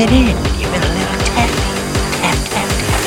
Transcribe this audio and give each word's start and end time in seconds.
it 0.00 0.10
in. 0.10 0.26
Give 0.26 0.74
it 0.74 0.82
a 0.82 0.88
little 0.88 1.18
tapping. 1.24 1.54
Tap, 2.18 2.38
tap, 2.50 2.68
tap. 2.68 3.04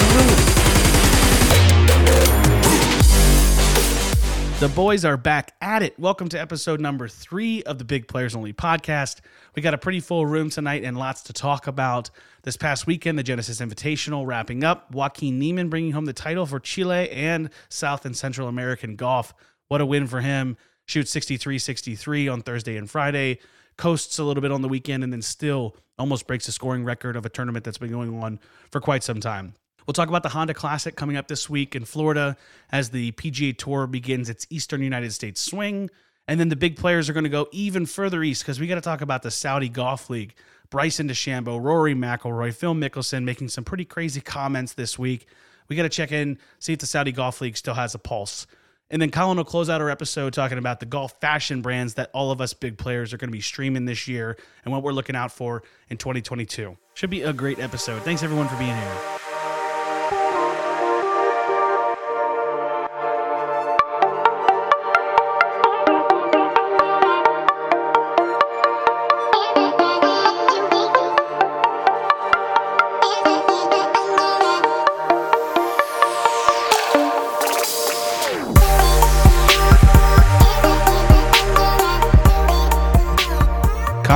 The 4.61 4.69
boys 4.69 5.03
are 5.03 5.17
back 5.17 5.53
at 5.61 5.83
it. 5.83 5.99
Welcome 5.99 6.29
to 6.29 6.39
episode 6.39 6.79
number 6.79 7.09
three 7.09 7.61
of 7.63 7.77
the 7.77 7.83
Big 7.83 8.07
Players 8.07 8.35
Only 8.35 8.53
podcast. 8.53 9.19
We 9.53 9.61
got 9.61 9.73
a 9.73 9.77
pretty 9.77 9.99
full 9.99 10.25
room 10.25 10.49
tonight 10.49 10.85
and 10.85 10.97
lots 10.97 11.23
to 11.23 11.33
talk 11.33 11.67
about. 11.67 12.09
This 12.43 12.55
past 12.55 12.87
weekend, 12.87 13.19
the 13.19 13.23
Genesis 13.23 13.59
Invitational 13.59 14.25
wrapping 14.25 14.63
up. 14.63 14.89
Joaquin 14.91 15.37
Niemann 15.37 15.69
bringing 15.69 15.91
home 15.91 16.05
the 16.05 16.13
title 16.13 16.45
for 16.45 16.59
Chile 16.59 17.09
and 17.11 17.49
South 17.67 18.05
and 18.05 18.15
Central 18.15 18.47
American 18.47 18.95
golf. 18.95 19.33
What 19.67 19.81
a 19.81 19.85
win 19.85 20.07
for 20.07 20.21
him. 20.21 20.55
Shoots 20.85 21.11
63 21.11 21.59
63 21.59 22.29
on 22.29 22.41
Thursday 22.41 22.77
and 22.77 22.89
Friday. 22.89 23.39
Coasts 23.77 24.19
a 24.19 24.23
little 24.23 24.41
bit 24.41 24.51
on 24.51 24.61
the 24.61 24.67
weekend 24.67 25.03
and 25.03 25.13
then 25.13 25.21
still 25.21 25.75
almost 25.97 26.27
breaks 26.27 26.45
the 26.45 26.51
scoring 26.51 26.83
record 26.83 27.15
of 27.15 27.25
a 27.25 27.29
tournament 27.29 27.65
that's 27.65 27.77
been 27.77 27.91
going 27.91 28.21
on 28.21 28.39
for 28.71 28.79
quite 28.79 29.03
some 29.03 29.19
time. 29.19 29.53
We'll 29.85 29.93
talk 29.93 30.09
about 30.09 30.23
the 30.23 30.29
Honda 30.29 30.53
Classic 30.53 30.95
coming 30.95 31.15
up 31.15 31.27
this 31.27 31.49
week 31.49 31.75
in 31.75 31.85
Florida 31.85 32.35
as 32.71 32.89
the 32.89 33.13
PGA 33.13 33.57
Tour 33.57 33.87
begins 33.87 34.29
its 34.29 34.45
Eastern 34.49 34.81
United 34.81 35.13
States 35.13 35.41
swing. 35.41 35.89
And 36.27 36.39
then 36.39 36.49
the 36.49 36.57
big 36.57 36.75
players 36.75 37.09
are 37.09 37.13
going 37.13 37.23
to 37.23 37.29
go 37.29 37.47
even 37.53 37.85
further 37.85 38.21
east 38.21 38.43
because 38.43 38.59
we 38.59 38.67
got 38.67 38.75
to 38.75 38.81
talk 38.81 38.99
about 38.99 39.23
the 39.23 39.31
Saudi 39.31 39.69
Golf 39.69 40.09
League. 40.09 40.35
Bryson 40.69 41.07
DeChambeau, 41.07 41.63
Rory 41.63 41.95
McIlroy, 41.95 42.53
Phil 42.53 42.75
Mickelson 42.75 43.23
making 43.23 43.47
some 43.47 43.63
pretty 43.63 43.85
crazy 43.85 44.19
comments 44.19 44.73
this 44.73 44.99
week. 44.99 45.27
We 45.69 45.77
got 45.77 45.83
to 45.83 45.89
check 45.89 46.11
in, 46.11 46.37
see 46.59 46.73
if 46.73 46.79
the 46.79 46.85
Saudi 46.85 47.13
Golf 47.13 47.39
League 47.39 47.55
still 47.55 47.73
has 47.73 47.95
a 47.95 47.99
pulse. 47.99 48.45
And 48.89 49.01
then 49.01 49.11
Colin 49.11 49.37
will 49.37 49.43
close 49.43 49.69
out 49.69 49.81
our 49.81 49.89
episode 49.89 50.33
talking 50.33 50.57
about 50.57 50.79
the 50.79 50.85
golf 50.85 51.19
fashion 51.19 51.61
brands 51.61 51.95
that 51.95 52.09
all 52.13 52.31
of 52.31 52.39
us 52.39 52.53
big 52.53 52.77
players 52.77 53.13
are 53.13 53.17
going 53.17 53.29
to 53.29 53.35
be 53.35 53.41
streaming 53.41 53.85
this 53.85 54.07
year 54.07 54.37
and 54.63 54.71
what 54.71 54.81
we're 54.81 54.93
looking 54.93 55.15
out 55.15 55.31
for 55.31 55.63
in 55.89 55.97
2022. 55.97 56.77
Should 56.93 57.09
be 57.09 57.23
a 57.23 57.33
great 57.33 57.59
episode. 57.59 58.01
Thanks 58.03 58.23
everyone 58.23 58.47
for 58.47 58.57
being 58.57 58.75
here. 58.75 59.26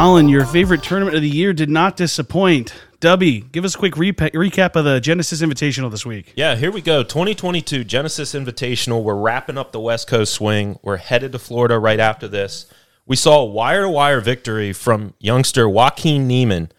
Colin, 0.02 0.28
your 0.28 0.48
favorite 0.48 0.82
tournament 0.82 1.16
of 1.16 1.22
the 1.22 1.30
year 1.30 1.54
did 1.54 1.70
not 1.70 1.96
disappoint. 1.96 2.74
Dubby, 3.00 3.52
give 3.52 3.64
us 3.64 3.76
a 3.76 3.78
quick 3.78 3.94
recap 3.94 4.76
of 4.76 4.84
the 4.84 5.00
Genesis 5.00 5.44
Invitational 5.44 5.92
this 5.92 6.04
week. 6.08 6.34
Yeah, 6.36 6.56
here 6.56 6.72
we 6.72 6.82
go. 6.82 7.04
2022 7.04 7.84
Genesis 7.84 8.34
Invitational. 8.34 9.04
We're 9.04 9.14
wrapping 9.14 9.60
up 9.60 9.72
the 9.72 9.80
West 9.80 10.08
Coast 10.08 10.34
swing. 10.34 10.80
We're 10.82 10.98
headed 10.98 11.34
to 11.34 11.38
Florida 11.38 11.78
right 11.78 12.00
after 12.00 12.28
this. 12.28 12.66
We 13.06 13.16
saw 13.16 13.42
a 13.42 13.46
wire 13.46 13.84
to 13.84 13.90
wire 13.92 14.22
victory 14.22 14.74
from 14.74 15.14
youngster 15.20 15.70
Joaquin 15.70 16.26
Niemann. 16.26 16.72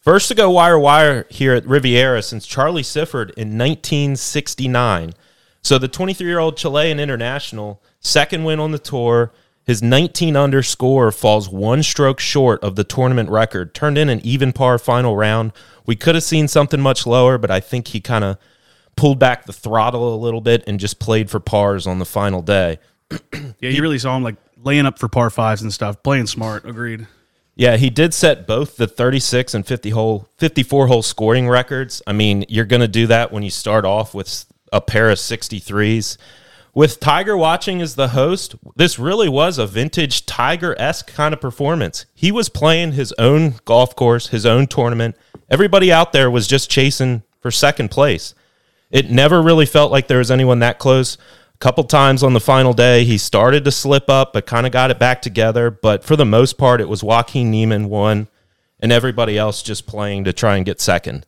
First 0.00 0.26
to 0.26 0.34
go 0.34 0.50
wire 0.50 0.76
wire 0.76 1.24
here 1.30 1.54
at 1.54 1.64
Riviera 1.68 2.20
since 2.20 2.48
Charlie 2.48 2.82
Sifford 2.82 3.30
in 3.36 3.56
1969. 3.56 5.12
So 5.62 5.78
the 5.78 5.86
23 5.86 6.26
year 6.26 6.40
old 6.40 6.56
Chilean 6.56 6.98
international, 6.98 7.80
second 8.00 8.42
win 8.42 8.58
on 8.58 8.72
the 8.72 8.80
tour. 8.80 9.32
His 9.66 9.82
19 9.82 10.36
under 10.36 10.62
score 10.62 11.10
falls 11.10 11.48
one 11.48 11.82
stroke 11.82 12.20
short 12.20 12.62
of 12.62 12.76
the 12.76 12.84
tournament 12.84 13.30
record. 13.30 13.74
Turned 13.74 13.98
in 13.98 14.08
an 14.08 14.20
even 14.24 14.52
par 14.52 14.78
final 14.78 15.16
round. 15.16 15.52
We 15.84 15.96
could 15.96 16.14
have 16.14 16.22
seen 16.22 16.46
something 16.46 16.80
much 16.80 17.04
lower, 17.04 17.36
but 17.36 17.50
I 17.50 17.58
think 17.58 17.88
he 17.88 18.00
kind 18.00 18.22
of 18.22 18.38
pulled 18.94 19.18
back 19.18 19.44
the 19.44 19.52
throttle 19.52 20.14
a 20.14 20.16
little 20.16 20.40
bit 20.40 20.62
and 20.68 20.78
just 20.78 21.00
played 21.00 21.30
for 21.30 21.40
pars 21.40 21.84
on 21.86 21.98
the 21.98 22.04
final 22.04 22.42
day. 22.42 22.78
Yeah, 23.58 23.70
you 23.70 23.80
really 23.80 23.98
saw 23.98 24.14
him 24.14 24.22
like 24.22 24.36
laying 24.62 24.84
up 24.84 24.98
for 24.98 25.08
par 25.08 25.30
fives 25.30 25.62
and 25.62 25.72
stuff, 25.72 26.02
playing 26.02 26.26
smart. 26.26 26.66
Agreed. 26.66 27.06
Yeah, 27.54 27.78
he 27.78 27.88
did 27.88 28.12
set 28.12 28.46
both 28.46 28.76
the 28.76 28.86
36 28.86 29.54
and 29.54 29.66
50 29.66 29.90
hole 29.90 30.28
54 30.36 30.88
hole 30.88 31.02
scoring 31.02 31.48
records. 31.48 32.02
I 32.06 32.12
mean, 32.12 32.44
you're 32.48 32.66
going 32.66 32.80
to 32.82 32.88
do 32.88 33.06
that 33.06 33.32
when 33.32 33.42
you 33.42 33.50
start 33.50 33.86
off 33.86 34.14
with 34.14 34.44
a 34.72 34.82
pair 34.82 35.08
of 35.08 35.16
63s. 35.16 36.18
With 36.76 37.00
Tiger 37.00 37.38
watching 37.38 37.80
as 37.80 37.94
the 37.94 38.08
host, 38.08 38.54
this 38.76 38.98
really 38.98 39.30
was 39.30 39.56
a 39.56 39.66
vintage 39.66 40.26
Tiger 40.26 40.78
esque 40.78 41.10
kind 41.10 41.32
of 41.32 41.40
performance. 41.40 42.04
He 42.14 42.30
was 42.30 42.50
playing 42.50 42.92
his 42.92 43.14
own 43.18 43.54
golf 43.64 43.96
course, 43.96 44.26
his 44.26 44.44
own 44.44 44.66
tournament. 44.66 45.16
Everybody 45.48 45.90
out 45.90 46.12
there 46.12 46.30
was 46.30 46.46
just 46.46 46.68
chasing 46.70 47.22
for 47.40 47.50
second 47.50 47.90
place. 47.90 48.34
It 48.90 49.10
never 49.10 49.40
really 49.40 49.64
felt 49.64 49.90
like 49.90 50.06
there 50.06 50.18
was 50.18 50.30
anyone 50.30 50.58
that 50.58 50.78
close. 50.78 51.16
A 51.54 51.58
couple 51.60 51.82
times 51.84 52.22
on 52.22 52.34
the 52.34 52.40
final 52.40 52.74
day, 52.74 53.04
he 53.04 53.16
started 53.16 53.64
to 53.64 53.70
slip 53.70 54.10
up, 54.10 54.34
but 54.34 54.44
kind 54.44 54.66
of 54.66 54.72
got 54.72 54.90
it 54.90 54.98
back 54.98 55.22
together. 55.22 55.70
But 55.70 56.04
for 56.04 56.14
the 56.14 56.26
most 56.26 56.58
part, 56.58 56.82
it 56.82 56.90
was 56.90 57.02
Joaquin 57.02 57.50
Niemann 57.50 57.88
won, 57.88 58.28
and 58.80 58.92
everybody 58.92 59.38
else 59.38 59.62
just 59.62 59.86
playing 59.86 60.24
to 60.24 60.34
try 60.34 60.58
and 60.58 60.66
get 60.66 60.82
second. 60.82 61.24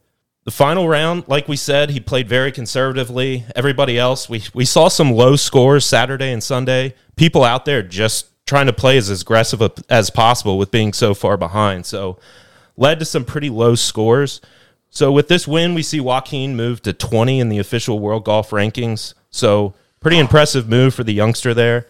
The 0.48 0.52
final 0.52 0.88
round, 0.88 1.24
like 1.26 1.46
we 1.46 1.56
said, 1.58 1.90
he 1.90 2.00
played 2.00 2.26
very 2.26 2.50
conservatively. 2.50 3.44
Everybody 3.54 3.98
else, 3.98 4.30
we, 4.30 4.42
we 4.54 4.64
saw 4.64 4.88
some 4.88 5.12
low 5.12 5.36
scores 5.36 5.84
Saturday 5.84 6.32
and 6.32 6.42
Sunday. 6.42 6.94
People 7.16 7.44
out 7.44 7.66
there 7.66 7.82
just 7.82 8.28
trying 8.46 8.64
to 8.64 8.72
play 8.72 8.96
as 8.96 9.10
aggressive 9.10 9.60
as 9.90 10.08
possible 10.08 10.56
with 10.56 10.70
being 10.70 10.94
so 10.94 11.12
far 11.12 11.36
behind. 11.36 11.84
So, 11.84 12.18
led 12.78 12.98
to 13.00 13.04
some 13.04 13.26
pretty 13.26 13.50
low 13.50 13.74
scores. 13.74 14.40
So, 14.88 15.12
with 15.12 15.28
this 15.28 15.46
win, 15.46 15.74
we 15.74 15.82
see 15.82 16.00
Joaquin 16.00 16.56
move 16.56 16.80
to 16.80 16.94
20 16.94 17.40
in 17.40 17.50
the 17.50 17.58
official 17.58 17.98
world 17.98 18.24
golf 18.24 18.48
rankings. 18.48 19.12
So, 19.30 19.74
pretty 20.00 20.18
impressive 20.18 20.66
move 20.66 20.94
for 20.94 21.04
the 21.04 21.12
youngster 21.12 21.52
there. 21.52 21.88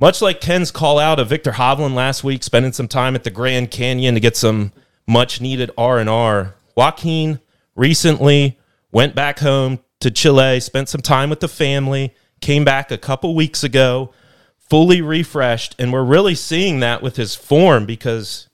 Much 0.00 0.20
like 0.20 0.40
Ken's 0.40 0.72
call 0.72 0.98
out 0.98 1.20
of 1.20 1.28
Viktor 1.28 1.52
Hovland 1.52 1.94
last 1.94 2.24
week, 2.24 2.42
spending 2.42 2.72
some 2.72 2.88
time 2.88 3.14
at 3.14 3.22
the 3.22 3.30
Grand 3.30 3.70
Canyon 3.70 4.14
to 4.14 4.20
get 4.20 4.36
some 4.36 4.72
much 5.06 5.40
needed 5.40 5.70
R 5.78 6.00
and 6.00 6.10
R. 6.10 6.56
Joaquin 6.74 7.38
recently 7.80 8.58
went 8.92 9.14
back 9.14 9.38
home 9.38 9.80
to 10.00 10.10
Chile, 10.10 10.60
spent 10.60 10.88
some 10.88 11.00
time 11.00 11.30
with 11.30 11.40
the 11.40 11.48
family, 11.48 12.14
came 12.40 12.64
back 12.64 12.90
a 12.90 12.98
couple 12.98 13.34
weeks 13.34 13.64
ago, 13.64 14.12
fully 14.58 15.00
refreshed, 15.00 15.74
and 15.78 15.92
we're 15.92 16.04
really 16.04 16.34
seeing 16.34 16.80
that 16.80 17.02
with 17.02 17.16
his 17.16 17.34
form 17.34 17.86
because 17.86 18.48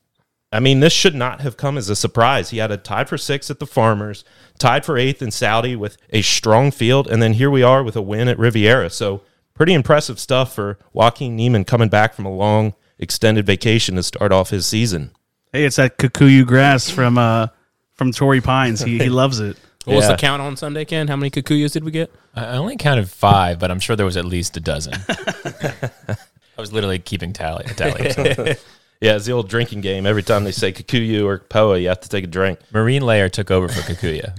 I 0.53 0.61
mean, 0.61 0.79
this 0.79 0.93
should 0.93 1.17
not 1.17 1.41
have 1.41 1.57
come 1.57 1.77
as 1.77 1.91
a 1.91 1.97
surprise. 1.97 2.51
He 2.51 2.59
had 2.59 2.71
a 2.71 2.77
tied 2.77 3.09
for 3.09 3.19
six 3.19 3.51
at 3.51 3.59
the 3.59 3.67
Farmers, 3.67 4.25
tied 4.59 4.85
for 4.85 4.97
eighth 4.97 5.21
in 5.21 5.33
Saudi 5.33 5.75
with 5.75 5.97
a 6.11 6.23
strong 6.23 6.71
field, 6.71 7.09
and 7.09 7.21
then 7.21 7.33
here 7.35 7.51
we 7.51 7.65
are 7.65 7.83
with 7.83 7.97
a 7.97 8.01
win 8.01 8.29
at 8.29 8.39
Riviera. 8.39 8.89
So, 8.89 9.23
pretty 9.55 9.75
impressive 9.75 10.21
stuff 10.21 10.55
for 10.55 10.79
Joaquin 10.93 11.35
Niemann 11.35 11.65
coming 11.65 11.89
back 11.89 12.15
from 12.15 12.27
a 12.27 12.33
long, 12.33 12.75
extended 12.97 13.45
vacation 13.45 13.97
to 13.97 14.05
start 14.05 14.31
off 14.31 14.51
his 14.51 14.67
season. 14.67 15.11
Hey, 15.53 15.65
it's 15.65 15.77
that 15.77 15.99
Kikuyu 15.99 16.47
grass 16.47 16.89
from 16.89 17.19
uh 17.19 17.49
from 17.97 18.13
Torrey 18.13 18.41
Pines. 18.41 18.81
He 18.83 18.99
he 18.99 19.09
loves 19.23 19.41
it. 19.41 19.57
What 19.85 19.97
was 19.97 20.09
the 20.09 20.17
count 20.17 20.43
on 20.43 20.57
Sunday, 20.57 20.85
Ken? 20.85 21.07
How 21.09 21.15
many 21.17 21.31
Kikuyus 21.31 21.73
did 21.73 21.85
we 21.85 21.91
get? 21.93 22.11
I 22.35 22.45
I 22.45 22.57
only 22.57 22.77
counted 22.77 23.09
five, 23.09 23.59
but 23.59 23.71
I'm 23.71 23.79
sure 23.81 23.95
there 23.97 24.07
was 24.07 24.17
at 24.17 24.25
least 24.25 24.57
a 24.57 24.61
dozen. 24.61 24.95
I 25.09 26.61
was 26.61 26.73
literally 26.73 26.99
keeping 26.99 27.33
tally. 27.33 27.65
tally. 27.65 28.57
Yeah, 28.99 29.17
it's 29.17 29.27
the 29.27 29.33
old 29.33 29.51
drinking 29.51 29.83
game. 29.83 30.07
Every 30.07 30.23
time 30.23 30.45
they 30.45 30.53
say 30.53 30.73
Kikuyu 30.73 31.27
or 31.27 31.37
Poa, 31.41 31.79
you 31.79 31.89
have 31.89 32.01
to 32.01 32.09
take 32.09 32.25
a 32.25 32.27
drink. 32.27 32.59
Marine 32.73 33.03
layer 33.03 33.29
took 33.29 33.51
over 33.51 33.69
for 33.69 33.81
Kikuyu. 33.83 34.35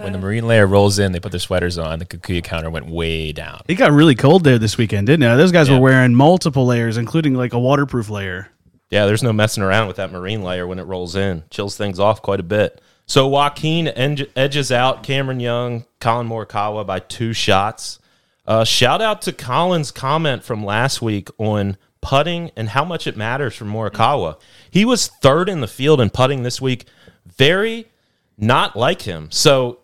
when 0.00 0.12
the 0.12 0.18
marine 0.20 0.46
layer 0.46 0.64
rolls 0.64 1.00
in, 1.00 1.10
they 1.10 1.18
put 1.18 1.32
their 1.32 1.40
sweaters 1.40 1.76
on. 1.76 1.98
The 1.98 2.04
Kikuyu 2.06 2.44
counter 2.44 2.70
went 2.70 2.86
way 2.86 3.32
down. 3.32 3.62
It 3.66 3.74
got 3.74 3.90
really 3.90 4.14
cold 4.14 4.44
there 4.44 4.58
this 4.58 4.78
weekend, 4.78 5.08
didn't 5.08 5.24
it? 5.28 5.36
Those 5.36 5.50
guys 5.50 5.68
Yeah. 5.68 5.74
were 5.74 5.80
wearing 5.82 6.14
multiple 6.14 6.64
layers, 6.66 6.96
including 6.96 7.34
like 7.34 7.52
a 7.52 7.58
waterproof 7.58 8.10
layer. 8.10 8.48
Yeah, 8.94 9.06
there's 9.06 9.24
no 9.24 9.32
messing 9.32 9.64
around 9.64 9.88
with 9.88 9.96
that 9.96 10.12
marine 10.12 10.44
layer 10.44 10.68
when 10.68 10.78
it 10.78 10.84
rolls 10.84 11.16
in. 11.16 11.42
Chills 11.50 11.76
things 11.76 11.98
off 11.98 12.22
quite 12.22 12.38
a 12.38 12.44
bit. 12.44 12.80
So 13.06 13.26
Joaquin 13.26 13.88
eng- 13.88 14.28
edges 14.36 14.70
out 14.70 15.02
Cameron 15.02 15.40
Young, 15.40 15.84
Collin 15.98 16.28
Morikawa 16.28 16.86
by 16.86 17.00
two 17.00 17.32
shots. 17.32 17.98
Uh, 18.46 18.62
shout 18.62 19.02
out 19.02 19.20
to 19.22 19.32
Colin's 19.32 19.90
comment 19.90 20.44
from 20.44 20.64
last 20.64 21.02
week 21.02 21.28
on 21.38 21.76
putting 22.02 22.52
and 22.56 22.68
how 22.68 22.84
much 22.84 23.08
it 23.08 23.16
matters 23.16 23.56
for 23.56 23.64
Morikawa. 23.64 24.38
He 24.70 24.84
was 24.84 25.08
third 25.08 25.48
in 25.48 25.60
the 25.60 25.66
field 25.66 26.00
in 26.00 26.08
putting 26.10 26.44
this 26.44 26.60
week. 26.60 26.84
Very 27.26 27.88
not 28.38 28.76
like 28.76 29.02
him. 29.02 29.26
So 29.32 29.80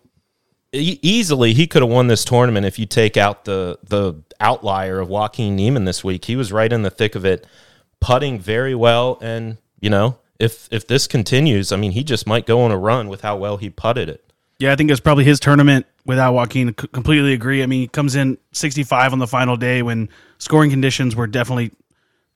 e- 0.71 0.99
easily 1.01 1.53
he 1.53 1.67
could 1.67 1.81
have 1.81 1.91
won 1.91 2.07
this 2.07 2.23
tournament 2.23 2.65
if 2.65 2.79
you 2.79 2.85
take 2.85 3.17
out 3.17 3.43
the 3.43 3.77
the 3.83 4.23
outlier 4.39 5.01
of 5.01 5.09
Joaquin 5.09 5.57
Niemann 5.57 5.83
this 5.83 6.01
week. 6.01 6.23
He 6.23 6.37
was 6.37 6.53
right 6.53 6.71
in 6.71 6.83
the 6.83 6.89
thick 6.89 7.15
of 7.15 7.25
it, 7.25 7.45
putting 8.01 8.39
very 8.39 8.75
well, 8.75 9.17
and 9.21 9.57
you 9.79 9.89
know 9.89 10.17
if 10.39 10.67
if 10.71 10.87
this 10.87 11.07
continues, 11.07 11.71
I 11.71 11.77
mean 11.77 11.91
he 11.91 12.03
just 12.03 12.27
might 12.27 12.45
go 12.45 12.61
on 12.61 12.71
a 12.71 12.77
run 12.77 13.07
with 13.07 13.21
how 13.21 13.37
well 13.37 13.57
he 13.57 13.69
putted 13.69 14.09
it. 14.09 14.25
Yeah, 14.59 14.73
I 14.73 14.75
think 14.75 14.91
it's 14.91 14.99
probably 14.99 15.23
his 15.23 15.39
tournament 15.39 15.85
without 16.05 16.33
Joaquin. 16.33 16.73
Completely 16.73 17.33
agree. 17.33 17.63
I 17.63 17.65
mean, 17.65 17.81
he 17.81 17.87
comes 17.87 18.15
in 18.15 18.37
65 18.51 19.11
on 19.13 19.17
the 19.17 19.25
final 19.25 19.57
day 19.57 19.81
when 19.81 20.09
scoring 20.37 20.69
conditions 20.69 21.15
were 21.15 21.25
definitely 21.25 21.71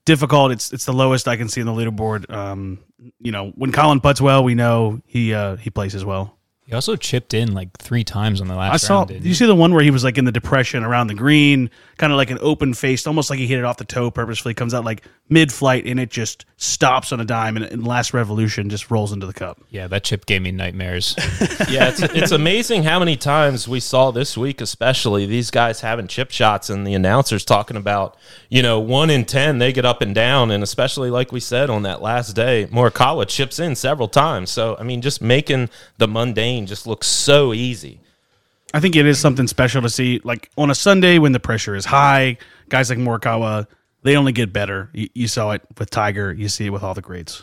difficult. 0.06 0.52
It's 0.52 0.72
it's 0.72 0.86
the 0.86 0.94
lowest 0.94 1.28
I 1.28 1.36
can 1.38 1.50
see 1.50 1.62
in 1.62 1.68
the 1.68 1.74
leaderboard. 1.74 2.32
Um, 2.32 2.80
you 3.20 3.32
know, 3.32 3.52
when 3.52 3.72
Colin 3.72 4.02
puts 4.02 4.22
well, 4.22 4.44
we 4.44 4.56
know 4.56 5.02
he 5.06 5.34
uh, 5.34 5.58
he 5.58 5.70
plays 5.70 5.94
as 5.94 6.06
well. 6.06 6.38
He 6.66 6.74
also 6.74 6.96
chipped 6.96 7.36
in 7.36 7.54
like 7.54 7.78
three 7.78 8.04
times 8.04 8.42
on 8.42 8.48
the 8.48 8.56
last 8.56 8.74
I 8.74 8.78
saw. 8.78 8.98
round. 8.98 9.10
Did 9.10 9.24
you 9.24 9.30
he? 9.30 9.34
see 9.36 9.46
the 9.46 9.54
one 9.54 9.72
where 9.72 9.84
he 9.84 9.92
was 9.92 10.04
like 10.04 10.18
in 10.18 10.26
the 10.26 10.32
depression 10.32 10.84
around 10.84 11.08
the 11.08 11.14
green, 11.14 11.70
kind 11.98 12.12
of 12.12 12.18
like 12.18 12.32
an 12.32 12.40
open 12.42 12.74
faced, 12.74 13.06
almost 13.06 13.30
like 13.30 13.38
he 13.38 13.46
hit 13.46 13.60
it 13.60 13.66
off 13.66 13.78
the 13.78 13.86
toe 13.86 14.10
purposefully. 14.10 14.56
Comes 14.56 14.74
out 14.74 14.84
like 14.84 15.04
mid 15.30 15.52
flight 15.52 15.86
and 15.86 16.00
it 16.00 16.10
just 16.10 16.46
stops 16.58 17.12
on 17.12 17.20
a 17.20 17.26
dime, 17.26 17.56
and 17.58 17.66
in 17.66 17.84
last 17.84 18.14
revolution 18.14 18.70
just 18.70 18.90
rolls 18.90 19.12
into 19.12 19.28
the 19.28 19.34
cup. 19.34 19.60
Yeah, 19.70 19.88
that 19.88 20.04
chip 20.04 20.26
gave 20.26 20.42
me 20.42 20.52
nightmares. 20.52 21.16
yeah, 21.70 21.90
it's, 21.90 22.02
it's 22.02 22.32
amazing 22.32 22.84
how 22.84 22.98
many 22.98 23.16
times 23.16 23.68
we 23.68 23.80
saw 23.80 24.10
this 24.10 24.36
week, 24.38 24.60
especially 24.60 25.26
these 25.26 25.52
guys 25.52 25.82
having 25.82 26.08
chip 26.08 26.32
shots, 26.32 26.72
and 26.72 26.88
the 26.88 26.94
announcers 26.96 27.46
talking 27.46 27.78
about, 27.78 28.18
you 28.50 28.64
know, 28.64 28.80
one 28.80 29.10
in 29.10 29.26
10, 29.26 29.60
they 29.60 29.72
get 29.72 29.86
up 29.86 30.02
and 30.02 30.16
down. 30.16 30.50
And 30.50 30.64
especially, 30.64 31.10
like 31.10 31.32
we 31.32 31.40
said 31.40 31.70
on 31.70 31.84
that 31.84 32.02
last 32.02 32.34
day, 32.36 32.68
Morikawa 32.72 33.28
chips 33.28 33.60
in 33.60 33.76
several 33.76 34.08
times. 34.08 34.50
So, 34.50 34.78
I 34.80 34.84
mean, 34.84 35.02
just 35.02 35.22
making 35.22 35.70
the 35.98 36.08
mundane 36.08 36.55
just 36.62 36.88
looks 36.88 37.08
so 37.08 37.54
easy. 37.54 38.02
I 38.74 38.80
think 38.80 38.96
it 38.96 39.06
is 39.06 39.20
something 39.20 39.48
special 39.48 39.82
to 39.82 39.90
see. 39.90 40.20
Like 40.24 40.50
on 40.58 40.70
a 40.70 40.76
Sunday 40.76 41.18
when 41.18 41.32
the 41.32 41.40
pressure 41.40 41.76
is 41.76 41.86
high, 41.86 42.38
guys 42.70 42.90
like 42.90 43.00
Morikawa, 43.00 43.68
they 44.04 44.18
only 44.18 44.32
get 44.32 44.52
better. 44.52 44.90
You, 44.94 45.10
you 45.14 45.28
saw 45.28 45.52
it 45.52 45.62
with 45.78 45.90
Tiger. 45.90 46.34
You 46.34 46.50
see 46.50 46.68
it 46.68 46.70
with 46.70 46.84
all 46.84 46.94
the 46.94 47.02
greats. 47.02 47.42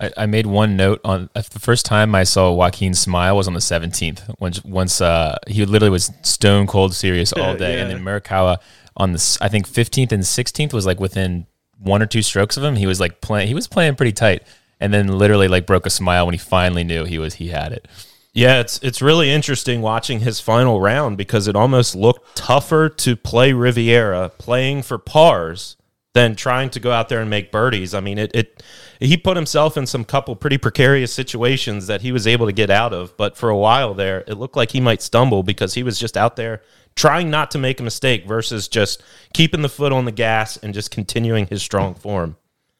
I, 0.00 0.10
I 0.16 0.26
made 0.26 0.46
one 0.46 0.76
note 0.76 1.00
on 1.04 1.30
uh, 1.34 1.42
the 1.52 1.60
first 1.60 1.86
time 1.86 2.14
I 2.14 2.24
saw 2.24 2.52
Joaquin 2.52 2.94
smile 2.94 3.36
was 3.36 3.46
on 3.46 3.54
the 3.54 3.60
17th. 3.60 4.40
Once, 4.40 4.64
once 4.64 5.00
uh, 5.00 5.38
he 5.46 5.64
literally 5.64 5.90
was 5.90 6.10
stone 6.22 6.66
cold 6.66 6.94
serious 6.94 7.32
all 7.36 7.56
day, 7.56 7.80
and 7.80 7.90
then 7.90 8.00
Morikawa 8.02 8.58
on 8.96 9.12
the 9.12 9.38
I 9.40 9.48
think 9.48 9.68
15th 9.68 10.12
and 10.12 10.22
16th 10.22 10.72
was 10.72 10.86
like 10.86 11.00
within 11.00 11.46
one 11.78 12.02
or 12.02 12.06
two 12.06 12.22
strokes 12.22 12.56
of 12.56 12.64
him. 12.64 12.76
He 12.76 12.86
was 12.86 13.00
like 13.00 13.20
playing. 13.20 13.48
He 13.48 13.54
was 13.54 13.68
playing 13.68 13.94
pretty 13.94 14.12
tight, 14.12 14.42
and 14.80 14.92
then 14.92 15.06
literally 15.06 15.48
like 15.48 15.66
broke 15.66 15.86
a 15.86 15.90
smile 15.90 16.26
when 16.26 16.34
he 16.34 16.38
finally 16.38 16.84
knew 16.84 17.04
he 17.04 17.18
was 17.18 17.34
he 17.34 17.48
had 17.48 17.72
it. 17.72 17.86
Yeah, 18.34 18.58
it's 18.60 18.80
it's 18.82 19.00
really 19.00 19.30
interesting 19.30 19.80
watching 19.80 20.20
his 20.20 20.40
final 20.40 20.80
round 20.80 21.16
because 21.16 21.46
it 21.46 21.54
almost 21.54 21.94
looked 21.94 22.36
tougher 22.36 22.88
to 22.88 23.14
play 23.14 23.52
Riviera 23.52 24.28
playing 24.38 24.82
for 24.82 24.98
pars 24.98 25.76
than 26.14 26.34
trying 26.34 26.70
to 26.70 26.80
go 26.80 26.90
out 26.90 27.08
there 27.08 27.20
and 27.20 27.30
make 27.30 27.52
birdies. 27.52 27.94
I 27.94 28.00
mean, 28.00 28.18
it, 28.18 28.32
it 28.34 28.62
he 28.98 29.16
put 29.16 29.36
himself 29.36 29.76
in 29.76 29.86
some 29.86 30.04
couple 30.04 30.34
pretty 30.34 30.58
precarious 30.58 31.12
situations 31.12 31.86
that 31.86 32.02
he 32.02 32.10
was 32.10 32.26
able 32.26 32.46
to 32.46 32.52
get 32.52 32.70
out 32.70 32.92
of, 32.92 33.16
but 33.16 33.36
for 33.36 33.50
a 33.50 33.56
while 33.56 33.94
there, 33.94 34.24
it 34.26 34.34
looked 34.34 34.56
like 34.56 34.72
he 34.72 34.80
might 34.80 35.00
stumble 35.00 35.44
because 35.44 35.74
he 35.74 35.84
was 35.84 35.98
just 35.98 36.16
out 36.16 36.34
there 36.34 36.60
trying 36.96 37.30
not 37.30 37.50
to 37.52 37.58
make 37.58 37.80
a 37.80 37.82
mistake 37.82 38.26
versus 38.26 38.68
just 38.68 39.02
keeping 39.32 39.62
the 39.62 39.68
foot 39.68 39.92
on 39.92 40.04
the 40.04 40.12
gas 40.12 40.56
and 40.56 40.74
just 40.74 40.90
continuing 40.90 41.46
his 41.46 41.62
strong 41.62 41.94
form. 41.94 42.36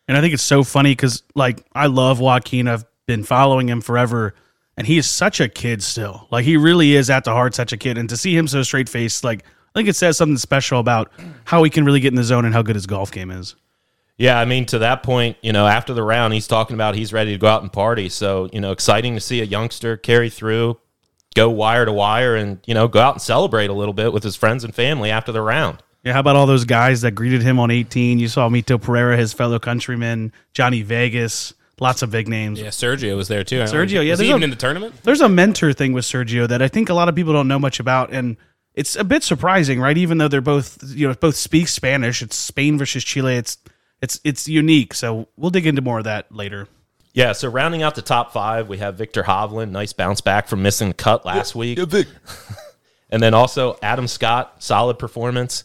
And 0.07 0.17
I 0.17 0.21
think 0.21 0.35
it's 0.35 0.43
so 0.43 0.63
funny 0.63 0.93
because, 0.93 1.23
like, 1.35 1.65
I 1.73 1.87
love 1.87 2.21
Joaquin. 2.21 2.69
I've 2.69 2.85
been 3.07 3.25
following 3.25 3.69
him 3.69 3.81
forever, 3.81 4.35
and 4.77 4.87
he 4.87 4.99
is 4.99 5.09
such 5.09 5.41
a 5.41 5.49
kid 5.49 5.83
still. 5.83 6.27
Like, 6.31 6.45
he 6.45 6.57
really 6.57 6.95
is 6.95 7.11
at 7.11 7.25
the 7.25 7.33
heart 7.33 7.55
such 7.55 7.73
a 7.73 7.77
kid. 7.77 7.99
And 7.99 8.09
to 8.09 8.17
see 8.17 8.37
him 8.37 8.49
so 8.49 8.63
straight 8.63 8.89
faced, 8.89 9.25
like, 9.25 9.45
I 9.45 9.79
think 9.79 9.89
it 9.89 9.97
says 9.97 10.17
something 10.17 10.37
special 10.39 10.79
about 10.79 11.11
how 11.45 11.63
he 11.63 11.71
can 11.71 11.85
really 11.85 12.01
get 12.01 12.09
in 12.09 12.17
the 12.17 12.25
zone 12.25 12.45
and 12.45 12.55
how 12.55 12.63
good 12.63 12.77
his 12.77 12.87
golf 12.87 13.11
game 13.11 13.31
is. 13.31 13.57
Yeah, 14.17 14.39
I 14.39 14.45
mean, 14.45 14.65
to 14.67 14.79
that 14.79 15.03
point, 15.03 15.37
you 15.43 15.53
know, 15.53 15.67
after 15.67 15.93
the 15.93 16.03
round, 16.05 16.35
he's 16.35 16.47
talking 16.47 16.75
about 16.75 16.95
he's 16.95 17.13
ready 17.13 17.33
to 17.33 17.39
go 17.39 17.49
out 17.49 17.63
and 17.63 17.73
party. 17.73 18.09
So, 18.09 18.49
you 18.53 18.61
know, 18.61 18.71
exciting 18.71 19.15
to 19.15 19.21
see 19.21 19.41
a 19.41 19.45
youngster 19.45 19.97
carry 19.97 20.31
through, 20.31 20.79
go 21.35 21.51
wire 21.51 21.85
to 21.85 21.93
wire, 21.93 22.37
and, 22.37 22.61
you 22.65 22.75
know, 22.75 22.87
go 22.87 23.01
out 23.01 23.15
and 23.15 23.23
celebrate 23.23 23.71
a 23.71 23.73
little 23.73 23.95
bit 23.95 24.13
with 24.13 24.23
his 24.23 24.37
friends 24.37 24.63
and 24.63 24.73
family 24.73 25.11
after 25.11 25.33
the 25.33 25.43
round. 25.43 25.83
Yeah, 26.05 26.13
how 26.13 26.21
about 26.21 26.37
all 26.37 26.47
those 26.47 26.65
guys 26.65 27.01
that 27.01 27.13
greeted 27.13 27.43
him 27.43 27.59
on 27.59 27.73
18? 27.73 28.21
You 28.21 28.29
saw 28.29 28.49
Mito 28.49 28.81
Pereira, 28.81 29.17
his 29.17 29.33
fellow 29.33 29.59
countryman, 29.59 30.33
Johnny 30.53 30.83
Vegas, 30.83 31.55
lots 31.81 32.03
of 32.03 32.11
big 32.11 32.29
names. 32.29 32.61
Yeah, 32.61 32.69
Sergio 32.69 33.17
was 33.17 33.29
there 33.29 33.45
too. 33.45 33.61
Sergio, 33.61 33.95
know. 33.95 34.01
yeah, 34.01 34.13
was 34.13 34.21
he 34.21 34.27
there's 34.27 34.31
even 34.31 34.43
a- 34.43 34.45
in 34.45 34.51
the 34.51 34.57
tournament? 34.57 34.95
There's 35.03 35.21
a 35.21 35.29
mentor 35.29 35.73
thing 35.73 35.93
with 35.93 36.05
Sergio 36.05 36.49
that 36.49 36.63
I 36.63 36.69
think 36.69 36.89
a 36.89 36.95
lot 36.95 37.09
of 37.09 37.15
people 37.15 37.33
don't 37.33 37.49
know 37.49 37.59
much 37.59 37.81
about, 37.81 38.13
and 38.13 38.37
it's 38.75 38.97
a 38.97 39.05
bit 39.05 39.23
surprising, 39.23 39.81
right? 39.81 39.97
Even 39.97 40.19
though 40.19 40.29
they're 40.29 40.41
both, 40.41 40.79
you 40.87 41.09
know, 41.09 41.15
both 41.15 41.37
speak 41.37 41.69
Spanish. 41.69 42.23
It's 42.23 42.37
Spain 42.37 42.79
versus 42.79 43.05
Chile. 43.05 43.37
It's 43.37 43.59
it's 44.03 44.21
it's 44.25 44.49
unique. 44.49 44.95
So 44.95 45.29
we'll 45.37 45.51
dig 45.51 45.67
into 45.67 45.83
more 45.83 45.99
of 45.99 46.05
that 46.05 46.33
later. 46.35 46.69
Yeah, 47.13 47.33
so 47.33 47.49
rounding 47.49 47.83
out 47.83 47.95
the 47.95 48.03
top 48.03 48.33
five, 48.33 48.69
we 48.69 48.79
have 48.79 48.97
Viktor 48.97 49.23
Hovland, 49.23 49.71
nice 49.71 49.93
bounce 49.93 50.21
back 50.21 50.49
from 50.49 50.63
missing 50.63 50.89
the 50.89 50.95
cut 50.95 51.25
last 51.25 51.55
week. 51.55 51.79
and 53.11 53.23
then 53.23 53.35
also 53.35 53.79
Adam 53.81 54.09
Scott, 54.09 54.57
solid 54.65 54.99
performance. 54.99 55.63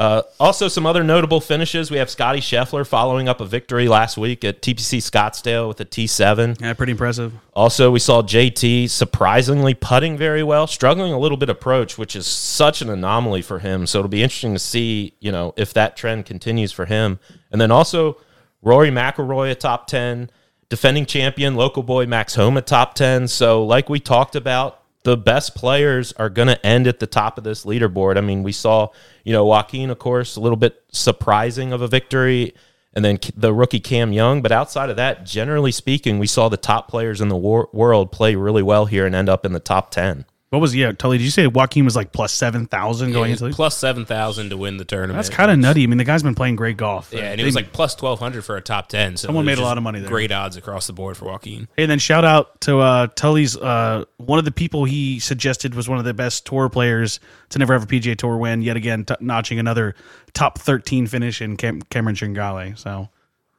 Uh, 0.00 0.22
also, 0.40 0.66
some 0.66 0.86
other 0.86 1.04
notable 1.04 1.42
finishes. 1.42 1.90
We 1.90 1.98
have 1.98 2.08
Scotty 2.08 2.40
Scheffler 2.40 2.86
following 2.86 3.28
up 3.28 3.42
a 3.42 3.44
victory 3.44 3.86
last 3.86 4.16
week 4.16 4.42
at 4.44 4.62
TPC 4.62 4.96
Scottsdale 4.96 5.68
with 5.68 5.78
a 5.78 5.84
T7. 5.84 6.58
Yeah, 6.58 6.72
pretty 6.72 6.92
impressive. 6.92 7.34
Also, 7.52 7.90
we 7.90 7.98
saw 7.98 8.22
JT 8.22 8.88
surprisingly 8.88 9.74
putting 9.74 10.16
very 10.16 10.42
well, 10.42 10.66
struggling 10.66 11.12
a 11.12 11.18
little 11.18 11.36
bit 11.36 11.50
approach, 11.50 11.98
which 11.98 12.16
is 12.16 12.26
such 12.26 12.80
an 12.80 12.88
anomaly 12.88 13.42
for 13.42 13.58
him. 13.58 13.86
So 13.86 13.98
it'll 13.98 14.08
be 14.08 14.22
interesting 14.22 14.54
to 14.54 14.58
see, 14.58 15.12
you 15.20 15.30
know, 15.30 15.52
if 15.58 15.74
that 15.74 15.98
trend 15.98 16.24
continues 16.24 16.72
for 16.72 16.86
him. 16.86 17.18
And 17.52 17.60
then 17.60 17.70
also 17.70 18.16
Rory 18.62 18.90
McIlroy 18.90 19.50
at 19.50 19.60
top 19.60 19.86
ten, 19.86 20.30
defending 20.70 21.04
champion 21.04 21.56
local 21.56 21.82
boy 21.82 22.06
Max 22.06 22.36
Homa 22.36 22.60
at 22.60 22.66
top 22.66 22.94
ten. 22.94 23.28
So 23.28 23.66
like 23.66 23.90
we 23.90 24.00
talked 24.00 24.34
about, 24.34 24.79
the 25.02 25.16
best 25.16 25.54
players 25.54 26.12
are 26.14 26.28
going 26.28 26.48
to 26.48 26.66
end 26.66 26.86
at 26.86 26.98
the 26.98 27.06
top 27.06 27.38
of 27.38 27.44
this 27.44 27.64
leaderboard. 27.64 28.16
I 28.18 28.20
mean, 28.20 28.42
we 28.42 28.52
saw, 28.52 28.88
you 29.24 29.32
know, 29.32 29.44
Joaquin, 29.44 29.90
of 29.90 29.98
course, 29.98 30.36
a 30.36 30.40
little 30.40 30.56
bit 30.56 30.82
surprising 30.92 31.72
of 31.72 31.80
a 31.80 31.88
victory, 31.88 32.54
and 32.92 33.04
then 33.04 33.18
the 33.34 33.54
rookie 33.54 33.80
Cam 33.80 34.12
Young. 34.12 34.42
But 34.42 34.52
outside 34.52 34.90
of 34.90 34.96
that, 34.96 35.24
generally 35.24 35.72
speaking, 35.72 36.18
we 36.18 36.26
saw 36.26 36.48
the 36.48 36.56
top 36.56 36.88
players 36.88 37.20
in 37.20 37.28
the 37.28 37.36
wor- 37.36 37.70
world 37.72 38.12
play 38.12 38.34
really 38.34 38.62
well 38.62 38.86
here 38.86 39.06
and 39.06 39.14
end 39.14 39.28
up 39.28 39.46
in 39.46 39.52
the 39.52 39.60
top 39.60 39.90
10. 39.90 40.26
What 40.50 40.58
was 40.60 40.74
yeah, 40.74 40.90
Tully? 40.90 41.16
Did 41.18 41.24
you 41.24 41.30
say 41.30 41.46
Joaquin 41.46 41.84
was 41.84 41.94
like 41.94 42.10
plus 42.10 42.32
seven 42.32 42.66
thousand 42.66 43.12
going 43.12 43.30
into 43.30 43.44
the 43.44 43.50
plus 43.54 43.78
seven 43.78 44.04
thousand 44.04 44.50
to 44.50 44.56
win 44.56 44.78
the 44.78 44.84
tournament. 44.84 45.14
That's 45.16 45.28
kind 45.28 45.48
of 45.48 45.60
nutty. 45.60 45.84
I 45.84 45.86
mean, 45.86 45.98
the 45.98 46.02
guy's 46.04 46.24
been 46.24 46.34
playing 46.34 46.56
great 46.56 46.76
golf. 46.76 47.12
Yeah, 47.12 47.30
and 47.30 47.40
it 47.40 47.44
was 47.44 47.54
like 47.54 47.72
plus 47.72 47.94
twelve 47.94 48.18
hundred 48.18 48.44
for 48.44 48.56
a 48.56 48.60
top 48.60 48.88
ten. 48.88 49.16
So 49.16 49.26
Someone 49.28 49.44
made 49.44 49.58
a 49.58 49.62
lot 49.62 49.76
of 49.78 49.84
money 49.84 50.00
there. 50.00 50.08
Great 50.08 50.32
odds 50.32 50.56
across 50.56 50.88
the 50.88 50.92
board 50.92 51.16
for 51.16 51.26
Joaquin. 51.26 51.68
Hey, 51.76 51.84
and 51.84 51.90
then 51.90 52.00
shout 52.00 52.24
out 52.24 52.60
to 52.62 52.80
uh, 52.80 53.06
Tully's. 53.14 53.56
Uh, 53.56 54.06
one 54.16 54.40
of 54.40 54.44
the 54.44 54.50
people 54.50 54.84
he 54.84 55.20
suggested 55.20 55.76
was 55.76 55.88
one 55.88 55.98
of 56.00 56.04
the 56.04 56.14
best 56.14 56.46
tour 56.46 56.68
players 56.68 57.20
to 57.50 57.60
never 57.60 57.72
have 57.72 57.84
a 57.84 57.86
PGA 57.86 58.16
Tour 58.18 58.36
win. 58.36 58.60
Yet 58.60 58.76
again, 58.76 59.04
t- 59.04 59.14
notching 59.20 59.60
another 59.60 59.94
top 60.34 60.58
thirteen 60.58 61.06
finish 61.06 61.40
in 61.40 61.58
Cam- 61.58 61.82
Cameron 61.82 62.16
Tringale. 62.16 62.76
So, 62.76 63.08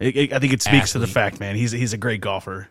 it, 0.01 0.17
it- 0.17 0.33
I 0.33 0.39
think 0.39 0.51
it 0.51 0.61
speaks 0.61 0.91
to 0.91 0.99
the 0.99 1.07
fact, 1.07 1.39
man. 1.39 1.55
He's 1.55 1.71
he's 1.71 1.93
a 1.93 1.97
great 1.97 2.19
golfer. 2.19 2.67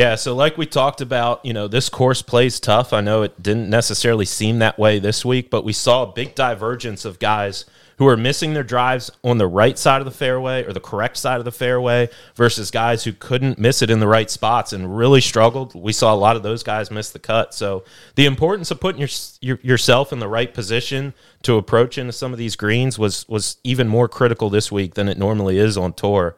Yeah, 0.00 0.14
so 0.14 0.34
like 0.34 0.56
we 0.56 0.64
talked 0.64 1.02
about, 1.02 1.44
you 1.44 1.52
know, 1.52 1.68
this 1.68 1.90
course 1.90 2.22
plays 2.22 2.58
tough. 2.58 2.94
I 2.94 3.02
know 3.02 3.20
it 3.20 3.42
didn't 3.42 3.68
necessarily 3.68 4.24
seem 4.24 4.58
that 4.60 4.78
way 4.78 4.98
this 4.98 5.26
week, 5.26 5.50
but 5.50 5.62
we 5.62 5.74
saw 5.74 6.04
a 6.04 6.06
big 6.10 6.34
divergence 6.34 7.04
of 7.04 7.18
guys 7.18 7.66
who 7.98 8.06
are 8.06 8.16
missing 8.16 8.54
their 8.54 8.62
drives 8.62 9.10
on 9.22 9.36
the 9.36 9.46
right 9.46 9.76
side 9.78 10.00
of 10.00 10.06
the 10.06 10.10
fairway 10.10 10.64
or 10.64 10.72
the 10.72 10.80
correct 10.80 11.18
side 11.18 11.36
of 11.36 11.44
the 11.44 11.52
fairway 11.52 12.08
versus 12.34 12.70
guys 12.70 13.04
who 13.04 13.12
couldn't 13.12 13.58
miss 13.58 13.82
it 13.82 13.90
in 13.90 14.00
the 14.00 14.08
right 14.08 14.30
spots 14.30 14.72
and 14.72 14.96
really 14.96 15.20
struggled. 15.20 15.74
We 15.74 15.92
saw 15.92 16.14
a 16.14 16.16
lot 16.16 16.34
of 16.34 16.42
those 16.42 16.62
guys 16.62 16.90
miss 16.90 17.10
the 17.10 17.18
cut. 17.18 17.52
So 17.52 17.84
the 18.14 18.24
importance 18.24 18.70
of 18.70 18.80
putting 18.80 19.00
your, 19.00 19.10
your, 19.42 19.58
yourself 19.62 20.14
in 20.14 20.18
the 20.18 20.28
right 20.28 20.54
position 20.54 21.12
to 21.42 21.58
approach 21.58 21.98
into 21.98 22.14
some 22.14 22.32
of 22.32 22.38
these 22.38 22.56
greens 22.56 22.98
was 22.98 23.28
was 23.28 23.58
even 23.64 23.86
more 23.86 24.08
critical 24.08 24.48
this 24.48 24.72
week 24.72 24.94
than 24.94 25.10
it 25.10 25.18
normally 25.18 25.58
is 25.58 25.76
on 25.76 25.92
tour 25.92 26.36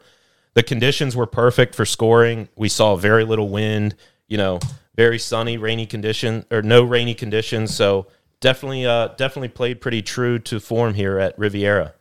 the 0.53 0.63
conditions 0.63 1.15
were 1.15 1.25
perfect 1.25 1.75
for 1.75 1.85
scoring. 1.85 2.49
We 2.55 2.69
saw 2.69 2.95
very 2.95 3.25
little 3.25 3.49
wind, 3.49 3.95
you 4.27 4.37
know, 4.37 4.59
very 4.95 5.19
sunny, 5.19 5.57
rainy 5.57 5.85
condition 5.85 6.45
or 6.51 6.61
no 6.61 6.83
rainy 6.83 7.13
conditions. 7.13 7.75
So 7.75 8.07
definitely, 8.39 8.85
uh, 8.85 9.09
definitely 9.09 9.49
played 9.49 9.81
pretty 9.81 10.01
true 10.01 10.39
to 10.39 10.59
form 10.59 10.93
here 10.93 11.17
at 11.17 11.37
Riviera. 11.37 11.93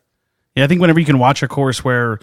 Yeah, 0.55 0.65
I 0.65 0.67
think 0.67 0.81
whenever 0.81 1.01
you 1.01 1.07
can 1.07 1.19
watch 1.19 1.43
a 1.43 1.49
course 1.49 1.83
where 1.83 2.19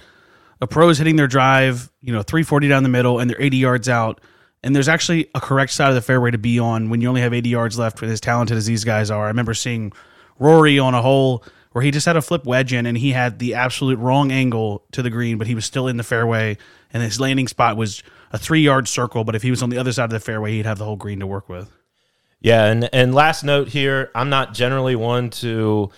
a 0.61 0.67
pro 0.67 0.89
is 0.89 0.97
hitting 0.97 1.15
their 1.15 1.27
drive, 1.27 1.91
you 2.01 2.13
know, 2.13 2.21
340 2.21 2.67
down 2.67 2.83
the 2.83 2.89
middle 2.89 3.19
and 3.19 3.29
they're 3.29 3.41
80 3.41 3.57
yards 3.57 3.89
out, 3.89 4.21
and 4.61 4.75
there's 4.75 4.89
actually 4.89 5.29
a 5.33 5.39
correct 5.39 5.71
side 5.71 5.89
of 5.89 5.95
the 5.95 6.01
fairway 6.01 6.31
to 6.31 6.37
be 6.37 6.59
on 6.59 6.89
when 6.89 7.01
you 7.01 7.07
only 7.07 7.21
have 7.21 7.33
80 7.33 7.49
yards 7.49 7.79
left 7.79 8.01
with 8.01 8.11
as 8.11 8.19
talented 8.19 8.57
as 8.57 8.65
these 8.65 8.83
guys 8.83 9.09
are. 9.09 9.25
I 9.25 9.29
remember 9.29 9.53
seeing 9.53 9.93
Rory 10.37 10.77
on 10.77 10.93
a 10.93 11.01
hole 11.01 11.43
where 11.71 11.83
he 11.83 11.91
just 11.91 12.05
had 12.05 12.17
a 12.17 12.21
flip 12.21 12.45
wedge 12.45 12.73
in 12.73 12.85
and 12.85 12.97
he 12.97 13.11
had 13.11 13.39
the 13.39 13.53
absolute 13.53 13.99
wrong 13.99 14.31
angle 14.31 14.83
to 14.91 15.01
the 15.01 15.09
green, 15.09 15.37
but 15.37 15.47
he 15.47 15.55
was 15.55 15.65
still 15.65 15.87
in 15.87 15.97
the 15.97 16.03
fairway 16.03 16.57
and 16.91 17.03
his 17.03 17.19
landing 17.19 17.47
spot 17.47 17.77
was 17.77 18.03
a 18.31 18.37
three 18.37 18.61
yard 18.61 18.87
circle. 18.87 19.23
But 19.23 19.35
if 19.35 19.43
he 19.43 19.51
was 19.51 19.61
on 19.61 19.69
the 19.69 19.77
other 19.77 19.91
side 19.91 20.05
of 20.05 20.09
the 20.09 20.19
fairway, 20.19 20.53
he'd 20.53 20.65
have 20.65 20.77
the 20.77 20.85
whole 20.85 20.95
green 20.95 21.19
to 21.19 21.27
work 21.27 21.49
with. 21.49 21.71
Yeah, 22.41 22.65
and 22.65 22.89
and 22.93 23.13
last 23.13 23.43
note 23.43 23.67
here, 23.67 24.11
I'm 24.15 24.29
not 24.29 24.53
generally 24.53 24.95
one 24.95 25.29
to 25.31 25.91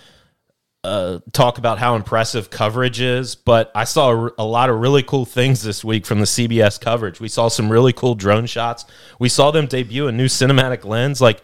uh, 0.84 1.20
talk 1.32 1.60
about 1.60 1.78
how 1.78 1.96
impressive 1.96 2.50
coverage 2.50 3.00
is, 3.00 3.36
but 3.36 3.72
I 3.76 3.84
saw 3.84 4.12
a, 4.12 4.32
a 4.40 4.44
lot 4.44 4.72
of 4.72 4.80
really 4.80 5.04
cool 5.04 5.26
things 5.26 5.62
this 5.62 5.84
week 5.84 6.06
from 6.08 6.20
the 6.20 6.26
CBS 6.26 6.82
coverage. 6.82 7.20
We 7.20 7.28
saw 7.28 7.48
some 7.48 7.72
really 7.72 7.94
cool 7.94 8.16
drone 8.16 8.48
shots. 8.48 8.86
We 9.20 9.30
saw 9.30 9.52
them 9.52 9.68
debut 9.68 10.08
a 10.08 10.12
new 10.12 10.26
cinematic 10.26 10.84
lens. 10.84 11.22
Like 11.22 11.42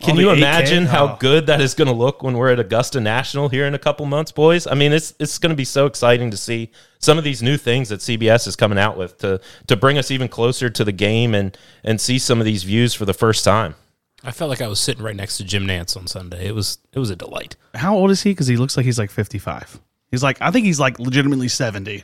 Can 0.00 0.12
Only 0.12 0.24
you 0.24 0.30
8K? 0.30 0.36
imagine 0.38 0.86
how 0.86 1.04
Oh. 1.12 1.16
good 1.20 1.46
that 1.46 1.60
is 1.60 1.74
going 1.74 1.86
to 1.86 1.94
look 1.94 2.22
when 2.22 2.36
we're 2.36 2.50
at 2.50 2.58
Augusta 2.58 3.00
National 3.00 3.48
here 3.48 3.64
in 3.64 3.74
a 3.74 3.78
couple 3.78 4.04
months, 4.06 4.32
boys? 4.32 4.66
I 4.66 4.74
mean, 4.74 4.92
it's 4.92 5.14
it's 5.20 5.38
going 5.38 5.50
to 5.50 5.56
be 5.56 5.64
so 5.64 5.86
exciting 5.86 6.30
to 6.32 6.36
see 6.36 6.70
some 6.98 7.16
of 7.16 7.22
these 7.24 7.42
new 7.42 7.56
things 7.56 7.90
that 7.90 8.00
CBS 8.00 8.48
is 8.48 8.56
coming 8.56 8.78
out 8.78 8.96
with 8.96 9.18
to 9.18 9.40
to 9.68 9.76
bring 9.76 9.96
us 9.96 10.10
even 10.10 10.26
closer 10.28 10.68
to 10.68 10.84
the 10.84 10.92
game 10.92 11.32
and 11.34 11.56
and 11.84 12.00
see 12.00 12.18
some 12.18 12.40
of 12.40 12.44
these 12.44 12.64
views 12.64 12.92
for 12.92 13.04
the 13.04 13.14
first 13.14 13.44
time. 13.44 13.76
I 14.24 14.32
felt 14.32 14.48
like 14.50 14.60
I 14.60 14.68
was 14.68 14.80
sitting 14.80 15.04
right 15.04 15.14
next 15.14 15.36
to 15.36 15.44
Jim 15.44 15.66
Nantz 15.66 15.96
on 15.96 16.06
Sunday. 16.08 16.46
It 16.48 16.54
was 16.56 16.78
it 16.92 16.98
was 16.98 17.10
a 17.10 17.16
delight. 17.16 17.54
How 17.74 17.94
old 17.94 18.10
is 18.10 18.22
he? 18.22 18.32
Because 18.32 18.48
he 18.48 18.56
looks 18.56 18.76
like 18.76 18.84
he's 18.86 18.98
like 18.98 19.10
55. 19.10 19.78
He's 20.10 20.22
like, 20.24 20.38
I 20.40 20.50
think 20.50 20.64
he's 20.66 20.80
like 20.80 20.98
legitimately 20.98 21.48
70. 21.48 22.02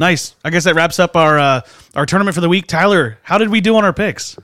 Nice. 0.00 0.34
I 0.44 0.50
guess 0.50 0.64
that 0.64 0.74
wraps 0.76 0.98
up 0.98 1.14
our 1.16 1.38
uh, 1.38 1.60
our 1.94 2.06
tournament 2.06 2.34
for 2.34 2.40
the 2.40 2.48
week. 2.48 2.66
Tyler, 2.68 3.18
how 3.22 3.36
did 3.36 3.48
we 3.50 3.60
do 3.60 3.76
on 3.76 3.84
our 3.84 3.92
picks? 3.92 4.38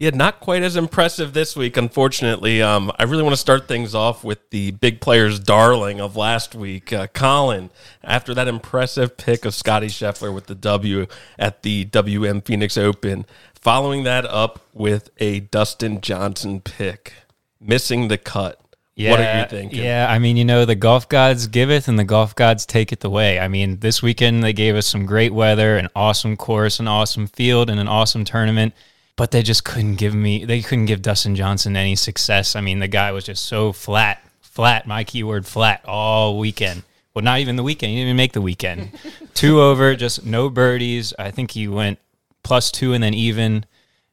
Yeah, 0.00 0.10
not 0.14 0.40
quite 0.40 0.62
as 0.62 0.76
impressive 0.76 1.34
this 1.34 1.54
week, 1.54 1.76
unfortunately. 1.76 2.62
Um, 2.62 2.90
I 2.98 3.02
really 3.02 3.22
want 3.22 3.34
to 3.34 3.40
start 3.40 3.68
things 3.68 3.94
off 3.94 4.24
with 4.24 4.48
the 4.48 4.70
big 4.70 5.02
players' 5.02 5.38
darling 5.38 6.00
of 6.00 6.16
last 6.16 6.54
week, 6.54 6.90
uh, 6.90 7.06
Colin. 7.08 7.68
After 8.02 8.32
that 8.32 8.48
impressive 8.48 9.18
pick 9.18 9.44
of 9.44 9.54
Scotty 9.54 9.88
Scheffler 9.88 10.34
with 10.34 10.46
the 10.46 10.54
W 10.54 11.06
at 11.38 11.60
the 11.60 11.84
WM 11.84 12.40
Phoenix 12.40 12.78
Open, 12.78 13.26
following 13.52 14.04
that 14.04 14.24
up 14.24 14.60
with 14.72 15.10
a 15.18 15.40
Dustin 15.40 16.00
Johnson 16.00 16.62
pick, 16.62 17.12
missing 17.60 18.08
the 18.08 18.16
cut. 18.16 18.58
what 18.96 19.20
are 19.20 19.40
you 19.40 19.46
thinking? 19.50 19.84
Yeah, 19.84 20.06
I 20.08 20.18
mean, 20.18 20.38
you 20.38 20.46
know, 20.46 20.64
the 20.64 20.76
golf 20.76 21.10
gods 21.10 21.46
giveth 21.46 21.88
and 21.88 21.98
the 21.98 22.04
golf 22.04 22.34
gods 22.34 22.64
take 22.64 22.88
taketh 22.88 23.04
away. 23.04 23.38
I 23.38 23.48
mean, 23.48 23.80
this 23.80 24.02
weekend 24.02 24.42
they 24.42 24.54
gave 24.54 24.76
us 24.76 24.86
some 24.86 25.04
great 25.04 25.34
weather, 25.34 25.76
an 25.76 25.88
awesome 25.94 26.38
course, 26.38 26.80
an 26.80 26.88
awesome 26.88 27.26
field, 27.26 27.68
and 27.68 27.78
an 27.78 27.86
awesome 27.86 28.24
tournament. 28.24 28.72
But 29.20 29.32
they 29.32 29.42
just 29.42 29.64
couldn't 29.64 29.96
give 29.96 30.14
me, 30.14 30.46
they 30.46 30.62
couldn't 30.62 30.86
give 30.86 31.02
Dustin 31.02 31.36
Johnson 31.36 31.76
any 31.76 31.94
success. 31.94 32.56
I 32.56 32.62
mean, 32.62 32.78
the 32.78 32.88
guy 32.88 33.12
was 33.12 33.24
just 33.24 33.44
so 33.44 33.70
flat, 33.70 34.26
flat, 34.40 34.86
my 34.86 35.04
keyword 35.04 35.44
flat 35.44 35.82
all 35.84 36.38
weekend. 36.38 36.84
Well, 37.12 37.22
not 37.22 37.40
even 37.40 37.56
the 37.56 37.62
weekend. 37.62 37.90
He 37.90 37.96
didn't 37.96 38.06
even 38.06 38.16
make 38.16 38.32
the 38.32 38.40
weekend. 38.40 38.98
two 39.34 39.60
over, 39.60 39.94
just 39.94 40.24
no 40.24 40.48
birdies. 40.48 41.12
I 41.18 41.32
think 41.32 41.50
he 41.50 41.68
went 41.68 41.98
plus 42.42 42.70
two 42.70 42.94
and 42.94 43.04
then 43.04 43.12
even. 43.12 43.66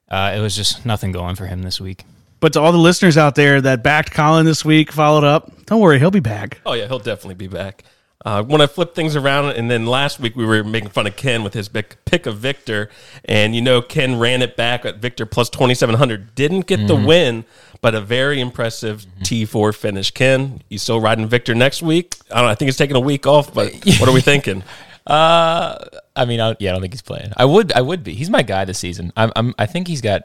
Uh, 0.09 0.33
it 0.35 0.41
was 0.41 0.57
just 0.57 0.85
nothing 0.85 1.13
going 1.13 1.35
for 1.35 1.45
him 1.45 1.61
this 1.61 1.79
week. 1.79 2.03
But 2.41 2.51
to 2.51 2.59
all 2.59 2.73
the 2.73 2.77
listeners 2.77 3.17
out 3.17 3.35
there 3.35 3.61
that 3.61 3.83
backed 3.83 4.11
Colin 4.11 4.45
this 4.45 4.65
week, 4.65 4.91
followed 4.91 5.23
up, 5.23 5.49
don't 5.67 5.79
worry, 5.79 5.99
he'll 5.99 6.11
be 6.11 6.19
back. 6.19 6.59
Oh 6.65 6.73
yeah, 6.73 6.85
he'll 6.85 6.99
definitely 6.99 7.35
be 7.35 7.47
back. 7.47 7.85
Uh, 8.25 8.43
when 8.43 8.61
I 8.61 8.67
flip 8.67 8.95
things 8.95 9.15
around, 9.15 9.51
and 9.51 9.69
then 9.69 9.85
last 9.85 10.19
week 10.19 10.35
we 10.35 10.43
were 10.43 10.63
making 10.63 10.89
fun 10.89 11.05
of 11.05 11.15
Ken 11.15 11.43
with 11.43 11.53
his 11.53 11.69
pick, 11.69 12.03
pick 12.05 12.25
of 12.25 12.37
Viktor, 12.37 12.89
and 13.25 13.55
you 13.55 13.61
know 13.61 13.81
Ken 13.81 14.17
ran 14.17 14.41
it 14.41 14.57
back 14.57 14.85
at 14.85 14.97
Viktor 14.97 15.25
plus 15.25 15.49
twenty 15.49 15.75
seven 15.75 15.95
hundred, 15.95 16.33
didn't 16.33 16.65
get 16.65 16.87
the 16.87 16.95
win, 16.95 17.45
but 17.79 17.93
a 17.93 18.01
very 18.01 18.41
impressive 18.41 19.05
T 19.23 19.45
four 19.45 19.71
finish. 19.71 20.09
Ken, 20.11 20.61
you 20.67 20.79
still 20.79 20.99
riding 20.99 21.27
Viktor 21.27 21.53
next 21.53 21.83
week? 21.83 22.15
I 22.31 22.35
don't. 22.35 22.45
know, 22.45 22.49
I 22.49 22.55
think 22.55 22.67
he's 22.67 22.77
taking 22.77 22.95
a 22.95 23.01
week 23.01 23.27
off, 23.27 23.53
but 23.53 23.71
what 23.99 24.09
are 24.09 24.13
we 24.13 24.21
thinking? 24.21 24.63
Uh, 25.07 25.85
I 26.17 26.25
mean, 26.25 26.41
I, 26.41 26.57
yeah, 26.59 26.71
I 26.71 26.73
don't 26.73 26.81
think 26.81 26.91
he's 26.91 27.01
playing. 27.01 27.31
I 27.37 27.45
would, 27.45 27.71
I 27.71 27.79
would 27.79 28.03
be. 28.03 28.13
He's 28.13 28.29
my 28.29 28.41
guy 28.41 28.65
this 28.65 28.77
season. 28.77 29.13
I'm, 29.15 29.31
I'm 29.37 29.55
I 29.57 29.65
think 29.65 29.87
he's 29.87 30.01
got 30.01 30.23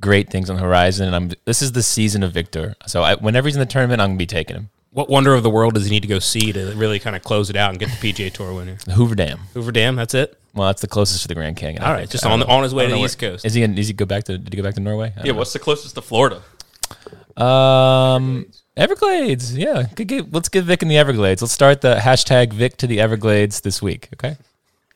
great 0.00 0.28
things 0.28 0.50
on 0.50 0.56
the 0.56 0.62
horizon, 0.62 1.06
and 1.06 1.14
I'm. 1.14 1.30
This 1.44 1.62
is 1.62 1.70
the 1.70 1.84
season 1.84 2.24
of 2.24 2.32
Viktor. 2.32 2.74
So 2.86 3.04
I, 3.04 3.14
whenever 3.14 3.46
he's 3.46 3.54
in 3.54 3.60
the 3.60 3.66
tournament, 3.66 4.00
I'm 4.00 4.08
gonna 4.08 4.18
be 4.18 4.26
taking 4.26 4.56
him. 4.56 4.70
What 4.94 5.10
wonder 5.10 5.34
of 5.34 5.42
the 5.42 5.50
world 5.50 5.74
does 5.74 5.84
he 5.86 5.90
need 5.90 6.02
to 6.02 6.08
go 6.08 6.20
see 6.20 6.52
to 6.52 6.72
really 6.76 7.00
kind 7.00 7.16
of 7.16 7.22
close 7.24 7.50
it 7.50 7.56
out 7.56 7.70
and 7.70 7.80
get 7.80 7.88
the 7.90 7.96
PGA 8.12 8.32
Tour 8.32 8.54
winner? 8.54 8.76
Hoover 8.94 9.16
Dam. 9.16 9.40
Hoover 9.52 9.72
Dam, 9.72 9.96
that's 9.96 10.14
it. 10.14 10.38
Well, 10.54 10.68
that's 10.68 10.80
the 10.82 10.86
closest 10.86 11.22
to 11.22 11.28
the 11.28 11.34
Grand 11.34 11.56
Canyon. 11.56 11.82
I 11.82 11.86
All 11.86 11.92
right, 11.92 11.98
think. 12.02 12.12
just 12.12 12.24
on 12.24 12.38
the, 12.38 12.46
on 12.46 12.62
his 12.62 12.72
way 12.72 12.84
to 12.86 12.92
the 12.92 12.98
know 12.98 13.04
East 13.04 13.18
Coast. 13.18 13.44
Is 13.44 13.54
he? 13.54 13.60
Gonna, 13.60 13.74
he 13.74 13.92
go 13.92 14.04
back 14.06 14.22
to? 14.24 14.38
Did 14.38 14.52
he 14.52 14.56
go 14.56 14.62
back 14.62 14.74
to 14.76 14.80
Norway? 14.80 15.12
I 15.18 15.24
Yeah, 15.26 15.32
what's 15.32 15.52
the 15.52 15.58
closest 15.58 15.96
to 15.96 16.00
Florida? 16.00 16.42
Um, 17.36 18.46
Everglades. 18.76 19.56
Yeah, 19.58 19.86
Good 19.96 20.06
get- 20.06 20.32
let's 20.32 20.48
get 20.48 20.62
Vic 20.64 20.82
in 20.82 20.88
the 20.88 20.96
Everglades. 20.96 21.42
Let's 21.42 21.52
start 21.52 21.80
the 21.80 21.96
hashtag 21.96 22.52
Vic 22.52 22.76
to 22.76 22.86
the 22.86 23.00
Everglades 23.00 23.62
this 23.62 23.82
week. 23.82 24.08
Okay. 24.14 24.36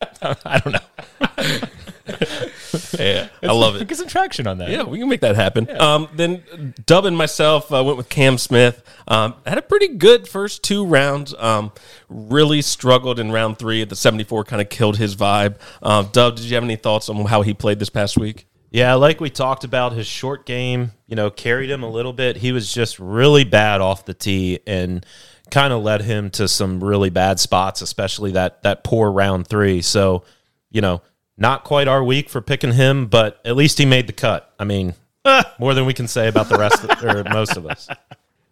I 0.22 0.60
don't 0.60 0.74
know. 0.74 2.48
Yeah, 2.98 3.28
I 3.42 3.52
love 3.52 3.76
it. 3.76 3.86
Get 3.86 3.98
some 3.98 4.08
traction 4.08 4.46
on 4.46 4.58
that. 4.58 4.70
Yeah, 4.70 4.82
we 4.82 4.98
can 4.98 5.08
make 5.08 5.20
that 5.20 5.36
happen. 5.36 5.68
Um, 5.80 6.08
then 6.14 6.74
Dub 6.86 7.04
and 7.04 7.16
myself 7.16 7.72
uh, 7.72 7.82
went 7.84 7.96
with 7.96 8.08
Cam 8.08 8.38
Smith. 8.38 8.82
Um, 9.06 9.34
had 9.46 9.58
a 9.58 9.62
pretty 9.62 9.88
good 9.88 10.26
first 10.26 10.62
two 10.62 10.84
rounds. 10.84 11.34
Um, 11.38 11.72
really 12.08 12.60
struggled 12.62 13.18
in 13.18 13.30
round 13.30 13.58
three 13.58 13.82
at 13.82 13.88
the 13.88 13.96
74, 13.96 14.44
kind 14.44 14.60
of 14.60 14.68
killed 14.68 14.96
his 14.96 15.16
vibe. 15.16 15.56
Um, 15.82 16.08
Dub, 16.12 16.36
did 16.36 16.46
you 16.46 16.54
have 16.56 16.64
any 16.64 16.76
thoughts 16.76 17.08
on 17.08 17.24
how 17.26 17.42
he 17.42 17.54
played 17.54 17.78
this 17.78 17.90
past 17.90 18.18
week? 18.18 18.46
Yeah, 18.70 18.94
like 18.94 19.20
we 19.20 19.30
talked 19.30 19.64
about, 19.64 19.92
his 19.94 20.06
short 20.06 20.44
game, 20.44 20.92
you 21.06 21.16
know, 21.16 21.30
carried 21.30 21.70
him 21.70 21.82
a 21.82 21.88
little 21.88 22.12
bit. 22.12 22.36
He 22.36 22.52
was 22.52 22.72
just 22.72 22.98
really 22.98 23.44
bad 23.44 23.80
off 23.80 24.04
the 24.04 24.12
tee 24.14 24.58
and 24.66 25.04
kind 25.50 25.72
of 25.72 25.82
led 25.82 26.02
him 26.02 26.28
to 26.30 26.46
some 26.48 26.82
really 26.84 27.08
bad 27.08 27.40
spots, 27.40 27.80
especially 27.80 28.32
that 28.32 28.62
that 28.64 28.84
poor 28.84 29.10
round 29.10 29.46
three. 29.46 29.80
So, 29.80 30.24
you 30.70 30.82
know, 30.82 31.00
not 31.38 31.64
quite 31.64 31.88
our 31.88 32.02
week 32.04 32.28
for 32.28 32.40
picking 32.40 32.72
him, 32.72 33.06
but 33.06 33.40
at 33.44 33.56
least 33.56 33.78
he 33.78 33.86
made 33.86 34.06
the 34.06 34.12
cut. 34.12 34.52
I 34.58 34.64
mean, 34.64 34.94
more 35.58 35.72
than 35.74 35.86
we 35.86 35.94
can 35.94 36.08
say 36.08 36.28
about 36.28 36.48
the 36.48 36.58
rest 36.58 36.84
of, 36.84 37.02
or 37.04 37.24
most 37.24 37.56
of 37.56 37.64
us. 37.66 37.88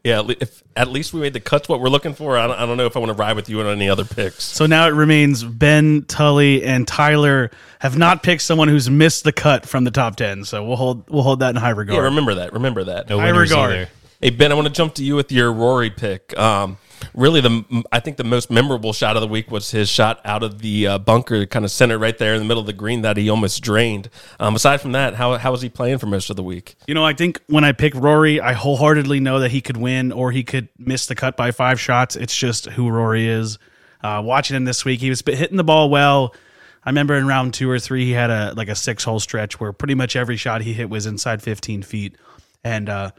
Yeah, 0.04 0.20
at 0.20 0.30
if 0.40 0.62
at 0.76 0.88
least 0.88 1.12
we 1.12 1.20
made 1.20 1.32
the 1.32 1.40
cuts 1.40 1.68
what 1.68 1.80
we're 1.80 1.88
looking 1.88 2.14
for. 2.14 2.38
I 2.38 2.46
don't, 2.46 2.56
I 2.56 2.64
don't 2.64 2.76
know 2.76 2.86
if 2.86 2.96
I 2.96 3.00
want 3.00 3.10
to 3.10 3.14
ride 3.20 3.34
with 3.34 3.48
you 3.48 3.60
on 3.60 3.66
any 3.66 3.88
other 3.88 4.04
picks. 4.04 4.44
So 4.44 4.64
now 4.66 4.86
it 4.86 4.92
remains 4.92 5.42
Ben, 5.42 6.04
Tully, 6.06 6.62
and 6.62 6.86
Tyler 6.86 7.50
have 7.80 7.98
not 7.98 8.22
picked 8.22 8.42
someone 8.42 8.68
who's 8.68 8.88
missed 8.88 9.24
the 9.24 9.32
cut 9.32 9.66
from 9.66 9.82
the 9.82 9.90
top 9.90 10.14
ten. 10.14 10.44
So 10.44 10.64
we'll 10.64 10.76
hold 10.76 11.10
we'll 11.10 11.24
hold 11.24 11.40
that 11.40 11.50
in 11.50 11.56
high 11.56 11.70
regard. 11.70 11.96
Yeah, 11.96 12.04
remember 12.04 12.34
that. 12.36 12.52
Remember 12.52 12.84
that. 12.84 13.08
No 13.08 13.18
High 13.18 13.32
winners 13.32 13.50
regard. 13.50 13.72
either. 13.72 13.88
Hey 14.20 14.30
Ben, 14.30 14.52
I 14.52 14.54
want 14.54 14.68
to 14.68 14.72
jump 14.72 14.94
to 14.94 15.02
you 15.04 15.16
with 15.16 15.32
your 15.32 15.52
Rory 15.52 15.90
pick. 15.90 16.38
Um, 16.38 16.78
really, 17.14 17.40
the 17.40 17.84
I 17.92 18.00
think 18.00 18.16
the 18.16 18.24
most 18.24 18.50
memorable 18.50 18.92
shot 18.92 19.16
of 19.16 19.22
the 19.22 19.28
week 19.28 19.50
was 19.50 19.70
his 19.70 19.88
shot 19.88 20.20
out 20.24 20.42
of 20.42 20.60
the 20.60 20.86
uh, 20.86 20.98
bunker, 20.98 21.46
kind 21.46 21.64
of 21.64 21.70
centered 21.70 21.98
right 21.98 22.16
there 22.16 22.34
in 22.34 22.40
the 22.40 22.44
middle 22.44 22.60
of 22.60 22.66
the 22.66 22.72
green 22.72 23.02
that 23.02 23.16
he 23.16 23.28
almost 23.28 23.62
drained. 23.62 24.10
Um, 24.40 24.54
aside 24.54 24.80
from 24.80 24.92
that, 24.92 25.14
how 25.14 25.36
how 25.36 25.52
was 25.52 25.62
he 25.62 25.68
playing 25.68 25.98
for 25.98 26.06
most 26.06 26.30
of 26.30 26.36
the 26.36 26.42
week? 26.42 26.76
You 26.86 26.94
know, 26.94 27.04
I 27.04 27.12
think 27.12 27.40
when 27.46 27.64
I 27.64 27.72
pick 27.72 27.94
Rory, 27.94 28.40
I 28.40 28.52
wholeheartedly 28.52 29.20
know 29.20 29.40
that 29.40 29.50
he 29.50 29.60
could 29.60 29.76
win 29.76 30.12
or 30.12 30.32
he 30.32 30.44
could 30.44 30.68
miss 30.78 31.06
the 31.06 31.14
cut 31.14 31.36
by 31.36 31.50
five 31.50 31.80
shots. 31.80 32.16
It's 32.16 32.36
just 32.36 32.66
who 32.66 32.88
Rory 32.88 33.28
is. 33.28 33.58
Uh, 34.02 34.22
watching 34.24 34.56
him 34.56 34.64
this 34.64 34.84
week, 34.84 35.00
he 35.00 35.08
was 35.08 35.22
hitting 35.26 35.56
the 35.56 35.64
ball 35.64 35.90
well. 35.90 36.34
I 36.84 36.90
remember 36.90 37.16
in 37.16 37.26
round 37.26 37.52
two 37.52 37.68
or 37.68 37.80
three, 37.80 38.04
he 38.04 38.12
had 38.12 38.30
a 38.30 38.54
like 38.56 38.68
a 38.68 38.76
six 38.76 39.02
hole 39.02 39.18
stretch 39.18 39.58
where 39.58 39.72
pretty 39.72 39.94
much 39.94 40.14
every 40.14 40.36
shot 40.36 40.60
he 40.60 40.72
hit 40.72 40.88
was 40.88 41.06
inside 41.06 41.42
15 41.42 41.82
feet, 41.82 42.16
and 42.62 42.88
uh, 42.88 43.10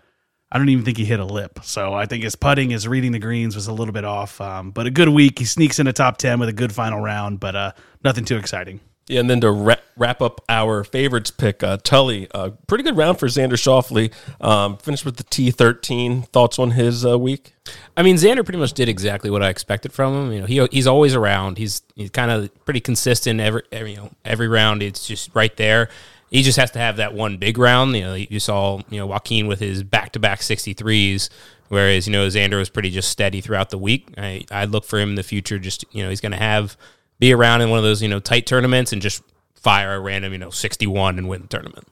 I 0.51 0.57
don't 0.57 0.69
even 0.69 0.85
think 0.85 0.97
he 0.97 1.05
hit 1.05 1.19
a 1.19 1.25
lip. 1.25 1.59
So 1.63 1.93
I 1.93 2.05
think 2.05 2.23
his 2.23 2.35
putting, 2.35 2.69
his 2.69 2.87
reading 2.87 3.11
the 3.11 3.19
greens 3.19 3.55
was 3.55 3.67
a 3.67 3.73
little 3.73 3.93
bit 3.93 4.05
off. 4.05 4.39
Um, 4.39 4.71
but 4.71 4.87
a 4.87 4.91
good 4.91 5.09
week. 5.09 5.39
He 5.39 5.45
sneaks 5.45 5.79
in 5.79 5.87
a 5.87 5.93
top 5.93 6.17
10 6.17 6.39
with 6.39 6.49
a 6.49 6.53
good 6.53 6.73
final 6.73 7.01
round, 7.01 7.39
but 7.39 7.55
uh, 7.55 7.71
nothing 8.03 8.23
too 8.23 8.37
exciting. 8.37 8.79
Yeah, 9.07 9.21
and 9.21 9.29
then 9.29 9.39
to 9.41 9.51
wrap, 9.51 9.81
wrap 9.95 10.21
up 10.21 10.41
our 10.49 10.83
favorites 10.83 11.31
pick, 11.31 11.63
uh, 11.63 11.77
Tully, 11.77 12.27
uh, 12.33 12.51
pretty 12.67 12.83
good 12.83 12.97
round 12.97 13.19
for 13.19 13.27
Xander 13.27 13.53
Schauffele. 13.53 14.13
Um, 14.45 14.77
finished 14.77 15.05
with 15.05 15.15
the 15.15 15.23
T13. 15.23 16.27
Thoughts 16.27 16.59
on 16.59 16.71
his 16.71 17.05
uh, 17.05 17.17
week? 17.17 17.53
I 17.95 18.03
mean, 18.03 18.17
Xander 18.17 18.43
pretty 18.43 18.59
much 18.59 18.73
did 18.73 18.89
exactly 18.89 19.29
what 19.29 19.41
I 19.41 19.49
expected 19.49 19.93
from 19.93 20.13
him. 20.13 20.33
You 20.33 20.41
know, 20.41 20.45
he 20.45 20.65
he's 20.71 20.87
always 20.87 21.15
around. 21.15 21.57
He's 21.57 21.83
he's 21.95 22.09
kind 22.09 22.31
of 22.31 22.65
pretty 22.65 22.81
consistent 22.81 23.39
every, 23.39 23.63
every 23.71 23.91
you 23.91 23.97
know 23.97 24.11
every 24.25 24.49
round. 24.49 24.83
It's 24.83 25.07
just 25.07 25.33
right 25.33 25.55
there. 25.55 25.89
He 26.29 26.43
just 26.43 26.57
has 26.57 26.71
to 26.71 26.79
have 26.79 26.97
that 26.97 27.13
one 27.13 27.37
big 27.37 27.57
round. 27.57 27.95
You 27.95 28.03
know, 28.03 28.13
you 28.15 28.39
saw 28.39 28.81
you 28.89 28.99
know 28.99 29.07
Joaquin 29.07 29.47
with 29.47 29.59
his 29.59 29.83
back 29.83 30.11
to 30.13 30.19
back 30.19 30.39
63s, 30.41 31.29
whereas 31.69 32.07
you 32.07 32.13
know 32.13 32.27
Xander 32.27 32.57
was 32.57 32.69
pretty 32.69 32.89
just 32.89 33.09
steady 33.09 33.41
throughout 33.41 33.69
the 33.69 33.77
week. 33.77 34.13
I 34.17 34.45
I 34.51 34.65
look 34.65 34.85
for 34.85 34.99
him 34.99 35.09
in 35.09 35.15
the 35.15 35.23
future. 35.23 35.59
Just 35.59 35.85
you 35.91 36.03
know, 36.03 36.09
he's 36.09 36.21
going 36.21 36.33
to 36.33 36.37
have 36.37 36.77
be 37.19 37.33
around 37.33 37.61
in 37.61 37.69
one 37.69 37.79
of 37.79 37.83
those 37.83 38.01
you 38.01 38.09
know 38.09 38.19
tight 38.19 38.45
tournaments 38.45 38.93
and 38.93 39.01
just 39.01 39.23
fire 39.55 39.95
a 39.95 39.99
random 39.99 40.33
you 40.33 40.39
know 40.39 40.49
61 40.49 41.17
and 41.17 41.27
win 41.27 41.41
the 41.41 41.47
tournament. 41.47 41.87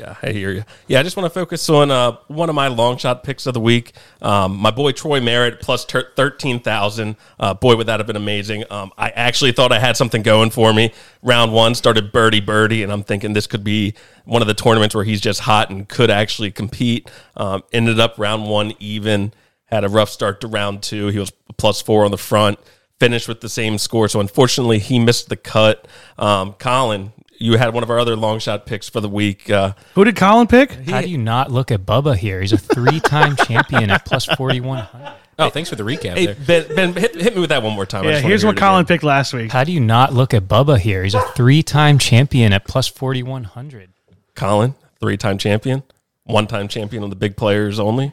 Yeah, 0.00 0.16
I 0.22 0.32
hear 0.32 0.50
you. 0.50 0.64
Yeah, 0.86 0.98
I 0.98 1.02
just 1.02 1.18
want 1.18 1.26
to 1.26 1.38
focus 1.38 1.68
on 1.68 1.90
uh, 1.90 2.16
one 2.28 2.48
of 2.48 2.54
my 2.54 2.68
long 2.68 2.96
shot 2.96 3.22
picks 3.22 3.46
of 3.46 3.52
the 3.52 3.60
week. 3.60 3.92
Um, 4.22 4.56
my 4.56 4.70
boy 4.70 4.92
Troy 4.92 5.20
Merritt 5.20 5.60
plus 5.60 5.84
ter- 5.84 6.10
thirteen 6.16 6.58
thousand. 6.58 7.16
Uh, 7.38 7.52
boy, 7.52 7.76
would 7.76 7.86
that 7.86 8.00
have 8.00 8.06
been 8.06 8.16
amazing. 8.16 8.64
Um, 8.70 8.92
I 8.96 9.10
actually 9.10 9.52
thought 9.52 9.72
I 9.72 9.78
had 9.78 9.98
something 9.98 10.22
going 10.22 10.48
for 10.48 10.72
me. 10.72 10.94
Round 11.22 11.52
one 11.52 11.74
started 11.74 12.12
birdie 12.12 12.40
birdie, 12.40 12.82
and 12.82 12.90
I'm 12.90 13.02
thinking 13.02 13.34
this 13.34 13.46
could 13.46 13.62
be 13.62 13.92
one 14.24 14.40
of 14.40 14.48
the 14.48 14.54
tournaments 14.54 14.94
where 14.94 15.04
he's 15.04 15.20
just 15.20 15.40
hot 15.40 15.68
and 15.68 15.86
could 15.86 16.10
actually 16.10 16.50
compete. 16.50 17.10
Um, 17.36 17.62
ended 17.70 18.00
up 18.00 18.14
round 18.16 18.48
one 18.48 18.72
even. 18.78 19.34
Had 19.66 19.84
a 19.84 19.90
rough 19.90 20.08
start 20.08 20.40
to 20.40 20.48
round 20.48 20.82
two. 20.82 21.08
He 21.08 21.18
was 21.18 21.30
plus 21.58 21.82
four 21.82 22.06
on 22.06 22.10
the 22.10 22.16
front. 22.16 22.58
Finished 22.98 23.28
with 23.28 23.42
the 23.42 23.50
same 23.50 23.76
score. 23.76 24.08
So 24.08 24.18
unfortunately, 24.20 24.78
he 24.78 24.98
missed 24.98 25.28
the 25.28 25.36
cut. 25.36 25.86
Um, 26.18 26.54
Colin, 26.54 27.12
you 27.40 27.56
had 27.58 27.74
one 27.74 27.82
of 27.82 27.90
our 27.90 27.98
other 27.98 28.14
long 28.16 28.38
shot 28.38 28.66
picks 28.66 28.88
for 28.88 29.00
the 29.00 29.08
week. 29.08 29.50
Uh, 29.50 29.72
Who 29.94 30.04
did 30.04 30.14
Colin 30.14 30.46
pick? 30.46 30.70
How 30.88 31.00
do 31.00 31.08
you 31.08 31.18
not 31.18 31.50
look 31.50 31.70
at 31.72 31.80
Bubba 31.86 32.14
here? 32.16 32.40
He's 32.40 32.52
a 32.52 32.58
three-time 32.58 33.34
champion 33.46 33.90
at 33.90 34.04
plus 34.04 34.26
forty-one 34.26 34.78
hundred. 34.84 35.14
Oh, 35.38 35.48
thanks 35.48 35.70
for 35.70 35.76
the 35.76 35.82
recap 35.84 36.16
Hey 36.16 36.26
there. 36.26 36.34
Ben, 36.66 36.76
ben 36.76 36.92
hit, 36.92 37.14
hit 37.14 37.34
me 37.34 37.40
with 37.40 37.48
that 37.48 37.62
one 37.62 37.72
more 37.74 37.86
time. 37.86 38.04
Yeah, 38.04 38.20
here's 38.20 38.44
what 38.44 38.58
Colin 38.58 38.80
again. 38.82 38.86
picked 38.94 39.04
last 39.04 39.32
week. 39.32 39.50
How 39.50 39.64
do 39.64 39.72
you 39.72 39.80
not 39.80 40.12
look 40.12 40.34
at 40.34 40.42
Bubba 40.46 40.78
here? 40.78 41.02
He's 41.02 41.14
a 41.14 41.20
three-time 41.20 41.98
champion 41.98 42.52
at 42.52 42.66
plus 42.66 42.86
forty-one 42.88 43.44
hundred. 43.44 43.90
Colin, 44.34 44.74
three-time 45.00 45.38
champion, 45.38 45.82
one 46.24 46.46
time 46.46 46.68
champion 46.68 47.02
on 47.02 47.08
the 47.10 47.16
big 47.16 47.36
players 47.36 47.80
only. 47.80 48.12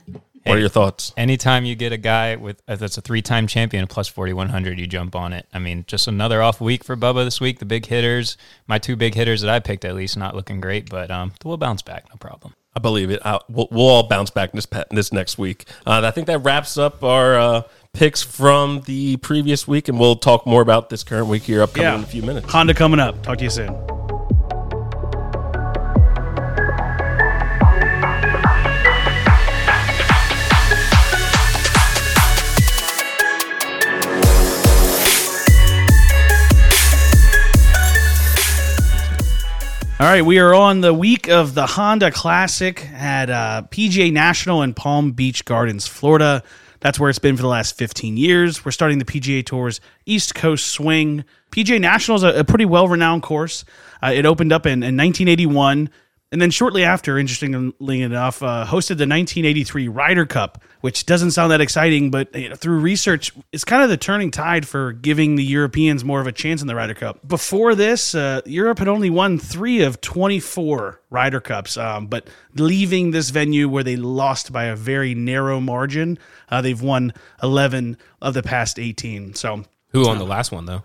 What 0.50 0.58
are 0.58 0.62
your 0.62 0.70
thoughts? 0.70 1.14
Anytime 1.18 1.66
you 1.66 1.76
get 1.76 1.92
a 1.92 1.98
guy 1.98 2.36
with 2.36 2.62
uh, 2.68 2.76
that's 2.76 2.98
a 2.98 3.02
three-time 3.02 3.48
champion 3.48 3.86
plus 3.88 4.08
4100, 4.08 4.80
you 4.80 4.88
jump 4.88 5.16
on 5.16 5.34
it. 5.34 5.46
I 5.54 5.60
mean, 5.60 5.86
just 5.88 6.08
another 6.08 6.42
off 6.42 6.60
week 6.62 6.84
for 6.84 6.96
Bubba 6.96 7.24
this 7.26 7.40
week. 7.42 7.60
The 7.60 7.66
big 7.66 7.86
hitters, 7.86 8.38
my 8.68 8.80
two 8.80 8.96
big 8.96 9.14
hitters 9.16 9.42
that 9.42 9.50
I 9.50 9.60
picked 9.60 9.86
at 9.86 9.96
least, 9.96 10.18
not 10.18 10.36
looking 10.36 10.60
great, 10.62 10.90
but 10.90 11.12
um, 11.12 11.34
we'll 11.44 11.58
bounce 11.58 11.82
back, 11.82 12.06
no 12.10 12.16
problem. 12.18 12.54
I 12.76 12.80
believe 12.80 13.10
it. 13.10 13.20
I, 13.26 13.40
we'll, 13.50 13.68
we'll 13.72 13.88
all 13.88 14.08
bounce 14.08 14.30
back 14.30 14.52
this 14.52 14.68
this 14.92 15.12
next 15.12 15.38
week. 15.40 15.66
Uh, 15.86 16.02
I 16.04 16.12
think 16.12 16.28
that 16.28 16.40
wraps 16.40 16.78
up 16.78 17.04
our 17.04 17.36
uh, 17.36 17.62
picks 17.94 18.22
from 18.22 18.82
the 18.86 19.18
previous 19.18 19.68
week, 19.68 19.88
and 19.88 20.00
we'll 20.00 20.16
talk 20.16 20.46
more 20.46 20.62
about 20.62 20.90
this 20.90 21.04
current 21.04 21.28
week 21.28 21.44
here 21.44 21.64
upcoming 21.64 21.88
Yeah. 21.92 21.96
in 21.98 22.04
a 22.04 22.08
few 22.08 22.22
minutes. 22.22 22.52
Honda 22.52 22.76
coming 22.76 23.00
up. 23.00 23.24
Talk 23.24 23.40
to 23.40 23.44
you 23.46 23.50
soon. 23.50 23.97
All 40.00 40.06
right, 40.06 40.24
we 40.24 40.38
are 40.38 40.54
on 40.54 40.82
the 40.82 40.94
week 40.94 41.28
of 41.28 41.56
the 41.56 41.66
Honda 41.66 42.12
Classic 42.12 42.88
at 42.92 43.32
uh, 43.32 43.64
PGA 43.72 44.14
National 44.14 44.62
in 44.62 44.76
Palm 44.76 45.14
Beach 45.14 45.44
Gardens, 45.44 45.88
Florida. 45.88 46.44
That's 46.82 47.00
where 47.00 47.10
it's 47.10 47.18
been 47.18 47.36
for 47.36 47.42
the 47.42 47.48
last 47.48 47.76
15 47.80 48.16
years. 48.16 48.64
We're 48.64 48.70
starting 48.70 49.00
the 49.00 49.06
PGA 49.06 49.44
Tour's 49.44 49.82
East 50.06 50.36
Coast 50.36 50.68
Swing. 50.68 51.26
PGA 51.50 51.82
National 51.82 52.18
is 52.18 52.22
a, 52.22 52.42
a 52.42 52.44
pretty 52.44 52.66
well 52.66 52.88
renowned 52.88 53.24
course. 53.24 53.66
Uh, 54.04 54.12
it 54.14 54.28
opened 54.28 54.54
up 54.54 54.68
in, 54.68 54.84
in 54.84 54.96
1981. 54.96 55.90
And 56.32 56.40
then 56.40 56.52
shortly 56.52 56.84
after, 56.84 57.18
interestingly 57.18 58.02
enough, 58.04 58.44
uh, 58.44 58.68
hosted 58.68 59.00
the 59.00 59.08
1983 59.08 59.88
Ryder 59.88 60.28
Cup, 60.28 60.62
which 60.82 61.06
doesn't 61.06 61.32
sound 61.32 61.52
that 61.52 61.62
exciting, 61.62 62.12
but 62.12 62.34
you 62.36 62.50
know, 62.50 62.56
through 62.56 62.80
research, 62.80 63.32
it's 63.52 63.64
kind 63.64 63.84
of 63.84 63.90
the 63.90 63.98
turning 63.98 64.32
tide 64.32 64.68
for 64.68 64.94
giving 64.94 65.36
the 65.36 65.44
Europeans 65.44 66.04
more 66.04 66.22
of 66.22 66.28
a 66.28 66.32
chance 66.32 66.62
in 66.62 66.68
the 66.68 66.76
Ryder 66.76 66.94
Cup. 66.94 67.28
Before 67.28 67.76
this, 67.76 68.16
uh, 68.16 68.42
Europe 68.46 68.80
had 68.80 68.88
only 68.88 69.10
won 69.10 69.40
three 69.40 69.82
of 69.82 70.02
24 70.02 71.02
Ryder 71.10 71.40
Cups, 71.40 71.78
um, 71.78 72.08
but 72.08 72.30
leaving 72.56 73.12
this 73.12 73.30
venue 73.30 73.70
where 73.70 73.84
they 73.84 73.96
lost 73.96 74.52
by 74.52 74.66
a 74.66 74.76
very 74.76 75.16
narrow 75.16 75.60
margin, 75.60 76.18
uh, 76.50 76.62
they've 76.62 76.82
won 76.82 77.14
11 77.42 77.98
of 78.22 78.34
the 78.34 78.44
past 78.44 78.80
18. 78.80 79.34
So 79.34 79.64
Who 79.90 80.08
on 80.08 80.18
the 80.18 80.26
last 80.26 80.52
one 80.52 80.66
though? 80.66 80.84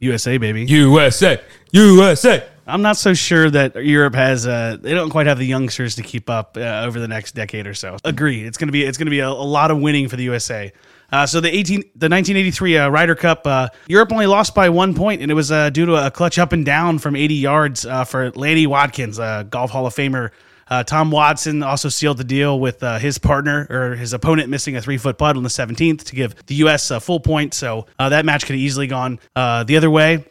USA, 0.00 0.38
baby. 0.38 0.64
USA, 0.66 1.40
USA. 1.72 2.46
I'm 2.66 2.82
not 2.82 2.96
so 2.96 3.14
sure 3.14 3.50
that 3.50 3.84
Europe 3.84 4.14
has. 4.14 4.46
Uh, 4.46 4.78
they 4.80 4.94
don't 4.94 5.10
quite 5.10 5.26
have 5.26 5.38
the 5.38 5.46
youngsters 5.46 5.96
to 5.96 6.02
keep 6.02 6.30
up 6.30 6.56
uh, 6.56 6.84
over 6.84 6.98
the 6.98 7.08
next 7.08 7.34
decade 7.34 7.66
or 7.66 7.74
so. 7.74 7.96
Agree. 8.04 8.44
It's 8.44 8.56
gonna 8.56 8.72
be. 8.72 8.84
It's 8.84 8.98
gonna 8.98 9.10
be 9.10 9.20
a, 9.20 9.28
a 9.28 9.30
lot 9.30 9.70
of 9.70 9.78
winning 9.80 10.08
for 10.08 10.16
the 10.16 10.24
USA. 10.24 10.72
Uh, 11.12 11.26
so 11.26 11.40
the 11.40 11.48
18, 11.48 11.80
the 11.80 12.08
1983 12.08 12.78
uh, 12.78 12.88
Ryder 12.88 13.14
Cup, 13.14 13.46
uh, 13.46 13.68
Europe 13.86 14.10
only 14.10 14.26
lost 14.26 14.54
by 14.54 14.68
one 14.68 14.94
point, 14.94 15.22
and 15.22 15.30
it 15.30 15.34
was 15.34 15.52
uh, 15.52 15.70
due 15.70 15.86
to 15.86 16.06
a 16.06 16.10
clutch 16.10 16.38
up 16.38 16.52
and 16.52 16.64
down 16.64 16.98
from 16.98 17.14
80 17.14 17.34
yards 17.34 17.86
uh, 17.86 18.02
for 18.02 18.32
Lanny 18.32 18.66
Wadkins, 18.66 19.20
uh, 19.20 19.44
Golf 19.44 19.70
Hall 19.70 19.86
of 19.86 19.94
Famer. 19.94 20.30
Uh, 20.66 20.82
Tom 20.82 21.10
Watson 21.10 21.62
also 21.62 21.88
sealed 21.88 22.16
the 22.16 22.24
deal 22.24 22.58
with 22.58 22.80
his 22.80 23.18
partner 23.18 23.66
or 23.68 23.94
his 23.94 24.14
opponent 24.14 24.48
missing 24.48 24.74
a 24.76 24.80
three 24.80 24.96
foot 24.96 25.18
putt 25.18 25.36
on 25.36 25.42
the 25.42 25.48
17th 25.50 26.04
to 26.04 26.16
give 26.16 26.34
the 26.46 26.54
U.S. 26.56 26.90
a 26.90 26.98
full 26.98 27.20
point. 27.20 27.52
So 27.52 27.86
that 27.98 28.24
match 28.24 28.46
could 28.46 28.54
have 28.54 28.60
easily 28.60 28.86
gone 28.86 29.20
the 29.34 29.76
other 29.76 29.90
way. 29.90 30.24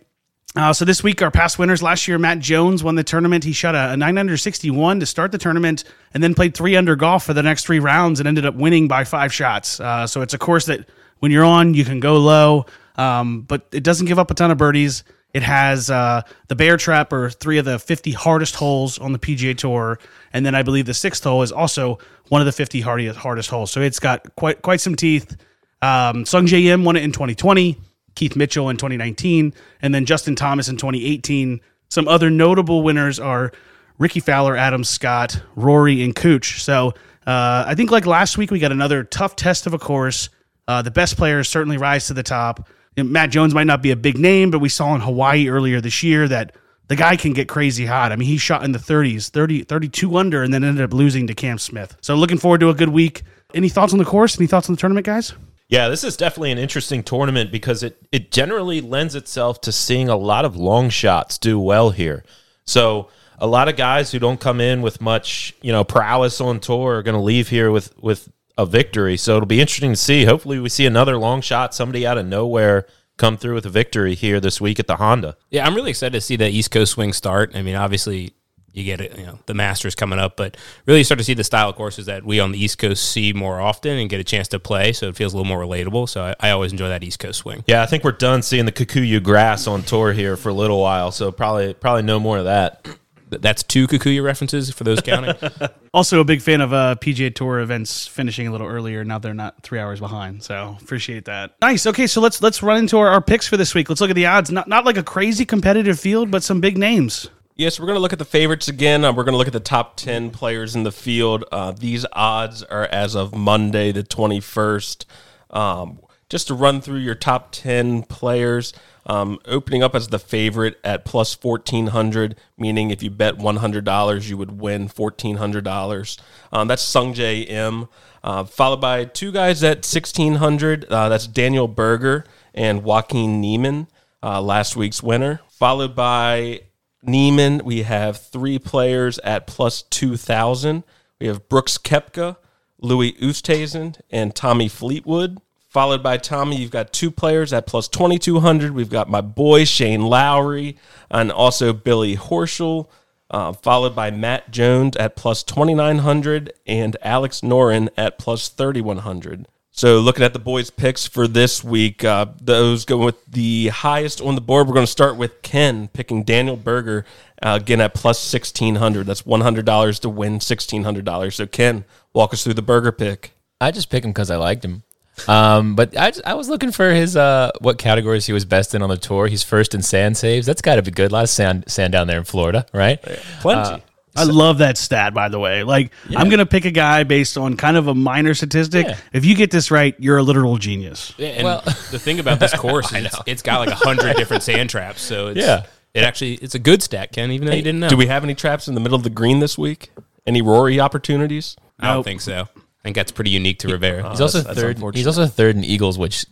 Uh, 0.55 0.71
so 0.71 0.85
this 0.85 1.03
week, 1.03 1.21
our 1.23 1.31
past 1.31 1.57
winners 1.57 1.81
last 1.81 2.07
year, 2.07 2.19
Matt 2.19 2.37
Jones 2.37 2.83
won 2.83 2.93
the 2.93 3.03
tournament. 3.03 3.43
He 3.43 3.53
shot 3.53 3.73
a, 3.73 3.93
a 3.93 3.97
9 3.97 4.17
under 4.19 4.37
61 4.37 4.99
to 4.99 5.05
start 5.05 5.31
the 5.31 5.39
tournament, 5.39 5.83
and 6.13 6.21
then 6.21 6.35
played 6.35 6.53
three 6.53 6.75
under 6.75 6.95
golf 6.95 7.25
for 7.25 7.33
the 7.33 7.41
next 7.41 7.65
three 7.65 7.79
rounds, 7.79 8.19
and 8.19 8.27
ended 8.27 8.45
up 8.45 8.53
winning 8.53 8.87
by 8.87 9.03
five 9.03 9.33
shots. 9.33 9.79
Uh, 9.79 10.05
so 10.05 10.21
it's 10.21 10.35
a 10.35 10.37
course 10.37 10.67
that 10.67 10.87
when 11.19 11.31
you're 11.31 11.43
on, 11.43 11.73
you 11.73 11.83
can 11.83 11.99
go 11.99 12.17
low, 12.17 12.67
um, 12.97 13.41
but 13.41 13.67
it 13.71 13.83
doesn't 13.83 14.05
give 14.05 14.19
up 14.19 14.29
a 14.29 14.35
ton 14.35 14.51
of 14.51 14.59
birdies. 14.59 15.03
It 15.33 15.41
has 15.41 15.89
uh, 15.89 16.21
the 16.49 16.55
Bear 16.55 16.77
Trap, 16.77 17.11
or 17.11 17.31
three 17.31 17.57
of 17.57 17.65
the 17.65 17.79
50 17.79 18.11
hardest 18.11 18.53
holes 18.53 18.99
on 18.99 19.11
the 19.11 19.19
PGA 19.19 19.57
Tour, 19.57 19.97
and 20.33 20.45
then 20.45 20.53
I 20.53 20.61
believe 20.61 20.85
the 20.85 20.93
sixth 20.93 21.23
hole 21.23 21.41
is 21.41 21.51
also 21.51 21.97
one 22.29 22.41
of 22.41 22.45
the 22.45 22.51
50 22.51 22.81
hardest 22.81 23.17
hardest 23.17 23.49
holes. 23.49 23.71
So 23.71 23.81
it's 23.81 23.99
got 23.99 24.35
quite 24.35 24.61
quite 24.61 24.81
some 24.81 24.95
teeth. 24.95 25.35
Um, 25.81 26.25
Sungjae 26.25 26.65
Im 26.65 26.85
won 26.85 26.95
it 26.95 27.01
in 27.01 27.11
2020. 27.11 27.79
Keith 28.15 28.35
Mitchell 28.35 28.69
in 28.69 28.77
2019, 28.77 29.53
and 29.81 29.93
then 29.93 30.05
Justin 30.05 30.35
Thomas 30.35 30.67
in 30.69 30.77
2018. 30.77 31.61
Some 31.89 32.07
other 32.07 32.29
notable 32.29 32.83
winners 32.83 33.19
are 33.19 33.51
Rickie 33.97 34.19
Fowler, 34.19 34.55
Adam 34.55 34.83
Scott, 34.83 35.41
Rory, 35.55 36.03
and 36.03 36.15
Cooch. 36.15 36.61
So 36.63 36.93
uh, 37.25 37.65
I 37.67 37.75
think 37.75 37.91
like 37.91 38.05
last 38.05 38.37
week, 38.37 38.51
we 38.51 38.59
got 38.59 38.71
another 38.71 39.03
tough 39.03 39.35
test 39.35 39.67
of 39.67 39.73
a 39.73 39.79
course. 39.79 40.29
Uh, 40.67 40.81
the 40.81 40.91
best 40.91 41.17
players 41.17 41.49
certainly 41.49 41.77
rise 41.77 42.07
to 42.07 42.13
the 42.13 42.23
top. 42.23 42.67
Know, 42.97 43.03
Matt 43.03 43.31
Jones 43.31 43.53
might 43.53 43.67
not 43.67 43.81
be 43.81 43.91
a 43.91 43.95
big 43.95 44.17
name, 44.17 44.51
but 44.51 44.59
we 44.59 44.69
saw 44.69 44.93
in 44.95 45.01
Hawaii 45.01 45.47
earlier 45.47 45.81
this 45.81 46.03
year 46.03 46.27
that 46.27 46.55
the 46.87 46.95
guy 46.95 47.15
can 47.15 47.33
get 47.33 47.47
crazy 47.47 47.85
hot. 47.85 48.11
I 48.11 48.15
mean, 48.15 48.27
he 48.27 48.37
shot 48.37 48.63
in 48.63 48.71
the 48.71 48.79
30s, 48.79 49.29
30, 49.29 49.63
32 49.63 50.17
under, 50.17 50.43
and 50.43 50.53
then 50.53 50.63
ended 50.63 50.83
up 50.83 50.93
losing 50.93 51.27
to 51.27 51.33
Cam 51.33 51.57
Smith. 51.57 51.95
So 52.01 52.15
looking 52.15 52.37
forward 52.37 52.59
to 52.59 52.69
a 52.69 52.73
good 52.73 52.89
week. 52.89 53.23
Any 53.53 53.69
thoughts 53.69 53.93
on 53.93 53.99
the 53.99 54.05
course? 54.05 54.37
Any 54.37 54.47
thoughts 54.47 54.69
on 54.69 54.75
the 54.75 54.79
tournament, 54.79 55.05
guys? 55.05 55.33
Yeah, 55.73 55.89
this 55.89 56.03
is 56.03 56.15
definitely 56.15 56.51
an 56.51 56.59
interesting 56.59 57.01
tournament 57.01 57.51
because 57.51 57.81
it 57.81 57.97
it 58.11 58.31
generally 58.31 58.79
lends 58.79 59.15
itself 59.15 59.59
to 59.61 59.71
seeing 59.71 60.07
a 60.07 60.15
lot 60.15 60.45
of 60.45 60.55
long 60.55 60.91
shots 60.91 61.39
do 61.39 61.59
well 61.59 61.89
here. 61.89 62.23
So 62.63 63.09
a 63.39 63.47
lot 63.47 63.67
of 63.67 63.75
guys 63.75 64.11
who 64.11 64.19
don't 64.19 64.39
come 64.39 64.61
in 64.61 64.83
with 64.83 65.01
much, 65.01 65.55
you 65.63 65.71
know, 65.71 65.83
prowess 65.83 66.39
on 66.39 66.59
tour 66.59 66.97
are 66.97 67.01
going 67.01 67.15
to 67.15 67.21
leave 67.21 67.49
here 67.49 67.71
with 67.71 67.97
with 67.97 68.31
a 68.55 68.67
victory. 68.67 69.17
So 69.17 69.35
it'll 69.35 69.47
be 69.47 69.61
interesting 69.61 69.93
to 69.93 69.95
see. 69.95 70.25
Hopefully, 70.25 70.59
we 70.59 70.69
see 70.69 70.85
another 70.85 71.17
long 71.17 71.41
shot, 71.41 71.73
somebody 71.73 72.05
out 72.05 72.19
of 72.19 72.27
nowhere 72.27 72.85
come 73.17 73.35
through 73.35 73.55
with 73.55 73.65
a 73.65 73.71
victory 73.71 74.13
here 74.13 74.39
this 74.39 74.61
week 74.61 74.79
at 74.79 74.85
the 74.85 74.97
Honda. 74.97 75.37
Yeah, 75.49 75.65
I'm 75.65 75.73
really 75.73 75.89
excited 75.89 76.13
to 76.13 76.21
see 76.21 76.35
the 76.35 76.49
East 76.49 76.69
Coast 76.69 76.91
swing 76.91 77.13
start. 77.13 77.55
I 77.55 77.63
mean, 77.63 77.73
obviously, 77.75 78.35
you 78.73 78.83
get 78.83 78.99
it, 78.99 79.17
you 79.17 79.25
know, 79.25 79.39
the 79.45 79.53
Masters 79.53 79.93
coming 79.93 80.19
up, 80.19 80.35
but 80.35 80.57
really 80.85 80.99
you 80.99 81.03
start 81.03 81.19
to 81.19 81.23
see 81.23 81.35
the 81.35 81.43
style 81.43 81.69
of 81.69 81.75
courses 81.75 82.07
that 82.07 82.25
we 82.25 82.39
on 82.39 82.51
the 82.51 82.61
East 82.61 82.79
Coast 82.79 83.11
see 83.11 83.31
more 83.31 83.61
often 83.61 83.97
and 83.97 84.09
get 84.09 84.19
a 84.19 84.23
chance 84.23 84.47
to 84.49 84.59
play. 84.59 84.93
So 84.93 85.07
it 85.07 85.15
feels 85.15 85.33
a 85.33 85.37
little 85.37 85.47
more 85.47 85.63
relatable. 85.63 86.09
So 86.09 86.23
I, 86.23 86.35
I 86.39 86.49
always 86.51 86.71
enjoy 86.71 86.89
that 86.89 87.03
East 87.03 87.19
Coast 87.19 87.39
swing. 87.39 87.63
Yeah, 87.67 87.83
I 87.83 87.85
think 87.85 88.03
we're 88.03 88.11
done 88.13 88.41
seeing 88.41 88.65
the 88.65 88.71
Kikuyu 88.71 89.21
grass 89.21 89.67
on 89.67 89.83
tour 89.83 90.11
here 90.11 90.35
for 90.35 90.49
a 90.49 90.53
little 90.53 90.81
while. 90.81 91.11
So 91.11 91.31
probably 91.31 91.73
probably 91.75 92.03
no 92.03 92.19
more 92.19 92.39
of 92.39 92.45
that. 92.45 92.87
That's 93.29 93.63
two 93.63 93.87
Kikuyu 93.87 94.23
references 94.23 94.71
for 94.71 94.83
those 94.83 95.01
counting. 95.01 95.35
Also, 95.95 96.19
a 96.19 96.23
big 96.23 96.41
fan 96.41 96.59
of 96.59 96.73
uh, 96.73 96.95
PGA 96.99 97.33
Tour 97.35 97.59
events 97.59 98.07
finishing 98.07 98.47
a 98.47 98.51
little 98.51 98.65
earlier. 98.65 99.05
Now 99.05 99.19
they're 99.19 99.35
not 99.35 99.61
three 99.61 99.77
hours 99.77 99.99
behind, 99.99 100.41
so 100.41 100.75
appreciate 100.81 101.25
that. 101.25 101.53
Nice. 101.61 101.85
Okay, 101.85 102.07
so 102.07 102.19
let's 102.19 102.41
let's 102.41 102.63
run 102.63 102.79
into 102.79 102.97
our, 102.97 103.09
our 103.09 103.21
picks 103.21 103.47
for 103.47 103.57
this 103.57 103.75
week. 103.75 103.89
Let's 103.89 104.01
look 104.01 104.09
at 104.09 104.15
the 104.15 104.25
odds. 104.25 104.49
Not 104.49 104.67
not 104.67 104.85
like 104.85 104.97
a 104.97 105.03
crazy 105.03 105.45
competitive 105.45 105.99
field, 105.99 106.31
but 106.31 106.41
some 106.41 106.61
big 106.61 106.79
names. 106.79 107.29
Yes, 107.55 107.79
we're 107.79 107.85
going 107.85 107.97
to 107.97 108.01
look 108.01 108.13
at 108.13 108.19
the 108.19 108.25
favorites 108.25 108.67
again. 108.67 109.05
Uh, 109.05 109.13
we're 109.13 109.23
going 109.23 109.33
to 109.33 109.37
look 109.37 109.45
at 109.45 109.53
the 109.53 109.59
top 109.59 109.95
10 109.97 110.31
players 110.31 110.75
in 110.75 110.81
the 110.81 110.91
field. 110.91 111.43
Uh, 111.51 111.71
these 111.71 112.03
odds 112.13 112.63
are 112.63 112.85
as 112.85 113.15
of 113.15 113.35
Monday, 113.35 113.91
the 113.91 114.01
21st. 114.01 115.05
Um, 115.51 115.99
just 116.29 116.47
to 116.47 116.55
run 116.55 116.81
through 116.81 116.97
your 116.97 117.13
top 117.13 117.51
10 117.51 118.03
players, 118.03 118.73
um, 119.05 119.37
opening 119.45 119.83
up 119.83 119.93
as 119.93 120.07
the 120.07 120.17
favorite 120.17 120.79
at 120.83 121.05
plus 121.05 121.37
1400 121.39 122.35
meaning 122.57 122.89
if 122.89 123.03
you 123.03 123.11
bet 123.11 123.37
$100, 123.37 124.29
you 124.29 124.35
would 124.35 124.59
win 124.59 124.89
$1,400. 124.89 126.19
Um, 126.51 126.67
that's 126.67 126.83
Sungjae 126.83 127.47
Im. 127.47 127.87
Uh, 128.23 128.45
followed 128.45 128.81
by 128.81 129.05
two 129.05 129.31
guys 129.31 129.63
at 129.63 129.85
1600 129.85 130.85
uh, 130.85 131.09
That's 131.09 131.27
Daniel 131.27 131.67
Berger 131.67 132.25
and 132.55 132.83
Joaquin 132.83 133.39
Niemann, 133.39 133.89
uh, 134.23 134.41
last 134.41 134.75
week's 134.75 135.03
winner. 135.03 135.41
Followed 135.49 135.93
by 135.93 136.61
Niemann, 137.03 137.61
we 137.63 137.83
have 137.83 138.17
three 138.17 138.59
players 138.59 139.19
at 139.19 139.47
plus 139.47 139.81
2,000. 139.83 140.83
We 141.19 141.27
have 141.27 141.49
Brooks 141.49 141.77
Koepka, 141.77 142.37
Louis 142.79 143.13
Oosthuizen, 143.13 143.99
and 144.09 144.35
Tommy 144.35 144.67
Fleetwood. 144.67 145.39
Followed 145.69 146.03
by 146.03 146.17
Tommy, 146.17 146.57
you've 146.57 146.71
got 146.71 146.93
two 146.93 147.09
players 147.09 147.51
at 147.51 147.65
plus 147.65 147.87
2,200. 147.87 148.73
We've 148.73 148.89
got 148.89 149.09
my 149.09 149.21
boy 149.21 149.65
Shane 149.65 150.03
Lowry 150.03 150.77
and 151.09 151.31
also 151.31 151.73
Billy 151.73 152.15
Horschel. 152.15 152.87
Uh, 153.31 153.51
followed 153.51 153.95
by 153.95 154.11
Matt 154.11 154.51
Jones 154.51 154.95
at 154.97 155.15
plus 155.15 155.41
2,900 155.41 156.53
and 156.67 156.95
Alex 157.01 157.41
Noren 157.41 157.89
at 157.97 158.19
plus 158.19 158.47
3,100. 158.49 159.47
So 159.75 159.99
looking 160.01 160.23
at 160.23 160.33
the 160.33 160.39
boys' 160.39 160.69
picks 160.69 161.07
for 161.07 161.27
this 161.27 161.63
week, 161.63 162.03
uh, 162.03 162.27
those 162.39 162.85
going 162.85 163.05
with 163.05 163.25
the 163.25 163.69
highest 163.69 164.21
on 164.21 164.35
the 164.35 164.41
board. 164.41 164.67
We're 164.67 164.75
going 164.75 164.85
to 164.85 164.91
start 164.91 165.17
with 165.17 165.41
Ken 165.41 165.87
picking 165.87 166.21
Daniel 166.23 166.55
Berger 166.55 167.05
uh, 167.41 167.57
again 167.59 167.81
at 167.81 167.95
plus 167.95 168.19
sixteen 168.19 168.75
hundred. 168.75 169.07
That's 169.07 169.25
one 169.25 169.41
hundred 169.41 169.65
dollars 169.65 169.97
to 170.01 170.09
win 170.09 170.39
sixteen 170.39 170.83
hundred 170.83 171.05
dollars. 171.05 171.35
So 171.35 171.47
Ken, 171.47 171.85
walk 172.13 172.33
us 172.33 172.43
through 172.43 172.53
the 172.53 172.61
Berger 172.61 172.91
pick. 172.91 173.33
I 173.59 173.71
just 173.71 173.89
picked 173.89 174.05
him 174.05 174.11
because 174.11 174.29
I 174.29 174.35
liked 174.35 174.63
him. 174.63 174.83
Um, 175.27 175.75
but 175.75 175.97
I, 175.97 176.13
I 176.23 176.33
was 176.35 176.49
looking 176.49 176.71
for 176.71 176.91
his 176.91 177.17
uh, 177.17 177.49
what 177.59 177.79
categories 177.79 178.27
he 178.27 178.33
was 178.33 178.45
best 178.45 178.75
in 178.75 178.83
on 178.83 178.89
the 178.89 178.97
tour. 178.97 179.25
He's 179.25 179.41
first 179.41 179.73
in 179.73 179.81
sand 179.81 180.17
saves. 180.17 180.45
That's 180.45 180.61
got 180.61 180.75
to 180.75 180.83
be 180.83 180.91
good. 180.91 181.09
A 181.09 181.13
lot 181.13 181.23
of 181.23 181.29
sand 181.29 181.65
sand 181.67 181.93
down 181.93 182.05
there 182.05 182.19
in 182.19 182.25
Florida, 182.25 182.67
right? 182.73 183.01
Plenty. 183.41 183.61
Uh, 183.61 183.79
I 184.15 184.23
love 184.25 184.59
that 184.59 184.77
stat, 184.77 185.13
by 185.13 185.29
the 185.29 185.39
way. 185.39 185.63
Like, 185.63 185.91
I'm 186.15 186.27
going 186.29 186.39
to 186.39 186.45
pick 186.45 186.65
a 186.65 186.71
guy 186.71 187.03
based 187.03 187.37
on 187.37 187.57
kind 187.57 187.77
of 187.77 187.87
a 187.87 187.95
minor 187.95 188.33
statistic. 188.33 188.85
Yeah. 188.87 188.97
If 189.11 189.25
you 189.25 189.35
get 189.35 189.49
this 189.51 189.71
right, 189.71 189.95
you're 189.99 190.17
a 190.17 190.23
literal 190.23 190.57
genius. 190.57 191.13
Yeah, 191.17 191.27
and 191.29 191.65
the 191.91 191.99
thing 191.99 192.19
about 192.19 192.39
this 192.39 192.53
course 192.57 192.91
is 192.93 193.05
it's, 193.05 193.19
it's 193.25 193.41
got 193.41 193.59
like 193.59 193.69
a 193.69 193.75
hundred 193.75 194.15
different 194.15 194.43
sand 194.43 194.69
traps. 194.69 195.01
So 195.01 195.27
it's, 195.27 195.39
Yeah. 195.39 195.63
it 195.95 196.03
actually 196.03 196.35
it's 196.35 196.53
a 196.55 196.59
good 196.59 196.83
stat, 196.83 197.11
Ken. 197.11 197.31
Even 197.31 197.47
though 197.47 197.53
you 197.55 197.61
didn't 197.63 197.79
know. 197.79 197.89
Do 197.89 197.97
we 197.97 198.05
have 198.07 198.23
any 198.23 198.35
traps 198.35 198.67
in 198.67 198.75
the 198.75 198.81
middle 198.81 198.95
of 198.95 199.03
the 199.03 199.09
green 199.09 199.39
this 199.39 199.57
week? 199.57 199.89
Any 200.27 200.41
Rory 200.41 200.79
opportunities? 200.79 201.55
I 201.79 201.87
don't 201.87 201.97
Nope. 201.97 202.05
think 202.05 202.21
so. 202.21 202.41
I 202.55 202.81
think 202.83 202.95
that's 202.95 203.11
pretty 203.11 203.31
unique 203.31 203.59
to 203.59 203.67
Riviera. 203.69 204.03
Oh, 204.05 204.09
he's 204.11 204.21
also 204.21 204.41
that's 204.41 204.59
third. 204.59 204.75
unfortunate. 204.75 204.97
He's 204.99 205.07
also 205.07 205.25
third 205.25 205.55
in 205.55 205.63
Eagles, 205.63 205.97
which 205.97 206.25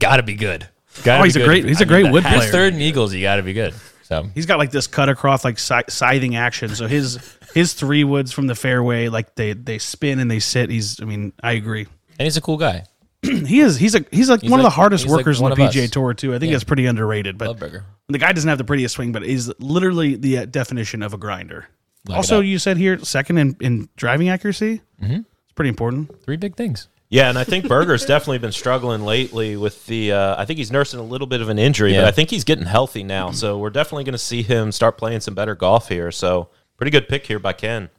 got 0.00 0.16
to 0.16 0.22
be 0.22 0.34
good. 0.34 0.68
Gotta 1.04 1.20
Oh, 1.20 1.24
he's 1.24 1.36
a 1.36 1.44
great, 1.44 1.64
he's 1.64 1.80
a 1.80 1.84
I 1.84 1.86
mean, 1.86 1.88
great 1.88 2.02
that 2.04 2.12
wood 2.12 2.22
has 2.24 2.38
player. 2.40 2.52
third 2.52 2.74
in 2.74 2.80
Eagles. 2.80 3.12
You 3.14 3.22
got 3.22 3.36
to 3.36 3.42
be 3.42 3.52
good. 3.52 3.74
So 4.06 4.28
He's 4.34 4.46
got 4.46 4.58
like 4.58 4.70
this 4.70 4.86
cut 4.86 5.08
across 5.08 5.44
like 5.44 5.58
scything 5.58 6.36
action. 6.36 6.68
So 6.74 6.86
his 6.86 7.18
his 7.54 7.72
three 7.74 8.04
woods 8.04 8.30
from 8.32 8.46
the 8.46 8.54
fairway, 8.54 9.08
like 9.08 9.34
they 9.34 9.52
they 9.52 9.78
spin 9.78 10.20
and 10.20 10.30
they 10.30 10.38
sit. 10.38 10.70
He's, 10.70 11.00
I 11.00 11.04
mean, 11.06 11.32
I 11.42 11.52
agree. 11.52 11.86
and 12.18 12.24
he's 12.26 12.36
a 12.36 12.40
cool 12.40 12.56
guy. 12.56 12.84
He 13.22 13.58
is. 13.60 13.76
He's 13.76 13.96
a 13.96 14.04
he's 14.12 14.30
like 14.30 14.42
He's 14.42 14.50
one 14.50 14.60
of 14.60 14.64
the 14.64 14.70
hardest 14.70 15.02
he's 15.04 15.10
like 15.12 15.18
workers 15.20 15.42
on 15.42 15.50
the 15.50 15.56
PGA 15.56 15.84
us. 15.84 15.90
Tour 15.90 16.14
too. 16.14 16.32
I 16.34 16.38
think 16.38 16.50
Yeah. 16.50 16.54
that's 16.56 16.64
pretty 16.64 16.86
underrated. 16.86 17.36
But 17.36 17.58
the 17.58 18.18
guy 18.18 18.30
doesn't 18.32 18.48
have 18.48 18.58
the 18.58 18.64
prettiest 18.64 18.94
swing, 18.94 19.10
but 19.10 19.22
he's 19.24 19.50
literally 19.58 20.14
the 20.14 20.38
uh, 20.38 20.44
definition 20.44 21.02
of 21.02 21.12
a 21.12 21.18
grinder. 21.18 21.66
Lock 22.08 22.18
also, 22.18 22.38
you 22.40 22.60
said 22.60 22.76
here 22.76 23.00
second 23.00 23.38
in, 23.38 23.56
in 23.60 23.88
driving 23.96 24.28
accuracy. 24.28 24.80
Mm-hmm. 25.02 25.14
It's 25.16 25.52
pretty 25.56 25.70
important. 25.70 26.22
Three 26.22 26.36
big 26.36 26.54
things. 26.54 26.86
Yeah, 27.08 27.28
and 27.28 27.38
I 27.38 27.44
think 27.44 27.68
Berger's 27.68 28.04
definitely 28.06 28.38
been 28.38 28.52
struggling 28.52 29.02
lately 29.02 29.56
with 29.56 29.86
the. 29.86 30.12
Uh, 30.12 30.40
I 30.40 30.44
think 30.44 30.58
he's 30.58 30.72
nursing 30.72 30.98
a 30.98 31.04
little 31.04 31.26
bit 31.26 31.40
of 31.40 31.48
an 31.48 31.58
injury, 31.58 31.94
but 31.94 32.04
I 32.04 32.10
think 32.10 32.30
he's 32.30 32.44
getting 32.44 32.66
healthy 32.66 33.02
now. 33.02 33.30
So 33.30 33.58
we're 33.58 33.70
definitely 33.70 34.04
going 34.04 34.12
to 34.12 34.18
see 34.18 34.42
him 34.42 34.72
start 34.72 34.98
playing 34.98 35.20
some 35.20 35.34
better 35.34 35.54
golf 35.54 35.88
here. 35.88 36.10
So 36.10 36.48
pretty 36.76 36.90
good 36.90 37.08
pick 37.08 37.26
here 37.26 37.38
by 37.38 37.52
Ken. 37.52 37.90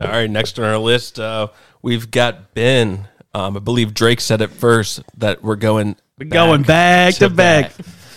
All 0.00 0.08
right, 0.08 0.30
next 0.30 0.58
on 0.58 0.64
our 0.64 0.78
list, 0.78 1.18
uh, 1.18 1.48
we've 1.82 2.10
got 2.10 2.54
Ben. 2.54 3.08
Um, 3.34 3.56
I 3.56 3.60
believe 3.60 3.94
Drake 3.94 4.20
said 4.20 4.40
it 4.40 4.50
first 4.50 5.02
that 5.18 5.42
we're 5.42 5.56
going. 5.56 5.96
We're 6.18 6.26
going 6.26 6.62
back 6.62 7.14
to, 7.14 7.28
to 7.28 7.30
back. 7.30 7.72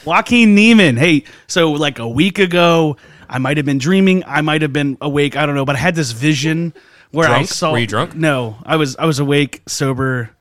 Joaquin 0.06 0.56
Niemann. 0.56 0.98
Hey, 0.98 1.26
so 1.48 1.72
like 1.74 2.00
a 2.00 2.08
week 2.08 2.40
ago, 2.40 2.98
I 3.30 3.38
might 3.38 3.58
have 3.58 3.66
been 3.66 3.78
dreaming. 3.78 4.24
I 4.26 4.42
might 4.42 4.62
have 4.62 4.74
been 4.74 4.98
awake. 5.02 5.36
I 5.36 5.46
don't 5.46 5.56
know, 5.56 5.66
but 5.66 5.76
I 5.76 5.80
had 5.80 5.96
this 5.96 6.12
vision 6.12 6.74
where 7.12 7.30
I 7.30 7.44
saw. 7.44 7.72
Were 7.72 7.80
you 7.80 7.88
drunk? 7.88 8.16
No, 8.16 8.58
I 8.66 8.76
was. 8.76 8.96
I 8.98 9.06
was 9.06 9.20
awake, 9.20 9.62
sober. 9.68 10.32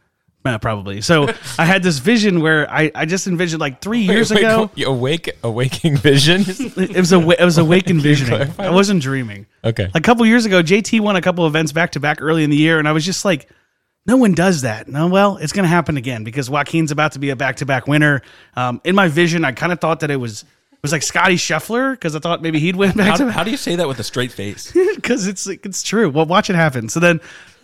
Uh, 0.43 0.57
probably. 0.59 1.03
So 1.03 1.29
I 1.59 1.67
had 1.67 1.83
this 1.83 1.99
vision 1.99 2.41
where 2.41 2.71
I, 2.71 2.91
I 2.95 3.05
just 3.05 3.27
envisioned 3.27 3.61
like 3.61 3.83
three 3.83 4.01
years 4.01 4.31
Wait, 4.31 4.39
ago. 4.39 4.71
awake, 4.87 5.31
awaking 5.45 5.97
vision. 5.99 6.45
It 6.47 6.97
was 6.97 7.13
a 7.13 7.21
it 7.39 7.45
was 7.45 7.59
awake 7.59 7.91
envisioning. 7.91 8.51
I 8.59 8.71
wasn't 8.71 9.03
dreaming. 9.03 9.47
Okay. 9.63 9.91
A 9.95 10.01
couple 10.01 10.25
years 10.25 10.47
ago, 10.47 10.63
JT 10.63 11.01
won 11.01 11.17
a 11.17 11.21
couple 11.21 11.47
events 11.47 11.73
back 11.73 11.93
to 11.93 12.01
back 12.01 12.23
early 12.23 12.43
in 12.43 12.49
the 12.49 12.57
year, 12.57 12.79
and 12.79 12.89
I 12.89 12.93
was 12.93 13.05
just 13.05 13.25
like, 13.25 13.51
no 14.07 14.17
one 14.17 14.33
does 14.33 14.63
that. 14.63 14.89
No, 14.89 15.09
well, 15.09 15.37
it's 15.37 15.53
going 15.53 15.65
to 15.65 15.69
happen 15.69 15.99
again 15.99 16.25
because 16.25 16.49
Joaquin's 16.49 16.91
about 16.91 17.13
to 17.13 17.19
be 17.19 17.29
a 17.31 17.37
back 17.37 17.57
to 17.57 17.67
back 17.67 17.87
winner. 17.87 18.23
Um, 18.57 18.81
in 18.83 18.95
my 18.95 19.09
vision, 19.09 19.45
I 19.45 19.53
kind 19.53 19.73
of 19.73 19.81
thought 19.81 20.01
that 20.01 20.11
it 20.11 20.17
was 20.17 20.47
was 20.83 20.93
like 20.93 21.03
Scotty 21.03 21.37
Scheffler 21.37 21.93
because 21.93 22.17
I 22.17 22.21
thought 22.21 22.43
maybe 22.43 22.59
he'd 22.59 22.77
win 22.77 22.93
back 22.97 23.09
How, 23.09 23.17
to 23.17 23.33
how 23.33 23.45
do 23.45 23.51
you 23.51 23.57
say 23.57 23.77
that 23.77 23.87
with 23.89 23.99
a 23.99 24.05
straight 24.05 24.33
face? 24.33 24.73
because 24.95 25.27
it's 25.27 25.47
it's 25.47 25.83
true. 25.83 26.09
Well, 26.11 26.27
watch 26.27 26.51
it 26.51 26.57
happen. 26.57 26.89
So 26.89 27.01
then. 27.01 27.21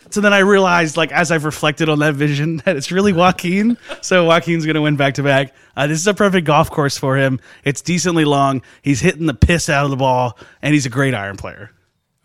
So 0.09 0.20
then 0.20 0.33
I 0.33 0.38
realized, 0.38 0.96
like, 0.96 1.11
as 1.11 1.33
I've 1.33 1.44
reflected 1.44 1.88
on 1.88 1.98
that 1.98 2.14
vision, 2.14 2.59
that 2.64 2.76
it's 2.76 2.92
really 2.92 3.12
Joaquin. 3.12 3.76
So 4.02 4.24
Joaquin's 4.26 4.64
going 4.64 4.76
to 4.76 4.81
win 4.81 4.94
back 4.94 5.14
to 5.14 5.24
back. 5.24 5.52
Uh, 5.76 5.88
This 5.88 5.98
is 5.98 6.07
a 6.07 6.14
perfect 6.14 6.46
golf 6.46 6.70
course 6.70 6.96
for 6.96 7.16
him. 7.16 7.40
It's 7.64 7.83
decently 7.83 8.24
long. 8.24 8.62
He's 8.83 9.00
hitting 9.00 9.26
the 9.26 9.35
piss 9.35 9.68
out 9.68 9.85
of 9.85 9.90
the 9.90 9.96
ball, 9.96 10.38
and 10.62 10.74
he's 10.74 10.87
a 10.87 10.90
great 10.90 11.12
iron 11.12 11.37
player. 11.37 11.72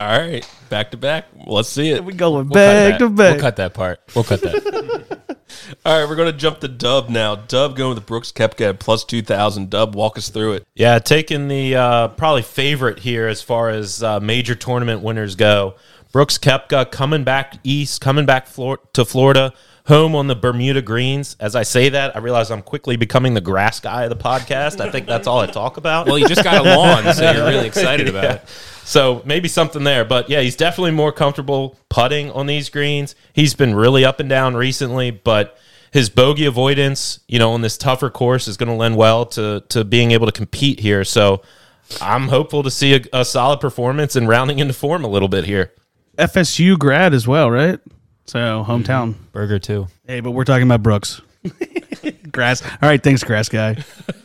All 0.02 0.08
right, 0.08 0.44
back 0.68 0.90
to 0.92 0.98
back. 0.98 1.26
Let's 1.46 1.70
see 1.70 1.92
it. 1.92 2.04
We 2.04 2.14
going 2.14 2.50
We'll 2.50 2.56
back 2.56 2.98
to 2.98 3.08
back. 3.08 3.34
We'll 3.34 3.40
cut 3.40 3.58
that 3.58 3.76
part. 3.76 4.00
We'll 4.16 4.24
cut 4.24 4.42
that. 4.42 5.38
All 5.86 6.00
right, 6.00 6.10
we're 6.10 6.16
going 6.16 6.32
to 6.32 6.38
jump 6.38 6.60
to 6.62 6.68
Dub 6.68 7.10
now. 7.10 7.36
Dub 7.36 7.76
going 7.76 7.94
with 7.94 8.04
Brooks 8.08 8.32
Koepka 8.32 8.70
at 8.70 8.80
plus 8.80 9.04
2,000. 9.04 9.70
Dub, 9.70 9.94
walk 9.94 10.18
us 10.18 10.30
through 10.30 10.54
it. 10.54 10.68
Yeah, 10.74 10.98
taking 10.98 11.48
the 11.50 11.76
uh, 11.76 12.08
probably 12.08 12.42
favorite 12.42 12.98
here 12.98 13.28
as 13.28 13.44
far 13.44 13.70
as 13.70 14.02
uh, 14.02 14.20
major 14.20 14.56
tournament 14.56 15.04
winners 15.04 15.36
go. 15.36 15.76
Brooks 16.12 16.40
Koepka 16.40 16.92
coming 16.92 17.24
back 17.24 17.60
east, 17.64 18.02
coming 18.02 18.26
back 18.26 18.48
Flor- 18.48 18.80
to 18.94 19.06
Florida, 19.06 19.54
home 19.92 20.16
on 20.16 20.28
the 20.28 20.36
Bermuda 20.36 20.82
Greens. 20.82 21.36
As 21.38 21.54
I 21.54 21.64
say 21.64 21.90
that, 21.90 22.16
I 22.16 22.20
realize 22.20 22.50
I'm 22.50 22.62
quickly 22.62 22.96
becoming 22.96 23.34
the 23.34 23.42
grass 23.42 23.82
guy 23.82 24.06
of 24.06 24.10
the 24.10 24.16
podcast. 24.16 24.80
I 24.80 24.90
think 24.90 25.06
that's 25.06 25.28
all 25.28 25.40
I 25.40 25.48
talk 25.48 25.76
about. 25.76 26.08
well, 26.08 26.18
you 26.18 26.30
just 26.30 26.46
got 26.46 26.66
a 26.66 26.78
lawn, 26.78 27.14
so 27.14 27.30
you're 27.30 27.46
really 27.46 27.68
excited 27.74 28.08
about 28.08 28.24
it. 28.24 28.42
So 28.86 29.22
maybe 29.26 29.50
something 29.50 29.84
there. 29.84 30.06
But 30.06 30.30
yeah, 30.30 30.40
he's 30.40 30.56
definitely 30.56 30.92
more 30.92 31.12
comfortable 31.12 31.78
putting 31.90 32.32
on 32.32 32.46
these 32.46 32.70
greens. 32.70 33.16
He's 33.34 33.54
been 33.54 33.76
really 33.76 34.06
up 34.06 34.22
and 34.22 34.30
down 34.30 34.56
recently, 34.56 35.12
but 35.12 35.58
his 35.92 36.10
bogey 36.10 36.46
avoidance, 36.46 37.20
you 37.28 37.38
know, 37.38 37.52
on 37.52 37.62
this 37.62 37.78
tougher 37.78 38.10
course 38.10 38.48
is 38.48 38.56
going 38.56 38.70
to 38.70 38.76
lend 38.76 38.96
well 38.96 39.26
to 39.26 39.62
to 39.70 39.84
being 39.84 40.12
able 40.12 40.26
to 40.26 40.32
compete 40.32 40.80
here. 40.80 41.04
So 41.04 41.42
I'm 42.02 42.30
hopeful 42.30 42.64
to 42.64 42.72
see 42.72 42.96
a, 42.96 43.02
a 43.12 43.26
solid 43.26 43.60
performance 43.60 44.16
and 44.16 44.26
rounding 44.30 44.60
into 44.60 44.74
form 44.74 45.04
a 45.04 45.10
little 45.10 45.28
bit 45.28 45.44
here. 45.44 45.74
FSU 46.18 46.80
grad 46.80 47.14
as 47.14 47.28
well, 47.28 47.52
right? 47.52 47.82
So 48.32 48.64
hometown. 48.66 49.16
Berger 49.34 49.60
too. 49.60 49.88
Hey, 50.08 50.22
but 50.22 50.32
we're 50.32 50.46
talking 50.46 50.64
about 50.64 50.82
Brooks. 50.82 51.20
grass. 52.32 52.62
All 52.64 52.88
right, 52.88 53.04
thanks, 53.04 53.26
grass 53.26 53.50
guy. 53.50 53.76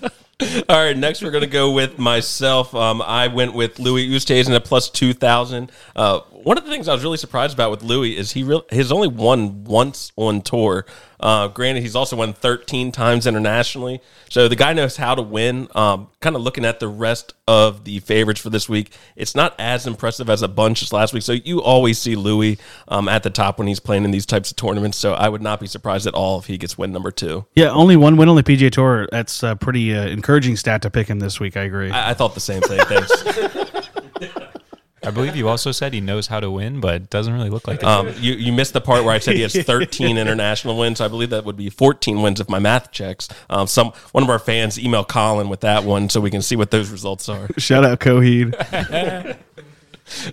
All 0.68 0.76
right, 0.76 0.96
next 0.96 1.24
we're 1.24 1.32
going 1.32 1.42
to 1.42 1.50
go 1.50 1.72
with 1.72 1.98
myself. 1.98 2.72
Um, 2.72 3.02
I 3.02 3.26
went 3.26 3.54
with 3.54 3.80
Louis 3.80 4.08
Oosthuizen 4.08 4.54
at 4.54 4.64
plus 4.64 4.90
2,000. 4.90 5.72
Uh, 5.96 6.20
one 6.46 6.56
of 6.56 6.64
the 6.64 6.70
things 6.70 6.86
I 6.86 6.94
was 6.94 7.02
really 7.02 7.16
surprised 7.16 7.54
about 7.54 7.72
with 7.72 7.82
Louis 7.82 8.16
is 8.16 8.30
he 8.30 8.44
real 8.44 8.64
he's 8.70 8.92
only 8.92 9.08
won 9.08 9.64
once 9.64 10.12
on 10.14 10.42
tour. 10.42 10.86
Uh, 11.18 11.48
granted, 11.48 11.80
he's 11.82 11.96
also 11.96 12.14
won 12.14 12.32
13 12.34 12.92
times 12.92 13.26
internationally. 13.26 14.00
So 14.30 14.46
the 14.46 14.54
guy 14.54 14.72
knows 14.72 14.96
how 14.96 15.16
to 15.16 15.22
win. 15.22 15.66
Um, 15.74 16.06
kind 16.20 16.36
of 16.36 16.42
looking 16.42 16.64
at 16.64 16.78
the 16.78 16.86
rest 16.86 17.34
of 17.48 17.82
the 17.82 17.98
favorites 17.98 18.40
for 18.40 18.50
this 18.50 18.68
week, 18.68 18.92
it's 19.16 19.34
not 19.34 19.56
as 19.58 19.88
impressive 19.88 20.30
as 20.30 20.40
a 20.42 20.46
bunch 20.46 20.84
as 20.84 20.92
last 20.92 21.12
week. 21.12 21.24
So 21.24 21.32
you 21.32 21.60
always 21.60 21.98
see 21.98 22.14
Louis 22.14 22.58
um, 22.86 23.08
at 23.08 23.24
the 23.24 23.30
top 23.30 23.58
when 23.58 23.66
he's 23.66 23.80
playing 23.80 24.04
in 24.04 24.12
these 24.12 24.26
types 24.26 24.52
of 24.52 24.56
tournaments. 24.56 24.98
So 24.98 25.14
I 25.14 25.28
would 25.28 25.42
not 25.42 25.58
be 25.58 25.66
surprised 25.66 26.06
at 26.06 26.14
all 26.14 26.38
if 26.38 26.46
he 26.46 26.58
gets 26.58 26.78
win 26.78 26.92
number 26.92 27.10
two. 27.10 27.44
Yeah, 27.56 27.70
only 27.70 27.96
one 27.96 28.16
win 28.16 28.28
on 28.28 28.36
the 28.36 28.44
PGA 28.44 28.70
Tour. 28.70 29.08
That's 29.10 29.42
a 29.42 29.56
pretty 29.56 29.96
uh, 29.96 30.06
encouraging 30.06 30.54
stat 30.54 30.82
to 30.82 30.90
pick 30.90 31.08
him 31.08 31.18
this 31.18 31.40
week. 31.40 31.56
I 31.56 31.62
agree. 31.62 31.90
I, 31.90 32.10
I 32.10 32.14
thought 32.14 32.34
the 32.34 32.40
same 32.40 32.62
thing. 32.62 32.78
Thanks. 32.84 34.52
I 35.06 35.12
believe 35.12 35.36
you 35.36 35.48
also 35.48 35.70
said 35.70 35.94
he 35.94 36.00
knows 36.00 36.26
how 36.26 36.40
to 36.40 36.50
win, 36.50 36.80
but 36.80 36.94
it 36.96 37.10
doesn't 37.10 37.32
really 37.32 37.48
look 37.48 37.68
like 37.68 37.78
it. 37.78 37.84
Um, 37.84 38.12
you, 38.18 38.34
you 38.34 38.52
missed 38.52 38.72
the 38.72 38.80
part 38.80 39.04
where 39.04 39.14
I 39.14 39.18
said 39.20 39.36
he 39.36 39.42
has 39.42 39.54
13 39.62 40.18
international 40.18 40.76
wins. 40.76 41.00
I 41.00 41.06
believe 41.06 41.30
that 41.30 41.44
would 41.44 41.56
be 41.56 41.70
14 41.70 42.22
wins 42.22 42.40
if 42.40 42.48
my 42.48 42.58
math 42.58 42.90
checks. 42.90 43.28
Um, 43.48 43.68
some 43.68 43.92
one 44.10 44.24
of 44.24 44.30
our 44.30 44.40
fans 44.40 44.80
email 44.80 45.04
Colin 45.04 45.48
with 45.48 45.60
that 45.60 45.84
one 45.84 46.08
so 46.08 46.20
we 46.20 46.30
can 46.30 46.42
see 46.42 46.56
what 46.56 46.72
those 46.72 46.90
results 46.90 47.28
are. 47.28 47.48
Shout 47.58 47.84
out 47.84 48.00
Coheed. 48.00 48.54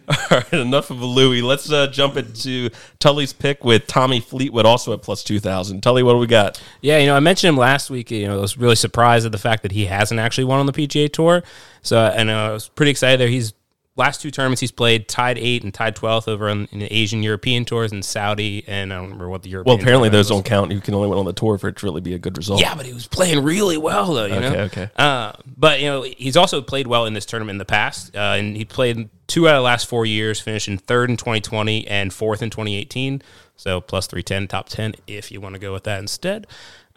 All 0.07 0.15
right, 0.29 0.53
enough 0.53 0.91
of 0.91 1.01
a 1.01 1.05
Louis. 1.05 1.41
Let's 1.41 1.71
uh, 1.71 1.87
jump 1.87 2.17
into 2.17 2.69
Tully's 2.99 3.33
pick 3.33 3.63
with 3.63 3.87
Tommy 3.87 4.19
Fleetwood 4.19 4.65
also 4.65 4.93
at 4.93 5.01
plus 5.01 5.23
2,000. 5.23 5.81
Tully, 5.81 6.03
what 6.03 6.13
do 6.13 6.19
we 6.19 6.27
got? 6.27 6.61
Yeah, 6.81 6.99
you 6.99 7.07
know, 7.07 7.15
I 7.15 7.19
mentioned 7.19 7.49
him 7.49 7.57
last 7.57 7.89
week. 7.89 8.11
You 8.11 8.27
know, 8.27 8.37
I 8.37 8.41
was 8.41 8.57
really 8.57 8.75
surprised 8.75 9.25
at 9.25 9.31
the 9.31 9.37
fact 9.39 9.63
that 9.63 9.71
he 9.71 9.85
hasn't 9.85 10.19
actually 10.19 10.43
won 10.43 10.59
on 10.59 10.67
the 10.67 10.73
PGA 10.73 11.11
Tour. 11.11 11.43
So, 11.81 11.99
and 11.99 12.29
uh, 12.29 12.33
I 12.33 12.51
was 12.51 12.69
pretty 12.69 12.91
excited 12.91 13.19
there. 13.19 13.27
He's 13.27 13.53
last 13.95 14.21
two 14.21 14.31
tournaments 14.31 14.59
he's 14.59 14.71
played 14.71 15.07
tied 15.07 15.37
eight 15.37 15.63
and 15.63 15.73
tied 15.73 15.95
twelfth 15.95 16.27
over 16.27 16.49
on, 16.49 16.67
in 16.71 16.79
the 16.79 16.93
Asian 16.93 17.21
European 17.23 17.65
tours 17.65 17.91
in 17.91 18.01
Saudi, 18.01 18.63
and 18.67 18.91
I 18.91 18.95
don't 18.95 19.05
remember 19.05 19.29
what 19.29 19.43
the 19.43 19.49
European. 19.49 19.75
Well, 19.75 19.81
apparently 19.81 20.09
those 20.09 20.25
was. 20.25 20.29
don't 20.29 20.45
count. 20.45 20.71
You 20.71 20.81
can 20.81 20.93
only 20.93 21.09
win 21.09 21.19
on 21.19 21.25
the 21.25 21.33
tour 21.33 21.57
for 21.57 21.67
it 21.67 21.77
to 21.77 21.85
really 21.85 22.01
be 22.01 22.13
a 22.13 22.19
good 22.19 22.37
result. 22.37 22.59
Yeah, 22.59 22.75
but 22.75 22.85
he 22.85 22.93
was 22.93 23.07
playing 23.07 23.43
really 23.43 23.77
well 23.77 24.13
though. 24.13 24.25
You 24.25 24.33
Okay, 24.35 24.49
know? 24.49 24.59
okay. 24.63 24.89
Uh, 24.95 25.33
but 25.45 25.79
you 25.79 25.87
know, 25.87 26.01
he's 26.01 26.37
also 26.37 26.61
played 26.61 26.87
well 26.87 27.05
in 27.05 27.13
this 27.13 27.25
tournament 27.25 27.55
in 27.55 27.59
the 27.59 27.65
past, 27.65 28.15
uh, 28.15 28.35
and 28.37 28.55
he 28.57 28.65
played 28.65 29.09
two 29.27 29.47
out 29.47 29.55
of 29.55 29.59
the 29.59 29.63
last 29.63 29.87
four 29.87 30.05
years, 30.05 30.39
finishing 30.39 30.77
third 30.77 31.09
in 31.09 31.17
2020 31.17 31.87
and 31.87 32.13
fourth 32.13 32.41
in 32.41 32.49
2018. 32.49 33.21
So 33.55 33.79
plus 33.79 34.07
310, 34.07 34.47
top 34.47 34.67
10, 34.67 34.95
if 35.07 35.31
you 35.31 35.39
want 35.39 35.53
to 35.53 35.59
go 35.59 35.71
with 35.71 35.83
that 35.83 35.99
instead. 35.99 36.47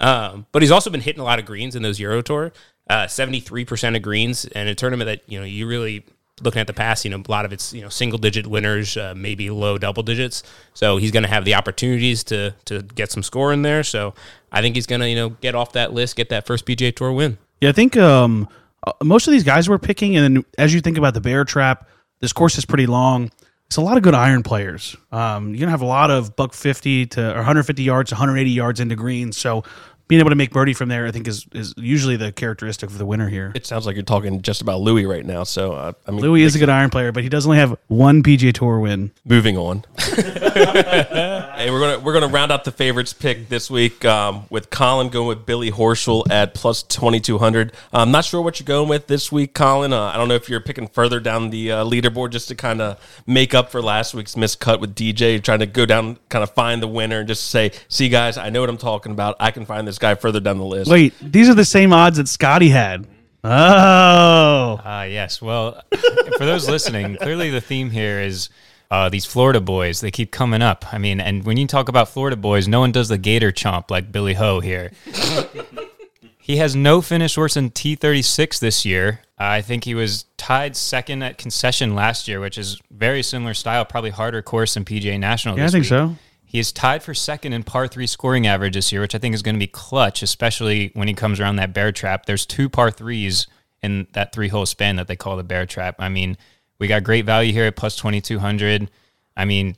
Um, 0.00 0.46
but 0.52 0.62
he's 0.62 0.70
also 0.70 0.90
been 0.90 1.00
hitting 1.02 1.20
a 1.20 1.24
lot 1.24 1.38
of 1.38 1.44
greens 1.44 1.76
in 1.76 1.82
those 1.82 2.00
Euro 2.00 2.22
Tour, 2.22 2.52
uh, 2.88 3.04
73% 3.06 3.94
of 3.96 4.02
greens, 4.02 4.44
and 4.46 4.68
a 4.68 4.74
tournament 4.74 5.06
that 5.06 5.22
you 5.30 5.38
know 5.38 5.44
you 5.44 5.66
really 5.66 6.04
looking 6.42 6.60
at 6.60 6.66
the 6.66 6.72
past, 6.72 7.04
you 7.04 7.10
know, 7.10 7.22
a 7.26 7.30
lot 7.30 7.44
of 7.44 7.52
it's 7.52 7.72
you 7.72 7.82
know 7.82 7.88
single 7.88 8.18
digit 8.18 8.46
winners, 8.46 8.96
uh, 8.96 9.14
maybe 9.16 9.50
low 9.50 9.78
double 9.78 10.02
digits. 10.02 10.42
So 10.74 10.98
he's 10.98 11.10
going 11.10 11.22
to 11.22 11.28
have 11.28 11.44
the 11.44 11.54
opportunities 11.54 12.24
to 12.24 12.54
to 12.66 12.82
get 12.82 13.10
some 13.10 13.22
score 13.22 13.52
in 13.52 13.62
there. 13.62 13.82
So 13.82 14.14
I 14.52 14.60
think 14.60 14.74
he's 14.74 14.86
going 14.86 15.00
to 15.00 15.08
you 15.08 15.16
know 15.16 15.30
get 15.30 15.54
off 15.54 15.72
that 15.72 15.92
list, 15.92 16.16
get 16.16 16.28
that 16.30 16.46
first 16.46 16.66
PGA 16.66 16.94
Tour 16.94 17.12
win. 17.12 17.38
Yeah, 17.60 17.70
I 17.70 17.72
think 17.72 17.96
um, 17.96 18.48
uh, 18.86 18.92
most 19.02 19.26
of 19.26 19.32
these 19.32 19.44
guys 19.44 19.68
we're 19.68 19.78
picking, 19.78 20.16
and 20.16 20.44
as 20.58 20.74
you 20.74 20.80
think 20.80 20.98
about 20.98 21.14
the 21.14 21.20
bear 21.20 21.44
trap, 21.44 21.88
this 22.20 22.32
course 22.32 22.58
is 22.58 22.64
pretty 22.64 22.86
long. 22.86 23.30
It's 23.66 23.78
a 23.78 23.80
lot 23.80 23.96
of 23.96 24.04
good 24.04 24.14
iron 24.14 24.44
players. 24.44 24.94
Um, 25.10 25.50
you're 25.50 25.60
gonna 25.60 25.72
have 25.72 25.82
a 25.82 25.86
lot 25.86 26.10
of 26.10 26.36
buck 26.36 26.52
fifty 26.54 27.06
to 27.06 27.32
or 27.32 27.36
150 27.36 27.82
yards, 27.82 28.12
180 28.12 28.50
yards 28.50 28.78
into 28.78 28.94
greens. 28.94 29.36
So 29.36 29.64
being 30.08 30.20
able 30.20 30.30
to 30.30 30.36
make 30.36 30.50
birdie 30.50 30.74
from 30.74 30.88
there, 30.88 31.06
I 31.06 31.10
think 31.10 31.26
is 31.26 31.46
is 31.52 31.74
usually 31.76 32.16
the 32.16 32.32
characteristic 32.32 32.88
of 32.90 32.98
the 32.98 33.06
winner 33.06 33.28
here. 33.28 33.52
It 33.54 33.66
sounds 33.66 33.86
like 33.86 33.96
you're 33.96 34.04
talking 34.04 34.42
just 34.42 34.60
about 34.62 34.80
Louis 34.80 35.06
right 35.06 35.24
now. 35.24 35.44
So 35.44 35.72
uh, 35.72 35.92
I 36.06 36.10
mean, 36.10 36.20
Louis 36.20 36.42
is 36.42 36.54
a 36.54 36.58
good 36.58 36.68
iron 36.68 36.90
player, 36.90 37.12
but 37.12 37.22
he 37.22 37.28
does 37.28 37.46
only 37.46 37.58
have 37.58 37.76
one 37.88 38.22
PGA 38.22 38.52
Tour 38.52 38.78
win. 38.80 39.10
moving 39.24 39.56
on. 39.56 39.84
hey, 41.54 41.70
we're 41.70 41.80
gonna 41.80 41.98
we're 41.98 42.12
gonna 42.12 42.28
round 42.28 42.50
out 42.52 42.64
the 42.64 42.72
favorites 42.72 43.12
pick 43.12 43.48
this 43.48 43.70
week 43.70 44.04
um, 44.04 44.44
with 44.50 44.70
Colin 44.70 45.08
going 45.08 45.28
with 45.28 45.46
Billy 45.46 45.70
Horschel 45.70 46.24
at 46.30 46.54
plus 46.54 46.82
twenty 46.82 47.20
two 47.20 47.38
hundred. 47.38 47.72
I'm 47.92 48.10
not 48.10 48.24
sure 48.24 48.40
what 48.42 48.58
you're 48.60 48.66
going 48.66 48.88
with 48.88 49.06
this 49.06 49.30
week, 49.30 49.54
Colin. 49.54 49.92
Uh, 49.92 50.02
I 50.06 50.16
don't 50.16 50.28
know 50.28 50.34
if 50.34 50.48
you're 50.48 50.60
picking 50.60 50.88
further 50.88 51.20
down 51.20 51.50
the 51.50 51.72
uh, 51.72 51.84
leaderboard 51.84 52.30
just 52.30 52.48
to 52.48 52.54
kind 52.54 52.80
of 52.80 52.98
make 53.26 53.54
up 53.54 53.70
for 53.70 53.80
last 53.82 54.14
week's 54.14 54.34
miscut 54.34 54.80
with 54.80 54.94
DJ, 54.94 55.42
trying 55.42 55.60
to 55.60 55.66
go 55.66 55.86
down, 55.86 56.18
kind 56.28 56.42
of 56.42 56.50
find 56.50 56.82
the 56.82 56.88
winner 56.88 57.20
and 57.20 57.28
just 57.28 57.48
say, 57.50 57.72
"See, 57.88 58.08
guys, 58.08 58.36
I 58.38 58.50
know 58.50 58.60
what 58.60 58.70
I'm 58.70 58.78
talking 58.78 59.12
about. 59.12 59.36
I 59.40 59.50
can 59.50 59.64
find 59.66 59.86
this 59.86 59.98
guy 59.98 60.14
further 60.14 60.40
down 60.40 60.58
the 60.58 60.64
list." 60.64 60.90
Wait, 60.90 61.14
these 61.20 61.48
are 61.48 61.54
the 61.54 61.64
same 61.64 61.92
odds 61.92 62.16
that 62.18 62.28
Scotty 62.28 62.68
had. 62.70 63.06
Oh, 63.44 64.80
Ah, 64.84 65.04
yes. 65.04 65.40
Well, 65.40 65.80
for 66.38 66.44
those 66.44 66.68
listening, 66.68 67.16
clearly 67.16 67.50
the 67.50 67.60
theme 67.60 67.90
here 67.90 68.20
is 68.20 68.48
uh, 68.90 69.08
these 69.08 69.24
Florida 69.24 69.60
boys. 69.60 70.00
They 70.00 70.10
keep 70.10 70.30
coming 70.30 70.62
up. 70.62 70.92
I 70.92 70.98
mean, 70.98 71.20
and 71.20 71.44
when 71.44 71.56
you 71.56 71.66
talk 71.66 71.88
about 71.88 72.08
Florida 72.08 72.36
boys, 72.36 72.68
no 72.68 72.80
one 72.80 72.92
does 72.92 73.08
the 73.08 73.18
gator 73.18 73.52
chomp 73.52 73.90
like 73.90 74.12
Billy 74.12 74.34
Ho 74.34 74.60
here. 74.60 74.92
he 76.38 76.58
has 76.58 76.76
no 76.76 77.00
finish 77.00 77.36
worse 77.36 77.54
than 77.54 77.70
T36 77.70 78.60
this 78.60 78.84
year. 78.84 79.20
I 79.38 79.60
think 79.60 79.84
he 79.84 79.94
was 79.94 80.24
tied 80.36 80.76
second 80.76 81.22
at 81.22 81.38
concession 81.38 81.94
last 81.94 82.26
year, 82.26 82.40
which 82.40 82.56
is 82.56 82.80
very 82.90 83.22
similar 83.22 83.52
style, 83.52 83.84
probably 83.84 84.10
harder 84.10 84.40
course 84.42 84.74
than 84.74 84.84
PGA 84.84 85.18
National. 85.18 85.58
yeah, 85.58 85.66
I 85.66 85.68
think 85.68 85.82
week. 85.82 85.88
so. 85.88 86.16
He 86.44 86.60
is 86.60 86.72
tied 86.72 87.02
for 87.02 87.12
second 87.12 87.52
in 87.52 87.64
par 87.64 87.88
three 87.88 88.06
scoring 88.06 88.46
average 88.46 88.74
this 88.74 88.92
year, 88.92 89.00
which 89.00 89.14
I 89.14 89.18
think 89.18 89.34
is 89.34 89.42
going 89.42 89.56
to 89.56 89.58
be 89.58 89.66
clutch, 89.66 90.22
especially 90.22 90.90
when 90.94 91.08
he 91.08 91.12
comes 91.14 91.40
around 91.40 91.56
that 91.56 91.74
bear 91.74 91.92
trap. 91.92 92.24
There's 92.24 92.46
two 92.46 92.68
par 92.68 92.90
threes 92.90 93.46
in 93.82 94.06
that 94.12 94.32
three 94.32 94.48
hole 94.48 94.64
span 94.64 94.96
that 94.96 95.08
they 95.08 95.16
call 95.16 95.36
the 95.36 95.44
bear 95.44 95.66
trap. 95.66 95.96
I 95.98 96.08
mean, 96.08 96.38
we 96.78 96.86
got 96.86 97.04
great 97.04 97.24
value 97.24 97.52
here 97.52 97.64
at 97.64 97.76
plus 97.76 97.96
2,200. 97.96 98.90
I 99.36 99.44
mean, 99.44 99.76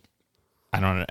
I 0.72 0.80
don't 0.80 0.98
know. 0.98 1.06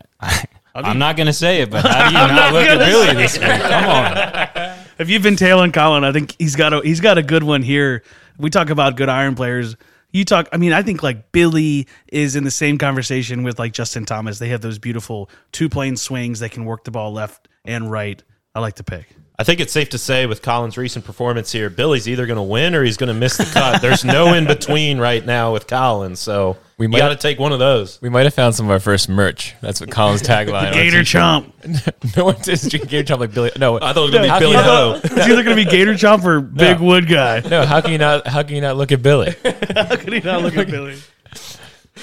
I'm 0.75 0.99
not 0.99 1.17
going 1.17 1.27
to 1.27 1.33
say 1.33 1.61
it, 1.61 1.71
but 1.71 1.85
how 1.85 2.09
do 2.09 2.11
you 2.11 2.13
not, 2.35 2.53
look 2.53 2.65
at 2.65 2.77
Billy 2.77 3.13
this 3.15 3.37
week? 3.37 3.47
Come 3.47 3.85
on. 3.85 4.73
If 4.99 5.11
you've 5.11 5.21
been 5.21 5.35
tailing 5.35 5.71
Colin, 5.71 6.03
I 6.03 6.11
think 6.11 6.35
he's 6.39 6.55
got 6.55 6.73
a 6.73 6.81
he's 6.81 7.01
got 7.01 7.19
a 7.19 7.21
good 7.21 7.43
one 7.43 7.61
here. 7.61 8.01
We 8.39 8.49
talk 8.49 8.71
about 8.71 8.95
good 8.95 9.09
iron 9.09 9.35
players. 9.35 9.75
You 10.11 10.25
talk. 10.25 10.49
I 10.51 10.57
mean, 10.57 10.73
I 10.73 10.81
think 10.81 11.03
like 11.03 11.31
Billy 11.31 11.87
is 12.07 12.35
in 12.35 12.43
the 12.43 12.49
same 12.49 12.79
conversation 12.79 13.43
with 13.43 13.59
like 13.59 13.73
Justin 13.73 14.05
Thomas. 14.05 14.39
They 14.39 14.49
have 14.49 14.61
those 14.61 14.79
beautiful 14.79 15.29
two 15.51 15.69
plane 15.69 15.97
swings. 15.97 16.39
They 16.39 16.49
can 16.49 16.65
work 16.65 16.83
the 16.83 16.89
ball 16.89 17.13
left 17.13 17.47
and 17.63 17.91
right. 17.91 18.23
I 18.55 18.59
like 18.59 18.75
to 18.75 18.83
pick. 18.83 19.15
I 19.39 19.43
think 19.43 19.59
it's 19.59 19.71
safe 19.71 19.89
to 19.89 19.99
say 19.99 20.25
with 20.25 20.41
Colin's 20.41 20.77
recent 20.79 21.05
performance 21.05 21.51
here, 21.51 21.69
Billy's 21.69 22.07
either 22.09 22.25
going 22.25 22.37
to 22.37 22.41
win 22.43 22.73
or 22.73 22.83
he's 22.83 22.97
going 22.97 23.09
to 23.09 23.13
miss 23.13 23.37
the 23.37 23.43
cut. 23.45 23.81
There's 23.83 24.03
no 24.03 24.33
in 24.33 24.47
between 24.47 24.97
right 24.97 25.23
now 25.23 25.53
with 25.53 25.67
Colin, 25.67 26.15
so 26.15 26.57
We 26.79 26.87
we 26.87 26.91
might- 26.93 26.97
got 26.97 27.09
to 27.09 27.15
take 27.17 27.37
one 27.37 27.51
of 27.51 27.59
those. 27.59 28.01
We 28.01 28.09
might 28.09 28.23
have 28.25 28.33
found 28.33 28.55
some 28.55 28.65
of 28.65 28.71
our 28.71 28.79
first 28.79 29.09
merch. 29.09 29.53
That's 29.61 29.79
what 29.79 29.91
Colin's 29.91 30.23
tagline. 30.23 30.69
on 30.69 30.73
Gator 30.73 30.99
t-shirt. 31.03 31.21
chomp. 31.21 32.17
no 32.17 32.25
one 32.25 32.41
says 32.41 32.63
Gator 32.67 33.03
chomp 33.13 33.19
like 33.19 33.31
Billy. 33.35 33.51
No, 33.59 33.75
I 33.75 33.93
thought 33.93 33.97
it 33.97 34.01
was 34.01 34.09
gonna 34.11 34.23
be 34.23 34.29
How 34.29 34.39
Billy 34.39 34.55
can 34.55 34.65
you 34.65 34.71
Ho. 34.71 35.01
It's 35.03 35.13
either 35.29 35.43
going 35.43 35.55
to 35.55 35.63
be 35.65 35.69
Gator 35.69 35.93
chomp 35.93 36.23
or 36.23 36.41
Big 36.41 36.79
Wood 36.79 37.07
Guy. 37.07 37.41
no. 37.41 37.63
How 37.63 37.79
can 37.81 37.91
you 37.91 37.99
not? 37.99 38.25
How 38.25 38.41
can 38.41 38.55
you 38.55 38.61
not 38.61 38.75
look 38.75 38.91
at 38.91 39.03
Billy? 39.03 39.35
How 39.75 39.95
could 39.97 40.13
he 40.13 40.19
not 40.19 40.41
look 40.41 40.57
at 40.57 40.65
Billy? 40.67 40.95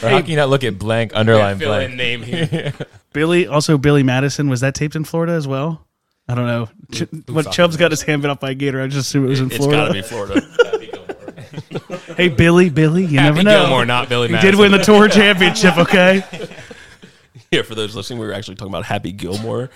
Or 0.03 0.09
how 0.09 0.21
can 0.21 0.31
you 0.31 0.37
not 0.37 0.51
look 0.51 0.63
at 0.65 0.79
blank 0.79 1.13
underline 1.17 1.59
Fill 1.59 1.73
in 1.75 1.97
blank? 1.97 1.97
name 1.97 2.23
here. 2.23 2.75
Billy, 3.13 3.47
also 3.49 3.77
Billy 3.79 4.03
Madison. 4.05 4.49
Was 4.49 4.61
that 4.61 4.75
taped 4.77 4.95
in 4.97 5.03
Florida 5.05 5.33
as 5.33 5.47
well? 5.49 5.85
I 6.29 6.35
don't 6.35 6.47
know. 6.47 6.69
Ch- 6.93 7.05
what 7.29 7.53
Chubb's 7.53 7.77
got 7.77 7.91
his 7.91 8.03
hand 8.03 8.23
bit 8.23 8.31
up 8.31 8.41
by 8.41 8.51
a 8.51 8.55
gator. 8.55 8.81
I 8.81 8.87
just 8.87 9.09
assume 9.09 9.27
it 9.27 9.29
was 9.29 9.41
in 9.41 9.47
It's 9.47 9.57
Florida. 9.57 9.77
got 9.83 9.87
to 9.89 9.93
be 9.93 10.03
Florida. 10.03 10.41
Hey, 12.17 12.29
Billy, 12.29 12.71
Billy, 12.71 13.05
you 13.05 13.19
Happy 13.19 13.37
never 13.37 13.43
know. 13.43 13.61
Gilmore, 13.63 13.85
not 13.85 14.09
Billy 14.09 14.29
he 14.29 14.33
Madison. 14.35 14.53
did 14.53 14.61
win 14.61 14.71
the 14.73 14.79
tour 14.79 15.09
championship. 15.09 15.77
Okay. 15.79 16.23
Yeah, 17.51 17.63
for 17.63 17.77
those 17.77 17.95
listening, 17.95 18.19
we 18.19 18.27
were 18.27 18.33
actually 18.33 18.57
talking 18.57 18.73
about 18.73 18.85
Happy 18.85 19.13
Gilmore. 19.13 19.71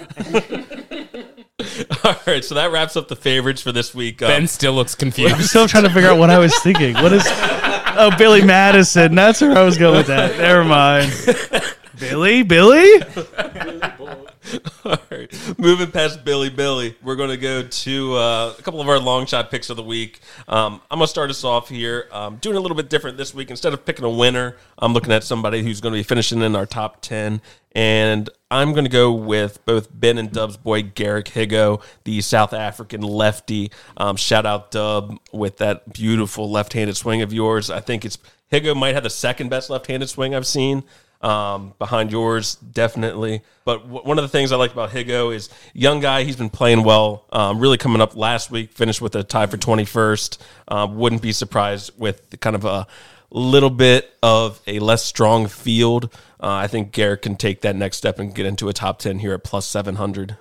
All 2.05 2.17
right, 2.27 2.45
so 2.45 2.57
that 2.57 2.71
wraps 2.73 2.97
up 2.97 3.07
the 3.07 3.15
favorites 3.15 3.63
for 3.63 3.71
this 3.71 3.95
week. 3.95 4.21
Um, 4.21 4.29
Ben 4.31 4.47
still 4.49 4.73
looks 4.73 4.97
confused. 4.97 5.29
I'm 5.29 5.35
confused. 5.35 5.51
still 5.51 5.69
trying 5.69 5.85
to 5.85 5.91
figure 5.91 6.11
out 6.11 6.19
what 6.19 6.29
I 6.31 6.39
was 6.39 6.57
thinking. 6.61 6.95
What 6.95 7.13
is? 7.13 7.23
Oh, 7.27 8.11
Billy 8.19 8.43
Madison. 8.45 9.15
That's 9.15 9.41
where 9.41 9.57
I 9.57 9.63
was 9.63 9.79
going 9.79 9.97
with 9.99 10.09
that. 10.09 10.39
Never 10.39 10.65
mind. 10.65 11.13
Billy, 12.01 12.43
Billy. 12.43 13.01
All 14.85 14.97
right. 15.11 15.59
Moving 15.59 15.91
past 15.91 16.25
Billy 16.25 16.51
Billy, 16.51 16.97
we're 17.03 17.17
going 17.17 17.31
to 17.31 17.37
go 17.37 17.63
to 17.63 18.15
uh, 18.15 18.55
a 18.59 18.63
couple 18.63 18.81
of 18.81 18.89
our 18.89 18.99
long 18.99 19.27
shot 19.27 19.51
picks 19.51 19.71
of 19.71 19.77
the 19.77 19.83
week. 19.83 20.21
Um, 20.47 20.81
I'm 20.91 20.99
going 20.99 21.07
to 21.07 21.11
start 21.11 21.31
us 21.31 21.45
off 21.45 21.69
here. 21.69 22.09
Um, 22.13 22.37
doing 22.37 22.57
a 22.57 22.61
little 22.61 22.77
bit 22.77 22.89
different 22.89 23.17
this 23.17 23.35
week. 23.35 23.51
Instead 23.51 23.73
of 23.73 23.85
picking 23.85 24.05
a 24.05 24.11
winner, 24.11 24.57
I'm 24.79 24.93
looking 24.93 25.13
at 25.13 25.25
somebody 25.25 25.63
who's 25.63 25.81
going 25.81 25.93
to 25.93 25.99
be 25.99 26.03
finishing 26.03 26.43
in 26.43 26.57
our 26.57 26.67
top 26.67 27.01
10. 27.03 27.41
And 27.73 28.31
I'm 28.51 28.73
going 28.73 28.85
to 28.85 28.91
go 28.91 29.13
with 29.13 29.65
both 29.65 29.89
Ben 29.93 30.19
and 30.19 30.33
Dub's 30.33 30.57
boy, 30.57 30.83
Garrick 30.83 31.27
Higgo, 31.27 31.83
the 32.05 32.21
South 32.21 32.53
African 32.53 33.03
lefty. 33.03 33.71
Um, 33.97 34.17
shout 34.17 34.47
out, 34.47 34.71
Dub, 34.71 35.19
with 35.33 35.59
that 35.59 35.93
beautiful 35.93 36.51
left 36.51 36.73
handed 36.73 36.97
swing 36.97 37.23
of 37.23 37.33
yours. 37.33 37.71
I 37.71 37.81
think 37.81 38.05
it's 38.05 38.19
Higgo 38.51 38.75
might 38.75 38.95
have 38.95 39.03
the 39.03 39.11
second 39.11 39.51
best 39.51 39.69
left 39.69 39.87
handed 39.87 40.09
swing 40.09 40.35
I've 40.35 40.47
seen 40.47 40.85
um, 41.21 41.75
behind 41.79 42.13
yours, 42.13 42.55
definitely. 42.57 43.43
But 43.65 43.83
w- 43.83 44.03
one 44.03 44.19
of 44.19 44.23
the 44.23 44.29
things 44.29 44.53
I 44.53 44.57
like 44.57 44.73
about 44.73 44.91
Higgo 44.91 45.35
is 45.35 45.49
young 45.75 46.01
guy. 46.01 46.25
He's 46.25 46.37
been 46.37 46.51
playing 46.51 46.85
well. 46.85 47.25
Um, 47.33 47.59
really 47.59 47.79
coming 47.79 48.01
up 48.01 48.15
last 48.17 48.51
week, 48.51 48.73
finished 48.73 49.01
with 49.01 49.15
a 49.17 49.25
tie 49.25 49.47
for 49.47 49.57
twenty 49.57 49.85
first. 49.85 50.43
Uh, 50.69 50.87
wouldn't 50.91 51.23
be 51.23 51.33
surprised 51.33 51.91
with 51.99 52.39
kind 52.41 52.55
of 52.57 52.65
a 52.65 52.87
little 53.31 53.71
bit 53.71 54.15
of 54.23 54.61
a 54.67 54.79
less 54.79 55.05
strong 55.05 55.47
field. 55.49 56.05
Uh, 56.41 56.53
I 56.53 56.67
think 56.69 56.93
Garrett 56.93 57.23
can 57.23 57.35
take 57.37 57.61
that 57.63 57.75
next 57.77 57.97
step 57.97 58.19
and 58.19 58.35
get 58.35 58.47
into 58.47 58.69
a 58.69 58.73
top 58.73 58.99
ten 59.01 59.19
here 59.19 59.35
at 59.35 59.43
plus 59.45 59.67
seven 59.67 59.97
hundred. 59.97 60.37